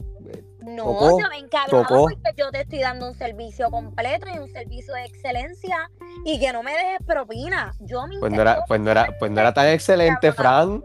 No, 0.59 0.85
Tocó, 0.85 1.19
yo 1.19 1.29
me 1.29 1.37
encabronaba 1.37 1.87
tocó. 1.87 2.03
porque 2.03 2.33
yo 2.37 2.51
te 2.51 2.61
estoy 2.61 2.79
dando 2.79 3.07
un 3.07 3.15
servicio 3.15 3.69
completo 3.69 4.27
y 4.33 4.37
un 4.39 4.47
servicio 4.47 4.93
de 4.93 5.05
excelencia 5.05 5.89
y 6.25 6.39
que 6.39 6.53
no 6.53 6.63
me 6.63 6.71
dejes 6.71 6.99
propina. 7.05 7.73
Yo 7.79 8.05
me 8.07 8.19
pues 8.19 8.31
no 8.31 8.41
era, 8.41 8.63
pues 8.67 8.79
no 8.79 8.91
era, 8.91 9.07
pues 9.19 9.31
no 9.31 9.39
era 9.41 9.53
tan 9.53 9.67
excelente, 9.67 10.31
Fran. 10.31 10.83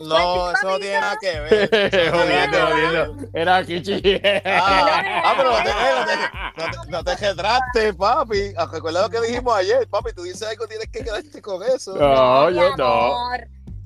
No, 0.00 0.52
eso 0.52 0.68
no 0.70 0.78
tiene 0.78 1.00
nada 1.00 1.16
que 1.20 1.40
ver. 1.40 2.10
Jodiendo, 2.12 2.58
jodiendo. 2.68 3.28
Era 3.32 3.64
Kichi. 3.64 4.00
Ah, 4.44 5.22
ah, 5.24 5.34
pero 5.36 5.50
no 5.50 5.62
te, 5.62 5.70
eh, 5.70 5.74
no 5.98 6.04
te, 6.06 6.76
no 6.76 6.82
te, 6.84 6.90
no 6.90 7.04
te 7.04 7.16
retraste, 7.16 7.94
papi. 7.94 8.52
Ah, 8.56 8.68
Recuerda 8.72 9.02
lo 9.02 9.10
que 9.10 9.20
dijimos 9.22 9.54
ayer, 9.56 9.88
papi. 9.88 10.12
Tú 10.12 10.22
dices 10.22 10.42
algo, 10.48 10.66
tienes 10.66 10.88
que 10.88 11.00
quedarte 11.04 11.42
con 11.42 11.62
eso. 11.64 11.94
No, 11.96 12.50
yo 12.50 12.76
no. 12.76 13.12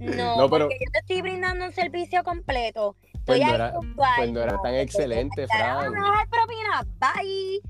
No, 0.00 0.36
No, 0.36 0.50
pero- 0.50 0.66
porque 0.68 0.78
yo 0.84 0.90
te 0.92 0.98
estoy 0.98 1.22
brindando 1.22 1.64
un 1.64 1.72
servicio 1.72 2.22
completo. 2.24 2.96
Estoy 3.04 3.20
Pues 3.24 3.40
no 3.40 3.54
era- 3.54 3.72
pues 4.16 4.32
no 4.32 4.40
era 4.42 4.60
tan 4.60 4.74
excelente, 4.74 5.46
Fran. 5.46 5.94
a 5.96 6.00
dar 6.16 6.28
propina, 6.28 6.86
bye. 6.98 7.60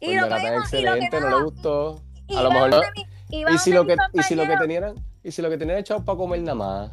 Pues 0.00 0.16
no 0.16 0.26
era 0.26 0.36
tan 0.36 0.46
y 0.46 0.50
lo 0.56 0.60
excelente, 0.62 1.20
no 1.20 1.28
le 1.38 1.44
gustó. 1.44 2.02
y 2.26 2.36
A 2.36 2.42
lo 2.42 2.50
mejor 2.50 2.70
no- 2.70 2.80
Y 3.28 3.58
si 3.58 3.70
lo 3.72 3.86
que, 3.86 3.96
y 4.14 4.22
si 4.22 4.34
lo 4.34 4.46
tenían, 4.58 4.94
y 5.22 5.30
si 5.30 5.42
lo 5.42 5.50
que 5.50 5.58
tenían 5.58 5.78
echado 5.78 6.02
para 6.04 6.16
comer 6.16 6.40
nada 6.40 6.54
más. 6.54 6.90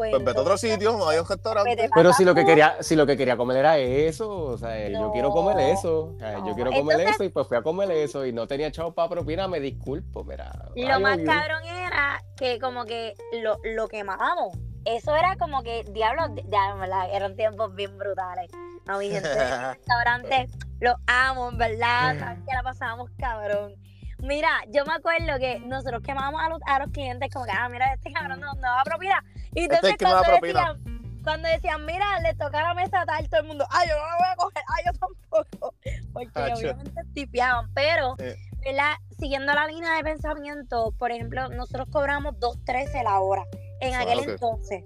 Pues, 0.00 0.10
Pues 0.12 0.24
vete 0.24 0.38
a 0.38 0.42
otro 0.42 0.56
sitio, 0.56 0.92
no 0.96 1.08
hay 1.08 1.18
un 1.18 1.26
restaurante. 1.28 1.90
Pero 1.94 2.12
si 2.14 2.24
lo 2.24 2.34
que 2.34 2.44
quería, 2.46 2.76
si 2.80 2.96
lo 2.96 3.04
que 3.06 3.16
quería 3.16 3.36
comer 3.36 3.58
era 3.58 3.76
eso, 3.76 4.30
o 4.30 4.56
sea, 4.58 4.88
yo 4.88 4.98
No, 5.00 5.12
quiero 5.12 5.30
comer 5.30 5.58
eso, 5.60 6.14
o 6.14 6.18
sea, 6.18 6.38
no. 6.38 6.46
yo 6.48 6.54
quiero 6.54 6.70
comer 6.70 7.00
Entonces- 7.00 7.14
eso 7.16 7.24
y 7.24 7.28
pues 7.28 7.46
fui 7.46 7.56
a 7.58 7.62
comer 7.62 7.90
eso 7.90 8.24
y 8.24 8.32
no 8.32 8.46
tenía 8.46 8.70
chavo 8.72 8.92
para 8.92 9.08
propina, 9.10 9.46
me 9.48 9.60
disculpo, 9.60 10.24
mira. 10.24 10.50
Lo 10.74 10.94
ay, 10.94 11.02
más 11.02 11.18
cabrón 11.18 11.62
era 11.64 12.22
que 12.36 12.58
como 12.58 12.84
que 12.86 13.14
lo, 13.42 13.58
lo 13.64 13.88
quemábamos. 13.88 14.56
Eso 14.86 15.14
era 15.14 15.36
como 15.36 15.62
que, 15.62 15.84
diablo, 15.90 16.22
ya, 16.48 16.70
en 16.70 16.80
verdad, 16.80 17.08
eran 17.12 17.36
tiempos 17.36 17.74
bien 17.74 17.98
brutales. 17.98 18.50
A 18.86 18.96
mi 18.96 19.10
gente 19.10 19.28
del 19.28 19.38
restaurante, 19.74 20.48
los 20.80 20.94
amo, 21.06 21.50
en 21.50 21.58
verdad, 21.58 22.38
que 22.48 22.54
la 22.54 22.62
pasábamos 22.62 23.10
cabrón. 23.18 23.74
Mira, 24.22 24.48
yo 24.68 24.84
me 24.84 24.92
acuerdo 24.94 25.38
que 25.38 25.60
nosotros 25.60 26.02
quemábamos 26.02 26.42
a 26.42 26.48
los, 26.50 26.60
a 26.66 26.78
los 26.78 26.90
clientes 26.92 27.30
como 27.32 27.44
que, 27.46 27.52
ah, 27.52 27.68
mira, 27.70 27.92
este 27.94 28.12
cabrón 28.12 28.40
no, 28.40 28.52
no 28.54 28.60
da 28.60 28.82
propina. 28.84 29.22
Y 29.54 29.62
Este 29.62 29.74
es 29.74 29.82
entonces 29.82 29.96
cuando 29.98 30.46
decían, 30.46 31.00
cuando 31.24 31.48
decían, 31.48 31.84
mira, 31.84 32.20
le 32.20 32.34
toca 32.34 32.62
la 32.62 32.74
mesa 32.74 33.04
tal, 33.06 33.28
todo 33.28 33.40
el 33.40 33.46
mundo, 33.46 33.66
ay, 33.70 33.88
yo 33.88 33.94
no 33.96 34.06
la 34.06 34.16
voy 34.16 34.26
a 34.30 34.36
coger, 34.36 34.62
ay, 34.76 34.84
yo 34.86 34.92
tampoco. 34.98 35.74
Porque 36.12 36.52
obviamente 36.54 37.02
tipeaban, 37.14 37.72
pero 37.74 38.16
Sí. 38.18 38.26
¿verdad? 38.64 38.94
Siguiendo 39.18 39.52
la 39.54 39.66
línea 39.66 39.96
de 39.96 40.02
pensamiento, 40.04 40.92
por 40.98 41.10
ejemplo, 41.12 41.48
nosotros 41.48 41.88
cobramos 41.90 42.34
2.13 42.36 43.02
la 43.04 43.20
hora. 43.20 43.44
En 43.80 43.94
Ah, 43.94 44.00
aquel 44.02 44.18
ok. 44.20 44.28
entonces, 44.28 44.82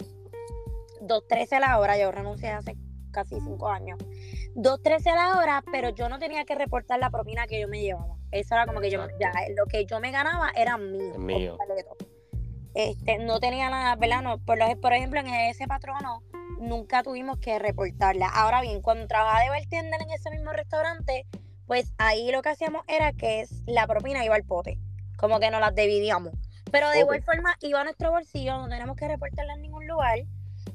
2.13 1.00 1.60
la 1.60 1.78
hora, 1.78 1.96
yo 1.98 2.10
renuncié 2.12 2.50
hace 2.50 2.76
casi 3.12 3.36
cinco 3.40 3.68
años. 3.68 3.98
2.13 4.56 5.14
la 5.14 5.38
hora, 5.38 5.62
pero 5.70 5.90
yo 5.90 6.08
no 6.08 6.18
tenía 6.18 6.44
que 6.44 6.54
reportar 6.54 6.98
la 6.98 7.10
propina 7.10 7.46
que 7.46 7.60
yo 7.60 7.68
me 7.68 7.80
llevaba. 7.80 8.16
Eso 8.30 8.54
era 8.54 8.66
como 8.66 8.80
que 8.80 8.90
yo, 8.90 9.06
ya, 9.20 9.32
lo 9.56 9.66
que 9.66 9.84
yo 9.86 10.00
me 10.00 10.10
ganaba 10.10 10.50
era 10.56 10.76
mío. 10.78 11.18
Mío. 11.18 11.56
completo. 11.58 11.96
Este, 12.74 13.18
no 13.18 13.38
tenía 13.40 13.70
nada, 13.70 13.94
¿verdad? 13.96 14.22
No, 14.22 14.38
por, 14.38 14.58
lo- 14.58 14.80
por 14.80 14.92
ejemplo, 14.92 15.20
en 15.20 15.28
ese 15.28 15.66
patrono 15.66 16.22
nunca 16.60 17.02
tuvimos 17.02 17.38
que 17.38 17.58
reportarla. 17.58 18.28
Ahora 18.28 18.60
bien, 18.62 18.80
cuando 18.82 19.06
trabajaba 19.06 19.42
de 19.44 19.50
bartender 19.50 20.02
en 20.02 20.10
ese 20.10 20.30
mismo 20.30 20.52
restaurante, 20.52 21.26
pues 21.66 21.92
ahí 21.98 22.30
lo 22.32 22.42
que 22.42 22.50
hacíamos 22.50 22.82
era 22.88 23.12
que 23.12 23.40
es, 23.40 23.62
la 23.66 23.86
propina 23.86 24.24
iba 24.24 24.34
al 24.34 24.44
pote, 24.44 24.78
como 25.16 25.38
que 25.40 25.50
nos 25.50 25.60
las 25.60 25.74
dividíamos. 25.74 26.32
Pero 26.72 26.90
de 26.90 27.00
igual 27.00 27.22
forma 27.22 27.54
iba 27.60 27.80
a 27.80 27.84
nuestro 27.84 28.10
bolsillo, 28.10 28.58
no 28.58 28.68
tenemos 28.68 28.96
que 28.96 29.06
reportarla 29.06 29.54
en 29.54 29.62
ningún 29.62 29.86
lugar. 29.86 30.18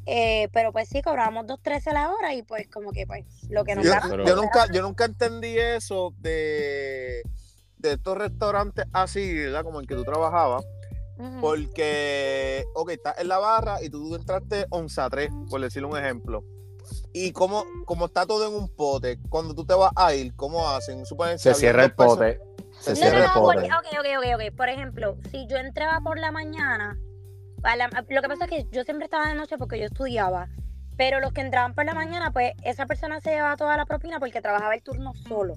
eh, 0.06 0.48
pero 0.54 0.72
pues 0.72 0.88
sí, 0.90 1.02
cobrábamos 1.02 1.46
2.13 1.46 1.92
la 1.94 2.12
hora 2.12 2.34
y 2.34 2.42
pues 2.44 2.68
como 2.70 2.92
que 2.92 3.06
pues 3.06 3.26
lo 3.50 3.64
que 3.66 3.76
nos 3.76 3.86
Yo, 3.86 3.92
Pero- 4.10 4.26
yo 4.26 4.36
nunca, 4.36 4.66
yo 4.72 4.82
nunca 4.82 5.06
entendí 5.06 5.58
eso 5.58 6.14
de, 6.20 7.22
de 7.78 7.92
estos 7.94 8.18
restaurantes 8.18 8.86
así, 8.94 9.34
¿verdad? 9.38 9.64
Como 9.64 9.80
en 9.82 9.86
que 9.88 9.96
tú 9.96 10.04
trabajabas. 10.06 10.64
Porque, 11.42 12.66
ok, 12.76 12.90
estás 12.92 13.20
en 13.20 13.28
la 13.28 13.38
barra 13.40 13.82
y 13.82 13.90
tú 13.90 14.16
entraste 14.16 14.66
11 14.70 15.02
a 15.02 15.10
3, 15.10 15.30
por 15.50 15.62
decirle 15.62 15.88
un 15.88 15.98
ejemplo. 15.98 16.44
Y 17.14 17.32
como, 17.34 17.66
como 17.86 18.06
está 18.06 18.26
todo 18.26 18.48
en 18.48 18.54
un 18.54 18.70
pote, 18.70 19.20
cuando 19.30 19.54
tú 19.54 19.66
te 19.66 19.74
vas 19.74 19.92
a 19.96 20.14
ir, 20.14 20.34
¿cómo 20.36 20.68
hacen? 20.70 21.06
Suponen 21.06 21.38
Se 21.38 21.54
si 21.54 21.62
cierra 21.62 21.84
el 21.86 21.94
pote. 21.94 22.40
Se 22.80 22.92
No, 22.92 22.96
cierra 22.96 23.20
no, 23.20 23.26
el 23.26 23.32
pote. 23.34 23.56
porque, 23.56 23.68
ok, 23.74 24.00
ok, 24.00 24.34
ok, 24.36 24.42
ok. 24.50 24.56
Por 24.56 24.70
ejemplo, 24.70 25.18
si 25.32 25.46
yo 25.48 25.58
entraba 25.58 26.00
por 26.02 26.18
la 26.20 26.32
mañana, 26.32 26.98
a 27.64 27.76
la- 27.76 27.90
lo 28.08 28.22
que 28.22 28.28
pasa 28.28 28.46
es 28.46 28.50
que 28.50 28.68
yo 28.72 28.84
siempre 28.84 29.06
estaba 29.06 29.28
de 29.28 29.36
noche 29.36 29.58
porque 29.58 29.78
yo 29.80 29.86
estudiaba, 29.86 30.48
pero 30.98 31.20
los 31.20 31.34
que 31.34 31.42
entraban 31.42 31.74
por 31.76 31.86
la 31.86 31.94
mañana, 31.94 32.32
pues 32.32 32.54
esa 32.64 32.86
persona 32.86 33.20
se 33.22 33.32
llevaba 33.32 33.58
toda 33.58 33.76
la 33.78 33.86
propina 33.86 34.20
porque 34.20 34.42
trabajaba 34.42 34.74
el 34.76 34.82
turno 34.82 35.14
solo. 35.28 35.56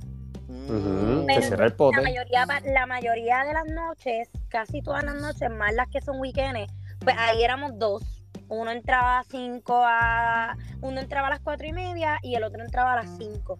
Pero 0.67 1.41
Se 1.41 1.43
cierra 1.49 1.65
el 1.67 1.71
La 1.73 1.77
pote. 1.77 2.01
mayoría, 2.01 2.47
pa- 2.47 2.61
la 2.61 2.87
mayoría 2.87 3.45
de 3.45 3.53
las 3.55 3.67
noches, 3.67 4.29
casi 4.49 4.83
todas 4.83 5.05
las 5.05 5.15
noches, 5.17 5.51
más 5.51 5.73
las 5.75 5.89
que 5.89 6.01
son 6.01 6.21
weekends, 6.21 6.73
pues 7.01 7.17
ahí 7.19 7.43
éramos 7.43 7.79
dos. 7.79 8.03
Uno 8.49 8.71
entraba 8.71 9.21
a 9.21 9.25
5 9.25 9.83
a. 9.85 10.57
Uno 10.83 11.01
entraba 11.01 11.29
a 11.29 11.31
las 11.31 11.41
cuatro 11.41 11.67
y 11.67 11.73
media 11.73 12.19
y 12.23 12.35
el 12.35 12.45
otro 12.45 12.63
entraba 12.63 12.93
a 12.93 12.97
las 12.97 13.17
5. 13.19 13.59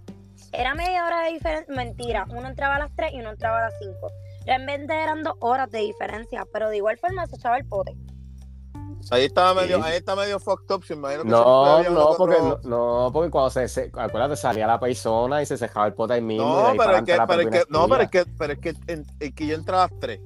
Era 0.53 0.75
media 0.75 1.07
hora 1.07 1.23
de 1.23 1.33
diferencia. 1.33 1.75
Mentira, 1.75 2.27
uno 2.29 2.49
entraba 2.49 2.77
a 2.77 2.79
las 2.81 2.95
3 2.95 3.13
y 3.15 3.21
uno 3.21 3.31
entraba 3.31 3.59
a 3.59 3.63
las 3.71 3.75
5. 3.81 4.11
Realmente 4.45 4.93
eran 5.03 5.23
dos 5.23 5.35
horas 5.41 5.71
de 5.71 5.79
diferencia, 5.81 6.45
pero 6.53 6.69
de 6.69 6.77
igual 6.79 6.99
forma 6.99 7.27
se 7.27 7.37
echaba 7.37 7.57
el 7.57 7.65
pote. 7.65 7.93
Ahí 9.11 9.25
estaba 9.25 9.55
medio, 9.55 9.79
Sí. 9.79 9.83
ahí 9.85 9.97
está 9.97 10.15
medio 10.17 10.39
fucked 10.41 10.75
up, 10.75 10.85
se 10.85 10.95
imagino 10.95 11.23
que 11.25 11.29
No, 11.29 11.83
no, 11.83 12.11
que 12.13 12.17
porque, 12.17 12.37
no, 12.39 12.59
no, 12.65 13.11
porque 13.13 13.31
cuando 13.31 13.51
se, 13.51 13.69
se 13.69 13.91
acuérdate, 13.95 14.37
salía 14.37 14.67
la 14.67 14.79
persona 14.81 15.43
y 15.43 15.47
se 15.47 15.59
cejaba 15.59 15.87
el 15.87 15.95
pote 15.95 16.15
ahí 16.15 16.21
mismo. 16.23 16.45
No, 16.45 16.73
pero 16.77 16.97
es 16.97 17.03
que, 17.03 17.19
pero 17.27 17.51
que, 17.51 17.63
no, 17.69 17.89
pero 17.89 18.03
es 18.03 18.11
que, 18.11 18.25
pero 18.39 18.53
es 18.55 18.59
que, 18.59 18.75
en, 18.87 19.05
en 19.21 19.33
que 19.35 19.47
yo 19.47 19.55
entré 19.55 19.75
a 19.75 19.79
las 19.81 19.91
3 20.01 20.21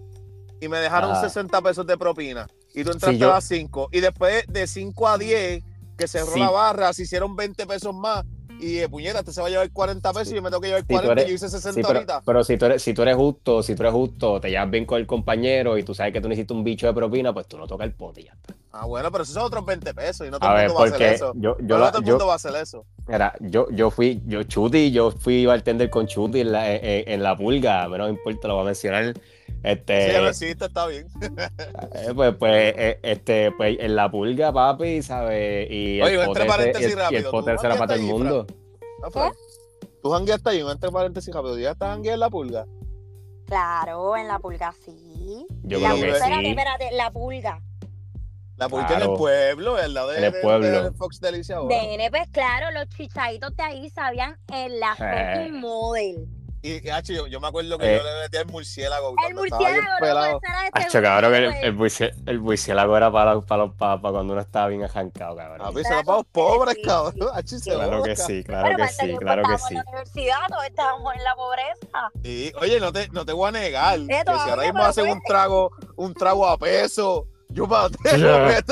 y 0.61 0.68
me 0.68 0.79
dejaron 0.79 1.12
Ah. 1.12 1.20
60 1.20 1.61
pesos 1.62 1.87
de 1.87 1.97
propina 1.99 2.47
y 2.74 2.85
tú 2.85 2.91
entraste 2.93 3.12
Sí, 3.16 3.18
yo- 3.18 3.31
a 3.31 3.35
las 3.35 3.45
5 3.45 3.89
y 3.93 4.01
después 4.01 4.45
de 4.49 4.66
5 4.66 5.09
a 5.09 5.18
10 5.18 5.62
que 5.97 6.07
cerró 6.09 6.33
Sí. 6.33 6.41
la 6.41 6.51
barra, 6.51 6.93
se 6.93 7.03
hicieron 7.05 7.35
20 7.37 7.66
pesos 7.66 7.95
más 7.95 8.24
y 8.59 8.79
eh, 8.79 8.89
puñeta, 8.89 9.23
te 9.23 9.33
se 9.33 9.41
va 9.41 9.47
a 9.49 9.51
llevar 9.51 9.71
40 9.71 10.13
pesos 10.13 10.29
Sí. 10.29 10.35
y 10.35 10.37
yo 10.37 10.43
me 10.43 10.49
tengo 10.51 10.61
que 10.61 10.69
llevar 10.69 10.83
Sí, 10.83 10.87
tú 10.89 10.95
40 10.95 11.13
y 11.13 11.25
eres- 11.25 11.29
yo 11.29 11.35
hice 11.35 11.49
60 11.49 11.73
Sí, 11.81 11.81
pero, 11.87 11.99
ahorita. 11.99 12.23
pero 12.25 12.45
si, 12.45 12.57
tú 12.57 12.65
eres, 12.67 12.83
si 12.83 12.95
tú 12.95 13.03
eres 13.03 13.17
justo, 13.17 13.63
si 13.63 13.75
tú 13.75 13.83
eres 13.83 13.93
justo, 13.93 14.41
te 14.41 14.51
llevas 14.51 14.71
bien 14.71 14.87
con 14.87 14.99
el 15.01 15.07
compañero 15.07 15.77
y 15.79 15.83
tú 15.83 15.95
sabes 15.95 16.13
que 16.13 16.21
tú 16.21 16.29
necesitas 16.29 16.57
un 16.57 16.65
bicho 16.65 16.87
de 16.87 16.95
propina, 16.95 17.33
pues 17.35 17.47
tú 17.47 17.59
no 17.59 17.67
tocas 17.67 17.87
el 17.87 17.93
pote 17.93 18.23
y 18.23 18.25
ya 18.25 18.33
está. 18.33 18.55
Ah, 18.73 18.85
bueno, 18.85 19.11
pero 19.11 19.25
esos 19.25 19.35
son 19.35 19.45
otros 19.45 19.65
20 19.65 19.95
pesos 19.95 20.27
y 20.27 20.31
no 20.31 20.39
todo 20.39 20.51
A 20.51 20.63
el 20.65 20.69
mundo 20.69 20.81
va 20.83 20.87
a 20.87 20.89
hacer 20.95 21.03
eso. 21.15 21.33
yo, 21.37 21.57
yo, 21.61 21.79
no 21.79 21.85
la- 21.85 21.91
todo 21.91 22.01
el 22.01 22.05
yo- 22.07 22.13
mundo 22.15 22.27
va 22.27 22.33
a 22.35 22.37
hacer 22.37 22.55
eso. 22.57 22.85
Mira, 23.09 23.35
yo, 23.41 23.69
yo 23.71 23.91
fui, 23.91 24.21
yo 24.27 24.43
Chuti, 24.43 24.91
yo 24.91 25.11
fui 25.13 25.47
bartender 25.47 25.89
con 25.89 26.07
Chuti 26.07 26.41
en 26.41 26.53
la, 26.53 26.75
en, 26.75 27.09
en 27.09 27.23
la 27.23 27.37
pulga, 27.37 27.85
a 27.85 27.89
mí 27.89 27.97
no 27.97 28.05
me 28.05 28.11
importa, 28.11 28.49
lo 28.49 28.55
voy 28.55 28.63
a 28.63 28.67
mencionar. 28.67 29.15
Este, 29.63 30.21
lo 30.21 30.31
hiciste, 30.31 30.65
está 30.67 30.87
bien. 30.87 31.07
eh, 31.95 32.13
pues, 32.15 32.35
pues, 32.39 32.75
eh, 32.77 33.01
este, 33.03 33.51
pues 33.53 33.77
en 33.81 33.97
la 33.97 34.11
pulga, 34.11 34.53
papi, 34.53 35.03
¿sabes? 35.03 35.69
Y 35.71 36.01
Oye, 36.03 36.15
el 36.15 36.21
entre 36.21 36.27
pote, 36.27 36.41
ese- 36.43 36.49
paréntesis 36.49 36.81
y 36.83 36.85
el- 36.85 36.91
y 36.91 36.93
el 36.93 36.99
rápido, 37.25 37.31
¿tú 37.31 37.61
será 37.61 37.75
para 37.77 37.87
todo 37.87 37.95
el 37.95 38.03
mundo. 38.03 38.47
Ah, 39.03 39.11
Fran. 39.11 39.33
Tú 40.03 40.11
jangueaste 40.11 40.51
ahí, 40.51 40.63
un 40.63 40.71
entre 40.71 40.91
paréntesis 40.91 41.35
rápido. 41.35 41.59
¿Ya 41.59 41.73
estás 41.73 41.89
jangueando 41.89 42.15
en 42.15 42.21
la 42.21 42.31
pulga? 42.31 42.67
Claro, 43.47 44.17
en 44.17 44.29
la 44.29 44.39
pulga 44.39 44.73
sí. 44.85 45.47
Yo 45.65 45.79
La- 45.81 45.91
creo 45.91 46.01
que 46.03 46.11
espérate, 46.11 46.41
sí. 46.43 46.47
espérate, 46.51 46.89
la 46.93 47.11
pulga. 47.11 47.63
La 48.57 48.69
pulga 48.69 48.87
en 48.89 48.97
Claro. 48.97 49.13
el 49.13 49.19
pueblo, 49.19 49.77
al 49.77 49.95
lado 49.95 50.09
de, 50.11 50.19
En 50.19 50.25
el 50.25 50.33
de- 50.33 50.41
pueblo. 50.41 50.83
de 50.85 50.93
Fox 50.93 51.21
Delicia 51.21 51.57
ahora. 51.57 51.77
De 51.77 52.09
pues 52.11 52.29
claro, 52.31 52.71
los 52.73 52.89
chichaditos 52.89 53.55
de 53.57 53.63
ahí 53.63 53.91
sabían 53.91 54.37
en 54.53 54.81
la 54.81 54.93
Eh. 54.99 55.35
fucking 55.37 55.61
model. 55.61 56.27
Y, 56.67 57.12
yo, 57.14 57.27
yo 57.27 57.41
me 57.41 57.49
acuerdo 57.49 57.79
que 57.79 57.95
Eh. 57.95 57.99
yo 57.99 58.03
le 58.05 58.21
metí 58.21 58.37
el 58.39 58.47
murciélago 58.47 59.14
El 59.29 59.35
murciélago, 59.35 60.41
este 60.64 60.79
Hacho, 60.87 61.03
cabrón, 61.03 61.35
el, 61.35 61.55
el, 62.27 62.39
buiciélago 62.41 62.97
era 62.97 63.11
para, 63.12 63.35
los- 63.35 63.45
para, 63.45 63.64
los- 63.67 63.75
para, 63.75 64.01
para 64.01 64.12
cuando 64.12 64.33
uno 64.33 64.43
estaba 64.43 64.69
bien 64.69 64.83
ajancado, 64.85 65.37
cabrón. 65.37 65.67
A 65.67 65.71
mí 65.71 65.83
se 65.85 65.95
lo 65.95 66.03
para 66.03 66.19
los 66.19 66.27
pobres, 66.27 66.77
cabrón. 66.85 67.29
Hacho, 67.35 67.59
se 67.59 67.71
Claro 67.73 68.03
que 68.03 68.17
sí, 68.17 68.43
claro 68.45 68.69
Pero 68.69 68.77
que 68.79 68.89
sí, 68.93 69.17
claro 69.17 69.43
que 69.43 69.55
estábamos 69.55 69.69
sí. 69.69 69.75
en 69.75 69.85
la 69.85 69.91
universidad, 69.91 70.37
todos 70.49 70.64
estábamos 70.64 71.14
en 71.14 71.25
la 71.25 71.35
pobreza. 71.35 72.11
Y, 72.25 72.53
oye, 72.61 72.81
no 72.81 72.93
te, 72.93 73.09
no 73.09 73.25
te 73.25 73.33
voy 73.33 73.49
a 73.49 73.53
negar 73.53 73.99
que 74.01 74.23
si 74.25 74.51
ahora 74.51 74.62
mismo 74.62 74.83
hacen 74.83 75.09
un 75.11 75.21
trago, 75.23 75.71
un 75.97 76.14
trago 76.14 76.47
a 76.47 76.59
peso, 76.59 77.27
yo 77.49 77.69
para 77.69 77.89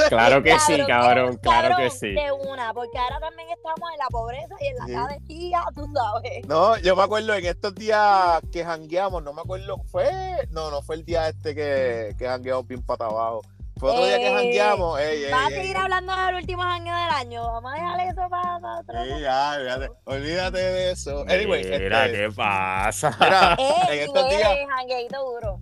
Claro 0.09 0.43
que 0.43 0.59
sí, 0.61 0.83
cabrón, 0.87 1.37
claro 1.39 1.77
que 1.77 1.91
sí. 1.91 2.13
De 2.13 2.31
una, 2.33 2.73
porque 2.75 2.99
ahora 2.99 3.19
también 3.21 3.49
estamos 3.51 3.91
en 3.93 3.99
la 3.99 4.07
pobreza 4.11 4.55
y 4.61 4.67
en 4.67 4.77
la 4.77 4.87
Sí. 4.87 4.93
cadejía, 4.93 5.63
tú 5.75 5.87
sabes. 5.95 6.47
No, 6.47 6.77
yo 6.79 6.95
me 6.97 7.03
acuerdo 7.03 7.35
en 7.35 7.47
estos 7.47 7.75
días 7.75 8.41
que 8.53 8.65
jangueamos, 8.65 9.23
no 9.23 9.33
me 9.33 9.41
acuerdo, 9.43 9.77
fue, 9.91 10.11
no, 10.51 10.71
no 10.71 10.83
fue 10.83 10.97
el 10.97 11.05
día 11.05 11.29
este 11.29 11.55
que, 11.55 12.15
que 12.19 12.27
jangueamos 12.27 12.67
bien 12.67 12.83
para 12.83 13.07
abajo. 13.07 13.43
Fue 13.77 13.91
otro 13.91 14.07
día 14.07 14.19
que 14.19 14.29
Eh, 14.29 14.33
jangueamos, 14.35 15.01
ey, 15.01 15.25
ey, 15.25 15.33
¿Vas 15.33 15.47
a 15.47 15.49
seguir 15.49 15.77
ey. 15.77 15.83
hablando 15.83 16.15
del 16.17 16.35
último 16.37 16.63
año 16.63 16.95
del 16.95 17.11
año? 17.11 17.43
Vamos 17.45 17.73
a 17.73 17.75
dejar 17.75 18.01
eso 18.01 18.23
para, 18.31 18.61
para 18.61 18.81
otro 18.81 19.03
Sí, 19.05 19.21
ya, 19.21 19.51
olvídate, 19.57 19.91
olvídate 20.05 20.59
de 20.59 20.91
eso. 20.93 21.21
Anyway, 21.29 21.65
Mira, 21.65 22.07
este, 22.07 22.19
¿qué 22.19 22.31
pasa? 22.31 23.17
mira, 23.21 23.57
Eh, 23.59 23.75
en 23.91 23.99
estos 24.01 24.29
días, 24.31 24.51
jangueito 24.77 25.25
duro. 25.25 25.59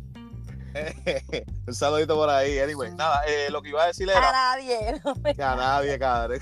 un 1.67 1.75
saludito 1.75 2.15
por 2.15 2.29
ahí. 2.31 2.59
Anyway, 2.59 2.91
nada, 2.93 3.23
eh, 3.27 3.49
lo 3.51 3.63
que 3.63 3.71
iba 3.71 3.83
a 3.85 3.87
decir 3.89 4.09
A 4.11 4.13
era 4.13 4.33
nadie. 4.33 5.01
no 5.05 5.15
me- 5.17 5.31
a 5.31 5.57
nadie, 5.57 5.99
cabrón. 5.99 6.41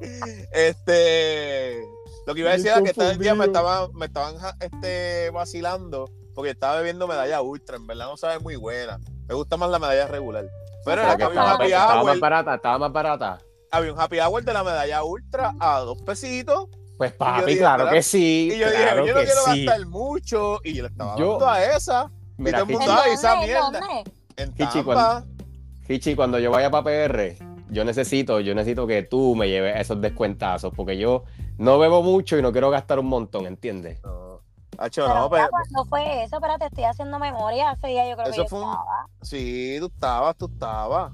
este, 0.52 1.82
lo 2.26 2.34
que 2.34 2.40
iba 2.40 2.50
a 2.50 2.52
decir 2.54 2.68
era 2.68 2.82
que 2.82 2.90
estos 2.90 3.18
días 3.18 3.36
me 3.36 3.46
estaban, 3.46 3.92
me 3.94 4.06
estaban 4.06 4.36
este, 4.60 5.30
vacilando 5.30 6.10
porque 6.34 6.50
estaba 6.50 6.76
bebiendo 6.76 7.06
medalla 7.06 7.42
ultra. 7.42 7.76
En 7.76 7.86
verdad 7.86 8.06
no 8.06 8.16
sabe 8.16 8.38
muy 8.38 8.56
buena. 8.56 8.98
Me 9.28 9.34
gusta 9.34 9.56
más 9.56 9.70
la 9.70 9.78
medalla 9.78 10.06
regular. 10.06 10.46
Pero 10.84 11.02
era 11.02 11.16
que 11.16 11.24
había 11.24 11.26
un 11.28 11.32
estaba, 11.32 11.52
happy 11.54 11.66
estaba 11.66 11.94
más 11.96 12.04
hour, 12.14 12.20
barata, 12.20 12.54
estaba 12.54 12.78
más 12.78 12.92
barata. 12.92 13.38
había 13.70 13.92
un 13.92 14.00
happy 14.00 14.18
hour 14.20 14.42
de 14.44 14.52
la 14.52 14.64
medalla 14.64 15.02
ultra 15.04 15.54
a 15.60 15.80
dos 15.80 16.00
pesitos. 16.02 16.68
Pues 16.96 17.12
papi, 17.12 17.46
dije, 17.46 17.58
claro 17.60 17.88
que 17.90 18.02
sí. 18.02 18.50
Y 18.52 18.58
yo 18.58 18.66
claro 18.68 19.02
dije, 19.02 19.08
yo 19.08 19.14
no 19.14 19.24
quiero 19.24 19.54
sí. 19.54 19.64
gastar 19.64 19.86
mucho. 19.86 20.60
Y 20.64 20.74
yo 20.74 20.82
le 20.82 20.88
estaba 20.88 21.16
Yo- 21.16 21.30
dando 21.32 21.48
a 21.48 21.64
esa. 21.64 22.10
Mira, 22.40 22.64
Hichi, 22.68 22.84
sabe. 22.84 23.12
esa 23.12 23.34
¿En 23.34 23.40
mierda. 23.40 23.62
dónde? 23.70 24.12
En 24.36 24.50
Hichi, 24.50 24.82
Tampa. 24.82 25.24
Hichi, 25.88 26.14
cuando 26.16 26.38
yo 26.38 26.50
vaya 26.50 26.70
para 26.70 26.84
PR, 26.84 27.36
yo 27.70 27.84
necesito, 27.84 28.40
yo 28.40 28.54
necesito 28.54 28.86
que 28.86 29.02
tú 29.02 29.34
me 29.34 29.48
lleves 29.48 29.76
esos 29.78 30.00
descuentazos, 30.00 30.72
porque 30.74 30.96
yo 30.96 31.24
no 31.58 31.78
bebo 31.78 32.02
mucho 32.02 32.38
y 32.38 32.42
no 32.42 32.52
quiero 32.52 32.70
gastar 32.70 32.98
un 32.98 33.06
montón, 33.06 33.46
¿entiendes? 33.46 34.00
No, 34.02 34.40
Hacho, 34.78 35.02
Pero 35.06 35.14
no, 35.20 35.30
pero, 35.30 35.48
¿cuándo 35.50 35.84
fue 35.84 36.22
eso? 36.24 36.36
Espérate, 36.36 36.64
estoy 36.66 36.84
haciendo 36.84 37.18
memoria. 37.18 37.72
Ese 37.72 37.88
día 37.88 38.08
yo 38.08 38.14
creo 38.16 38.28
Eso 38.28 38.32
que 38.32 38.36
yo 38.38 38.48
fue 38.48 38.60
un- 38.62 38.70
estaba. 38.70 39.06
sí, 39.20 39.76
tú 39.78 39.86
estabas, 39.86 40.36
tú 40.36 40.46
estabas. 40.46 41.12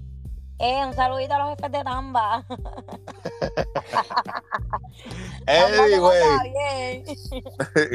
Eh, 0.58 0.84
un 0.86 0.94
saludito 0.94 1.34
a 1.34 1.38
los 1.38 1.50
jefes 1.50 1.70
de 1.72 1.84
Tamba. 1.84 2.44
Anyway. 5.46 7.04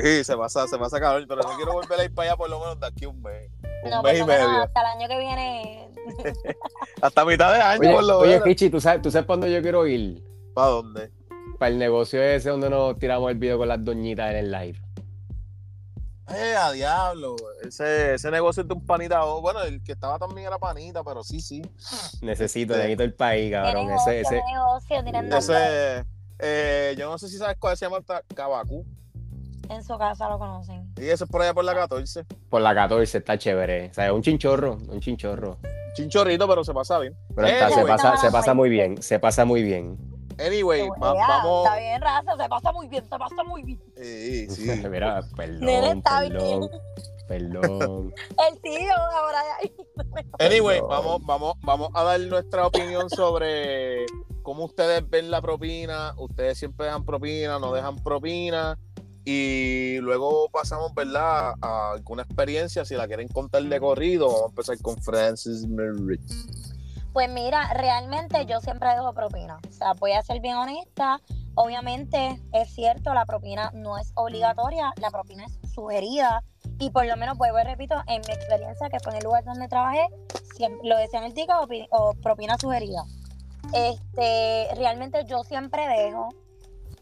Sí, 0.04 0.24
se 0.24 0.38
pasa, 0.38 0.68
se 0.68 0.78
pasa 0.78 1.00
cabrón, 1.00 1.26
pero 1.28 1.42
no 1.42 1.56
quiero 1.56 1.74
volver 1.74 2.00
a 2.00 2.04
ir 2.06 2.14
para 2.14 2.30
allá 2.30 2.38
por 2.38 2.50
lo 2.50 2.60
menos 2.60 2.80
de 2.80 2.88
aquí 2.88 3.06
un 3.06 3.22
mes. 3.22 3.50
Un 3.84 3.90
No, 3.90 4.04
mes 4.04 4.20
y 4.20 4.24
medio. 4.24 4.62
hasta 4.64 4.80
el 4.82 4.86
año 4.88 5.08
que 5.08 5.18
viene. 5.18 5.90
Hasta 7.02 7.26
mitad 7.26 7.54
de 7.54 7.62
año, 7.62 7.80
Oye, 7.82 7.94
por 7.94 8.04
lo 8.04 8.20
oye 8.20 8.32
menos. 8.34 8.48
Hichi, 8.48 8.70
¿tú 8.70 8.80
sabes, 8.82 9.02
¿tú 9.02 9.12
sabes 9.12 9.26
para 9.28 9.40
dónde 9.42 9.54
yo 9.56 9.62
quiero 9.62 9.86
ir? 9.88 10.24
¿Para 10.54 10.68
dónde? 10.68 11.12
Para 11.60 11.70
el 11.70 11.78
negocio 11.80 12.22
ese 12.24 12.50
donde 12.50 12.70
nos 12.70 12.98
tiramos 12.98 13.30
el 13.32 13.38
video 13.38 13.58
con 13.58 13.68
las 13.68 13.84
doñitas 13.84 14.32
en 14.32 14.38
el 14.38 14.52
live. 14.52 14.81
Eh, 16.36 16.56
a 16.56 16.72
diablo. 16.72 17.36
Ese, 17.64 18.16
ese 18.16 18.32
negocio 18.32 18.62
es 18.62 18.68
de 18.68 18.74
un 18.74 18.86
panita. 18.86 19.26
o- 19.26 19.42
Bueno, 19.42 19.62
el 19.64 19.84
que 19.84 19.92
estaba 19.94 20.18
también 20.20 20.48
era 20.48 20.58
panita, 20.58 21.04
pero 21.04 21.24
sí, 21.24 21.40
sí. 21.42 21.62
Necesito, 22.22 22.74
Este- 22.74 22.84
necesito 22.84 23.04
el 23.04 23.14
país, 23.14 23.52
cabrón. 23.52 23.88
negocio, 23.88 24.12
Ese, 24.12 24.22
ese, 24.22 24.42
negocio. 24.52 25.58
Ese, 25.58 26.06
eh, 26.40 26.96
yo 26.98 27.10
no 27.10 27.18
sé 27.18 27.28
si 27.30 27.38
sabes 27.38 27.58
cuál 27.60 27.78
se 27.78 27.86
llama 27.86 28.02
ta- 28.02 28.24
Cabacú. 28.36 28.86
En 29.70 29.84
su 29.84 29.98
casa 29.98 30.28
lo 30.28 30.38
conocen. 30.38 30.92
Y 30.98 31.06
eso 31.08 31.24
es 31.24 31.30
por 31.30 31.42
allá 31.42 31.54
por 31.54 31.64
la 31.64 31.74
14. 31.74 32.26
por 32.50 32.62
la 32.62 32.76
14 32.76 33.20
está 33.20 33.38
chévere. 33.38 33.90
O 33.90 33.94
sea, 33.94 34.08
es 34.08 34.12
un 34.12 34.22
chinchorro, 34.22 34.74
un 34.90 35.00
chinchorro. 35.00 35.58
Chinchorrito, 35.94 36.48
pero 36.48 36.64
se 36.64 36.74
pasa 36.74 37.00
bien. 37.00 37.16
Pero 37.36 37.48
Eh, 37.48 37.52
está- 37.54 37.70
se, 37.70 37.74
güey. 37.76 37.88
pasa, 37.88 38.18
se 38.18 38.32
pasa 38.32 38.54
muy 38.54 38.70
bien, 38.70 39.02
se 39.02 39.20
pasa 39.20 39.46
muy 39.46 39.64
bien. 39.64 39.98
Anyway, 40.46 40.90
va- 41.02 41.14
vamos. 41.14 41.66
Está 41.66 41.78
bien, 41.80 42.02
raza, 42.02 42.32
se 42.38 42.50
pasa 42.50 42.72
muy 42.72 42.88
bien, 42.88 43.04
se 43.04 43.18
pasa 43.18 43.44
muy 43.46 43.64
bien. 43.64 43.82
Sí, 43.96 44.50
sí. 44.50 44.62
Mira, 44.90 45.22
perdón, 45.36 45.60
Nene, 45.62 45.92
está 45.92 46.20
perdón, 46.20 46.70
perdón. 47.28 48.14
El 48.50 48.62
tío 48.62 48.94
ahora 48.98 49.40
de 49.44 49.52
ahí. 49.62 49.74
Anyway, 50.40 50.80
Perdón. 50.80 50.90
vamos, 50.90 51.22
vamos, 51.26 51.54
vamos 51.62 51.90
a 51.94 52.04
dar 52.04 52.20
nuestra 52.22 52.68
opinión 52.68 53.10
sobre 53.10 54.06
cómo 54.42 54.66
ustedes 54.66 55.08
ven 55.10 55.30
la 55.32 55.42
propina. 55.42 56.14
Ustedes 56.18 56.58
siempre 56.58 56.88
dejan 56.88 57.06
propina, 57.06 57.60
no 57.60 57.72
dejan 57.74 57.96
propina. 58.04 58.78
Y 59.24 59.98
luego 60.00 60.50
pasamos, 60.52 60.94
¿verdad? 60.96 61.54
A 61.62 61.92
alguna 61.92 62.24
experiencia. 62.24 62.84
Si 62.86 62.96
la 62.96 63.06
quieren 63.08 63.28
contar 63.28 63.62
de 63.64 63.80
corrido, 63.80 64.26
vamos 64.28 64.42
a 64.44 64.50
empezar 64.50 64.78
con 64.82 64.98
Francis 65.04 65.68
Murray. 65.68 66.18
Pues 67.14 67.30
mira, 67.30 67.74
realmente 67.74 68.46
yo 68.46 68.60
siempre 68.62 68.90
dejo 68.90 69.14
propina. 69.14 69.60
O 69.70 69.74
sea, 69.74 69.94
voy 69.94 70.14
a 70.14 70.22
ser 70.24 70.40
bien 70.40 70.56
honesta. 70.56 71.20
Obviamente 71.56 72.42
es 72.54 72.74
cierto, 72.74 73.14
la 73.14 73.26
propina 73.26 73.70
no 73.74 73.98
es 73.98 74.14
obligatoria, 74.16 74.94
la 74.98 75.12
propina 75.12 75.46
es 75.46 75.72
sugerida. 75.74 76.44
Y 76.80 76.90
por 76.90 77.06
lo 77.06 77.18
menos, 77.18 77.38
vuelvo 77.38 77.60
y 77.60 77.64
repito, 77.64 77.96
en 78.08 78.22
mi 78.28 78.34
experiencia, 78.34 78.90
que 78.90 79.00
fue 79.02 79.12
en 79.12 79.18
el 79.20 79.24
lugar 79.26 79.44
donde 79.44 79.68
trabajé, 79.68 80.08
siempre, 80.56 80.88
lo 80.88 80.98
decían 80.98 81.26
el 81.26 81.34
ticket 81.34 81.56
o, 81.62 81.68
pi- 81.68 81.88
o 81.92 82.14
propina 82.24 82.56
sugerida. 82.58 83.04
Este, 83.74 84.68
realmente 84.76 85.24
yo 85.26 85.44
siempre 85.44 85.88
dejo. 85.88 86.30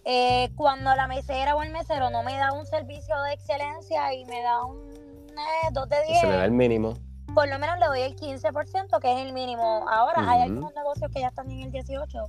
Eh, 0.05 0.49
cuando 0.55 0.95
la 0.95 1.07
mesera 1.07 1.55
o 1.55 1.62
el 1.62 1.72
mesero 1.72 2.10
no 2.10 2.24
me 2.24 2.36
da 2.38 2.51
un 2.53 2.66
servicio 2.66 3.16
de 3.24 3.34
excelencia 3.34 4.14
y 4.14 4.26
me 4.26 4.41
da 4.41 4.64
un 4.66 4.80
eh, 4.89 5.70
2 5.72 5.89
de 5.89 5.95
10, 6.07 6.20
Se 6.22 6.28
le 6.28 6.36
da 6.36 6.45
el 6.45 6.51
mínimo. 6.51 6.93
Por 7.34 7.47
lo 7.47 7.59
menos 7.59 7.80
le 7.80 7.86
doy 7.88 8.01
el 8.01 8.15
15%, 8.15 8.99
que 8.99 9.13
es 9.13 9.25
el 9.25 9.34
mínimo. 9.34 9.86
Ahora 9.89 10.30
hay 10.30 10.41
algunos 10.41 10.73
negocios 10.73 11.11
que 11.11 11.21
ya 11.21 11.27
están 11.27 11.49
en 11.51 11.61
el 11.61 11.71
18%, 11.71 12.25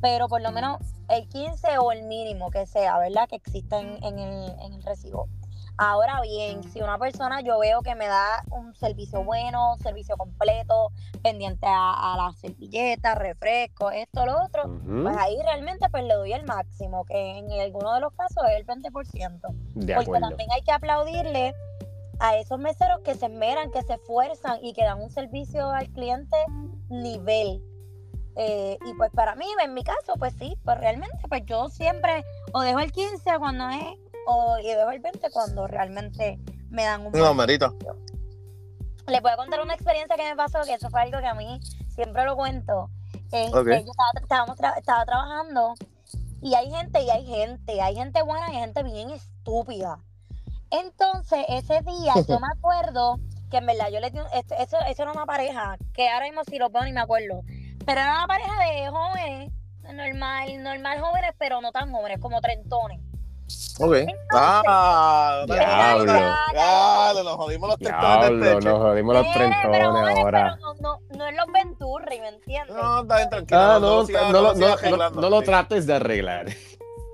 pero 0.00 0.28
por 0.28 0.40
lo 0.40 0.50
menos 0.52 0.78
el 1.08 1.28
15% 1.28 1.78
o 1.80 1.92
el 1.92 2.04
mínimo 2.04 2.50
que 2.50 2.66
sea, 2.66 2.98
¿verdad? 2.98 3.28
Que 3.28 3.36
exista 3.36 3.80
en, 3.80 4.02
en 4.02 4.18
el, 4.18 4.50
en 4.60 4.74
el 4.74 4.82
recibo. 4.82 5.28
Ahora 5.80 6.20
bien, 6.22 6.64
si 6.64 6.80
una 6.80 6.98
persona 6.98 7.40
yo 7.40 7.56
veo 7.60 7.82
que 7.82 7.94
me 7.94 8.08
da 8.08 8.42
un 8.50 8.74
servicio 8.74 9.22
bueno, 9.22 9.74
un 9.74 9.78
servicio 9.78 10.16
completo, 10.16 10.90
pendiente 11.22 11.68
a, 11.68 12.14
a 12.14 12.16
las 12.16 12.36
servilletas, 12.40 13.16
refresco, 13.16 13.92
esto, 13.92 14.26
lo 14.26 14.42
otro, 14.42 14.64
pues 14.84 15.16
ahí 15.16 15.38
realmente 15.40 15.88
pues 15.88 16.02
le 16.02 16.14
doy 16.14 16.32
el 16.32 16.44
máximo, 16.46 17.04
que 17.04 17.38
en 17.38 17.52
algunos 17.60 17.94
de 17.94 18.00
los 18.00 18.12
casos 18.14 18.42
es 18.50 18.56
el 18.56 18.66
20%. 18.66 18.90
De 18.90 19.94
Porque 19.94 20.02
acuerdo. 20.10 20.28
también 20.30 20.50
hay 20.50 20.62
que 20.62 20.72
aplaudirle 20.72 21.54
a 22.20 22.36
esos 22.36 22.58
meseros 22.58 23.00
que 23.00 23.14
se 23.14 23.26
esmeran, 23.26 23.70
que 23.70 23.82
se 23.82 23.94
esfuerzan 23.94 24.58
y 24.62 24.72
que 24.72 24.84
dan 24.84 25.00
un 25.00 25.10
servicio 25.10 25.70
al 25.70 25.88
cliente 25.90 26.36
nivel. 26.88 27.62
Eh, 28.36 28.78
y 28.86 28.94
pues 28.94 29.10
para 29.10 29.34
mí, 29.34 29.46
en 29.62 29.74
mi 29.74 29.82
caso, 29.82 30.14
pues 30.18 30.32
sí, 30.38 30.56
pues 30.64 30.78
realmente, 30.78 31.18
pues 31.28 31.42
yo 31.46 31.68
siempre 31.68 32.24
o 32.52 32.60
dejo 32.60 32.78
el 32.78 32.92
15 32.92 33.38
cuando 33.38 33.68
es, 33.68 33.84
o 34.26 34.58
y 34.58 34.66
dejo 34.66 34.90
el 34.90 35.00
20 35.00 35.30
cuando 35.30 35.66
realmente 35.66 36.38
me 36.70 36.84
dan 36.84 37.06
un... 37.06 37.12
No, 37.12 37.34
Marita. 37.34 37.72
Les 39.06 39.22
voy 39.22 39.32
a 39.32 39.36
contar 39.36 39.60
una 39.62 39.74
experiencia 39.74 40.16
que 40.16 40.22
me 40.28 40.36
pasó, 40.36 40.60
que 40.64 40.74
eso 40.74 40.90
fue 40.90 41.00
algo 41.00 41.18
que 41.18 41.26
a 41.26 41.34
mí 41.34 41.58
siempre 41.88 42.24
lo 42.24 42.36
cuento. 42.36 42.90
Ok. 43.54 43.66
Yo 43.66 43.90
estaba, 43.90 44.10
estábamos 44.22 44.56
tra- 44.58 44.78
estaba 44.78 45.04
trabajando 45.04 45.74
y 46.42 46.54
hay 46.54 46.70
gente 46.70 47.02
y 47.02 47.10
hay 47.10 47.24
gente, 47.26 47.80
hay 47.80 47.94
gente 47.96 48.22
buena 48.22 48.48
y 48.52 48.56
hay 48.56 48.60
gente 48.60 48.82
bien 48.82 49.10
estúpida. 49.10 49.98
Entonces, 50.70 51.44
ese 51.48 51.80
día 51.82 52.14
yo 52.28 52.38
me 52.40 52.46
acuerdo 52.56 53.16
que 53.50 53.56
en 53.58 53.66
verdad 53.66 53.88
yo 53.90 54.00
le 54.00 54.10
di 54.10 54.18
un- 54.18 54.26
esto- 54.32 54.54
eso, 54.58 54.76
eso 54.88 55.02
era 55.02 55.12
una 55.12 55.24
pareja, 55.26 55.76
que 55.94 56.08
ahora 56.08 56.26
mismo 56.26 56.42
si 56.44 56.58
lo 56.58 56.68
veo 56.70 56.84
ni 56.84 56.92
me 56.92 57.00
acuerdo, 57.00 57.42
pero 57.86 58.00
era 58.00 58.12
una 58.18 58.26
pareja 58.26 58.52
de 58.64 58.88
jóvenes, 58.90 59.52
normal, 59.94 60.62
normal 60.62 61.00
jóvenes, 61.00 61.30
pero 61.38 61.60
no 61.62 61.72
tan 61.72 61.90
jóvenes, 61.90 62.18
como 62.20 62.40
trentones. 62.40 63.00
Ok. 63.80 63.94
Ah, 64.34 65.44
Diablo. 65.46 66.12
Diablo, 66.52 67.22
nos 67.24 67.36
jodimos 67.36 67.68
los 67.70 67.78
tentones 67.78 68.28
del 68.30 68.40
techo. 68.56 68.68
nos 68.68 68.78
jodimos 68.80 69.14
los 69.14 69.32
trentones 69.32 69.86
jóvenes, 69.86 70.18
ahora. 70.18 70.56
pero 70.60 70.74
no, 70.74 70.74
no, 70.80 71.16
no 71.16 71.26
es 71.28 71.36
los 71.36 71.46
Venturri, 71.52 72.20
¿me 72.20 72.28
entiendes? 72.28 72.76
No, 72.76 73.00
está 73.02 73.16
bien 73.16 73.30
tranquilo. 73.30 73.60
Ah, 73.60 73.78
no, 73.80 74.02
no, 74.98 75.10
no, 75.10 75.30
lo 75.30 75.42
trates 75.42 75.86
de 75.86 75.94
arreglar. 75.94 76.46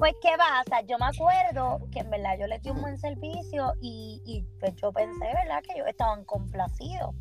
Pues, 0.05 0.17
¿qué 0.21 0.37
pasa? 0.37 0.83
Yo 0.83 0.99
me 0.99 1.07
acuerdo 1.07 1.81
que 1.91 2.01
en 2.01 2.11
verdad 2.11 2.37
yo 2.39 2.47
les 2.47 2.61
di 2.61 2.69
un 2.69 2.83
buen 2.83 2.99
servicio 2.99 3.73
y, 3.81 4.21
y 4.27 4.43
pues 4.61 4.75
yo 4.77 4.93
pensé, 4.93 5.25
¿verdad? 5.33 5.63
Que 5.63 5.73
ellos 5.77 5.89
estaban 5.89 6.27
complacidos. 6.27 7.15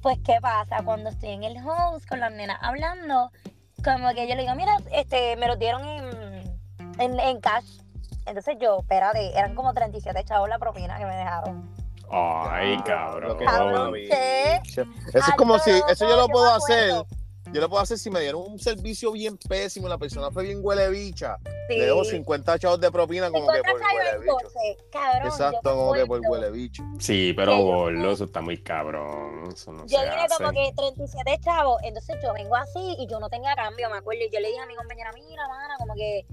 Pues, 0.00 0.16
¿qué 0.24 0.38
pasa? 0.40 0.82
Cuando 0.82 1.10
estoy 1.10 1.32
en 1.32 1.44
el 1.44 1.58
host 1.58 2.08
con 2.08 2.20
las 2.20 2.32
nenas 2.32 2.56
hablando, 2.62 3.30
como 3.84 4.08
que 4.14 4.26
yo 4.26 4.34
le 4.34 4.44
digo, 4.44 4.54
mira, 4.54 4.78
este, 4.92 5.36
me 5.36 5.46
lo 5.46 5.56
dieron 5.56 5.86
en, 5.86 6.58
en, 6.98 7.20
en 7.20 7.38
cash. 7.42 7.82
Entonces 8.24 8.56
yo, 8.58 8.78
espérate, 8.78 9.38
eran 9.38 9.54
como 9.54 9.74
37 9.74 10.24
chavos 10.24 10.48
la 10.48 10.58
propina 10.58 10.96
que 10.96 11.04
me 11.04 11.16
dejaron. 11.16 11.70
Ay, 12.10 12.78
cabrón. 12.78 13.36
Cabrón, 13.44 13.92
¿qué? 13.92 14.62
Eso 14.64 14.86
es 15.12 15.34
como 15.36 15.58
si, 15.58 15.70
eso 15.70 16.08
yo 16.08 16.16
lo 16.16 16.28
puedo 16.28 16.50
hacer. 16.54 16.94
Yo 17.52 17.60
lo 17.60 17.68
puedo 17.68 17.82
hacer 17.82 17.98
si 17.98 18.10
me 18.10 18.20
dieron 18.20 18.42
un 18.42 18.58
servicio 18.58 19.12
bien 19.12 19.36
pésimo, 19.36 19.88
la 19.88 19.98
persona 19.98 20.30
fue 20.30 20.44
bien 20.44 20.60
huele 20.62 20.88
bicha. 20.90 21.38
Sí. 21.68 21.76
Le 21.76 21.86
debo 21.86 22.04
50 22.04 22.58
chavos 22.58 22.80
de 22.80 22.90
propina 22.90 23.30
como 23.30 23.46
que 23.48 23.58
50 23.58 23.72
por 23.72 23.96
huele 23.96 24.18
bicho. 24.18 24.32
12, 24.42 24.76
cabrón. 24.90 25.28
Exacto, 25.28 25.76
como 25.76 25.92
que 25.92 26.06
por 26.06 26.20
huele 26.20 26.50
bicho. 26.50 26.82
Sí, 26.98 27.32
pero 27.36 27.58
gordo, 27.58 28.10
eso 28.10 28.24
está 28.24 28.40
muy 28.40 28.58
cabrón. 28.62 29.50
Eso 29.52 29.72
no 29.72 29.86
Yo 29.86 30.00
vine 30.00 30.26
como 30.36 30.50
que 30.52 30.72
37 30.76 31.40
chavos, 31.42 31.80
entonces 31.84 32.16
yo 32.22 32.32
vengo 32.32 32.56
así 32.56 32.96
y 32.98 33.06
yo 33.06 33.20
no 33.20 33.28
tenía 33.28 33.54
cambio, 33.54 33.90
me 33.90 33.98
acuerdo. 33.98 34.22
Y 34.24 34.30
yo 34.30 34.40
le 34.40 34.48
dije 34.48 34.60
a 34.60 34.66
mi 34.66 34.74
compañera, 34.74 35.12
mira, 35.12 35.48
mana, 35.48 35.76
como 35.78 35.94
que 35.94 36.26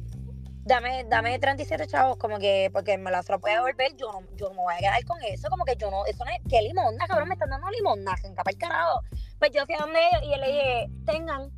dame, 0.65 1.05
dame 1.05 1.39
37 1.39 1.87
chavos, 1.87 2.17
como 2.17 2.39
que, 2.39 2.69
porque 2.73 2.97
me 2.97 3.11
las 3.11 3.25
puede 3.25 3.55
devolver, 3.55 3.95
yo 3.95 4.11
no, 4.11 4.21
yo 4.35 4.49
no 4.49 4.55
me 4.55 4.61
voy 4.61 4.75
a 4.75 4.77
quedar 4.79 5.05
con 5.05 5.17
eso, 5.23 5.49
como 5.49 5.65
que 5.65 5.75
yo 5.75 5.89
no, 5.91 6.05
eso 6.05 6.23
no 6.23 6.31
es, 6.31 6.39
¿qué 6.49 6.61
limonda, 6.61 7.05
cabrón? 7.07 7.27
Me 7.27 7.35
están 7.35 7.49
dando 7.49 7.69
limonda, 7.69 8.15
en 8.23 8.35
capa 8.35 8.51
el 8.51 8.57
carajo. 8.57 9.01
Pues 9.39 9.51
yo 9.51 9.65
fui 9.65 9.75
a 9.75 9.79
donde 9.79 9.99
ellos 9.99 10.23
y 10.23 10.29
yo 10.31 10.37
le 10.37 10.47
dije, 10.47 10.87
tengan 11.05 11.51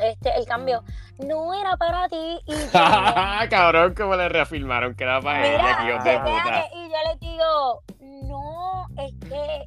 este, 0.00 0.36
el 0.36 0.46
cambio. 0.46 0.84
No 1.18 1.54
era 1.54 1.76
para 1.76 2.08
ti. 2.08 2.38
Y 2.46 2.52
yo, 2.52 2.70
cabrón, 3.50 3.94
como 3.94 4.16
le 4.16 4.28
reafirmaron 4.28 4.94
que 4.94 5.04
era 5.04 5.20
para 5.20 5.46
ella, 5.46 5.58
Mira, 5.58 5.90
hijos 5.90 6.04
de 6.04 6.18
puta. 6.18 6.64
y 6.74 6.88
yo 6.88 6.96
les 7.08 7.20
digo, 7.20 7.82
no, 8.26 8.86
es 9.02 9.14
que 9.28 9.64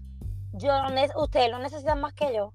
yo 0.54 0.90
no 0.90 1.22
ustedes 1.24 1.50
lo 1.50 1.60
necesitan 1.60 2.00
más 2.02 2.14
que 2.14 2.34
yo. 2.36 2.54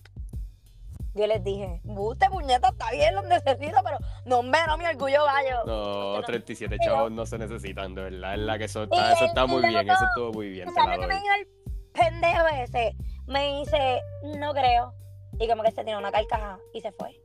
Yo 1.15 1.27
les 1.29 1.45
dije, 1.45 1.81
usted 1.85 2.27
puñeta, 2.29 2.69
está 2.71 2.91
bien, 2.91 3.15
lo 3.15 3.23
necesito, 3.23 3.79
pero 3.85 3.99
no, 4.25 4.41
hombre, 4.41 4.61
no, 4.67 4.77
mi 4.77 4.85
orgullo 4.85 5.25
gallo. 5.25 5.65
No, 5.65 6.15
Porque 6.17 6.27
37 6.33 6.77
pero- 6.79 6.93
chavos 6.95 7.13
no 7.13 7.25
se 7.25 7.39
necesitan, 7.39 7.95
de 7.95 8.03
verdad. 8.03 8.35
Es 8.35 8.41
la 8.41 8.59
que 8.59 8.65
eso 8.65 8.83
está, 8.85 9.13
eso 9.13 9.25
está 9.27 9.47
muy 9.47 9.65
y 9.65 9.69
bien, 9.69 9.89
eso 9.89 10.05
estuvo 10.05 10.33
muy 10.33 10.49
bien. 10.49 10.67
¿Tú 10.69 10.75
te 10.75 10.81
la 10.81 10.85
sabes 10.87 10.99
que 11.01 11.07
me 11.07 11.15
dijo 11.15 11.27
el 11.39 11.49
pendejo 11.93 12.47
ese? 12.63 12.97
Me 13.27 13.59
dice, 13.61 14.01
no 14.39 14.53
creo. 14.53 14.93
Y 15.39 15.49
como 15.49 15.63
que 15.63 15.71
se 15.71 15.85
tiró 15.85 15.99
una 15.99 16.11
carcaja 16.13 16.59
y 16.73 16.81
se 16.81 16.91
fue. 16.93 17.21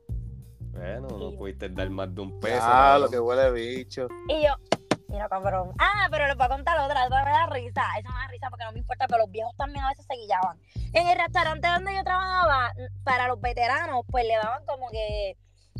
Bueno, 0.72 1.08
Y 1.10 1.12
no 1.14 1.30
yo- 1.32 1.36
pudiste 1.38 1.68
dar 1.68 1.90
más 1.90 2.14
de 2.14 2.20
un 2.20 2.38
peso. 2.40 2.60
Ah, 2.62 2.96
lo 3.00 3.08
que 3.08 3.18
huele 3.18 3.50
bicho. 3.50 4.06
Y 4.28 4.44
yo, 4.46 4.54
mira, 5.10 5.28
cabrón. 5.28 5.72
Ah, 5.78 6.08
pero 6.10 6.26
les 6.26 6.36
voy 6.36 6.46
a 6.46 6.48
contar 6.48 6.78
otra, 6.78 7.06
otra 7.06 7.24
me 7.24 7.30
da 7.30 7.46
risa. 7.46 7.82
Eso 7.98 8.08
me 8.08 8.14
da 8.14 8.28
risa 8.28 8.48
porque 8.48 8.64
no 8.64 8.72
me 8.72 8.78
importa, 8.78 9.06
pero 9.06 9.22
los 9.22 9.30
viejos 9.30 9.54
también 9.56 9.84
a 9.84 9.90
veces 9.90 10.06
se 10.06 10.16
guillaban. 10.16 10.58
En 10.92 11.08
el 11.08 11.18
restaurante 11.18 11.68
donde 11.68 11.94
yo 11.94 12.04
trabajaba, 12.04 12.72
para 13.04 13.28
los 13.28 13.40
veteranos, 13.40 14.04
pues 14.10 14.24
le 14.24 14.36
daban 14.36 14.64
como 14.66 14.88
que 14.90 15.36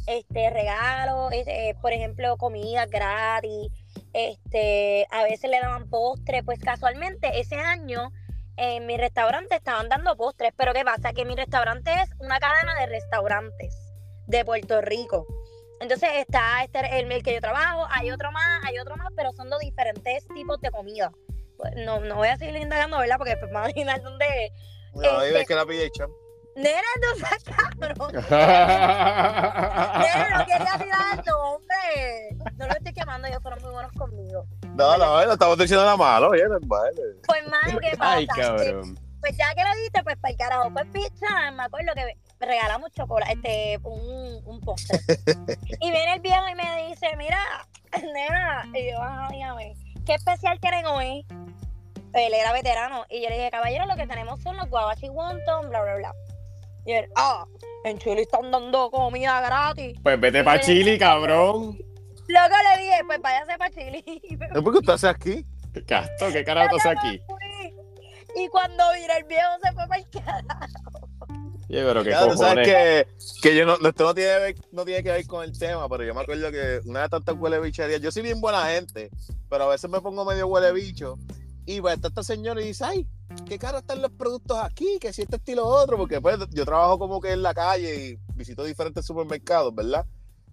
este 0.07 0.51
regalos, 0.51 1.33
este, 1.33 1.77
por 1.81 1.93
ejemplo, 1.93 2.37
comida 2.37 2.87
gratis, 2.87 3.71
este, 4.13 5.07
a 5.11 5.23
veces 5.25 5.51
le 5.51 5.61
daban 5.61 5.89
postres, 5.89 6.43
pues 6.45 6.59
casualmente 6.59 7.41
ese 7.41 7.57
año 7.57 8.11
en 8.57 8.87
mi 8.87 8.97
restaurante 8.97 9.57
estaban 9.57 9.89
dando 9.89 10.17
postres, 10.17 10.53
pero 10.57 10.73
¿qué 10.73 10.85
pasa? 10.85 11.13
Que 11.13 11.25
mi 11.25 11.35
restaurante 11.35 11.93
es 11.93 12.11
una 12.19 12.39
cadena 12.39 12.75
de 12.81 12.87
restaurantes 12.87 13.75
de 14.27 14.45
Puerto 14.45 14.81
Rico. 14.81 15.27
Entonces 15.81 16.11
está 16.17 16.63
este, 16.63 17.01
el, 17.01 17.11
el 17.11 17.23
que 17.23 17.35
yo 17.35 17.41
trabajo, 17.41 17.87
hay 17.91 18.11
otro 18.11 18.31
más, 18.33 18.65
hay 18.67 18.79
otro 18.79 18.97
más, 18.97 19.09
pero 19.17 19.33
son 19.33 19.49
de 19.51 19.57
diferentes 19.63 20.27
tipos 20.29 20.61
de 20.61 20.71
comida. 20.71 21.11
Pues, 21.57 21.73
no, 21.85 22.01
no 22.01 22.17
voy 22.17 22.29
a 22.29 22.37
seguir 22.37 22.57
indagando, 22.57 22.99
¿verdad? 22.99 23.17
Porque 23.19 23.37
pues, 23.39 23.51
me 23.51 23.55
van 23.59 23.67
a 23.67 23.71
imaginar 23.71 24.03
dónde. 24.03 24.27
No, 24.93 25.19
ahí 25.19 25.29
Este- 25.29 25.39
ves 25.39 25.47
que 25.49 25.55
la 25.55 25.65
pilla 25.67 25.89
champ. 25.93 26.11
Nena, 26.57 26.81
no 27.01 27.15
seas 27.15 27.45
cabrón. 27.79 28.13
Nena, 28.91 30.39
no 30.39 30.45
quería 30.47 30.79
tirar 30.79 31.19
el 31.19 31.25
nombre. 31.25 32.37
No 32.57 32.67
lo 32.67 32.73
estoy 32.73 32.93
quemando, 32.93 33.29
ellos 33.29 33.41
fueron 33.41 33.63
muy 33.63 33.71
buenos 33.73 33.93
conmigo. 33.93 34.45
No, 34.75 34.99
no, 34.99 35.25
no 35.25 35.33
estamos 35.33 35.57
diciendo 35.59 35.85
nada 35.85 35.97
malo, 35.97 36.31
oye, 36.31 36.43
no 36.49 36.59
vale. 36.63 37.01
Pues, 37.27 37.47
mano, 37.49 37.79
¿qué 37.81 37.97
pasa? 37.97 38.13
Ay, 38.15 38.27
cabrón. 38.27 38.99
Pues 39.21 39.37
ya 39.37 39.55
que 39.55 39.63
lo 39.63 39.75
diste, 39.83 40.03
pues 40.03 40.17
para 40.17 40.33
el 40.33 40.37
carajo. 40.39 40.71
Pues 40.73 40.87
pizza, 40.93 41.51
me 41.53 41.63
acuerdo 41.63 41.93
que 41.95 42.17
regalamos 42.41 42.91
chocolate, 42.93 43.33
este, 43.33 43.79
un, 43.83 44.43
un 44.45 44.61
postre. 44.61 44.99
y 45.81 45.91
viene 45.91 46.15
el 46.15 46.21
viejo 46.21 46.49
y 46.49 46.55
me 46.55 46.89
dice, 46.89 47.09
mira, 47.17 47.39
nena, 48.03 48.67
y 48.75 48.91
yo, 48.91 49.03
ajá, 49.03 49.29
dígame, 49.31 49.75
¿qué 50.07 50.15
especial 50.15 50.59
quieren 50.61 50.87
hoy? 50.87 51.25
Él 52.13 52.35
era 52.35 52.53
veterano. 52.53 53.05
Y 53.09 53.23
yo 53.23 53.29
le 53.29 53.37
dije, 53.37 53.51
caballero, 53.51 53.87
lo 53.87 53.95
que 53.95 54.07
tenemos 54.07 54.41
son 54.43 54.57
los 54.57 54.69
guabachi 54.69 55.09
wonton, 55.11 55.69
bla, 55.69 55.83
bla, 55.83 55.95
bla. 55.97 56.15
Y 56.87 56.93
él, 56.93 57.09
ah, 57.17 57.45
en 57.85 57.99
Chile 57.99 58.23
están 58.23 58.51
dando 58.51 58.91
comida 58.91 59.41
gratis. 59.43 59.99
Pues 60.03 60.19
vete 60.19 60.43
para 60.43 60.61
Chile, 60.61 60.99
cabrón. 60.99 61.79
Luego 62.27 62.55
le 62.75 62.83
dije, 62.83 63.01
pues 63.07 63.21
váyase 63.21 63.59
para 63.59 63.71
Chile. 63.71 64.05
¿Por 64.55 64.73
qué 64.73 64.79
usted 64.79 64.93
hace 64.93 65.09
aquí? 65.09 65.47
Gasto, 65.87 66.33
¿qué 66.33 66.45
carajo 66.45 66.77
estás 66.77 66.97
aquí? 66.97 67.21
Y 68.35 68.49
cuando 68.49 68.85
vino 68.95 69.13
el 69.17 69.25
viejo 69.25 69.49
se 69.63 69.73
fue 69.73 69.87
para 69.87 70.01
el 70.01 70.11
carajo. 70.11 71.10
Pero 71.71 72.03
qué 72.03 72.11
Ya, 72.11 72.29
tú 72.29 72.37
sabes 72.37 72.67
cojones. 72.67 72.67
que, 72.69 73.07
que 73.43 73.57
yo 73.57 73.65
no, 73.65 73.75
esto 73.89 74.05
no 74.05 74.15
tiene, 74.15 74.39
ver- 74.39 74.57
no 74.73 74.85
tiene 74.85 75.03
que 75.03 75.13
ver 75.13 75.27
con 75.27 75.45
el 75.45 75.57
tema, 75.57 75.89
pero 75.89 76.05
yo 76.05 76.15
me 76.15 76.21
acuerdo 76.23 76.51
que 76.51 76.81
una 76.85 77.03
de 77.03 77.09
tantas 77.09 77.37
huele 77.39 77.61
bicherías, 77.61 78.01
yo 78.01 78.11
soy 78.11 78.23
bien 78.23 78.41
buena 78.41 78.65
gente, 78.67 79.11
pero 79.49 79.65
a 79.65 79.69
veces 79.69 79.89
me 79.89 80.01
pongo 80.01 80.25
medio 80.25 80.47
huele 80.49 80.73
bicho, 80.73 81.17
y 81.67 81.79
va 81.81 81.93
está 81.93 82.09
esta 82.09 82.23
señora 82.25 82.61
y 82.61 82.67
dice, 82.67 82.85
ay, 82.85 83.07
qué 83.47 83.59
caro 83.59 83.79
están 83.79 84.03
los 84.03 84.11
productos 84.11 84.59
aquí, 84.59 84.99
que 85.01 85.13
si 85.13 85.23
este 85.23 85.37
estilo 85.37 85.65
otro, 85.67 85.97
porque 85.97 86.21
pues 86.21 86.39
yo 86.51 86.65
trabajo 86.65 86.99
como 86.99 87.21
que 87.21 87.31
en 87.31 87.43
la 87.43 87.55
calle 87.55 87.95
y 88.11 88.19
visito 88.35 88.65
diferentes 88.65 89.07
supermercados, 89.07 89.73
¿verdad? 89.73 90.05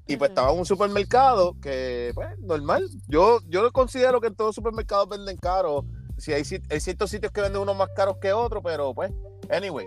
Y 0.05 0.15
pues 0.17 0.29
estaba 0.29 0.51
en 0.53 0.59
un 0.59 0.65
supermercado 0.65 1.55
que, 1.61 2.11
pues, 2.15 2.29
normal. 2.39 2.87
Yo, 3.07 3.39
yo 3.49 3.69
considero 3.73 4.21
que 4.21 4.27
en 4.27 4.35
todos 4.35 4.49
los 4.49 4.55
supermercados 4.55 5.09
venden 5.09 5.35
caro. 5.35 5.83
Si 6.17 6.31
hay, 6.31 6.43
hay 6.69 6.79
ciertos 6.79 7.09
sitios 7.09 7.31
que 7.33 7.41
venden 7.41 7.61
unos 7.61 7.75
más 7.75 7.89
caros 7.93 8.15
que 8.21 8.31
otros, 8.31 8.61
pero 8.63 8.93
pues, 8.93 9.11
anyway. 9.49 9.85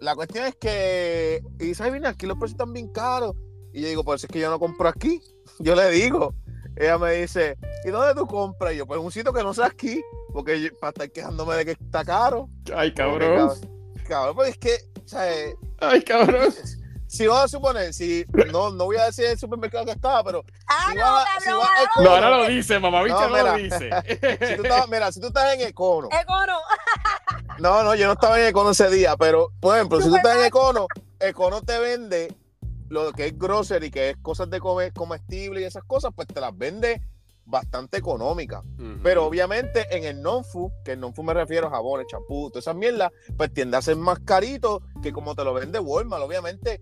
La 0.00 0.14
cuestión 0.14 0.46
es 0.46 0.56
que, 0.56 1.42
y 1.58 1.64
dice, 1.66 1.82
ay, 1.84 1.90
mira, 1.92 2.10
aquí 2.10 2.26
los 2.26 2.36
precios 2.38 2.52
están 2.58 2.72
bien 2.72 2.88
caros. 2.88 3.34
Y 3.72 3.82
yo 3.82 3.88
digo, 3.88 4.02
por 4.04 4.16
eso 4.16 4.26
es 4.26 4.32
que 4.32 4.40
yo 4.40 4.50
no 4.50 4.58
compro 4.58 4.88
aquí. 4.88 5.20
Yo 5.58 5.74
le 5.74 5.90
digo. 5.90 6.34
Ella 6.76 6.96
me 6.98 7.12
dice, 7.12 7.58
¿y 7.84 7.90
dónde 7.90 8.14
tú 8.18 8.26
compras? 8.26 8.72
Y 8.72 8.78
yo, 8.78 8.86
pues 8.86 8.98
un 9.00 9.12
sitio 9.12 9.32
que 9.32 9.42
no 9.42 9.52
sea 9.52 9.66
aquí, 9.66 10.00
porque 10.32 10.58
yo- 10.62 10.70
para 10.80 10.90
estar 10.90 11.10
quejándome 11.10 11.54
de 11.56 11.64
que 11.66 11.70
está 11.72 12.04
caro. 12.04 12.48
Ay, 12.74 12.94
cabrón. 12.94 13.48
Cabrón, 13.48 13.94
cabrón, 14.08 14.36
pues 14.36 14.50
es 14.50 14.58
que, 14.58 14.74
o 15.04 15.08
sea, 15.08 15.28
Ay, 15.80 16.02
cabrón. 16.02 16.50
Si 17.10 17.26
vamos 17.26 17.44
a 17.44 17.48
suponer, 17.48 17.92
si, 17.92 18.24
no, 18.52 18.70
no 18.70 18.84
voy 18.84 18.96
a 18.96 19.06
decir 19.06 19.24
el 19.24 19.38
supermercado 19.38 19.84
que 19.84 19.90
estaba, 19.92 20.22
pero 20.22 20.44
Ah, 20.68 20.86
Si 20.90 20.96
no, 20.96 21.02
va- 21.04 21.24
si 21.40 21.44
cabrón, 21.46 21.66
el- 21.98 22.04
No, 22.04 22.10
ahora 22.10 22.30
lo 22.30 22.46
dice, 22.46 22.78
mamá 22.78 23.02
bicha 23.02 23.14
No, 23.16 23.28
no, 23.30 23.36
lo 23.36 23.54
mira. 23.56 23.56
dice. 23.56 23.90
si 24.48 24.56
tú 24.56 24.62
estabas, 24.62 24.88
mira, 24.88 25.10
si 25.12 25.20
tú 25.20 25.26
estás 25.26 25.54
en 25.54 25.62
Econo, 25.62 26.08
Econo. 26.12 26.58
no, 27.58 27.82
no, 27.82 27.94
yo 27.96 28.06
no 28.06 28.12
estaba 28.12 28.40
en 28.40 28.46
Econo 28.46 28.70
ese 28.70 28.88
día, 28.90 29.16
pero, 29.16 29.48
por 29.60 29.74
ejemplo, 29.76 30.00
si 30.00 30.08
tú 30.08 30.16
estás 30.16 30.36
en 30.36 30.44
Econo, 30.44 30.86
Econo 31.18 31.62
te 31.62 31.78
vende 31.80 32.34
lo 32.88 33.12
que 33.12 33.26
es 33.26 33.38
grocery, 33.38 33.90
que 33.90 34.10
es 34.10 34.16
cosas 34.22 34.48
de 34.50 34.60
comer, 34.60 34.92
comestible 34.92 35.60
y 35.60 35.64
esas 35.64 35.82
cosas, 35.84 36.12
pues 36.14 36.28
te 36.28 36.40
las 36.40 36.56
vende 36.56 37.00
bastante 37.44 37.96
económicas. 37.98 38.62
Ujú. 38.78 39.00
Pero 39.02 39.24
obviamente 39.26 39.84
en 39.96 40.04
el 40.04 40.22
non-food, 40.22 40.70
que 40.84 40.92
el 40.92 41.00
non-food 41.00 41.24
me 41.24 41.34
refiero 41.34 41.66
a 41.66 41.70
jabones, 41.70 42.06
champú, 42.08 42.48
todas 42.50 42.62
esas 42.64 42.76
mierdas, 42.76 43.10
pues 43.36 43.52
tiende 43.52 43.76
a 43.76 43.82
ser 43.82 43.96
más 43.96 44.20
carito 44.20 44.82
que 45.02 45.12
como 45.12 45.34
te 45.34 45.42
lo 45.42 45.52
vende 45.52 45.80
Walmart. 45.80 46.22
Obviamente 46.22 46.80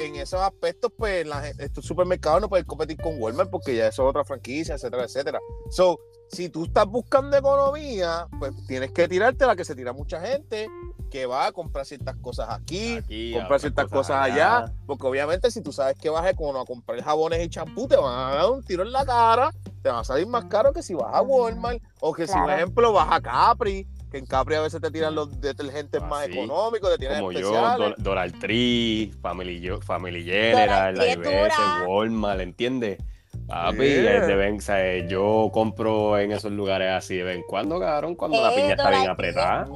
en 0.00 0.16
esos 0.16 0.40
aspectos, 0.40 0.92
pues 0.96 1.26
la 1.26 1.48
estos 1.48 1.84
supermercados 1.84 2.40
no 2.40 2.48
pueden 2.48 2.66
competir 2.66 2.96
con 2.96 3.20
Walmart 3.20 3.50
porque 3.50 3.76
ya 3.76 3.86
eso 3.88 4.02
es 4.02 4.08
otra 4.10 4.24
franquicia, 4.24 4.74
etcétera, 4.74 5.04
etcétera. 5.04 5.38
So, 5.70 5.98
si 6.28 6.48
tú 6.48 6.64
estás 6.64 6.86
buscando 6.86 7.36
economía, 7.36 8.28
pues 8.38 8.52
tienes 8.66 8.92
que 8.92 9.08
tirarte 9.08 9.46
la 9.46 9.56
que 9.56 9.64
se 9.64 9.74
tira 9.74 9.92
mucha 9.92 10.20
gente, 10.20 10.68
que 11.10 11.26
va 11.26 11.46
a 11.46 11.52
comprar 11.52 11.84
ciertas 11.84 12.16
cosas 12.16 12.48
aquí, 12.50 12.98
Aquí, 12.98 13.34
comprar 13.34 13.60
ciertas 13.60 13.88
cosas 13.88 14.16
allá. 14.16 14.72
porque 14.86 15.06
obviamente 15.06 15.50
si 15.50 15.60
tú 15.60 15.72
sabes 15.72 15.96
que 15.98 16.08
vas 16.08 16.24
a 16.24 16.30
a 16.30 16.34
comprar 16.64 17.02
jabones 17.02 17.44
y 17.44 17.48
champú, 17.48 17.88
te 17.88 17.96
van 17.96 18.16
a 18.16 18.34
dar 18.36 18.50
un 18.50 18.62
tiro 18.62 18.84
en 18.84 18.92
la 18.92 19.04
cara, 19.04 19.50
te 19.82 19.90
va 19.90 20.00
a 20.00 20.04
salir 20.04 20.26
más 20.26 20.44
caro 20.46 20.72
que 20.72 20.82
si 20.82 20.94
vas 20.94 21.12
a 21.12 21.22
Walmart, 21.22 21.82
o 22.00 22.12
que 22.12 22.26
si, 22.26 22.38
por 22.38 22.50
ejemplo, 22.50 22.92
vas 22.92 23.08
a 23.10 23.20
Capri, 23.20 23.86
que 24.10 24.18
en 24.18 24.26
Capri 24.26 24.56
a 24.56 24.60
veces 24.60 24.80
te 24.80 24.90
tiran 24.90 25.14
los 25.14 25.40
detergentes 25.40 26.02
más 26.02 26.24
Así, 26.24 26.32
económicos, 26.32 26.90
te 26.90 26.98
tiran 26.98 27.18
Como 27.20 27.32
yo, 27.32 27.38
especiales. 27.38 27.94
Dollar 27.98 28.32
Tree, 28.32 29.12
Family, 29.22 29.60
Yo- 29.60 29.80
Family 29.80 30.24
General, 30.24 30.96
IBS. 30.96 31.86
Walmart, 31.86 32.40
¿entiendes? 32.40 32.98
Papi, 33.46 33.78
Yeah. 33.78 34.26
de 34.26 34.52
o 34.52 34.60
sea, 34.60 35.06
yo 35.08 35.50
compro 35.52 36.18
en 36.18 36.30
esos 36.32 36.52
lugares 36.52 36.90
así 36.92 37.16
de 37.16 37.24
vez 37.24 37.36
en 37.36 37.42
cuando, 37.42 37.80
cabrón, 37.80 38.14
cuando 38.14 38.40
la 38.40 38.52
Eh, 38.52 38.56
piña 38.56 38.70
está 38.74 38.90
bien 38.90 39.08
apretada. 39.10 39.66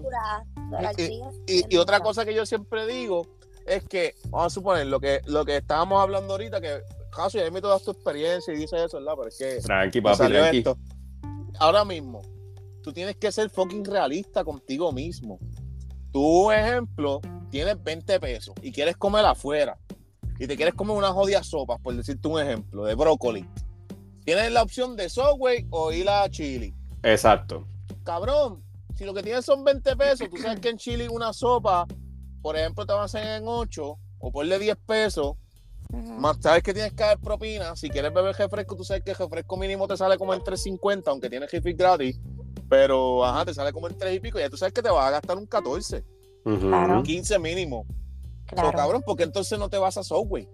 Y- 1.47 1.76
otra 1.76 2.01
cosa 2.01 2.24
que 2.24 2.35
yo 2.35 2.47
siempre 2.47 2.87
digo 2.87 3.26
es 3.66 3.82
que, 3.85 4.14
vamos 4.30 4.47
a 4.47 4.51
suponer, 4.51 4.87
lo 4.87 5.01
que, 5.01 5.20
lo 5.26 5.45
que 5.45 5.57
estábamos 5.57 6.01
hablando 6.01 6.35
ahorita, 6.35 6.61
que 6.61 6.80
Caso, 7.14 7.39
ya 7.39 7.49
me 7.49 7.61
toda 7.61 7.78
tu 7.78 7.93
experiencia 7.93 8.53
y 8.53 8.57
dices 8.57 8.80
eso, 8.82 8.97
¿verdad? 8.99 9.12
Pero 9.16 9.28
es 9.28 9.39
que 9.39 9.61
Tranqui, 9.64 10.01
papi, 10.01 10.26
tranqui. 10.26 10.59
esto. 10.59 10.76
Ahora 11.61 11.85
mismo, 11.85 12.20
tú 12.85 12.93
tienes 12.93 13.16
que 13.16 13.32
ser 13.32 13.49
fucking 13.49 13.82
realista 13.82 14.45
contigo 14.45 14.93
mismo. 14.93 15.39
Tú, 16.12 16.53
ejemplo, 16.53 17.20
tienes 17.51 17.82
20 17.82 18.20
pesos 18.20 18.55
y 18.61 18.70
quieres 18.70 18.97
comer 18.99 19.24
afuera 19.24 19.78
y 20.39 20.47
te 20.47 20.55
quieres 20.55 20.74
comer 20.74 20.95
unas 20.95 21.12
jodidas 21.12 21.47
sopas, 21.47 21.80
por 21.80 21.97
decirte 21.97 22.28
un 22.28 22.41
ejemplo, 22.41 22.85
de 22.85 22.95
brócoli. 22.95 23.49
Tienes 24.24 24.53
la 24.53 24.62
opción 24.62 24.97
de 24.97 25.09
Subway 25.09 25.66
o 25.70 25.93
ir 25.93 26.09
a 26.09 26.28
Chili. 26.28 26.74
Exacto. 27.03 27.66
Cabrón, 28.05 28.62
si 28.95 29.05
lo 29.05 29.14
que 29.14 29.22
tienes 29.22 29.47
son 29.47 29.64
20 29.64 29.97
pesos, 29.97 30.28
tú 30.28 30.37
sabes 30.37 30.61
que 30.61 30.68
en 30.68 30.76
Chile 30.76 31.09
una 31.09 31.32
sopa, 31.32 31.87
por 32.43 32.55
ejemplo, 32.57 32.85
te 32.85 32.93
van 32.93 33.03
a 33.03 33.07
hacer 33.07 33.26
en 33.39 33.45
8 33.47 33.99
o 34.18 34.30
ponle 34.30 34.59
10 34.59 34.76
pesos, 34.87 35.37
más 35.91 36.37
sabes 36.41 36.62
que 36.62 36.74
tienes 36.74 36.93
que 36.93 37.03
dar 37.03 37.18
propina. 37.18 37.76
Si 37.76 37.89
quieres 37.89 38.12
beber 38.12 38.35
refresco, 38.37 38.76
tú 38.76 38.85
sabes 38.85 39.03
que 39.03 39.12
el 39.12 39.16
refresco 39.16 39.57
mínimo 39.57 39.87
te 39.87 39.97
sale 39.97 40.18
como 40.18 40.35
en 40.35 40.41
3.50, 40.41 41.05
aunque 41.07 41.30
tienes 41.30 41.51
refit 41.51 41.78
gratis. 41.78 42.20
Pero, 42.77 43.25
ajá, 43.25 43.45
te 43.45 43.55
sale 43.55 43.72
como 43.72 43.89
en 43.89 43.97
3 43.97 44.16
y 44.16 44.20
pico. 44.20 44.39
Ya 44.41 44.51
tú 44.51 44.57
sabes 44.57 44.72
que 44.75 44.83
te 44.83 44.91
vas 44.91 45.07
a 45.07 45.11
gastar 45.11 45.37
un 45.39 45.47
14, 45.47 46.05
Ujú. 46.45 46.68
Claro. 46.68 47.03
15 47.05 47.39
mínimo. 47.39 47.87
Claro. 48.47 48.70
So, 48.72 48.77
cabrón, 48.77 49.03
porque 49.07 49.22
entonces 49.22 49.59
no 49.59 49.68
te 49.68 49.79
vas 49.79 49.97
a 49.97 50.03
Subway. 50.03 50.49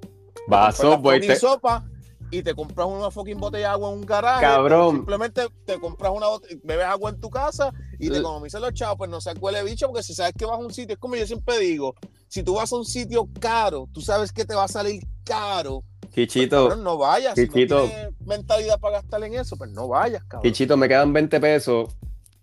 Va 0.53 0.69
a 0.69 0.73
Subway, 0.73 1.21
te- 1.21 1.37
sopa 1.37 1.85
y 2.31 2.43
te 2.43 2.55
compras 2.55 2.87
una 2.87 3.11
fucking 3.11 3.39
botella 3.39 3.69
de 3.69 3.73
agua 3.73 3.91
en 3.91 3.99
un 3.99 4.07
garaje. 4.07 4.43
Cabrón. 4.43 4.97
Simplemente 4.97 5.49
te 5.65 5.81
compras 5.81 6.13
una 6.15 6.27
bebes 6.63 6.87
agua 6.87 7.11
en 7.11 7.21
tu 7.21 7.31
casa 7.31 7.73
y 7.99 8.07
te 8.09 8.17
L- 8.17 8.19
economizas 8.19 8.61
los 8.61 8.73
chavos, 8.75 8.99
pues 8.99 9.11
no 9.11 9.21
seas 9.21 9.37
huele 9.41 9.65
bicho, 9.65 9.89
porque 9.89 10.03
si 10.03 10.15
sabes 10.15 10.35
que 10.39 10.45
vas 10.45 10.55
a 10.61 10.63
un 10.63 10.73
sitio, 10.73 10.93
es 10.95 11.01
como 11.01 11.17
yo 11.17 11.27
siempre 11.27 11.59
digo, 11.59 11.95
si 12.29 12.43
tú 12.45 12.55
vas 12.55 12.71
a 12.73 12.77
un 12.77 12.85
sitio 12.85 13.29
caro, 13.41 13.89
tú 13.93 14.01
sabes 14.03 14.31
que 14.33 14.45
te 14.45 14.55
va 14.55 14.65
a 14.65 14.69
salir 14.69 15.03
caro, 15.25 15.83
Chichito, 16.15 16.69
cabrón, 16.69 16.85
no 16.85 16.99
vayas. 16.99 17.35
Si 17.35 17.47
Chiquito. 17.47 17.79
no 17.81 17.85
tienes 17.87 18.09
mentalidad 18.27 18.79
para 18.81 18.97
gastar 18.99 19.23
en 19.25 19.35
eso, 19.35 19.57
pues 19.57 19.71
no 19.71 19.89
vayas, 19.89 20.23
cabrón. 20.25 20.43
Chichito, 20.53 20.77
me 20.77 20.89
quedan 20.89 21.13
20 21.13 21.39
pesos 21.41 21.89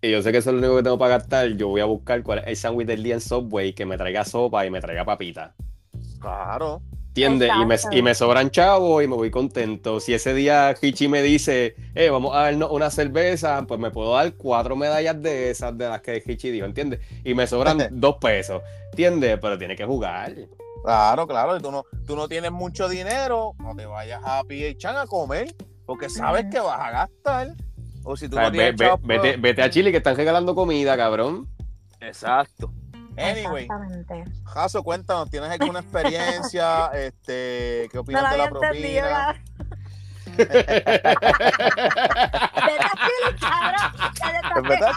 y 0.01 0.11
yo 0.11 0.21
sé 0.21 0.31
que 0.31 0.37
eso 0.39 0.51
es 0.51 0.55
lo 0.55 0.59
único 0.59 0.77
que 0.77 0.83
tengo 0.83 0.97
para 0.97 1.17
gastar. 1.17 1.47
Yo 1.49 1.69
voy 1.69 1.81
a 1.81 1.85
buscar 1.85 2.21
cuál 2.23 2.39
es 2.39 2.47
el 2.47 2.55
sándwich 2.55 2.87
del 2.87 3.03
día 3.03 3.15
en 3.15 3.21
Subway 3.21 3.73
que 3.73 3.85
me 3.85 3.97
traiga 3.97 4.23
sopa 4.23 4.65
y 4.65 4.69
me 4.69 4.79
traiga 4.79 5.03
papita. 5.05 5.55
Claro. 6.19 6.81
¿Entiendes? 7.07 7.49
Y 7.59 7.65
me, 7.65 7.75
y 7.97 8.01
me 8.03 8.13
sobran 8.13 8.51
chavos 8.51 9.03
y 9.03 9.07
me 9.07 9.15
voy 9.15 9.31
contento. 9.31 9.99
Si 9.99 10.13
ese 10.13 10.35
día 10.35 10.75
Hichi 10.79 11.07
me 11.07 11.23
dice, 11.23 11.75
eh, 11.95 12.11
vamos 12.11 12.35
a 12.35 12.41
darnos 12.41 12.69
una 12.69 12.91
cerveza, 12.91 13.65
pues 13.67 13.79
me 13.79 13.89
puedo 13.89 14.13
dar 14.13 14.35
cuatro 14.35 14.75
medallas 14.75 15.19
de 15.19 15.49
esas 15.49 15.75
de 15.75 15.89
las 15.89 16.01
que 16.01 16.21
Hichi 16.23 16.51
dijo, 16.51 16.67
¿entiendes? 16.67 16.99
Y 17.23 17.33
me 17.33 17.47
sobran 17.47 17.87
dos 17.91 18.17
pesos, 18.17 18.61
¿entiendes? 18.91 19.39
Pero 19.41 19.57
tiene 19.57 19.75
que 19.75 19.85
jugar. 19.85 20.35
Claro, 20.83 21.25
claro. 21.25 21.57
Y 21.57 21.59
tú 21.59 21.71
no, 21.71 21.85
tú 22.05 22.15
no 22.15 22.27
tienes 22.27 22.51
mucho 22.51 22.87
dinero, 22.87 23.53
no 23.57 23.75
te 23.75 23.87
vayas 23.87 24.21
a 24.23 24.43
Chan 24.77 24.95
a 24.95 25.07
comer, 25.07 25.55
porque 25.87 26.09
sabes 26.09 26.45
que 26.51 26.59
vas 26.59 26.79
a 26.79 26.91
gastar. 26.91 27.55
O 28.09 28.15
si 28.15 28.25
O 28.25 28.29
tú 28.29 28.35
sea, 28.37 28.45
no 28.45 28.51
ve- 28.51 28.57
tienes 28.57 28.75
ve- 28.77 28.85
chavos, 28.85 29.01
vete, 29.03 29.19
pues- 29.21 29.41
vete 29.41 29.61
a 29.63 29.69
Chile 29.69 29.91
que 29.91 29.97
están 29.97 30.15
regalando 30.15 30.55
comida, 30.55 30.95
cabrón. 30.95 31.45
Exacto. 31.99 32.71
Anyway, 33.17 33.63
Exactamente. 33.63 34.23
Jaso, 34.45 34.81
cuéntanos, 34.83 35.29
¿tienes 35.29 35.49
alguna 35.49 35.79
experiencia? 35.79 36.85
este, 36.93 37.89
¿Qué 37.91 37.95
No 37.95 38.01
opinas 38.01 38.23
lo 38.23 38.29
de 38.29 38.37
la 38.37 38.43
había 38.45 38.59
entendido. 38.69 39.07
propina? 39.07 39.43
Vete 40.37 40.53
a 42.85 42.91
Chile, 42.93 43.37
cabrón. 43.39 43.91
Cállate. 44.19 44.47
¿Es 44.57 44.63
verdad, 44.63 44.91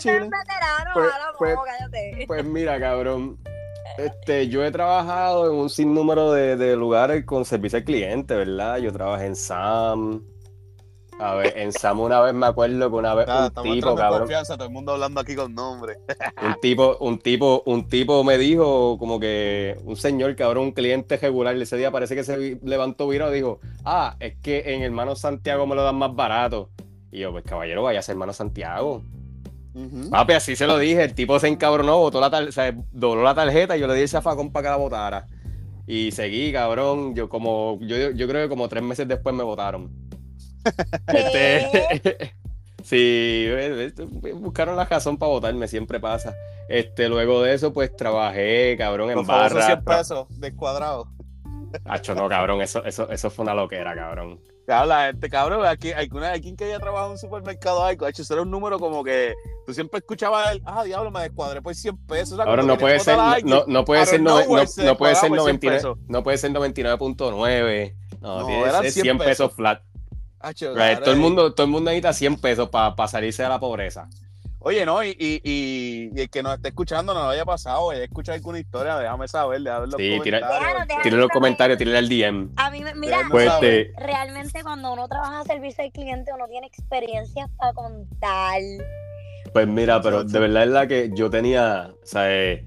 Chile. 0.00 0.28
Pues- 0.94 1.10
pues-. 1.38 1.56
Pues 2.26 2.44
mira, 2.44 2.78
cabrón. 2.78 3.38
Este, 3.98 4.48
yo 4.48 4.62
he 4.64 4.70
trabajado 4.70 5.50
en 5.50 5.56
un 5.58 5.70
sinnúmero 5.70 6.30
de, 6.32 6.56
de 6.56 6.76
lugares 6.76 7.24
con 7.24 7.44
servicio 7.46 7.78
al 7.78 7.84
cliente, 7.84 8.34
¿verdad? 8.34 8.76
Yo 8.76 8.92
trabajé 8.92 9.24
en 9.26 9.36
Sam. 9.36 10.22
A 11.18 11.34
ver, 11.34 11.56
en 11.56 11.72
Sam 11.72 12.00
una 12.00 12.20
vez 12.20 12.34
me 12.34 12.46
acuerdo 12.46 12.90
que 12.90 12.96
una 12.96 13.14
vez 13.14 13.26
Nada, 13.26 13.50
un 13.56 13.72
tipo, 13.72 13.94
cabrón, 13.94 14.20
confianza, 14.20 14.56
todo 14.56 14.66
el 14.66 14.72
mundo 14.72 14.92
hablando 14.92 15.20
aquí 15.20 15.34
con 15.34 15.54
nombre. 15.54 15.96
un 16.42 16.60
tipo, 16.60 16.96
un 17.00 17.18
tipo, 17.18 17.62
un 17.64 17.88
tipo 17.88 18.22
me 18.22 18.36
dijo 18.36 18.98
como 18.98 19.18
que 19.18 19.78
un 19.84 19.96
señor, 19.96 20.36
cabrón, 20.36 20.64
un 20.64 20.72
cliente 20.72 21.16
regular, 21.16 21.56
ese 21.56 21.76
día 21.76 21.90
parece 21.90 22.14
que 22.14 22.24
se 22.24 22.58
levantó 22.62 23.08
virado 23.08 23.32
y 23.32 23.36
dijo, 23.36 23.60
ah, 23.84 24.16
es 24.20 24.36
que 24.42 24.74
en 24.74 24.82
Hermano 24.82 25.16
Santiago 25.16 25.66
me 25.66 25.74
lo 25.74 25.84
dan 25.84 25.96
más 25.96 26.14
barato. 26.14 26.70
Y 27.10 27.20
yo, 27.20 27.32
pues 27.32 27.44
caballero, 27.44 27.82
vaya 27.82 28.00
a 28.00 28.02
ser 28.02 28.12
Hermano 28.12 28.34
Santiago. 28.34 29.02
Papi, 30.10 30.32
así 30.32 30.56
se 30.56 30.66
lo 30.66 30.78
dije. 30.78 31.02
El 31.04 31.14
tipo 31.14 31.38
se 31.38 31.48
encabronó, 31.48 31.98
botó 31.98 32.20
la 32.20 32.28
o 32.28 32.52
sea, 32.52 32.74
dobló 32.92 33.22
la 33.22 33.34
tarjeta 33.34 33.76
y 33.76 33.80
yo 33.80 33.86
le 33.86 33.94
di 33.94 34.02
el 34.02 34.08
zafacón 34.08 34.50
para 34.50 34.64
que 34.64 34.70
la 34.70 34.76
botara. 34.76 35.26
Y 35.86 36.10
seguí, 36.12 36.52
cabrón. 36.52 37.14
Yo 37.14 37.28
como, 37.28 37.78
yo, 37.82 38.10
yo 38.10 38.26
creo 38.26 38.44
que 38.44 38.48
como 38.48 38.68
tres 38.68 38.82
meses 38.82 39.06
después 39.06 39.34
me 39.34 39.44
votaron. 39.44 39.90
Este, 41.06 42.34
sí, 42.82 43.44
eh, 43.48 43.92
buscaron 44.34 44.76
la 44.76 44.84
razón 44.84 45.16
para 45.16 45.30
votarme, 45.30 45.68
siempre 45.68 46.00
pasa. 46.00 46.34
Este, 46.68 47.08
luego 47.08 47.42
de 47.42 47.54
eso, 47.54 47.72
pues 47.72 47.94
trabajé, 47.96 48.76
cabrón, 48.76 49.10
en 49.10 49.24
famosos 49.24 49.54
barra. 49.54 49.66
100 49.66 49.84
pesos 49.84 50.26
descuadrados. 50.40 51.08
Acho, 51.84 52.14
no, 52.14 52.28
cabrón, 52.28 52.62
eso, 52.62 52.84
eso, 52.84 53.10
eso 53.10 53.30
fue 53.30 53.44
una 53.44 53.54
loquera, 53.54 53.94
cabrón. 53.94 54.40
Claro, 54.66 54.86
la 54.86 55.06
gente, 55.06 55.28
cabrón, 55.30 55.64
aquí, 55.64 55.92
hay 55.92 56.08
una, 56.10 56.32
hay 56.32 56.40
quien 56.40 56.56
que 56.56 56.64
haya 56.64 56.80
trabajado 56.80 57.06
en 57.08 57.12
un 57.12 57.18
supermercado 57.18 57.84
algo, 57.84 58.08
hecho, 58.08 58.22
eso 58.22 58.34
era 58.34 58.42
un 58.42 58.50
número 58.50 58.80
como 58.80 59.04
que 59.04 59.32
tú 59.64 59.72
siempre 59.72 59.98
escuchabas 59.98 60.52
el, 60.52 60.62
ah, 60.64 60.82
diablo, 60.82 61.12
me 61.12 61.20
descuadré 61.20 61.62
por 61.62 61.72
100 61.72 61.96
pesos. 61.98 62.32
o 62.32 62.36
sea, 62.36 62.44
Ahora 62.46 62.62
cuando 62.62 62.74
no 62.74 62.80
puede 62.80 62.98
ser, 62.98 63.16
no, 63.16 63.22
alguien, 63.22 63.62
no 63.68 63.84
puede 63.84 64.06
ser, 64.06 64.20
no, 64.20 64.38
se 64.38 64.42
no 64.42 64.48
puede 64.48 64.66
ser 64.66 64.84
descuadraba 64.86 65.20
por 65.28 65.38
100 65.38 65.38
99, 65.38 65.76
pesos. 65.76 65.98
no 66.08 66.22
puede 66.24 66.38
ser 66.38 66.50
99.9. 66.50 67.94
No, 68.20 68.40
No, 68.40 68.46
tiene 68.46 68.62
que 68.62 68.68
eran 68.68 68.82
ser 68.82 68.90
100 68.92 69.02
100 69.04 69.18
pesos 69.18 69.28
pesos. 69.30 69.52
flat. 69.54 69.82
Hacho, 70.40 70.68
Right, 70.68 70.76
claro, 70.76 71.00
todo 71.02 71.14
el 71.14 71.20
mundo, 71.20 71.52
todo 71.54 71.64
el 71.66 71.72
mundo 71.72 71.90
necesita 71.90 72.12
100 72.12 72.36
pesos 72.40 72.68
para 72.70 73.08
salirse 73.08 73.42
de 73.42 73.48
la 73.48 73.58
pobreza. 73.58 74.08
Oye, 74.58 74.84
no, 74.84 75.02
y, 75.04 75.10
y, 75.10 75.40
y, 75.44 76.10
y 76.12 76.20
el 76.22 76.28
que 76.28 76.42
nos 76.42 76.56
esté 76.56 76.68
escuchando 76.68 77.14
no 77.14 77.20
lo 77.22 77.28
haya 77.28 77.44
pasado, 77.44 77.90
haya 77.90 78.02
escuchado 78.02 78.34
alguna 78.34 78.58
historia, 78.58 78.96
déjame 78.98 79.28
saber, 79.28 79.60
déjame 79.60 79.86
los 79.86 79.94
Sí, 79.96 80.18
tira- 80.24 80.40
comentarios. 80.40 81.02
Tírale 81.04 81.22
los 81.22 81.30
comentarios, 81.30 81.78
tírale 81.78 81.98
al 81.98 82.08
DM. 82.08 82.48
A 82.56 82.70
mí, 82.72 82.80
me- 82.82 82.94
mira, 82.96 83.18
Pues 83.30 83.48
realmente 83.96 84.62
cuando 84.64 84.92
uno 84.92 85.06
trabaja 85.06 85.40
en 85.42 85.46
servicio 85.46 85.84
al 85.84 85.92
cliente, 85.92 86.32
uno 86.34 86.48
tiene 86.48 86.66
experiencias 86.66 87.48
para 87.56 87.72
contar. 87.74 88.60
pues 89.52 89.68
mira, 89.68 90.02
pero 90.02 90.24
de 90.24 90.38
verdad 90.38 90.64
es 90.64 90.68
la 90.70 90.86
que 90.88 91.10
yo 91.14 91.30
tenía, 91.30 91.92
o 92.02 92.06
sea, 92.06 92.24
eh, 92.34 92.66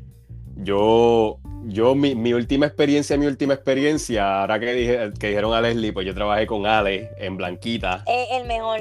yo, 0.56 1.38
yo 1.66 1.96
mi, 1.96 2.16
mi 2.16 2.34
última 2.34 2.66
experiencia, 2.66 3.18
mi 3.18 3.26
última 3.26 3.54
experiencia, 3.54 4.42
ahora 4.42 4.60
que, 4.60 4.74
dije, 4.74 5.12
que 5.20 5.28
dijeron 5.28 5.54
a 5.54 5.62
Leslie, 5.62 5.94
pues 5.94 6.06
yo 6.06 6.14
trabajé 6.14 6.48
con 6.48 6.66
Ale 6.66 7.10
en 7.18 7.38
Blanquita. 7.38 8.04
Es 8.08 8.28
el 8.32 8.48
mejor. 8.48 8.80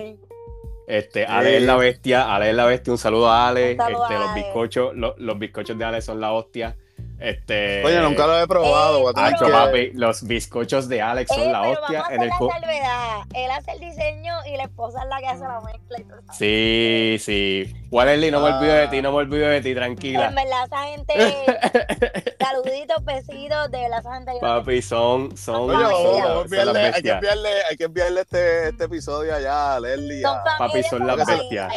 Este, 0.87 1.27
Ale 1.27 1.59
es 1.59 1.63
la 1.65 1.77
bestia, 1.77 2.35
Ale 2.35 2.51
es 2.51 2.57
la 2.57 2.65
bestia, 2.65 2.93
un 2.93 2.99
saludo 2.99 3.29
a 3.29 3.49
Ale, 3.49 3.77
saludo 3.77 4.03
este, 4.05 4.15
a 4.15 4.19
los 4.21 4.31
Ale. 4.31 4.43
bizcochos, 4.43 4.97
los, 4.97 5.19
los 5.19 5.39
bizcochos 5.39 5.77
de 5.77 5.85
Ale 5.85 6.01
son 6.01 6.21
la 6.21 6.33
hostia. 6.33 6.77
Este, 7.21 7.85
Oye, 7.85 8.01
nunca 8.01 8.27
lo 8.27 8.41
he 8.41 8.47
probado. 8.47 8.99
Eh, 8.99 9.03
voy 9.03 9.11
a 9.11 9.15
tener 9.15 9.35
Hacho, 9.35 9.47
que- 9.47 9.51
papi, 9.53 9.91
los 9.95 10.23
bizcochos 10.27 10.89
de 10.89 11.03
Alex 11.03 11.31
son 11.35 11.49
Eh, 11.49 11.53
la 11.53 11.63
hostia 11.63 12.05
en 12.11 12.23
el 12.23 12.29
la. 12.29 13.27
Él 13.35 13.51
hace 13.51 13.73
el 13.73 13.81
diseño 13.81 14.35
y 14.47 14.57
la 14.57 14.65
esposa 14.65 15.03
es 15.03 15.09
la 15.09 15.19
que 15.19 15.27
hace 15.27 15.41
la 15.43 15.61
mezcla 15.61 15.99
y 15.99 16.05
todo. 16.05 16.19
Sí, 16.33 17.17
sí. 17.19 17.75
Wallerly, 17.91 18.31
no 18.31 18.41
me 18.41 18.51
olvido 18.53 18.75
de 18.75 18.89
ti, 18.89 19.03
no 19.03 19.11
me 19.13 19.19
olvido 19.19 19.49
de 19.49 19.61
ti, 19.63 19.71
En 19.71 19.75
tranquila. 19.77 20.31
verdad, 20.31 20.65
esa 20.67 20.83
gente, 20.85 21.15
saluditos, 22.39 23.05
besitos, 23.05 23.71
de 23.71 23.79
verdad, 23.81 23.99
esa 24.01 24.15
gente. 24.15 24.33
Papi, 24.41 24.83
son, 24.83 25.37
son, 25.37 25.71
Oye, 25.71 25.73
Son 25.73 25.83
vamos, 25.83 26.23
son, 26.23 26.43
enviarle, 26.45 26.81
hay 26.81 27.03
que 27.03 27.11
enviarle, 27.11 27.49
hay 27.71 27.77
que 27.77 27.85
enviarle 27.85 28.21
este, 28.21 28.69
este 28.69 28.85
episodio 28.85 29.35
allá 29.35 29.75
a 29.77 29.81
Leslie 29.81 30.23
Son 30.23 30.37
a- 30.37 30.59
Papi, 30.59 30.83
son 30.85 31.07
las 31.07 31.17
bestias. 31.27 31.73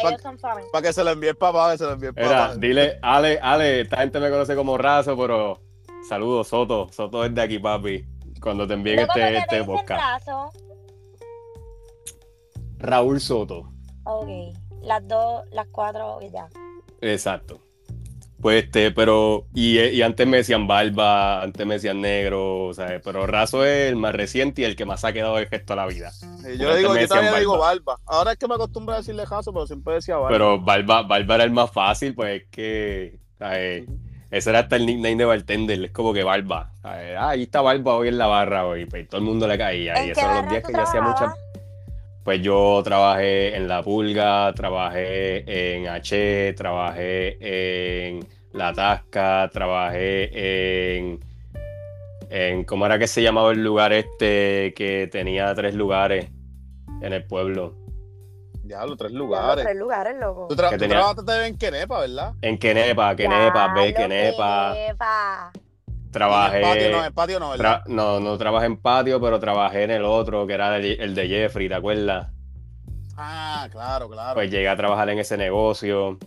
Para 0.72 0.82
que 0.86 0.92
se 0.92 1.02
lo 1.04 1.10
envíe 1.10 1.28
el 1.30 1.36
papá, 1.36 1.72
que 1.72 1.78
se 1.78 1.84
lo 1.84 1.92
envíe 1.92 2.08
el 2.08 2.14
papá. 2.14 2.54
dile, 2.56 2.98
Ale, 3.02 3.38
Ale, 3.42 3.80
esta 3.80 3.96
gente 3.98 4.20
me 4.20 4.30
conoce 4.30 4.54
como 4.54 4.76
raso, 4.78 5.16
pero 5.16 5.31
Saludos, 6.08 6.48
Soto. 6.48 6.88
Soto 6.92 7.24
es 7.24 7.34
de 7.34 7.42
aquí, 7.42 7.58
papi. 7.58 8.04
Cuando 8.40 8.66
te 8.66 8.74
envíen 8.74 8.96
Loco, 9.02 9.12
¿por 9.12 9.22
este, 9.22 9.38
este 9.38 9.64
podcast. 9.64 10.02
raso? 10.02 10.50
Raúl 12.78 13.20
Soto. 13.20 13.72
Ok, 14.04 14.28
las 14.82 15.06
dos, 15.06 15.44
las 15.52 15.68
cuatro, 15.68 16.18
ya. 16.32 16.48
Exacto. 17.00 17.60
Pues 18.40 18.64
este, 18.64 18.90
pero. 18.90 19.46
Y, 19.54 19.78
y 19.78 20.02
antes 20.02 20.26
me 20.26 20.38
decían 20.38 20.66
barba, 20.66 21.42
antes 21.42 21.64
me 21.64 21.74
decían 21.74 22.00
negro, 22.00 22.72
¿sabes? 22.74 23.00
Pero 23.04 23.24
Razo 23.24 23.64
es 23.64 23.88
el 23.88 23.94
más 23.94 24.12
reciente 24.12 24.62
y 24.62 24.64
el 24.64 24.74
que 24.74 24.84
más 24.84 25.04
ha 25.04 25.12
quedado 25.12 25.38
el 25.38 25.46
gesto 25.46 25.74
de 25.74 25.76
la 25.76 25.86
vida. 25.86 26.10
Yo 26.58 26.70
le 26.70 26.78
digo, 26.78 26.96
yo 26.96 27.06
todavía 27.06 27.30
decían 27.30 27.38
digo 27.38 27.58
barba. 27.58 27.82
barba. 27.84 28.00
Ahora 28.06 28.32
es 28.32 28.38
que 28.38 28.48
me 28.48 28.56
acostumbro 28.56 28.94
a 28.94 28.98
decirle 28.98 29.24
jaso, 29.26 29.52
pero 29.52 29.68
siempre 29.68 29.94
decía 29.94 30.16
barba. 30.16 30.30
Pero 30.30 30.60
barba, 30.60 31.02
barba 31.02 31.34
era 31.36 31.44
el 31.44 31.52
más 31.52 31.70
fácil, 31.70 32.16
pues 32.16 32.42
es 32.42 32.48
que. 32.50 33.20
¿sabes? 33.38 33.84
Ese 34.32 34.48
era 34.48 34.60
hasta 34.60 34.76
el 34.76 34.86
nickname 34.86 35.16
de 35.16 35.24
bartender, 35.26 35.84
es 35.84 35.90
como 35.90 36.14
que 36.14 36.24
barba. 36.24 36.72
¿sabes? 36.80 37.14
Ah, 37.18 37.28
ahí 37.28 37.42
está 37.42 37.60
barba 37.60 37.96
hoy 37.96 38.08
en 38.08 38.16
la 38.16 38.26
barra 38.26 38.66
hoy, 38.66 38.86
pues 38.86 39.06
todo 39.06 39.20
el 39.20 39.26
mundo 39.26 39.46
le 39.46 39.58
caía. 39.58 39.92
¿En 39.92 40.08
Y 40.08 40.10
esos 40.12 40.24
eran 40.24 40.36
los 40.36 40.50
días 40.50 40.64
que 40.64 40.72
yo 40.72 40.80
hacía 40.80 41.02
muchas. 41.02 41.18
trabajabas? 41.18 41.52
Pues 42.24 42.40
yo 42.40 42.80
trabajé 42.82 43.54
en 43.54 43.68
La 43.68 43.82
Pulga, 43.82 44.50
trabajé 44.54 45.74
en 45.76 45.86
H, 45.86 46.54
trabajé 46.56 48.08
en 48.08 48.26
La 48.54 48.72
Tasca, 48.72 49.50
trabajé 49.52 50.96
en, 50.96 51.20
en. 52.30 52.64
¿Cómo 52.64 52.86
era 52.86 52.98
que 52.98 53.08
se 53.08 53.22
llamaba 53.22 53.52
el 53.52 53.62
lugar 53.62 53.92
este 53.92 54.72
que 54.74 55.10
tenía 55.12 55.54
tres 55.54 55.74
lugares 55.74 56.30
en 57.02 57.12
el 57.12 57.24
pueblo? 57.24 57.81
Ya, 58.64 58.86
los 58.86 58.96
tres 58.96 59.12
lugares. 59.12 59.64
tres 59.64 59.76
lugares, 59.76 60.16
loco. 60.20 60.46
Tú, 60.48 60.56
tra 60.56 60.70
Que 60.70 60.76
tú 60.76 60.80
tenía- 60.80 60.96
trabajaste 60.98 61.46
en 61.46 61.56
Kenepa, 61.58 62.00
¿verdad? 62.00 62.32
En 62.42 62.58
Kenepa, 62.58 63.16
Kenepa, 63.16 63.74
ve, 63.74 63.92
Kenepa. 63.94 64.72
Kenepa. 64.74 65.52
Trabajé. 66.10 66.58
En 66.60 66.64
el 66.64 66.70
patio 66.72 66.90
no, 66.90 66.98
en 66.98 67.04
el 67.04 67.12
patio 67.12 67.40
no, 67.40 67.50
¿verdad? 67.50 67.80
tra- 67.80 67.86
no, 67.86 68.20
no 68.20 68.38
trabajé 68.38 68.66
en 68.66 68.76
patio, 68.76 69.20
pero 69.20 69.40
trabajé 69.40 69.84
en 69.84 69.90
el 69.92 70.04
otro, 70.04 70.46
que 70.46 70.52
era 70.54 70.76
el, 70.76 70.84
el 71.00 71.14
de 71.14 71.26
Jeffrey, 71.28 71.68
¿te 71.68 71.74
acuerdas? 71.74 72.28
Ah, 73.16 73.66
claro, 73.70 74.08
claro. 74.08 74.34
Pues 74.34 74.50
llegué 74.50 74.68
a 74.68 74.76
trabajar 74.76 75.08
en 75.10 75.18
ese 75.18 75.36
negocio. 75.36 76.18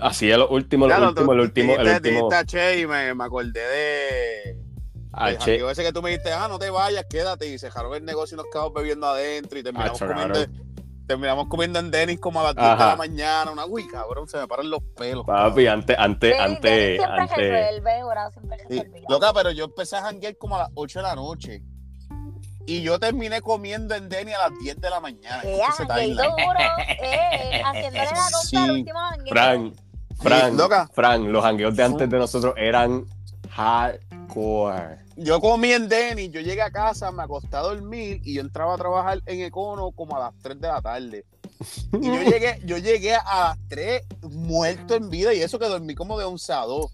Así 0.00 0.30
es 0.30 0.38
lo 0.38 0.48
último, 0.48 0.86
lo 0.86 1.08
último, 1.08 1.32
el 1.32 1.40
último, 1.40 1.72
el 1.74 1.78
dijiste- 1.80 1.96
último. 2.10 2.28
dijiste 2.30 2.34
a 2.36 2.44
Che 2.44 2.80
y 2.80 2.86
me, 2.86 3.14
me 3.14 3.24
acordé 3.24 3.60
de. 3.60 4.58
Ah, 5.12 5.30
del 5.30 5.38
che, 5.38 5.56
ese 5.70 5.82
que 5.82 5.92
tú 5.92 6.00
me 6.02 6.10
dijiste, 6.10 6.32
ah, 6.32 6.46
no 6.48 6.58
te 6.58 6.70
vayas, 6.70 7.04
quédate. 7.10 7.46
Y 7.48 7.58
se 7.58 7.66
dejaron 7.66 7.92
el 7.94 8.04
negocio 8.04 8.36
y 8.36 8.38
nos 8.38 8.46
quedamos 8.52 8.72
bebiendo 8.74 9.06
adentro 9.08 9.58
y 9.58 9.62
terminamos 9.64 10.00
Acho, 10.00 10.06
comiendo. 10.06 10.38
Terminamos 11.08 11.48
comiendo 11.48 11.78
en 11.78 11.90
Denis 11.90 12.20
como 12.20 12.40
a 12.40 12.44
las 12.44 12.54
10 12.54 12.68
de 12.78 12.84
la 12.84 12.96
mañana. 12.96 13.50
Una 13.50 13.64
uy, 13.66 13.88
cabrón, 13.88 14.28
se 14.28 14.36
me 14.36 14.46
paran 14.46 14.68
los 14.70 14.82
pelos. 14.96 15.24
papi, 15.26 15.66
antes, 15.66 15.96
antes, 15.98 16.38
antes, 16.38 16.70
Denis 16.70 16.96
siempre 17.00 17.22
antes. 17.22 17.38
resuelve, 17.38 18.30
siempre 18.32 18.58
Sí. 18.68 18.78
resuelve. 18.82 19.02
Loca, 19.08 19.32
pero 19.32 19.50
yo 19.50 19.64
empecé 19.64 19.96
a 19.96 20.02
janguear 20.02 20.36
como 20.36 20.56
a 20.56 20.58
las 20.60 20.68
8 20.74 20.98
de 20.98 21.02
la 21.02 21.14
noche. 21.16 21.62
Y 22.66 22.82
yo 22.82 22.98
terminé 23.00 23.40
comiendo 23.40 23.94
en 23.94 24.10
Denny 24.10 24.34
a 24.34 24.50
las 24.50 24.58
10 24.60 24.78
de 24.78 24.90
la 24.90 25.00
mañana. 25.00 25.40
Eh, 25.42 25.58
timeline. 25.78 26.14
duro, 26.16 26.58
eh, 27.02 27.62
haciéndole 27.64 28.04
la 28.04 28.10
compra 28.10 28.40
Sí. 28.42 28.56
al 28.56 28.70
último 28.72 28.98
jangueo. 28.98 29.32
Fran, 30.20 30.88
Fran, 30.92 31.32
los 31.32 31.42
jangueos 31.42 31.74
de 31.74 31.84
antes 31.84 32.10
de 32.10 32.18
nosotros 32.18 32.52
eran 32.58 33.06
hardcore. 34.28 34.98
Yo 35.16 35.40
comí 35.40 35.72
en 35.72 35.88
Denny, 35.88 36.30
yo 36.30 36.40
llegué 36.40 36.62
a 36.62 36.70
casa, 36.70 37.10
me 37.10 37.22
acosté 37.22 37.56
a 37.56 37.60
dormir 37.60 38.20
y 38.24 38.34
yo 38.34 38.40
entraba 38.40 38.74
a 38.74 38.78
trabajar 38.78 39.20
en 39.26 39.40
Econo 39.40 39.90
como 39.92 40.16
a 40.16 40.20
las 40.20 40.34
3 40.42 40.60
de 40.60 40.68
la 40.68 40.80
tarde. 40.80 41.24
Y 42.00 42.06
yo 42.06 42.22
llegué, 42.22 42.60
yo 42.64 42.78
llegué 42.78 43.14
a 43.14 43.48
las 43.50 43.58
3 43.68 44.02
muerto 44.22 44.94
en 44.94 45.10
vida 45.10 45.34
y 45.34 45.40
eso 45.40 45.58
que 45.58 45.66
dormí 45.66 45.94
como 45.94 46.18
de 46.18 46.24
11 46.24 46.52
a 46.52 46.60
2. 46.62 46.86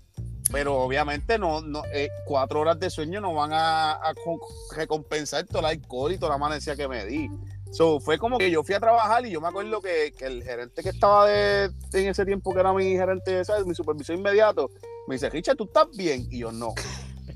Pero 0.52 0.76
obviamente 0.82 1.38
no, 1.38 1.62
no 1.62 1.82
eh, 1.92 2.10
cuatro 2.26 2.60
horas 2.60 2.78
de 2.78 2.90
sueño 2.90 3.20
no 3.20 3.32
van 3.34 3.52
a, 3.52 3.92
a 3.92 4.14
co- 4.14 4.38
recompensar 4.76 5.44
todo 5.46 5.60
el 5.60 5.64
alcohol 5.64 6.12
y 6.12 6.18
toda 6.18 6.30
la 6.30 6.34
amanecida 6.36 6.76
que 6.76 6.86
me 6.86 7.04
di. 7.06 7.28
So, 7.72 7.98
fue 7.98 8.18
como 8.18 8.38
que 8.38 8.50
yo 8.50 8.62
fui 8.62 8.74
a 8.74 8.78
trabajar 8.78 9.26
y 9.26 9.30
yo 9.30 9.40
me 9.40 9.48
acuerdo 9.48 9.80
que, 9.80 10.12
que 10.16 10.26
el 10.26 10.44
gerente 10.44 10.82
que 10.82 10.90
estaba 10.90 11.26
de, 11.26 11.64
en 11.94 12.06
ese 12.08 12.24
tiempo, 12.24 12.52
que 12.54 12.60
era 12.60 12.72
mi 12.72 12.92
gerente, 12.92 13.44
¿sabes? 13.44 13.66
mi 13.66 13.74
supervisor 13.74 14.14
inmediato, 14.14 14.70
me 15.08 15.16
dice, 15.16 15.28
Richard, 15.30 15.56
¿tú 15.56 15.64
estás 15.64 15.88
bien? 15.96 16.28
Y 16.30 16.38
yo, 16.40 16.52
no. 16.52 16.74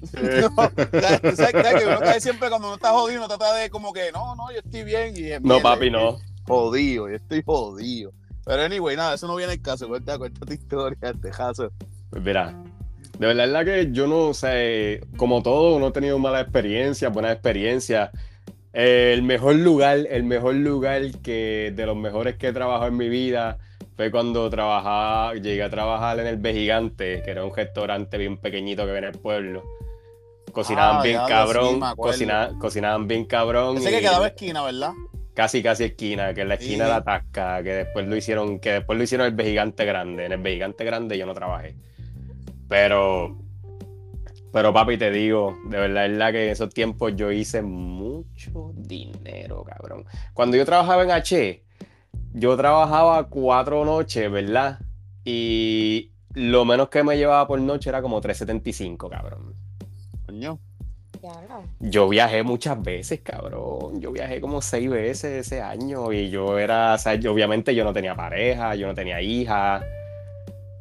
No, 0.13 1.01
ya, 1.01 1.19
tú 1.19 1.37
sabes, 1.37 1.53
sabes 1.53 1.75
que 1.83 1.87
uno 1.87 2.01
cae 2.01 2.21
siempre 2.21 2.49
cuando 2.49 2.69
uno 2.69 2.77
está 2.77 2.91
jodido, 2.91 3.19
uno 3.21 3.29
trata 3.29 3.55
de 3.55 3.69
como 3.71 3.93
que, 3.93 4.13
no, 4.13 4.35
no, 4.37 4.51
yo 4.53 4.59
estoy 4.59 4.85
bien. 4.85 5.09
Y 5.17 5.23
dije, 5.23 5.41
No, 5.41 5.55
"Mierda, 5.55 5.63
papi, 5.63 5.91
no. 5.91 6.19
Jodido, 6.47 7.09
yo 7.09 7.17
estoy 7.17 7.43
jodido. 7.45 8.13
Pero 8.45 8.63
anyway, 8.63 8.97
nada, 8.97 9.15
eso 9.15 9.27
no 9.27 9.37
viene 9.37 9.53
al 9.53 9.61
caso. 9.61 9.89
Cuenta, 9.89 10.17
cuenta 10.17 10.47
tu 10.47 10.53
historia, 10.53 11.13
tejazo. 11.23 11.71
Pues 12.11 12.23
mira, 12.23 12.55
de 13.19 13.27
verdad 13.27 13.47
es 13.47 13.53
la 13.53 13.65
que 13.65 13.89
yo 13.93 14.07
no 14.07 14.33
sé, 14.33 15.01
como 15.17 15.43
todo, 15.43 15.79
no 15.79 15.89
he 15.89 15.93
tenido 15.93 16.19
malas 16.19 16.43
experiencias, 16.43 17.13
buenas 17.13 17.33
experiencias. 17.33 18.11
Eh, 18.73 19.13
el 19.15 19.23
mejor 19.23 19.57
lugar, 19.57 19.99
el 20.09 20.23
mejor 20.25 20.55
lugar 20.55 21.03
que 21.23 21.73
de 21.75 21.87
los 21.87 21.97
mejores 21.97 22.37
que 22.37 22.49
he 22.49 22.53
trabajado 22.53 22.87
en 22.87 22.97
mi 22.97 23.09
vida 23.09 23.59
fue 23.97 24.11
cuando 24.13 24.49
trabajaba, 24.49 25.35
llegué 25.35 25.63
a 25.65 25.69
trabajar 25.71 26.21
en 26.21 26.29
el 26.29 26.37
B 26.37 26.55
Gigante, 26.55 27.21
que 27.25 27.31
era 27.33 27.45
un 27.45 27.55
restaurante 27.55 28.17
bien 28.17 28.37
pequeñito 28.39 28.87
que 28.87 28.93
viene 28.93 29.09
en 29.09 29.15
el 29.15 29.21
pueblo. 29.21 29.65
Cocinaban 30.63 30.97
Ah, 30.97 31.03
bien 31.03 31.13
diablo, 31.15 31.29
sí, 31.29 31.33
cabrón, 31.33 31.79
me 31.81 31.87
acuerdo. 31.87 32.13
cocina- 32.13 32.51
cocinaban 32.59 33.07
bien 33.07 33.25
cabrón. 33.27 33.77
Ese 33.77 33.91
que 33.91 34.01
quedaba 34.01 34.27
esquina, 34.27 34.65
¿verdad? 34.65 34.93
casi 35.35 35.63
casi 35.63 35.85
esquina, 35.85 36.35
que 36.35 36.41
es 36.41 36.49
la 36.49 36.55
esquina 36.55 36.85
Sí. 36.85 36.91
de 36.91 36.97
la 36.97 37.05
Tasca, 37.05 37.63
que 37.63 37.73
después 37.73 38.09
lo 38.09 38.17
hicieron, 38.17 38.59
que 38.59 38.73
después 38.73 38.99
lo 38.99 39.05
hicieron 39.05 39.29
el 39.39 39.47
Gigante 39.47 39.85
Grande. 39.85 40.25
En 40.27 40.33
el 40.33 40.43
Gigante 40.45 40.85
Grande 40.85 41.17
yo 41.17 41.27
no 41.27 41.33
trabajé. 41.35 41.77
Pero, 42.69 43.39
pero 44.53 44.73
papi, 44.73 44.97
te 44.99 45.13
digo, 45.13 45.57
de 45.69 45.79
verdad 45.79 46.07
es 46.07 46.13
la 46.19 46.33
que 46.33 46.47
en 46.47 46.51
esos 46.51 46.75
tiempos 46.75 47.13
yo 47.15 47.31
hice 47.31 47.63
mucho 47.63 48.73
dinero, 48.75 49.63
cabrón. 49.65 50.05
Cuando 50.35 50.57
yo 50.57 50.65
trabajaba 50.67 51.05
en 51.05 51.13
H, 51.13 51.63
yo 52.33 52.57
trabajaba 52.57 53.29
cuatro 53.29 53.85
noches, 53.85 54.29
¿verdad? 54.31 54.81
Y 55.25 56.11
lo 56.35 56.65
menos 56.65 56.89
que 56.89 57.05
me 57.05 57.17
llevaba 57.17 57.47
por 57.47 57.61
noche 57.61 57.91
era 57.91 58.03
como 58.03 58.21
375, 58.21 59.09
cabrón. 59.09 59.55
Coño. 60.29 60.59
Yo 61.81 62.09
viajé 62.09 62.43
muchas 62.43 62.81
veces, 62.83 63.21
cabrón. 63.23 63.99
Yo 64.01 64.13
viajé 64.13 64.41
como 64.41 64.61
seis 64.63 64.89
veces 64.91 65.47
ese 65.47 65.61
año 65.63 66.13
y 66.13 66.29
yo 66.31 66.59
era, 66.59 66.95
o 66.95 66.99
sea, 66.99 67.15
yo- 67.15 67.33
obviamente 67.33 67.75
yo 67.75 67.83
no 67.83 67.93
tenía 67.95 68.15
pareja, 68.15 68.75
yo 68.75 68.87
no 68.87 68.95
tenía 68.95 69.21
hija. 69.23 69.83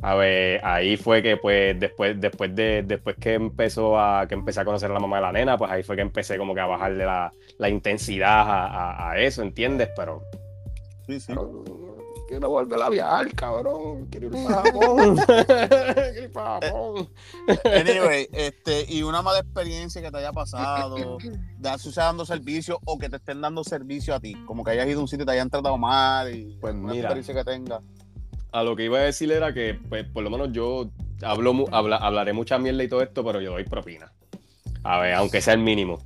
A 0.04 0.16
ver, 0.16 0.64
ahí 0.64 0.96
fue 0.96 1.24
que 1.24 1.38
pues 1.38 1.80
después, 1.80 2.20
después 2.22 2.54
de, 2.56 2.84
después 2.84 3.16
que 3.16 3.34
empezó 3.34 3.98
a, 4.00 4.28
que 4.28 4.36
empecé 4.36 4.60
a 4.60 4.66
conocer 4.66 4.92
a 4.92 4.94
la 4.94 5.00
mamá 5.00 5.16
de 5.16 5.22
la 5.24 5.32
nena, 5.32 5.58
pues 5.58 5.72
ahí 5.72 5.82
fue 5.82 5.96
que 5.96 6.04
empecé 6.04 6.38
como 6.38 6.54
que 6.54 6.60
a 6.62 6.68
bajarle 6.68 7.04
la, 7.06 7.32
la 7.58 7.70
intensidad 7.70 8.30
a, 8.42 8.66
a- 8.92 9.12
a 9.12 9.18
eso, 9.20 9.42
¿entiendes? 9.42 9.90
Pero, 9.96 10.22
Sí, 11.08 11.20
sí. 11.20 11.26
pero, 11.30 11.64
quiero 12.28 12.50
volver 12.50 12.82
a 12.82 12.90
viajar, 12.90 13.34
cabrón. 13.34 14.06
Quiero 14.12 14.28
ir 14.28 14.44
para 14.44 14.56
Japón. 14.64 15.18
quiero 15.28 16.24
ir 16.24 16.32
para 16.32 16.60
Japón. 16.62 17.10
Anyway, 17.66 18.28
este, 18.34 18.86
y 18.90 19.04
una 19.04 19.22
mala 19.22 19.40
experiencia 19.40 20.02
que 20.02 20.12
te 20.12 20.18
haya 20.18 20.32
pasado, 20.32 21.18
de 21.58 21.78
sea 21.80 22.06
dando 22.06 22.26
servicio 22.26 22.80
o 22.86 22.98
que 22.98 23.10
te 23.10 23.16
estén 23.18 23.42
dando 23.42 23.64
servicio 23.64 24.14
a 24.14 24.20
ti, 24.20 24.36
como 24.46 24.64
que 24.64 24.72
hayas 24.72 24.88
ido 24.88 25.00
a 25.00 25.02
un 25.02 25.08
sitio 25.08 25.24
y 25.24 25.26
te 25.26 25.32
hayan 25.32 25.50
tratado 25.50 25.78
mal 25.78 26.34
y 26.36 26.58
Pues 26.60 26.74
una 26.76 26.94
mira. 26.94 27.10
experiencia 27.10 27.34
que 27.34 27.44
tengas. 27.44 27.82
A 28.52 28.64
lo 28.64 28.76
que 28.76 28.86
iba 28.86 28.98
a 29.00 29.02
decir 29.02 29.32
era 29.32 29.54
que, 29.54 29.74
pues, 29.90 30.06
por 30.08 30.24
lo 30.24 30.30
menos 30.30 30.50
yo 30.52 30.90
hablo, 31.22 31.66
habla- 31.72 31.98
hablaré 31.98 32.34
mucha 32.34 32.58
mierda 32.58 32.84
y 32.84 32.88
todo 32.88 33.02
esto, 33.02 33.24
pero 33.24 33.42
yo 33.42 33.52
doy 33.52 33.64
propina. 33.66 34.12
A 34.84 35.00
ver, 35.00 35.14
aunque 35.16 35.42
sea 35.42 35.54
el 35.54 35.60
mínimo. 35.60 36.00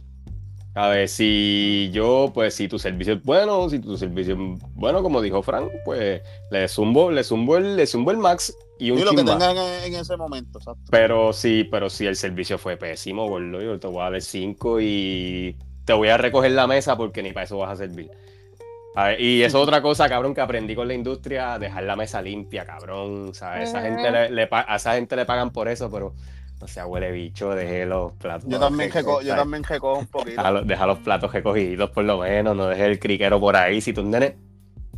A 0.74 0.88
ver, 0.88 1.10
si 1.10 1.90
yo, 1.92 2.32
pues, 2.34 2.56
si 2.56 2.70
tu 2.70 2.80
servicio 2.80 3.14
es 3.16 3.24
bueno, 3.24 3.70
si 3.70 3.80
tu 3.80 3.98
servicio 3.98 4.36
es 4.36 4.40
bueno, 4.74 5.04
como 5.04 5.22
dijo 5.22 5.44
Frank, 5.44 5.70
pues, 5.84 6.22
le 6.50 6.68
zumbo, 6.70 7.12
le 7.12 7.24
zumbo 7.26 7.58
el, 7.58 7.76
le 7.76 7.86
zumbo 7.86 8.12
el 8.12 8.18
max 8.18 8.56
y 8.80 8.92
un 8.92 9.00
Y 9.00 9.04
lo 9.04 9.12
que 9.12 9.18
tengas 9.18 9.44
en, 9.44 9.94
en 9.94 10.00
ese 10.00 10.16
momento, 10.16 10.60
exacto. 10.60 10.82
Pero 10.90 11.34
sí, 11.34 11.68
pero 11.70 11.90
si 11.90 12.06
el 12.06 12.16
servicio 12.16 12.58
fue 12.58 12.78
pésimo, 12.78 13.28
gordo, 13.28 13.62
yo 13.62 13.80
te 13.80 13.88
voy 13.88 14.02
a 14.02 14.12
dar 14.12 14.22
5 14.22 14.80
y 14.82 15.58
te 15.84 15.94
voy 15.94 16.08
a 16.08 16.18
recoger 16.18 16.52
la 16.52 16.68
mesa 16.68 16.96
porque 16.96 17.22
ni 17.22 17.34
para 17.34 17.44
eso 17.44 17.58
vas 17.58 17.72
a 17.72 17.76
servir. 17.76 18.10
A 18.96 19.08
ver, 19.08 19.22
y 19.22 19.44
eso 19.44 19.58
es 19.58 19.64
otra 19.64 19.82
cosa, 19.82 20.08
cabrón, 20.10 20.34
que 20.34 20.42
aprendí 20.42 20.76
con 20.76 20.88
la 20.88 20.94
industria, 20.94 21.60
dejar 21.60 21.84
la 21.84 21.96
mesa 21.96 22.22
limpia, 22.22 22.66
cabrón. 22.66 23.34
¿sabes? 23.34 23.70
Esa 23.70 23.82
gente 23.82 24.10
le, 24.10 24.30
le 24.32 24.50
a 24.50 24.76
esa 24.76 24.96
gente 24.96 25.16
le 25.16 25.26
pagan 25.26 25.52
por 25.52 25.68
eso, 25.68 25.90
pero 25.92 26.14
no 26.62 26.68
sea 26.68 26.86
huele 26.86 27.12
bicho, 27.12 27.50
deje 27.56 27.86
los 27.86 28.14
platos. 28.14 28.48
Yo 28.50 28.60
también, 28.60 28.92
recogidos, 28.92 29.24
reco- 29.24 29.28
yo 29.28 29.36
también 29.36 29.64
recojo 29.64 30.00
un 30.00 30.08
poquito. 30.08 30.32
Deja, 30.32 30.52
los- 30.52 30.68
deja 30.68 30.86
los 30.86 31.00
platos 31.00 31.34
recogidos 31.34 31.90
por 31.90 32.04
lo 32.04 32.20
menos, 32.20 32.56
no 32.56 32.68
dejes 32.68 32.86
el 32.86 33.00
criquero 33.00 33.40
por 33.40 33.56
ahí. 33.56 33.82
Si 33.82 33.92
tus 33.94 34.06
nenes, 34.06 34.34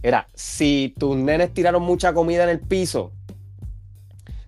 era, 0.01 0.27
si 0.33 0.93
tus 0.99 1.15
nenes 1.15 1.53
tiraron 1.53 1.81
mucha 1.83 2.13
comida 2.13 2.43
en 2.43 2.49
el 2.49 2.59
piso, 2.59 3.11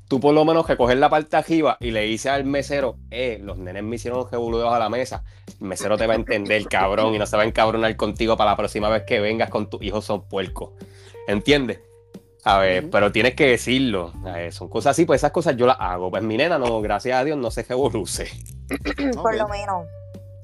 tú 0.08 0.20
por 0.20 0.34
lo 0.36 0.46
menos 0.46 0.68
recoger 0.68 0.98
la 0.98 1.10
parte 1.10 1.36
arriba 1.38 1.78
y 1.80 1.92
le 1.92 2.02
dices 2.02 2.32
al 2.32 2.44
mesero, 2.46 2.98
eh, 3.10 3.40
los 3.42 3.58
nenes 3.58 3.84
me 3.84 3.96
hicieron 3.96 4.26
revoludos 4.32 4.72
a 4.74 4.78
la 4.80 4.90
mesa. 4.90 5.24
El 5.62 5.68
mesero 5.68 5.98
te 5.98 6.06
va 6.08 6.14
a 6.14 6.18
entender, 6.18 6.66
cabrón, 6.70 7.16
y 7.16 7.20
no 7.20 7.26
se 7.26 7.38
va 7.38 7.44
a 7.44 7.46
encabronar 7.46 7.96
contigo 7.96 8.38
para 8.38 8.52
la 8.52 8.58
próxima 8.58 8.90
vez 8.90 9.04
que 9.04 9.20
vengas 9.20 9.50
con 9.50 9.70
tus 9.70 9.82
hijos 9.82 10.06
son 10.06 10.28
puercos. 10.28 10.72
¿Entiendes? 11.28 11.80
A 12.48 12.60
ver, 12.60 12.92
pero 12.92 13.12
tienes 13.12 13.34
que 13.34 13.48
decirlo. 13.48 14.14
Ver, 14.18 14.54
son 14.54 14.70
cosas 14.70 14.92
así, 14.92 15.06
pues 15.06 15.20
esas 15.20 15.32
cosas 15.32 15.58
yo 15.58 15.66
las 15.66 15.78
hago. 15.80 16.12
Pues 16.12 16.22
mi 16.22 16.38
nena 16.38 16.60
no, 16.60 16.80
gracias 16.80 17.20
a 17.20 17.24
Dios, 17.24 17.38
no 17.40 17.50
se 17.50 17.64
revoluce. 17.64 18.28
Por 19.16 19.36
lo 19.36 19.48
menos. 19.48 19.88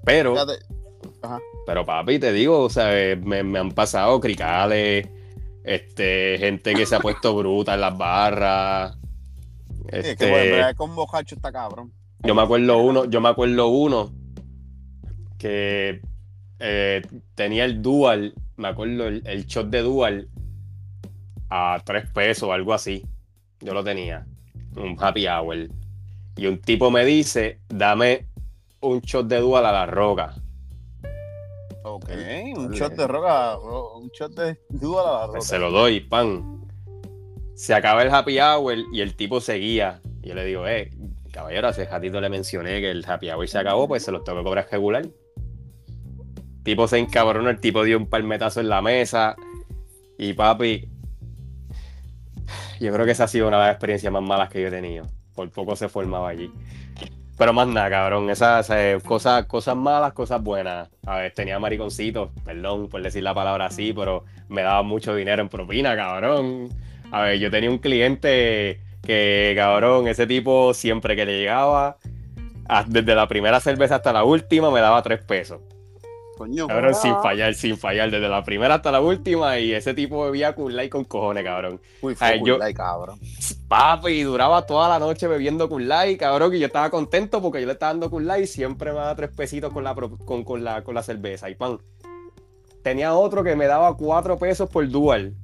Pero, 0.04 0.34
Fíjate, 0.34 0.54
pero 1.68 1.86
papi, 1.86 2.18
te 2.18 2.34
digo, 2.34 2.60
o 2.62 2.70
sea, 2.72 2.98
eh, 3.00 3.16
me, 3.16 3.44
me 3.44 3.60
han 3.60 3.72
pasado 3.72 4.20
cricales, 4.20 5.08
este, 5.64 6.38
gente 6.40 6.74
que 6.74 6.88
se 6.88 6.96
ha 6.96 7.00
puesto 7.00 7.36
bruta 7.38 7.76
en 7.76 7.82
las 7.82 7.96
barras. 7.96 8.98
sí, 9.70 9.84
es 9.90 10.06
Este, 10.08 10.26
que 10.26 10.32
bueno, 10.32 10.76
con 10.76 10.96
bojacho 10.96 11.36
está 11.36 11.52
cabrón. 11.52 11.94
yo 12.24 12.34
me 12.34 12.42
acuerdo 12.42 12.80
uno, 12.80 13.06
yo 13.06 13.22
me 13.22 13.30
acuerdo 13.30 13.68
uno 13.68 14.12
que 15.38 16.02
eh, 16.58 17.02
tenía 17.36 17.66
el 17.66 17.84
dual, 17.84 18.34
me 18.58 18.70
acuerdo 18.70 19.08
el, 19.08 19.22
el 19.28 19.46
shot 19.46 19.70
de 19.70 19.82
dual 19.82 20.30
a 21.52 21.82
tres 21.86 22.10
pesos 22.10 22.50
o 22.50 22.54
algo 22.54 22.74
así. 22.74 23.06
Yo 23.60 23.74
lo 23.74 23.84
tenía, 23.84 24.26
un 24.76 24.96
happy 25.00 25.28
hour. 25.28 25.68
Y 26.38 26.48
un 26.48 26.60
tipo 26.60 26.90
me 26.90 27.06
dice, 27.06 27.60
dame 27.68 28.26
un 28.80 29.02
shot 29.02 29.28
de 29.28 29.40
dual 29.40 29.66
a 29.66 29.72
la 29.72 29.86
roca. 29.86 30.34
Ok, 31.84 32.10
un 32.56 32.72
shot 32.72 32.94
de 32.94 33.06
roca, 33.06 33.58
bro, 33.58 33.98
un 33.98 34.10
shot 34.10 34.34
de 34.34 34.58
duda 34.70 35.02
a 35.02 35.20
la 35.22 35.28
roca. 35.28 35.42
Se 35.42 35.60
lo 35.60 35.72
doy, 35.72 36.00
pan. 36.00 36.66
Se 37.54 37.74
acaba 37.74 38.02
el 38.02 38.10
happy 38.10 38.40
hour 38.40 38.78
y 38.94 39.02
el 39.02 39.16
tipo 39.16 39.42
seguía. 39.42 40.00
Y 40.24 40.30
yo 40.30 40.36
le 40.36 40.46
digo, 40.46 40.68
eh, 40.68 40.90
caballero, 41.32 41.68
hace 41.68 41.86
ratito 41.86 42.22
le 42.22 42.30
mencioné 42.30 42.80
que 42.80 42.92
el 42.92 43.04
happy 43.06 43.30
hour 43.30 43.48
se 43.48 43.60
acabó, 43.60 43.88
pues 43.88 44.04
se 44.04 44.12
los 44.12 44.24
tengo 44.24 44.40
que 44.40 44.46
cobrar 44.46 44.68
regular. 44.72 45.06
Tipo 46.64 46.88
se 46.88 46.98
encabronó, 46.98 47.50
el 47.50 47.60
tipo 47.60 47.84
dio 47.84 47.98
un 47.98 48.08
palmetazo 48.08 48.62
en 48.62 48.70
la 48.70 48.82
mesa. 48.82 49.36
Y 50.18 50.34
papi, 50.34 50.91
yo 52.82 52.92
creo 52.92 53.06
que 53.06 53.12
esa 53.12 53.26
ha 53.26 53.28
sido 53.28 53.48
una 53.48 53.58
de 53.58 53.66
las 53.66 53.74
experiencias 53.74 54.12
más 54.12 54.24
malas 54.24 54.50
que 54.50 54.62
yo 54.62 54.68
he 54.68 54.72
tenido. 54.72 55.06
Por 55.36 55.50
poco 55.52 55.76
se 55.76 55.88
formaba 55.88 56.30
allí. 56.30 56.52
Pero 57.38 57.54
más 57.54 57.68
nada, 57.68 57.90
cabrón. 57.90 58.30
Esas 58.30 58.70
eh, 58.72 59.00
cosas, 59.06 59.46
cosas 59.46 59.76
malas, 59.76 60.14
cosas 60.14 60.42
buenas. 60.42 60.90
A 61.06 61.18
ver, 61.18 61.34
tenía 61.34 61.60
mariconcitos, 61.60 62.30
perdón 62.44 62.90
por 62.90 63.02
decir 63.02 63.24
la 63.24 63.34
palabra 63.34 63.68
así, 63.68 63.94
pero 63.94 64.26
me 64.50 64.62
daba 64.64 64.84
mucho 64.84 65.16
dinero 65.16 65.42
en 65.42 65.50
propina, 65.50 65.96
cabrón. 65.96 66.70
A 67.12 67.22
ver, 67.22 67.40
yo 67.40 67.50
tenía 67.52 67.70
un 67.70 67.78
cliente 67.78 68.82
que, 69.02 69.54
cabrón, 69.56 70.08
ese 70.08 70.28
tipo 70.28 70.74
siempre 70.74 71.16
que 71.16 71.26
le 71.26 71.40
llegaba, 71.40 71.98
desde 72.88 73.16
la 73.16 73.28
primera 73.28 73.60
cerveza 73.60 73.96
hasta 73.96 74.14
la 74.14 74.24
última, 74.24 74.72
me 74.72 74.80
daba 74.80 75.02
tres 75.02 75.22
pesos. 75.24 75.62
Coño. 76.42 76.68
Cabrón, 76.68 76.96
sin 76.96 77.14
fallar, 77.22 77.54
sin 77.54 77.78
fallar, 77.78 78.10
desde 78.10 78.28
la 78.28 78.44
primera 78.44 78.76
hasta 78.76 78.92
la 78.92 79.00
última, 79.00 79.60
y 79.60 79.74
ese 79.74 79.94
tipo 79.94 80.24
bebía 80.24 80.56
con 80.56 80.76
like 80.76 80.90
con 80.90 81.04
cojones, 81.04 81.44
cabrón. 81.44 81.80
Uy, 82.02 82.16
Ay, 82.20 82.40
fue 82.40 82.48
yo- 82.48 82.58
cabrón. 82.76 83.20
Papi, 83.68 84.24
duraba 84.24 84.66
toda 84.66 84.90
la 84.90 84.98
noche 84.98 85.28
bebiendo 85.28 85.70
con 85.70 85.88
like, 85.88 86.18
cabrón, 86.18 86.56
y 86.56 86.60
yo 86.60 86.66
estaba 86.66 86.90
contento 86.90 87.44
porque 87.44 87.62
yo 87.62 87.68
le 87.68 87.74
estaba 87.74 87.94
dando 87.94 88.10
con 88.10 88.26
like 88.26 88.44
y 88.44 88.48
siempre 88.48 88.92
me 88.92 88.98
daba 88.98 89.16
tres 89.16 89.30
pesitos 89.30 89.72
con 89.72 89.84
la, 89.84 89.94
con, 89.94 90.44
con 90.44 90.64
la, 90.64 90.84
con 90.84 90.96
la 90.96 91.04
cerveza 91.04 91.48
y 91.48 91.54
pan. 91.56 91.78
Tenía 92.84 93.14
otro 93.14 93.44
que 93.44 93.56
me 93.56 93.68
daba 93.68 93.96
cuatro 93.96 94.38
pesos 94.40 94.68
por 94.68 94.90
dual. 94.90 95.36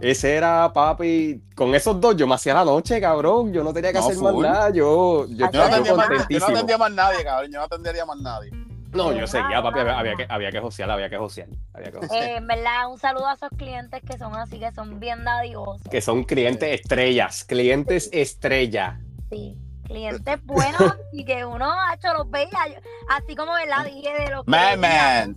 Ese 0.00 0.34
era, 0.34 0.72
papi, 0.72 1.42
con 1.54 1.74
esos 1.74 2.00
dos 2.00 2.16
yo 2.16 2.26
me 2.26 2.34
hacía 2.34 2.54
la 2.54 2.64
noche, 2.64 3.00
cabrón. 3.00 3.52
Yo 3.52 3.62
no 3.62 3.72
tenía 3.72 3.92
que 3.92 3.98
No, 3.98 4.06
hacer 4.06 4.18
más 4.22 4.34
nada. 4.34 4.70
Yo, 4.70 5.26
yo, 5.28 5.36
Yo 5.36 5.50
Yo 5.52 5.68
no, 5.68 5.84
yo 5.84 5.96
más, 5.96 6.08
yo 6.28 6.38
no 6.38 6.46
atendía 6.46 6.78
más 6.78 6.92
nadie, 6.92 7.24
cabrón. 7.24 7.52
Yo 7.52 7.58
no 7.58 7.64
atendería 7.64 8.04
más 8.04 8.18
nadie. 8.18 8.50
No, 8.92 9.12
yo 9.12 9.26
seguía, 9.26 9.62
papi. 9.62 9.80
Había, 9.80 9.98
había 9.98 10.14
que, 10.16 10.26
había 10.28 10.50
que 10.52 10.60
josear, 10.60 10.90
había 10.90 11.08
que 11.10 11.18
josear. 11.18 11.48
Había 11.74 11.90
que 11.92 11.98
josear. 11.98 12.22
Eh, 12.24 12.36
en 12.36 12.46
verdad, 12.46 12.90
un 12.90 12.98
saludo 12.98 13.26
a 13.28 13.34
esos 13.34 13.50
clientes 13.56 14.00
que 14.08 14.16
son 14.18 14.34
así, 14.36 14.58
que 14.58 14.72
son 14.72 14.98
bien 15.00 15.24
dadivosos. 15.24 15.86
Que 15.90 16.00
son 16.00 16.24
clientes 16.24 16.80
estrellas, 16.80 17.44
clientes 17.44 18.08
estrella. 18.12 19.00
Sí. 19.30 19.56
Clientes 19.84 20.44
buenos 20.44 20.96
y 21.12 21.24
que 21.24 21.44
uno 21.44 21.70
ha 21.72 21.94
hecho 21.94 22.12
los 22.14 22.28
ve, 22.30 22.44
y 22.44 22.72
yo- 22.74 22.80
así 23.08 23.36
como 23.36 23.52
verdad 23.52 23.84
dije 23.84 24.12
de 24.20 24.30
los 24.30 24.46
Man, 24.48 24.80
man. 24.80 25.36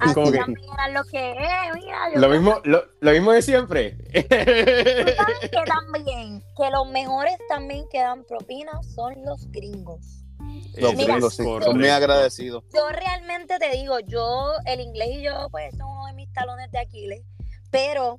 así 0.00 0.14
Como 0.14 0.30
que- 0.30 0.38
también 0.38 0.64
que 1.10 1.30
eh, 1.32 1.46
mira, 1.74 1.98
yo 2.14 2.20
Lo 2.20 2.28
mismo, 2.28 2.60
lo, 2.64 2.84
lo 3.00 3.10
mismo 3.10 3.32
de 3.32 3.42
siempre. 3.42 3.96
Tú 4.12 4.20
sabes 5.16 5.50
que 5.50 5.58
también, 5.66 6.40
que 6.56 6.70
los 6.70 6.88
mejores 6.90 7.36
también 7.48 7.84
que 7.90 7.98
dan 8.00 8.24
propinas 8.24 8.86
son 8.94 9.14
los 9.24 9.50
gringos. 9.50 10.23
Los 10.76 10.94
gringos 10.94 11.34
sí, 11.34 11.42
son 11.42 11.78
muy 11.78 11.88
agradecidos. 11.88 12.64
Yo 12.74 12.88
realmente 12.90 13.58
te 13.58 13.70
digo, 13.70 14.00
yo, 14.00 14.52
el 14.66 14.80
inglés 14.80 15.08
y 15.12 15.22
yo, 15.22 15.48
pues, 15.50 15.76
son 15.76 15.88
uno 15.88 16.06
de 16.06 16.14
mis 16.14 16.32
talones 16.32 16.70
de 16.70 16.78
Aquiles, 16.78 17.22
pero 17.70 18.18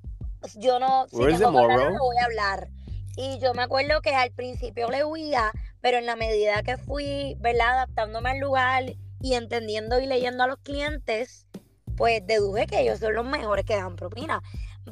yo 0.56 0.80
no, 0.80 1.08
si 1.08 1.18
tengo 1.18 1.52
que 1.52 1.74
hablar, 1.74 1.94
no 1.94 2.00
voy 2.00 2.18
a 2.18 2.26
hablar. 2.26 2.70
Y 3.18 3.40
yo 3.40 3.54
me 3.54 3.64
acuerdo 3.64 4.02
que 4.02 4.14
al 4.14 4.32
principio 4.32 4.90
le 4.90 5.04
huía, 5.04 5.52
pero 5.82 5.98
en 5.98 6.06
la 6.06 6.16
medida 6.16 6.64
que 6.64 6.78
fui, 6.78 7.36
¿verdad? 7.40 7.70
Adaptándome 7.74 8.32
al 8.32 8.40
lugar 8.40 8.84
y 9.22 9.34
entendiendo 9.34 10.00
y 10.00 10.06
leyendo 10.06 10.44
a 10.44 10.48
los 10.48 10.58
clientes, 10.60 11.48
pues 11.96 12.26
deduje 12.26 12.68
que 12.68 12.82
ellos 12.82 13.00
son 13.00 13.16
los 13.16 13.26
mejores 13.26 13.66
que 13.66 13.76
dan 13.76 13.96
propina. 13.96 14.42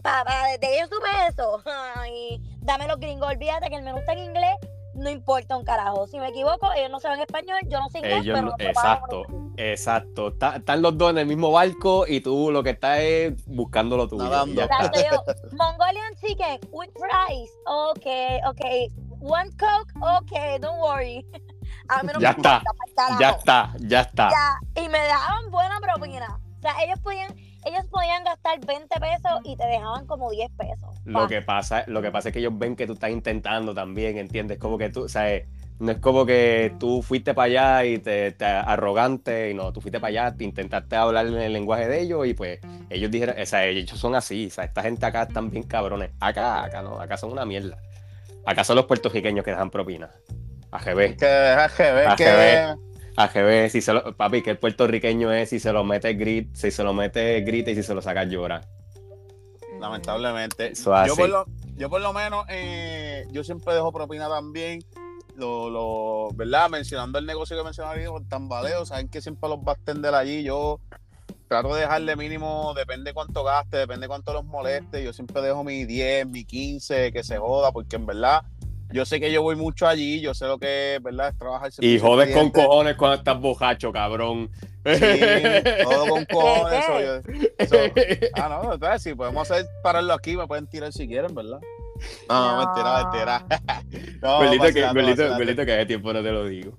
Papá, 0.02 0.48
desde 0.48 0.60
que 0.60 0.80
yo 0.80 0.86
supe 0.88 1.08
eso, 1.30 1.62
ay, 1.96 2.42
dame 2.62 2.88
los 2.88 3.00
gringos, 3.00 3.30
olvídate 3.30 3.70
que 3.70 3.76
el 3.76 3.84
menú 3.84 4.00
está 4.00 4.14
en 4.14 4.20
inglés, 4.20 4.56
no 4.96 5.10
importa 5.10 5.58
un 5.58 5.64
carajo. 5.66 6.08
Si 6.08 6.20
me 6.20 6.28
equivoco, 6.30 6.72
ellos 6.74 6.90
no 6.92 7.00
saben 7.00 7.20
español, 7.22 7.58
yo 7.68 7.80
no 7.80 7.90
sé 7.90 8.00
inglés, 8.00 8.22
Ellos 8.22 8.36
pero 8.40 8.48
no- 8.52 8.56
exacto. 8.60 9.24
Exacto. 9.58 10.28
Está- 10.30 10.56
están 10.58 10.82
los 10.82 10.98
dos 10.98 11.12
en 11.12 11.20
el 11.20 11.26
mismo 11.28 11.52
barco 11.52 12.06
y 12.08 12.22
tú 12.22 12.52
lo 12.52 12.64
que 12.64 12.72
estás 12.72 13.00
es 13.00 13.34
buscando 13.46 13.98
lo 13.98 14.08
tuyo. 14.08 14.24
Nadando. 14.24 14.54
y 14.54 14.56
ya 14.58 14.64
está. 14.64 14.78
Exacto, 14.86 15.00
yo, 15.50 15.58
Mongolian 15.58 16.16
chicken 16.22 16.60
with 16.72 16.90
fries. 16.96 17.50
Okay, 17.66 18.40
okay. 18.50 18.90
One 19.22 19.50
coke, 19.52 19.94
okay, 20.22 20.60
don't 20.60 20.80
worry. 20.80 21.26
A 21.90 22.02
mí 22.04 22.10
no 22.14 22.20
Ya 22.20 22.32
me 22.32 22.38
está, 22.38 22.62
importa. 22.64 23.18
Ya 23.20 23.30
está, 23.30 23.74
ya 23.80 24.02
está. 24.02 24.30
Ya, 24.30 24.82
Y 24.84 24.88
me 24.90 25.00
dejaban 25.00 25.50
buena 25.52 25.80
propina. 25.82 26.40
O 26.58 26.62
sea, 26.62 26.74
ellos 26.84 27.00
podían, 27.00 27.28
ellos 27.66 27.86
podían 27.90 28.24
gastar 28.24 28.60
20 28.66 29.00
pesos 29.00 29.40
y 29.44 29.56
te 29.56 29.66
dejaban 29.66 30.06
como 30.06 30.30
10 30.32 30.52
pesos. 30.58 30.90
Lo 31.06 31.28
que 31.28 31.42
pasa, 31.42 31.84
lo 31.88 32.02
que 32.02 32.12
pasa 32.12 32.30
es 32.30 32.34
que 32.34 32.40
ellos 32.40 32.58
ven 32.58 32.76
que 32.76 32.88
tú 32.88 32.94
estás 32.94 33.12
intentando 33.12 33.74
también, 33.74 34.18
¿entiendes? 34.18 34.58
Como 34.58 34.78
que 34.78 34.90
tú, 34.90 35.04
o 35.04 35.10
sea, 35.10 35.42
no 35.80 35.92
es 35.92 36.00
como 36.00 36.26
que 36.26 36.74
tú 36.80 37.02
fuiste 37.02 37.34
para 37.34 37.46
allá 37.46 37.86
y 37.86 38.00
te, 38.00 38.32
te 38.32 38.46
arrogante, 38.46 39.52
y 39.52 39.54
no, 39.54 39.74
tú 39.74 39.82
fuiste 39.82 40.00
para 40.00 40.10
allá, 40.10 40.36
te 40.36 40.44
intentaste 40.44 40.96
hablar 40.96 41.28
en 41.28 41.36
el 41.36 41.54
lenguaje 41.54 41.88
de 41.88 42.02
ellos 42.02 42.28
y 42.28 42.34
pues 42.34 42.60
ellos 42.90 43.12
dijeron, 43.12 43.36
o 43.40 43.46
sea, 43.46 43.66
ellos 43.66 43.98
son 44.00 44.16
así, 44.16 44.48
o 44.48 44.50
sea, 44.50 44.66
esta 44.66 44.82
gente 44.82 45.06
acá 45.06 45.24
están 45.24 45.50
bien 45.50 45.64
cabrones. 45.64 46.12
Acá, 46.20 46.64
acá 46.64 46.82
no, 46.82 47.00
acá 47.00 47.18
son 47.18 47.32
una 47.32 47.46
mierda. 47.46 47.78
Acá 48.46 48.64
son 48.64 48.76
los 48.76 48.86
puertorriqueños 48.86 49.44
que 49.44 49.52
dejan 49.52 49.70
propina. 49.70 50.10
AGB. 50.72 51.18
Que 51.18 51.26
AGB, 51.28 52.16
que 52.18 52.76
AGB. 53.18 53.70
Si 53.70 53.82
se 53.82 53.94
lo, 53.94 54.16
papi, 54.16 54.42
que 54.42 54.52
el 54.52 54.58
puertorriqueño 54.58 55.32
es, 55.32 55.50
si 55.50 55.60
se 55.60 55.72
lo 55.72 55.84
mete 55.84 56.14
grit, 56.14 56.54
si 56.56 56.72
se 56.72 56.84
lo 56.84 56.94
mete 56.94 57.42
grita 57.42 57.72
y 57.72 57.76
si 57.76 57.84
se 57.84 57.94
lo 57.94 58.02
saca 58.02 58.24
llora. 58.24 58.62
lamentablemente. 59.80 60.72
Eso 60.72 60.94
así. 60.94 61.10
Yo 61.10 61.16
por, 61.16 61.30
lo, 61.30 61.46
yo 61.76 61.90
por 61.90 62.02
lo 62.02 62.14
menos, 62.14 62.46
eh, 62.50 63.26
yo 63.32 63.44
siempre 63.44 63.74
dejo 63.74 63.92
propina 63.92 64.30
también. 64.30 64.84
Lo, 65.36 65.70
lo, 65.70 66.30
¿verdad? 66.36 66.70
Mencionando 66.70 67.18
el 67.18 67.26
negocio 67.26 67.58
que 67.58 67.64
mencionaba 67.64 67.94
ahorita, 67.94 68.12
por 68.12 68.28
tambaleo, 68.28 68.86
saben 68.86 69.10
que 69.10 69.20
siempre 69.20 69.50
los 69.50 69.60
va 69.60 69.72
a 69.72 69.76
extender 69.76 70.14
allí. 70.14 70.44
Yo 70.44 70.80
trato 71.48 71.74
de 71.74 71.82
dejarle 71.82 72.16
mínimo, 72.16 72.74
depende 72.76 73.14
cuánto 73.14 73.44
gaste, 73.44 73.78
depende 73.78 74.08
cuánto 74.08 74.34
los 74.34 74.46
moleste. 74.46 75.04
Yo 75.04 75.12
siempre 75.14 75.42
dejo 75.42 75.64
mi 75.64 75.86
10, 75.86 76.28
mi 76.28 76.46
15, 76.46 77.12
que 77.12 77.24
se 77.24 77.38
joda, 77.38 77.72
porque 77.72 77.96
en 77.96 78.06
verdad, 78.06 78.44
yo 78.94 79.06
sé 79.06 79.20
que 79.20 79.32
yo 79.32 79.42
voy 79.42 79.56
mucho 79.56 79.88
allí, 79.88 80.22
yo 80.22 80.34
sé 80.34 80.46
lo 80.46 80.58
que 80.58 80.96
es, 80.96 81.04
¿verdad? 81.04 81.30
Es 81.30 81.38
trabajar. 81.38 81.72
Y 81.80 82.00
jodes 82.00 82.34
con 82.36 82.50
cojones 82.52 82.96
cuando 82.96 83.18
estás 83.18 83.40
bojacho, 83.40 83.92
cabrón. 83.92 84.50
Sí, 84.86 85.20
todo 85.84 86.08
con 86.08 86.26
cojones. 86.32 86.84
eso, 86.84 87.00
yo- 87.00 87.34
eso- 87.58 87.76
Ah, 88.36 88.50
no, 88.62 88.74
entonces 88.74 89.02
si 89.04 89.14
podemos 89.16 89.50
hacer 89.50 89.66
pararlo 89.82 90.14
aquí, 90.14 90.38
me 90.38 90.48
pueden 90.48 90.68
tirar 90.68 90.94
si 90.94 91.08
quieren, 91.08 91.34
¿verdad? 91.34 91.60
No, 92.30 92.52
No. 92.52 92.66
mentira, 92.66 93.04
mentira. 93.04 93.46
No, 94.22 94.38
Gordito, 94.40 94.64
que, 94.74 94.82
vacilando. 94.84 95.36
gordito, 95.38 95.66
que 95.66 95.74
hace 95.74 95.86
tiempo 95.86 96.14
no 96.14 96.24
te 96.24 96.32
lo 96.32 96.46
digo. 96.46 96.78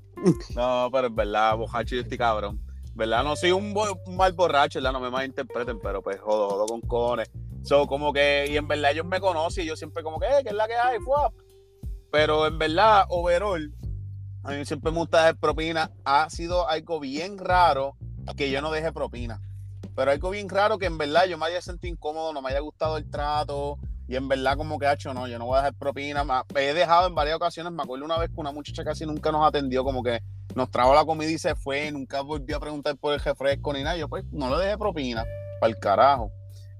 No, 0.54 0.88
pero 0.92 1.08
es 1.08 1.14
verdad, 1.14 1.56
bojacho, 1.56 1.94
yo 1.96 2.00
estoy 2.02 2.16
cabrón. 2.18 2.60
¿Verdad? 2.96 3.24
No 3.24 3.34
soy 3.34 3.50
un, 3.50 3.74
bo- 3.74 3.98
un 4.06 4.16
mal 4.16 4.32
borracho, 4.34 4.78
¿verdad? 4.78 4.92
No 4.92 5.00
me 5.00 5.10
malinterpreten, 5.10 5.80
pero 5.80 6.00
pues 6.00 6.20
jodo, 6.20 6.48
jodo 6.48 6.66
con 6.66 6.80
cojones. 6.82 7.28
So, 7.64 7.86
como 7.86 8.12
que, 8.12 8.46
y 8.48 8.56
en 8.56 8.68
verdad 8.68 8.92
ellos 8.92 9.04
me 9.06 9.18
conocen 9.20 9.64
y 9.64 9.66
yo 9.68 9.74
siempre 9.76 10.02
como 10.04 10.20
que, 10.20 10.26
eh, 10.26 10.42
¿qué 10.42 10.50
es 10.50 10.54
la 10.54 10.66
que 10.68 10.74
hay? 10.74 10.98
Fuap. 11.00 11.32
Pero 12.14 12.46
en 12.46 12.60
verdad, 12.60 13.06
overall, 13.08 13.74
a 14.44 14.52
mí 14.52 14.64
siempre 14.64 14.92
me 14.92 14.98
gusta 14.98 15.18
dejar 15.18 15.36
propina. 15.36 15.90
Ha 16.04 16.30
sido 16.30 16.68
algo 16.68 17.00
bien 17.00 17.38
raro 17.38 17.96
que 18.36 18.52
yo 18.52 18.62
no 18.62 18.70
deje 18.70 18.92
propina. 18.92 19.40
Pero 19.96 20.12
algo 20.12 20.30
bien 20.30 20.48
raro 20.48 20.78
que 20.78 20.86
en 20.86 20.96
verdad 20.96 21.24
yo 21.24 21.36
me 21.38 21.46
haya 21.46 21.60
sentido 21.60 21.92
incómodo, 21.92 22.32
no 22.32 22.40
me 22.40 22.50
haya 22.50 22.60
gustado 22.60 22.98
el 22.98 23.10
trato. 23.10 23.80
Y 24.06 24.14
en 24.14 24.28
verdad, 24.28 24.56
como 24.56 24.78
que 24.78 24.86
ha 24.86 24.92
hecho, 24.92 25.12
no, 25.12 25.26
yo 25.26 25.40
no 25.40 25.46
voy 25.46 25.56
a 25.56 25.62
dejar 25.62 25.74
propina. 25.74 26.24
He 26.54 26.72
dejado 26.72 27.08
en 27.08 27.16
varias 27.16 27.34
ocasiones, 27.34 27.72
me 27.72 27.82
acuerdo 27.82 28.04
una 28.04 28.16
vez 28.16 28.30
que 28.30 28.40
una 28.40 28.52
muchacha 28.52 28.84
casi 28.84 29.04
nunca 29.04 29.32
nos 29.32 29.44
atendió, 29.44 29.82
como 29.82 30.00
que 30.04 30.20
nos 30.54 30.70
trajo 30.70 30.94
la 30.94 31.04
comida 31.04 31.32
y 31.32 31.38
se 31.38 31.56
fue, 31.56 31.90
nunca 31.90 32.20
volvió 32.20 32.58
a 32.58 32.60
preguntar 32.60 32.96
por 32.96 33.14
el 33.14 33.18
refresco 33.18 33.72
ni 33.72 33.82
nada. 33.82 33.96
Yo 33.96 34.08
pues 34.08 34.24
no 34.30 34.56
le 34.56 34.64
dejé 34.64 34.78
propina, 34.78 35.24
para 35.58 35.72
el 35.72 35.80
carajo. 35.80 36.30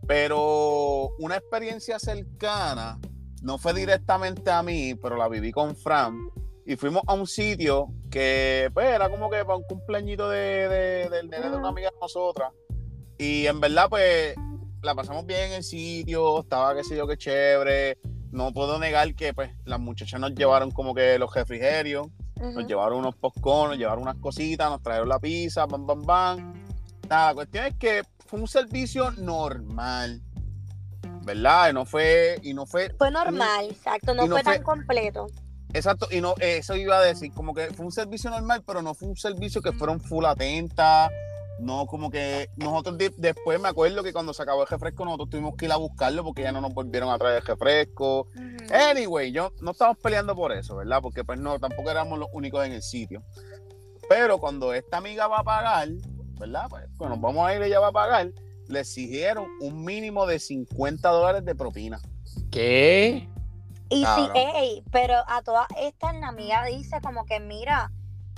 Pero 0.07 1.09
una 1.19 1.39
experiencia 1.39 1.99
cercana, 1.99 3.01
no 3.45 3.59
fue 3.59 3.73
directamente 3.75 4.51
a 4.51 4.63
mí, 4.63 4.95
pero 4.97 5.17
la 5.17 5.29
viví 5.29 5.53
con 5.53 5.77
Fran. 5.77 6.19
Y 6.67 6.77
fuimos 6.77 7.03
a 7.07 7.13
un 7.15 7.27
sitio 7.27 7.89
que 8.11 8.71
pues, 8.73 8.87
era 8.89 9.09
como 9.11 9.29
que 9.31 9.45
para 9.45 9.57
un 9.57 9.65
cumpleañito 9.65 10.29
de, 10.31 10.69
de- 10.69 11.09
del 11.11 11.29
nene 11.29 11.51
de 11.51 11.57
una 11.57 11.69
amiga 11.69 11.91
de 11.91 11.97
nosotras. 12.01 12.51
Y 13.19 13.47
en 13.47 13.61
verdad, 13.61 13.89
pues, 13.91 14.35
la 14.83 14.95
pasamos 14.95 15.27
bien 15.27 15.41
en 15.49 15.53
el 15.53 15.63
sitio, 15.65 16.41
estaba 16.41 16.75
qué 16.75 16.83
sé 16.83 16.97
yo, 16.97 17.07
qué 17.07 17.17
chévere. 17.17 17.99
No 18.33 18.53
puedo 18.53 18.79
negar 18.81 19.15
que 19.15 19.33
pues 19.33 19.51
las 19.65 19.79
muchachas 19.79 20.19
nos 20.21 20.35
llevaron 20.35 20.71
como 20.73 20.93
que 20.95 21.19
los 21.19 21.33
refrigerios, 21.33 22.09
nos 22.41 22.67
llevaron 22.67 22.99
unos 22.99 23.15
popcorn, 23.15 23.71
nos 23.71 23.79
llevaron 23.79 24.03
unas 24.03 24.17
cositas, 24.17 24.69
nos 24.69 24.83
trajeron 24.83 25.09
la 25.09 25.21
pizza, 25.21 25.67
bam, 25.67 25.87
bam, 25.87 26.03
bam. 26.03 26.53
Nada, 27.09 27.29
la 27.29 27.35
cuestión 27.35 27.67
es 27.67 27.75
que 27.77 28.03
fue 28.27 28.41
un 28.41 28.49
servicio 28.49 29.11
normal, 29.13 30.21
¿verdad? 31.25 31.71
Y 31.71 31.73
no 31.73 31.85
fue, 31.85 32.39
y 32.43 32.55
no 32.55 32.67
fue, 32.67 32.91
Fue 32.99 33.11
normal, 33.11 33.67
exacto, 33.71 34.15
no 34.15 34.27
fue 34.27 34.43
tan 34.43 34.55
fue- 34.57 34.63
completo. 34.63 35.27
exacto, 35.73 36.07
y 36.11 36.21
no, 36.21 36.35
eso 36.41 36.77
iba 36.77 36.99
a 36.99 37.03
decir, 37.03 37.33
como 37.33 37.55
que 37.55 37.67
fue 37.75 37.87
un 37.87 37.93
servicio 37.93 38.31
normal, 38.31 38.63
pero 38.67 38.83
no 38.83 38.95
fue 38.95 39.09
un 39.09 39.17
servicio 39.17 39.61
que 39.63 39.73
fueron 39.73 40.01
full 40.01 40.25
atenta, 40.25 41.09
no 41.61 41.87
como 41.87 42.11
que 42.11 42.51
nosotros 42.57 42.99
de- 42.99 43.15
después 43.17 43.61
me 43.61 43.69
acuerdo 43.69 44.03
que 44.03 44.13
cuando 44.13 44.35
se 44.35 44.43
acabó 44.43 44.63
el 44.63 44.69
refresco 44.69 45.05
nosotros 45.05 45.31
tuvimos 45.31 45.55
que 45.57 45.67
ir 45.67 45.73
a 45.73 45.77
buscarlo 45.77 46.25
porque 46.25 46.43
ya 46.43 46.51
no 46.51 46.61
nos 46.61 46.75
volvieron 46.75 47.11
a 47.11 47.17
traer 47.19 47.37
el 47.37 47.47
refresco. 47.47 48.23
Ujú. 48.35 48.75
Anyway, 48.91 49.31
yo 49.31 49.53
no 49.61 49.71
estamos 49.71 49.97
peleando 49.99 50.35
por 50.35 50.51
eso, 50.53 50.75
¿verdad? 50.77 51.01
Porque 51.01 51.23
pues 51.23 51.39
no, 51.39 51.59
tampoco 51.61 51.91
éramos 51.93 52.19
los 52.19 52.29
únicos 52.33 52.67
en 52.67 52.73
el 52.73 52.83
sitio. 52.83 53.23
Pero 54.09 54.39
cuando 54.39 54.75
esta 54.75 54.97
amiga 54.99 55.29
va 55.29 55.39
a 55.39 55.45
pagar, 55.45 55.89
¿verdad? 56.41 56.67
Pues 56.69 56.85
cuando 56.99 57.17
nos 57.17 57.23
vamos 57.23 57.47
a 57.49 57.55
ir, 57.55 57.63
ella 57.63 57.79
va 57.81 57.89
a 57.89 57.93
pagar, 57.93 58.31
le 58.69 58.81
exigieron 58.81 59.47
un 59.61 59.85
mínimo 59.85 60.27
de 60.27 60.39
50 60.39 61.09
dólares 61.09 61.45
de 61.45 61.55
propina. 61.55 62.01
¿Qué? 62.51 63.29
Y 63.91 63.97
sí, 63.99 64.03
Cabrón. 64.03 64.37
ey, 64.37 64.83
pero 64.91 65.15
a 65.29 65.43
todas 65.43 65.67
estas 65.81 66.15
la 66.17 66.29
amiga 66.29 66.65
dice 66.65 66.97
como 67.03 67.25
que 67.27 67.39
mira, 67.41 67.93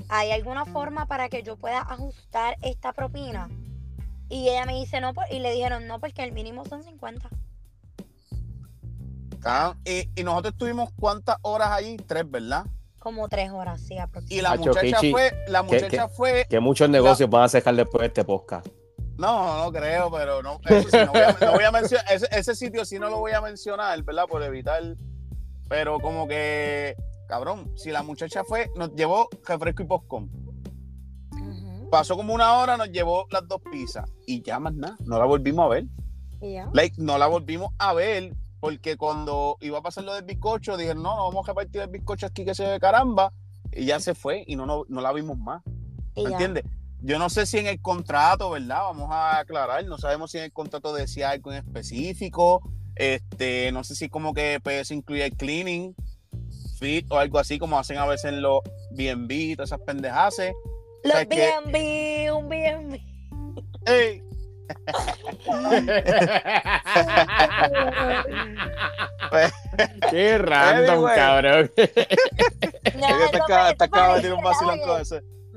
¿hay 0.08 0.30
alguna 0.32 0.64
forma 0.66 1.06
para 1.06 1.28
que 1.28 1.42
yo 1.42 1.56
pueda 1.56 1.80
ajustar 1.80 2.56
esta 2.62 2.92
propina? 2.92 3.48
Y 4.28 4.48
ella 4.48 4.66
me 4.66 4.74
dice 4.74 5.00
no, 5.00 5.14
pues, 5.14 5.30
y 5.30 5.38
le 5.38 5.52
dijeron 5.52 5.86
no, 5.86 6.00
porque 6.00 6.24
el 6.24 6.32
mínimo 6.32 6.64
son 6.66 6.82
50. 6.82 7.28
¿tá? 9.42 9.76
Y, 9.84 10.08
y 10.20 10.24
nosotros 10.24 10.54
estuvimos 10.54 10.90
cuántas 10.98 11.36
horas 11.42 11.68
allí? 11.70 11.96
Tres, 11.98 12.28
¿verdad? 12.28 12.66
Como 12.98 13.28
tres 13.28 13.50
horas, 13.52 13.80
sí, 13.80 13.94
Y 13.94 13.98
aproximadamente. 13.98 14.42
la 14.42 14.50
Hacho, 14.50 14.80
muchacha 14.80 15.00
Kichi, 15.00 15.12
fue, 15.12 15.44
la 15.46 15.62
¿qué- 15.64 15.74
muchacha 15.74 16.08
fue, 16.08 16.46
Que 16.50 16.58
muchos 16.60 16.90
negocios 16.90 17.30
van 17.30 17.44
a 17.44 17.48
cejar 17.48 17.76
después 17.76 18.00
de 18.00 18.06
este 18.08 18.24
podcast. 18.24 18.66
No, 19.18 19.64
no 19.64 19.72
creo, 19.72 20.10
pero 20.10 20.42
no, 20.42 20.60
eso 20.66 20.88
sí, 20.88 20.96
no 21.04 21.12
voy 21.12 21.20
a, 21.20 21.36
no 21.40 21.52
voy 21.52 21.64
a 21.64 21.72
mencionar, 21.72 22.04
ese, 22.10 22.28
ese 22.30 22.54
sitio 22.54 22.84
sí 22.84 22.98
no 22.98 23.10
lo 23.10 23.18
voy 23.18 23.32
a 23.32 23.40
mencionar, 23.40 24.02
¿verdad? 24.02 24.26
Por 24.26 24.42
evitar, 24.42 24.82
pero 25.68 25.98
como 26.00 26.28
que, 26.28 26.96
cabrón, 27.28 27.72
si 27.76 27.90
la 27.90 28.02
muchacha 28.02 28.44
fue, 28.44 28.70
nos 28.76 28.94
llevó 28.94 29.28
refresco 29.46 29.82
y 29.82 29.86
postcom. 29.86 30.28
Pasó 31.90 32.16
como 32.16 32.34
una 32.34 32.54
hora, 32.58 32.76
nos 32.76 32.90
llevó 32.90 33.26
las 33.30 33.46
dos 33.46 33.60
pizzas 33.70 34.10
y 34.26 34.42
ya 34.42 34.58
más 34.58 34.74
nada, 34.74 34.96
no 35.04 35.18
la 35.18 35.24
volvimos 35.24 35.66
a 35.66 35.68
ver. 35.68 35.84
y 36.40 36.54
ya. 36.54 36.68
Like, 36.72 36.96
no 36.98 37.16
la 37.16 37.28
volvimos 37.28 37.70
a 37.78 37.94
ver 37.94 38.34
porque 38.60 38.96
cuando 38.96 39.56
iba 39.60 39.78
a 39.78 39.82
pasar 39.82 40.04
lo 40.04 40.14
del 40.14 40.24
bizcocho, 40.24 40.76
dijeron, 40.76 41.02
no, 41.02 41.14
no 41.14 41.24
vamos 41.24 41.44
a 41.44 41.52
repartir 41.52 41.82
el 41.82 41.88
bizcocho 41.88 42.26
aquí 42.26 42.44
que 42.44 42.54
se 42.54 42.66
ve 42.66 42.80
caramba. 42.80 43.32
Y 43.72 43.84
ya 43.84 44.00
se 44.00 44.14
fue 44.14 44.42
y 44.46 44.56
no, 44.56 44.66
no, 44.66 44.84
no 44.88 45.00
la 45.00 45.12
vimos 45.12 45.38
más. 45.38 45.62
¿Me 46.16 46.22
entiendes? 46.22 46.64
Yo 47.00 47.18
no 47.18 47.28
sé 47.30 47.46
si 47.46 47.58
en 47.58 47.66
el 47.66 47.80
contrato, 47.80 48.50
¿verdad? 48.50 48.82
Vamos 48.82 49.08
a 49.12 49.38
aclarar, 49.38 49.84
no 49.84 49.98
sabemos 49.98 50.30
si 50.30 50.38
en 50.38 50.44
el 50.44 50.52
contrato 50.52 50.94
decía 50.94 51.30
algo 51.30 51.52
en 51.52 51.58
específico. 51.58 52.60
Este, 52.96 53.70
no 53.72 53.84
sé 53.84 53.94
si 53.94 54.08
como 54.08 54.32
que 54.32 54.58
pues, 54.62 54.90
incluye 54.90 55.26
el 55.26 55.36
cleaning, 55.36 55.94
fit 56.78 57.06
o 57.10 57.18
algo 57.18 57.38
así 57.38 57.58
como 57.58 57.78
hacen 57.78 57.98
a 57.98 58.06
veces 58.06 58.32
en 58.32 58.40
los 58.42 58.60
BNB 58.92 59.30
y 59.32 59.56
todas 59.56 59.68
esas 59.70 59.80
pendejas. 59.80 60.34
Los 61.04 61.12
¿sabes 61.12 61.28
qué? 61.28 61.50
B&B, 61.66 62.32
un 62.32 62.48
B&B. 62.48 63.02
¡Ey! 63.86 64.22
Qué 70.10 70.38
random, 70.38 71.04
cabrón. 71.14 71.70
No, 71.76 71.82
que 73.06 73.12
eso 73.12 73.30
te 73.30 73.38
fue- 73.38 73.40
acaba, 73.40 73.68
eso 73.70 73.76
te 73.78 73.84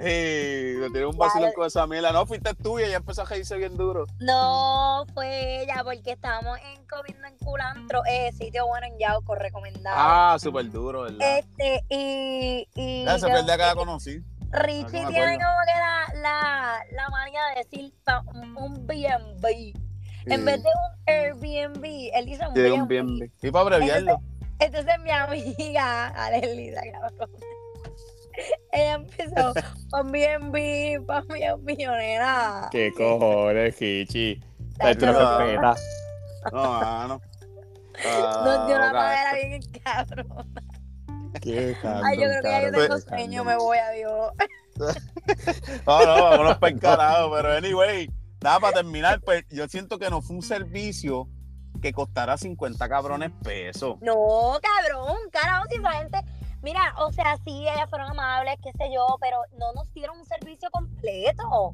de 0.05 0.89
tirar 0.91 1.07
un 1.07 1.17
vacilón 1.17 1.51
con. 1.51 1.51
Sí, 1.51 1.55
un 1.61 1.67
esa 1.67 1.87
mierda. 1.87 2.11
No, 2.11 2.25
fuiste 2.25 2.53
tú 2.55 2.79
y 2.79 2.83
ella 2.83 2.97
empezó 2.97 3.21
a 3.21 3.25
reírse 3.25 3.57
bien 3.57 3.75
duro. 3.77 4.05
No, 4.19 5.05
fue 5.13 5.63
ella, 5.63 5.81
porque 5.83 6.11
estábamos 6.11 6.57
en 6.59 6.85
comiendo 6.87 7.27
en 7.27 7.37
culantro, 7.37 8.01
eh, 8.09 8.31
sitio 8.33 8.65
bueno 8.67 8.87
en 8.87 8.97
Yauco, 8.97 9.35
recomendado. 9.35 9.95
Ah, 9.97 10.37
súper 10.39 10.69
duro, 10.71 11.01
¿verdad? 11.03 11.37
Este, 11.39 11.83
y, 11.89 12.67
y 12.75 13.05
Ya 13.05 13.15
se 13.19 13.27
yo- 13.27 13.33
que 13.57 13.63
la 13.65 13.75
conocí. 13.75 14.23
Richie 14.51 14.99
Ah, 14.99 15.03
no 15.03 15.09
tiene 15.09 15.33
como 15.37 15.59
que 15.67 15.79
la, 15.79 16.21
la, 16.21 16.79
la 16.91 17.09
manía 17.09 17.39
de 17.53 17.63
decir 17.63 17.93
un, 18.33 18.57
un 18.57 18.87
B&B. 18.87 19.73
En 20.25 20.39
Sí. 20.39 20.45
vez 20.45 20.63
de 20.63 20.69
un 20.69 21.03
Airbnb, 21.07 21.85
él 22.13 22.25
dice 22.25 22.47
un 22.47 22.53
Tiene 22.53 22.71
un 22.73 22.87
B&B. 22.87 23.03
bien. 23.17 23.33
Y 23.41 23.51
para 23.51 23.61
abreviarlo. 23.75 24.19
Entonces 24.59 24.93
mi 25.03 25.11
amiga, 25.11 26.07
Alelisa, 26.25 26.81
cabrón, 26.91 27.29
ella 28.71 28.93
empezó 28.93 29.53
con 29.89 30.11
B&B, 30.11 31.01
pa' 31.05 31.21
B&B, 31.21 31.75
nena. 31.75 32.67
Qué 32.71 32.91
cojones, 32.95 33.75
Kichi. 33.75 34.41
Ay, 34.79 34.95
Tú 34.95 35.05
no 35.07 35.13
no. 35.13 35.37
respetas. 35.39 35.81
No, 36.51 36.63
mano. 36.79 37.21
Nos 38.03 38.67
dio 38.67 38.75
una 38.77 38.89
Ah, 38.89 38.93
madera 38.93 39.33
bien 39.33 39.61
cabrón. 39.83 40.53
Qué 41.41 41.75
Ay, 41.83 42.17
yo 42.17 42.23
creo 42.27 42.41
que 42.41 42.49
ya 42.49 42.61
yo 42.61 42.71
cabrón, 42.71 42.87
tengo 42.87 42.97
sueño, 42.99 43.43
cabrón. 43.43 43.47
me 43.47 43.63
voy, 43.63 43.77
adiós. 43.77 44.31
No, 45.85 46.05
no, 46.05 46.23
vámonos 46.23 46.57
para 46.57 46.73
el 46.73 46.79
carajo. 46.79 47.31
Pero 47.35 47.51
anyway, 47.53 48.09
nada, 48.41 48.59
para 48.59 48.73
terminar, 48.75 49.19
pues 49.21 49.43
yo 49.49 49.67
siento 49.67 49.99
que 49.99 50.09
no 50.09 50.21
fue 50.21 50.37
un 50.37 50.41
servicio 50.41 51.27
que 51.81 51.91
costara 51.91 52.37
50 52.37 52.87
cabrones 52.89 53.31
pesos. 53.43 53.97
No, 54.01 54.57
cabrón, 54.61 55.17
carajo, 55.31 55.65
si 55.69 55.75
esa 55.75 55.91
gente. 55.91 56.19
Mira, 56.61 56.93
o 56.99 57.11
sea, 57.11 57.37
sí, 57.45 57.61
ellas 57.67 57.89
fueron 57.89 58.09
amables, 58.09 58.55
qué 58.63 58.71
sé 58.77 58.91
yo, 58.93 59.05
pero 59.21 59.41
no 59.57 59.71
nos 59.73 59.91
dieron 59.93 60.17
un 60.19 60.25
servicio 60.25 60.69
completo. 60.71 61.71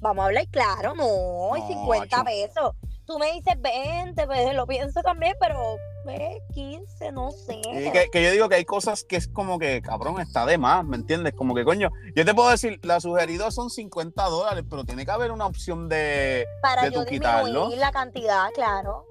Vamos 0.00 0.22
a 0.22 0.26
hablar 0.26 0.46
claro, 0.48 0.94
no, 0.94 1.56
y 1.56 1.60
No, 1.60 1.66
50 1.68 2.16
macho. 2.18 2.24
pesos. 2.24 2.74
Tú 3.06 3.18
me 3.18 3.32
dices 3.32 3.54
20, 3.60 4.26
pues 4.26 4.54
lo 4.54 4.66
pienso 4.66 5.02
también, 5.02 5.34
pero 5.38 5.76
ve, 6.06 6.40
15, 6.54 7.12
no 7.12 7.30
sé. 7.30 7.60
Que, 7.62 8.08
que 8.10 8.22
yo 8.22 8.30
digo 8.30 8.48
que 8.48 8.54
hay 8.56 8.64
cosas 8.64 9.04
que 9.04 9.16
es 9.16 9.28
como 9.28 9.58
que, 9.58 9.82
cabrón, 9.82 10.20
está 10.20 10.46
de 10.46 10.56
más, 10.58 10.84
¿me 10.84 10.96
entiendes? 10.96 11.34
Como 11.34 11.54
que, 11.54 11.64
coño, 11.64 11.90
yo 12.16 12.24
te 12.24 12.34
puedo 12.34 12.48
decir, 12.50 12.80
la 12.82 13.00
sugerida 13.00 13.50
son 13.50 13.68
50 13.70 14.24
dólares, 14.24 14.64
pero 14.68 14.84
tiene 14.84 15.04
que 15.04 15.10
haber 15.10 15.32
una 15.32 15.46
opción 15.46 15.88
de, 15.88 16.46
Para 16.62 16.84
de 16.84 16.92
yo 16.92 17.04
tú 17.04 17.10
quitarlo. 17.10 17.68
la 17.76 17.92
cantidad, 17.92 18.50
claro. 18.54 19.04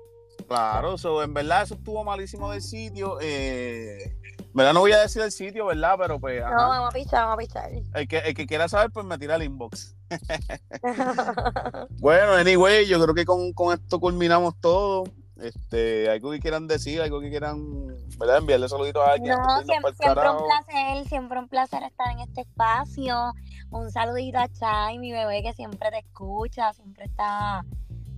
claro, 0.47 0.97
so, 0.97 1.21
en 1.23 1.33
verdad 1.33 1.61
eso 1.63 1.75
estuvo 1.75 2.03
malísimo 2.03 2.51
del 2.51 2.61
sitio. 2.63 3.19
Eh, 3.21 4.15
no 4.53 4.79
voy 4.79 4.91
a 4.91 4.99
decir 4.99 5.21
el 5.21 5.31
sitio, 5.31 5.65
¿verdad? 5.65 5.95
Pero 5.97 6.19
pues, 6.19 6.39
No, 6.41 6.47
ajá. 6.47 6.67
vamos 6.67 6.89
a 6.89 6.91
pichar, 6.97 7.25
vamos 7.25 7.33
a 7.33 7.37
pichar. 7.37 7.71
el, 7.93 8.07
que, 8.07 8.17
el 8.19 8.33
que 8.35 8.45
quiera 8.47 8.67
saber, 8.67 8.91
pues 8.91 9.05
me 9.05 9.17
tira 9.17 9.35
el 9.35 9.43
inbox. 9.43 9.95
Bueno, 11.99 12.33
anyway, 12.33 12.85
yo 12.87 13.01
creo 13.01 13.15
que 13.15 13.25
con, 13.25 13.53
con 13.53 13.73
esto 13.73 13.99
culminamos 13.99 14.55
todo. 14.59 15.03
Este, 15.41 16.09
algo 16.09 16.31
que 16.31 16.39
quieran 16.39 16.67
decir, 16.67 17.01
algo 17.01 17.19
que 17.19 17.29
quieran, 17.29 17.87
¿verdad? 18.17 18.37
Enviarle 18.37 18.69
saluditos 18.69 19.01
a 19.05 19.13
alguien. 19.13 19.35
No, 19.35 19.61
siempre, 19.63 19.91
siempre 19.95 20.29
un 20.29 20.37
placer, 20.37 21.07
siempre 21.09 21.39
un 21.39 21.47
placer 21.49 21.83
estar 21.83 22.11
en 22.11 22.19
este 22.19 22.41
espacio. 22.41 23.33
Un 23.71 23.91
saludito 23.91 24.37
a 24.39 24.47
Chai, 24.47 24.99
mi 24.99 25.11
bebé 25.11 25.41
que 25.41 25.53
siempre 25.53 25.89
te 25.89 25.99
escucha, 25.99 26.71
siempre 26.73 27.05
está 27.05 27.65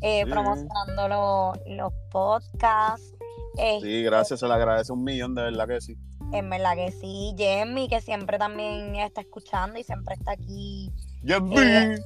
eh, 0.01 0.23
Sí. 0.25 0.29
promocionando 0.31 1.07
lo- 1.07 1.53
los 1.67 1.93
podcasts. 2.11 3.13
Eh, 3.57 3.79
Sí, 3.81 4.03
gracias, 4.03 4.41
se 4.41 4.47
le 4.47 4.53
agradece 4.53 4.91
un 4.91 5.03
millón, 5.03 5.33
de 5.33 5.43
verdad 5.43 5.67
que 5.67 5.79
sí. 5.81 5.97
En 6.35 6.49
verdad 6.49 6.75
que 6.75 6.91
sí. 6.91 7.33
Jamie, 7.37 7.87
que 7.87 8.01
siempre 8.01 8.37
también 8.37 8.95
está 8.97 9.21
escuchando 9.21 9.79
y 9.79 9.83
siempre 9.83 10.15
está 10.15 10.31
aquí. 10.33 10.91
Yo 11.23 11.37
Eh, 11.37 11.97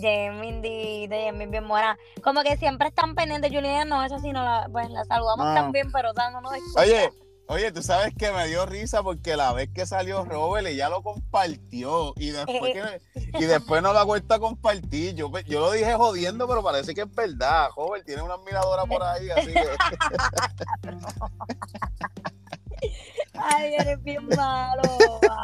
de 0.00 1.08
Jamie 1.26 1.46
bien 1.46 1.66
buena. 1.66 1.96
Como 2.22 2.42
que 2.42 2.56
siempre 2.56 2.88
están 2.88 3.14
pendientes. 3.14 3.50
Juliana, 3.50 3.84
no, 3.84 4.04
eso 4.04 4.18
sí, 4.20 4.32
no 4.32 4.44
la, 4.44 4.68
pues 4.70 4.90
la 4.90 5.04
saludamos 5.06 5.46
No. 5.46 5.54
también, 5.54 5.90
pero 5.90 6.10
o 6.10 6.14
sea, 6.14 6.30
no 6.30 6.40
nos 6.40 6.52
escucha. 6.54 6.80
Oye, 6.82 7.10
oye, 7.48 7.72
tú 7.72 7.82
sabes 7.82 8.14
que 8.16 8.30
me 8.32 8.46
dio 8.46 8.64
risa 8.66 9.02
porque 9.02 9.34
la 9.36 9.52
vez 9.52 9.70
que 9.74 9.86
salió 9.86 10.24
Robert, 10.24 10.66
ella 10.68 10.88
lo 10.88 11.02
compartió 11.02 12.12
y 12.16 12.30
después, 12.30 12.72
que- 12.72 13.00
y 13.40 13.44
después 13.44 13.82
no 13.82 13.92
la 13.92 14.04
vuelta 14.04 14.36
a 14.36 14.38
compartir. 14.38 15.14
Yo, 15.16 15.32
yo 15.46 15.58
lo 15.60 15.72
dije 15.72 15.92
jodiendo, 15.94 16.46
pero 16.46 16.62
parece 16.62 16.94
que 16.94 17.00
es 17.02 17.12
verdad. 17.14 17.70
Robert 17.76 18.04
tiene 18.06 18.22
una 18.22 18.34
admiradora 18.34 18.84
por 18.84 19.02
ahí, 19.02 19.30
así 19.30 19.52
que. 19.52 19.64
Ay, 23.36 23.74
eres 23.78 24.02
bien 24.02 24.26
malo. 24.36 24.82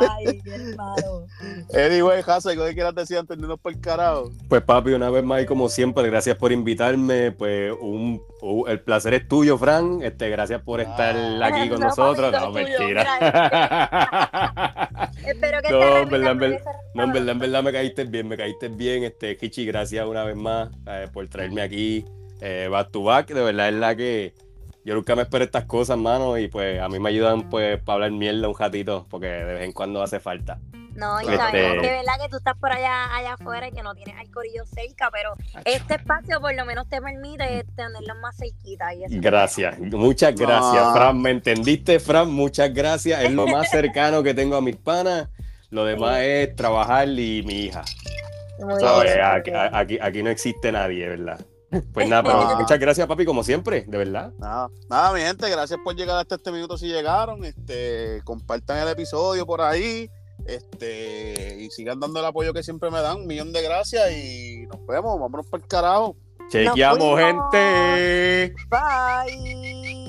Ay, 0.00 0.40
eres 0.44 0.46
hermano. 0.70 1.26
Anyway, 1.74 2.22
Hazel, 2.26 2.58
¿qué 2.58 2.74
quieras 2.74 2.94
decir 2.94 3.18
antes 3.18 3.36
de 3.36 3.42
irnos 3.42 3.58
por 3.60 3.72
el 3.72 3.80
carajo? 3.80 4.30
Pues 4.48 4.62
papi, 4.62 4.92
una 4.92 5.10
vez 5.10 5.24
más 5.24 5.42
y 5.42 5.46
como 5.46 5.68
siempre, 5.68 6.06
gracias 6.08 6.36
por 6.36 6.52
invitarme. 6.52 7.32
Pues 7.32 7.72
un, 7.80 8.22
el 8.68 8.80
placer 8.80 9.14
es 9.14 9.26
tuyo, 9.28 9.58
Fran. 9.58 10.02
Este, 10.02 10.28
gracias 10.30 10.62
por 10.62 10.80
estar 10.80 11.16
Ah. 11.16 11.46
aquí 11.46 11.68
con 11.68 11.80
No, 11.80 11.86
nosotros. 11.88 12.30
papito, 12.32 12.46
No, 12.46 12.52
mentira. 12.52 13.06
Espero 15.26 15.62
que 15.62 15.70
No, 15.70 15.96
en 15.98 16.08
verdad, 16.08 16.32
en 16.32 16.38
verdad. 16.38 16.60
No, 16.94 17.02
en 17.04 17.12
verdad, 17.12 17.28
en 17.30 17.38
verdad 17.38 17.62
me 17.62 17.72
caíste 17.72 18.04
bien, 18.04 18.28
me 18.28 18.36
caíste 18.36 18.68
bien. 18.68 19.04
Este, 19.04 19.36
Kichi, 19.36 19.64
gracias 19.66 20.06
una 20.06 20.24
vez 20.24 20.36
más 20.36 20.68
eh, 20.86 21.08
por 21.12 21.26
traerme 21.28 21.62
aquí. 21.62 22.04
Eh, 22.40 22.68
back 22.70 22.90
to 22.90 23.02
back, 23.02 23.28
de 23.28 23.42
verdad 23.42 23.68
es 23.68 23.74
la 23.74 23.94
que 23.94 24.32
yo 24.84 24.94
nunca 24.94 25.14
me 25.16 25.22
espero 25.22 25.44
estas 25.44 25.64
cosas, 25.66 25.98
mano, 25.98 26.38
y 26.38 26.48
pues 26.48 26.80
a 26.80 26.88
mí 26.88 26.98
me 26.98 27.08
ayudan 27.10 27.48
pues 27.50 27.78
para 27.82 27.94
hablar 27.94 28.10
mierda 28.12 28.48
un 28.48 28.56
ratito, 28.58 29.06
porque 29.10 29.26
de 29.26 29.44
vez 29.54 29.64
en 29.64 29.72
cuando 29.72 30.02
hace 30.02 30.20
falta. 30.20 30.58
No, 30.96 31.20
y 31.20 31.24
Este- 31.24 31.36
sabemos 31.36 31.82
que 31.82 31.90
verdad 31.90 32.12
que 32.22 32.28
tú 32.28 32.36
estás 32.38 32.56
por 32.58 32.72
allá, 32.72 33.14
allá 33.16 33.34
afuera 33.34 33.68
y 33.68 33.72
que 33.72 33.82
no 33.82 33.94
tienes 33.94 34.16
al 34.18 34.28
corillo 34.30 34.64
cerca, 34.66 35.08
pero 35.10 35.32
este 35.64 35.94
espacio 35.94 36.40
por 36.40 36.54
lo 36.54 36.64
menos 36.66 36.88
te 36.88 37.00
permite 37.00 37.64
tenerlos 37.76 38.18
más 38.20 38.36
cerquita. 38.36 38.92
Y 38.94 39.04
eso 39.04 39.14
es 39.14 39.20
Gracias, 39.20 39.78
muchas 39.78 40.34
gracias, 40.34 40.82
Ah. 40.84 40.92
Fran. 40.94 41.22
¿Me 41.22 41.30
entendiste, 41.30 42.00
Fran? 42.00 42.30
Muchas 42.30 42.74
gracias. 42.74 43.22
Es 43.22 43.30
lo 43.32 43.46
más 43.46 43.70
cercano 43.70 44.22
que 44.22 44.34
tengo 44.34 44.56
a 44.56 44.60
mis 44.60 44.76
panas. 44.76 45.28
Lo 45.70 45.84
demás 45.84 46.18
es 46.22 46.54
trabajar 46.56 47.08
y 47.08 47.42
mi 47.46 47.66
hija. 47.66 47.82
bueno. 48.58 48.74
Muy 48.74 48.80
¿Sabes? 48.80 49.14
bien, 49.14 49.26
muy 49.26 49.36
Aquí, 49.38 49.50
bien. 49.52 49.70
aquí, 49.74 49.98
aquí 50.02 50.22
no 50.24 50.30
existe 50.30 50.72
nadie, 50.72 51.08
¿verdad? 51.08 51.40
Pues 51.92 52.08
nada, 52.08 52.22
pero 52.22 52.40
Ah. 52.40 52.56
muchas 52.60 52.78
gracias, 52.80 53.06
papi, 53.06 53.24
como 53.24 53.42
siempre, 53.44 53.84
de 53.86 53.98
verdad. 53.98 54.32
Nada, 54.38 54.68
nada, 54.88 55.12
mi 55.12 55.20
gente, 55.20 55.48
gracias 55.48 55.78
por 55.84 55.94
llegar 55.94 56.16
hasta 56.18 56.34
este 56.34 56.50
minuto 56.52 56.76
si 56.76 56.88
llegaron. 56.88 57.44
Este, 57.44 58.20
compartan 58.24 58.78
el 58.78 58.88
episodio 58.88 59.46
por 59.46 59.60
ahí. 59.60 60.10
Este, 60.46 61.56
y 61.60 61.70
sigan 61.70 62.00
dando 62.00 62.18
el 62.20 62.26
apoyo 62.26 62.52
que 62.52 62.62
siempre 62.62 62.90
me 62.90 63.00
dan. 63.00 63.18
Un 63.18 63.26
millón 63.26 63.52
de 63.52 63.62
gracias 63.62 64.10
y 64.12 64.66
nos 64.66 64.84
vemos. 64.86 65.20
Vámonos 65.20 65.46
para 65.46 65.62
el 65.62 65.68
carajo. 65.68 66.16
Chequeamos, 66.50 67.18
gente. 67.20 68.54
Bye. 68.68 69.99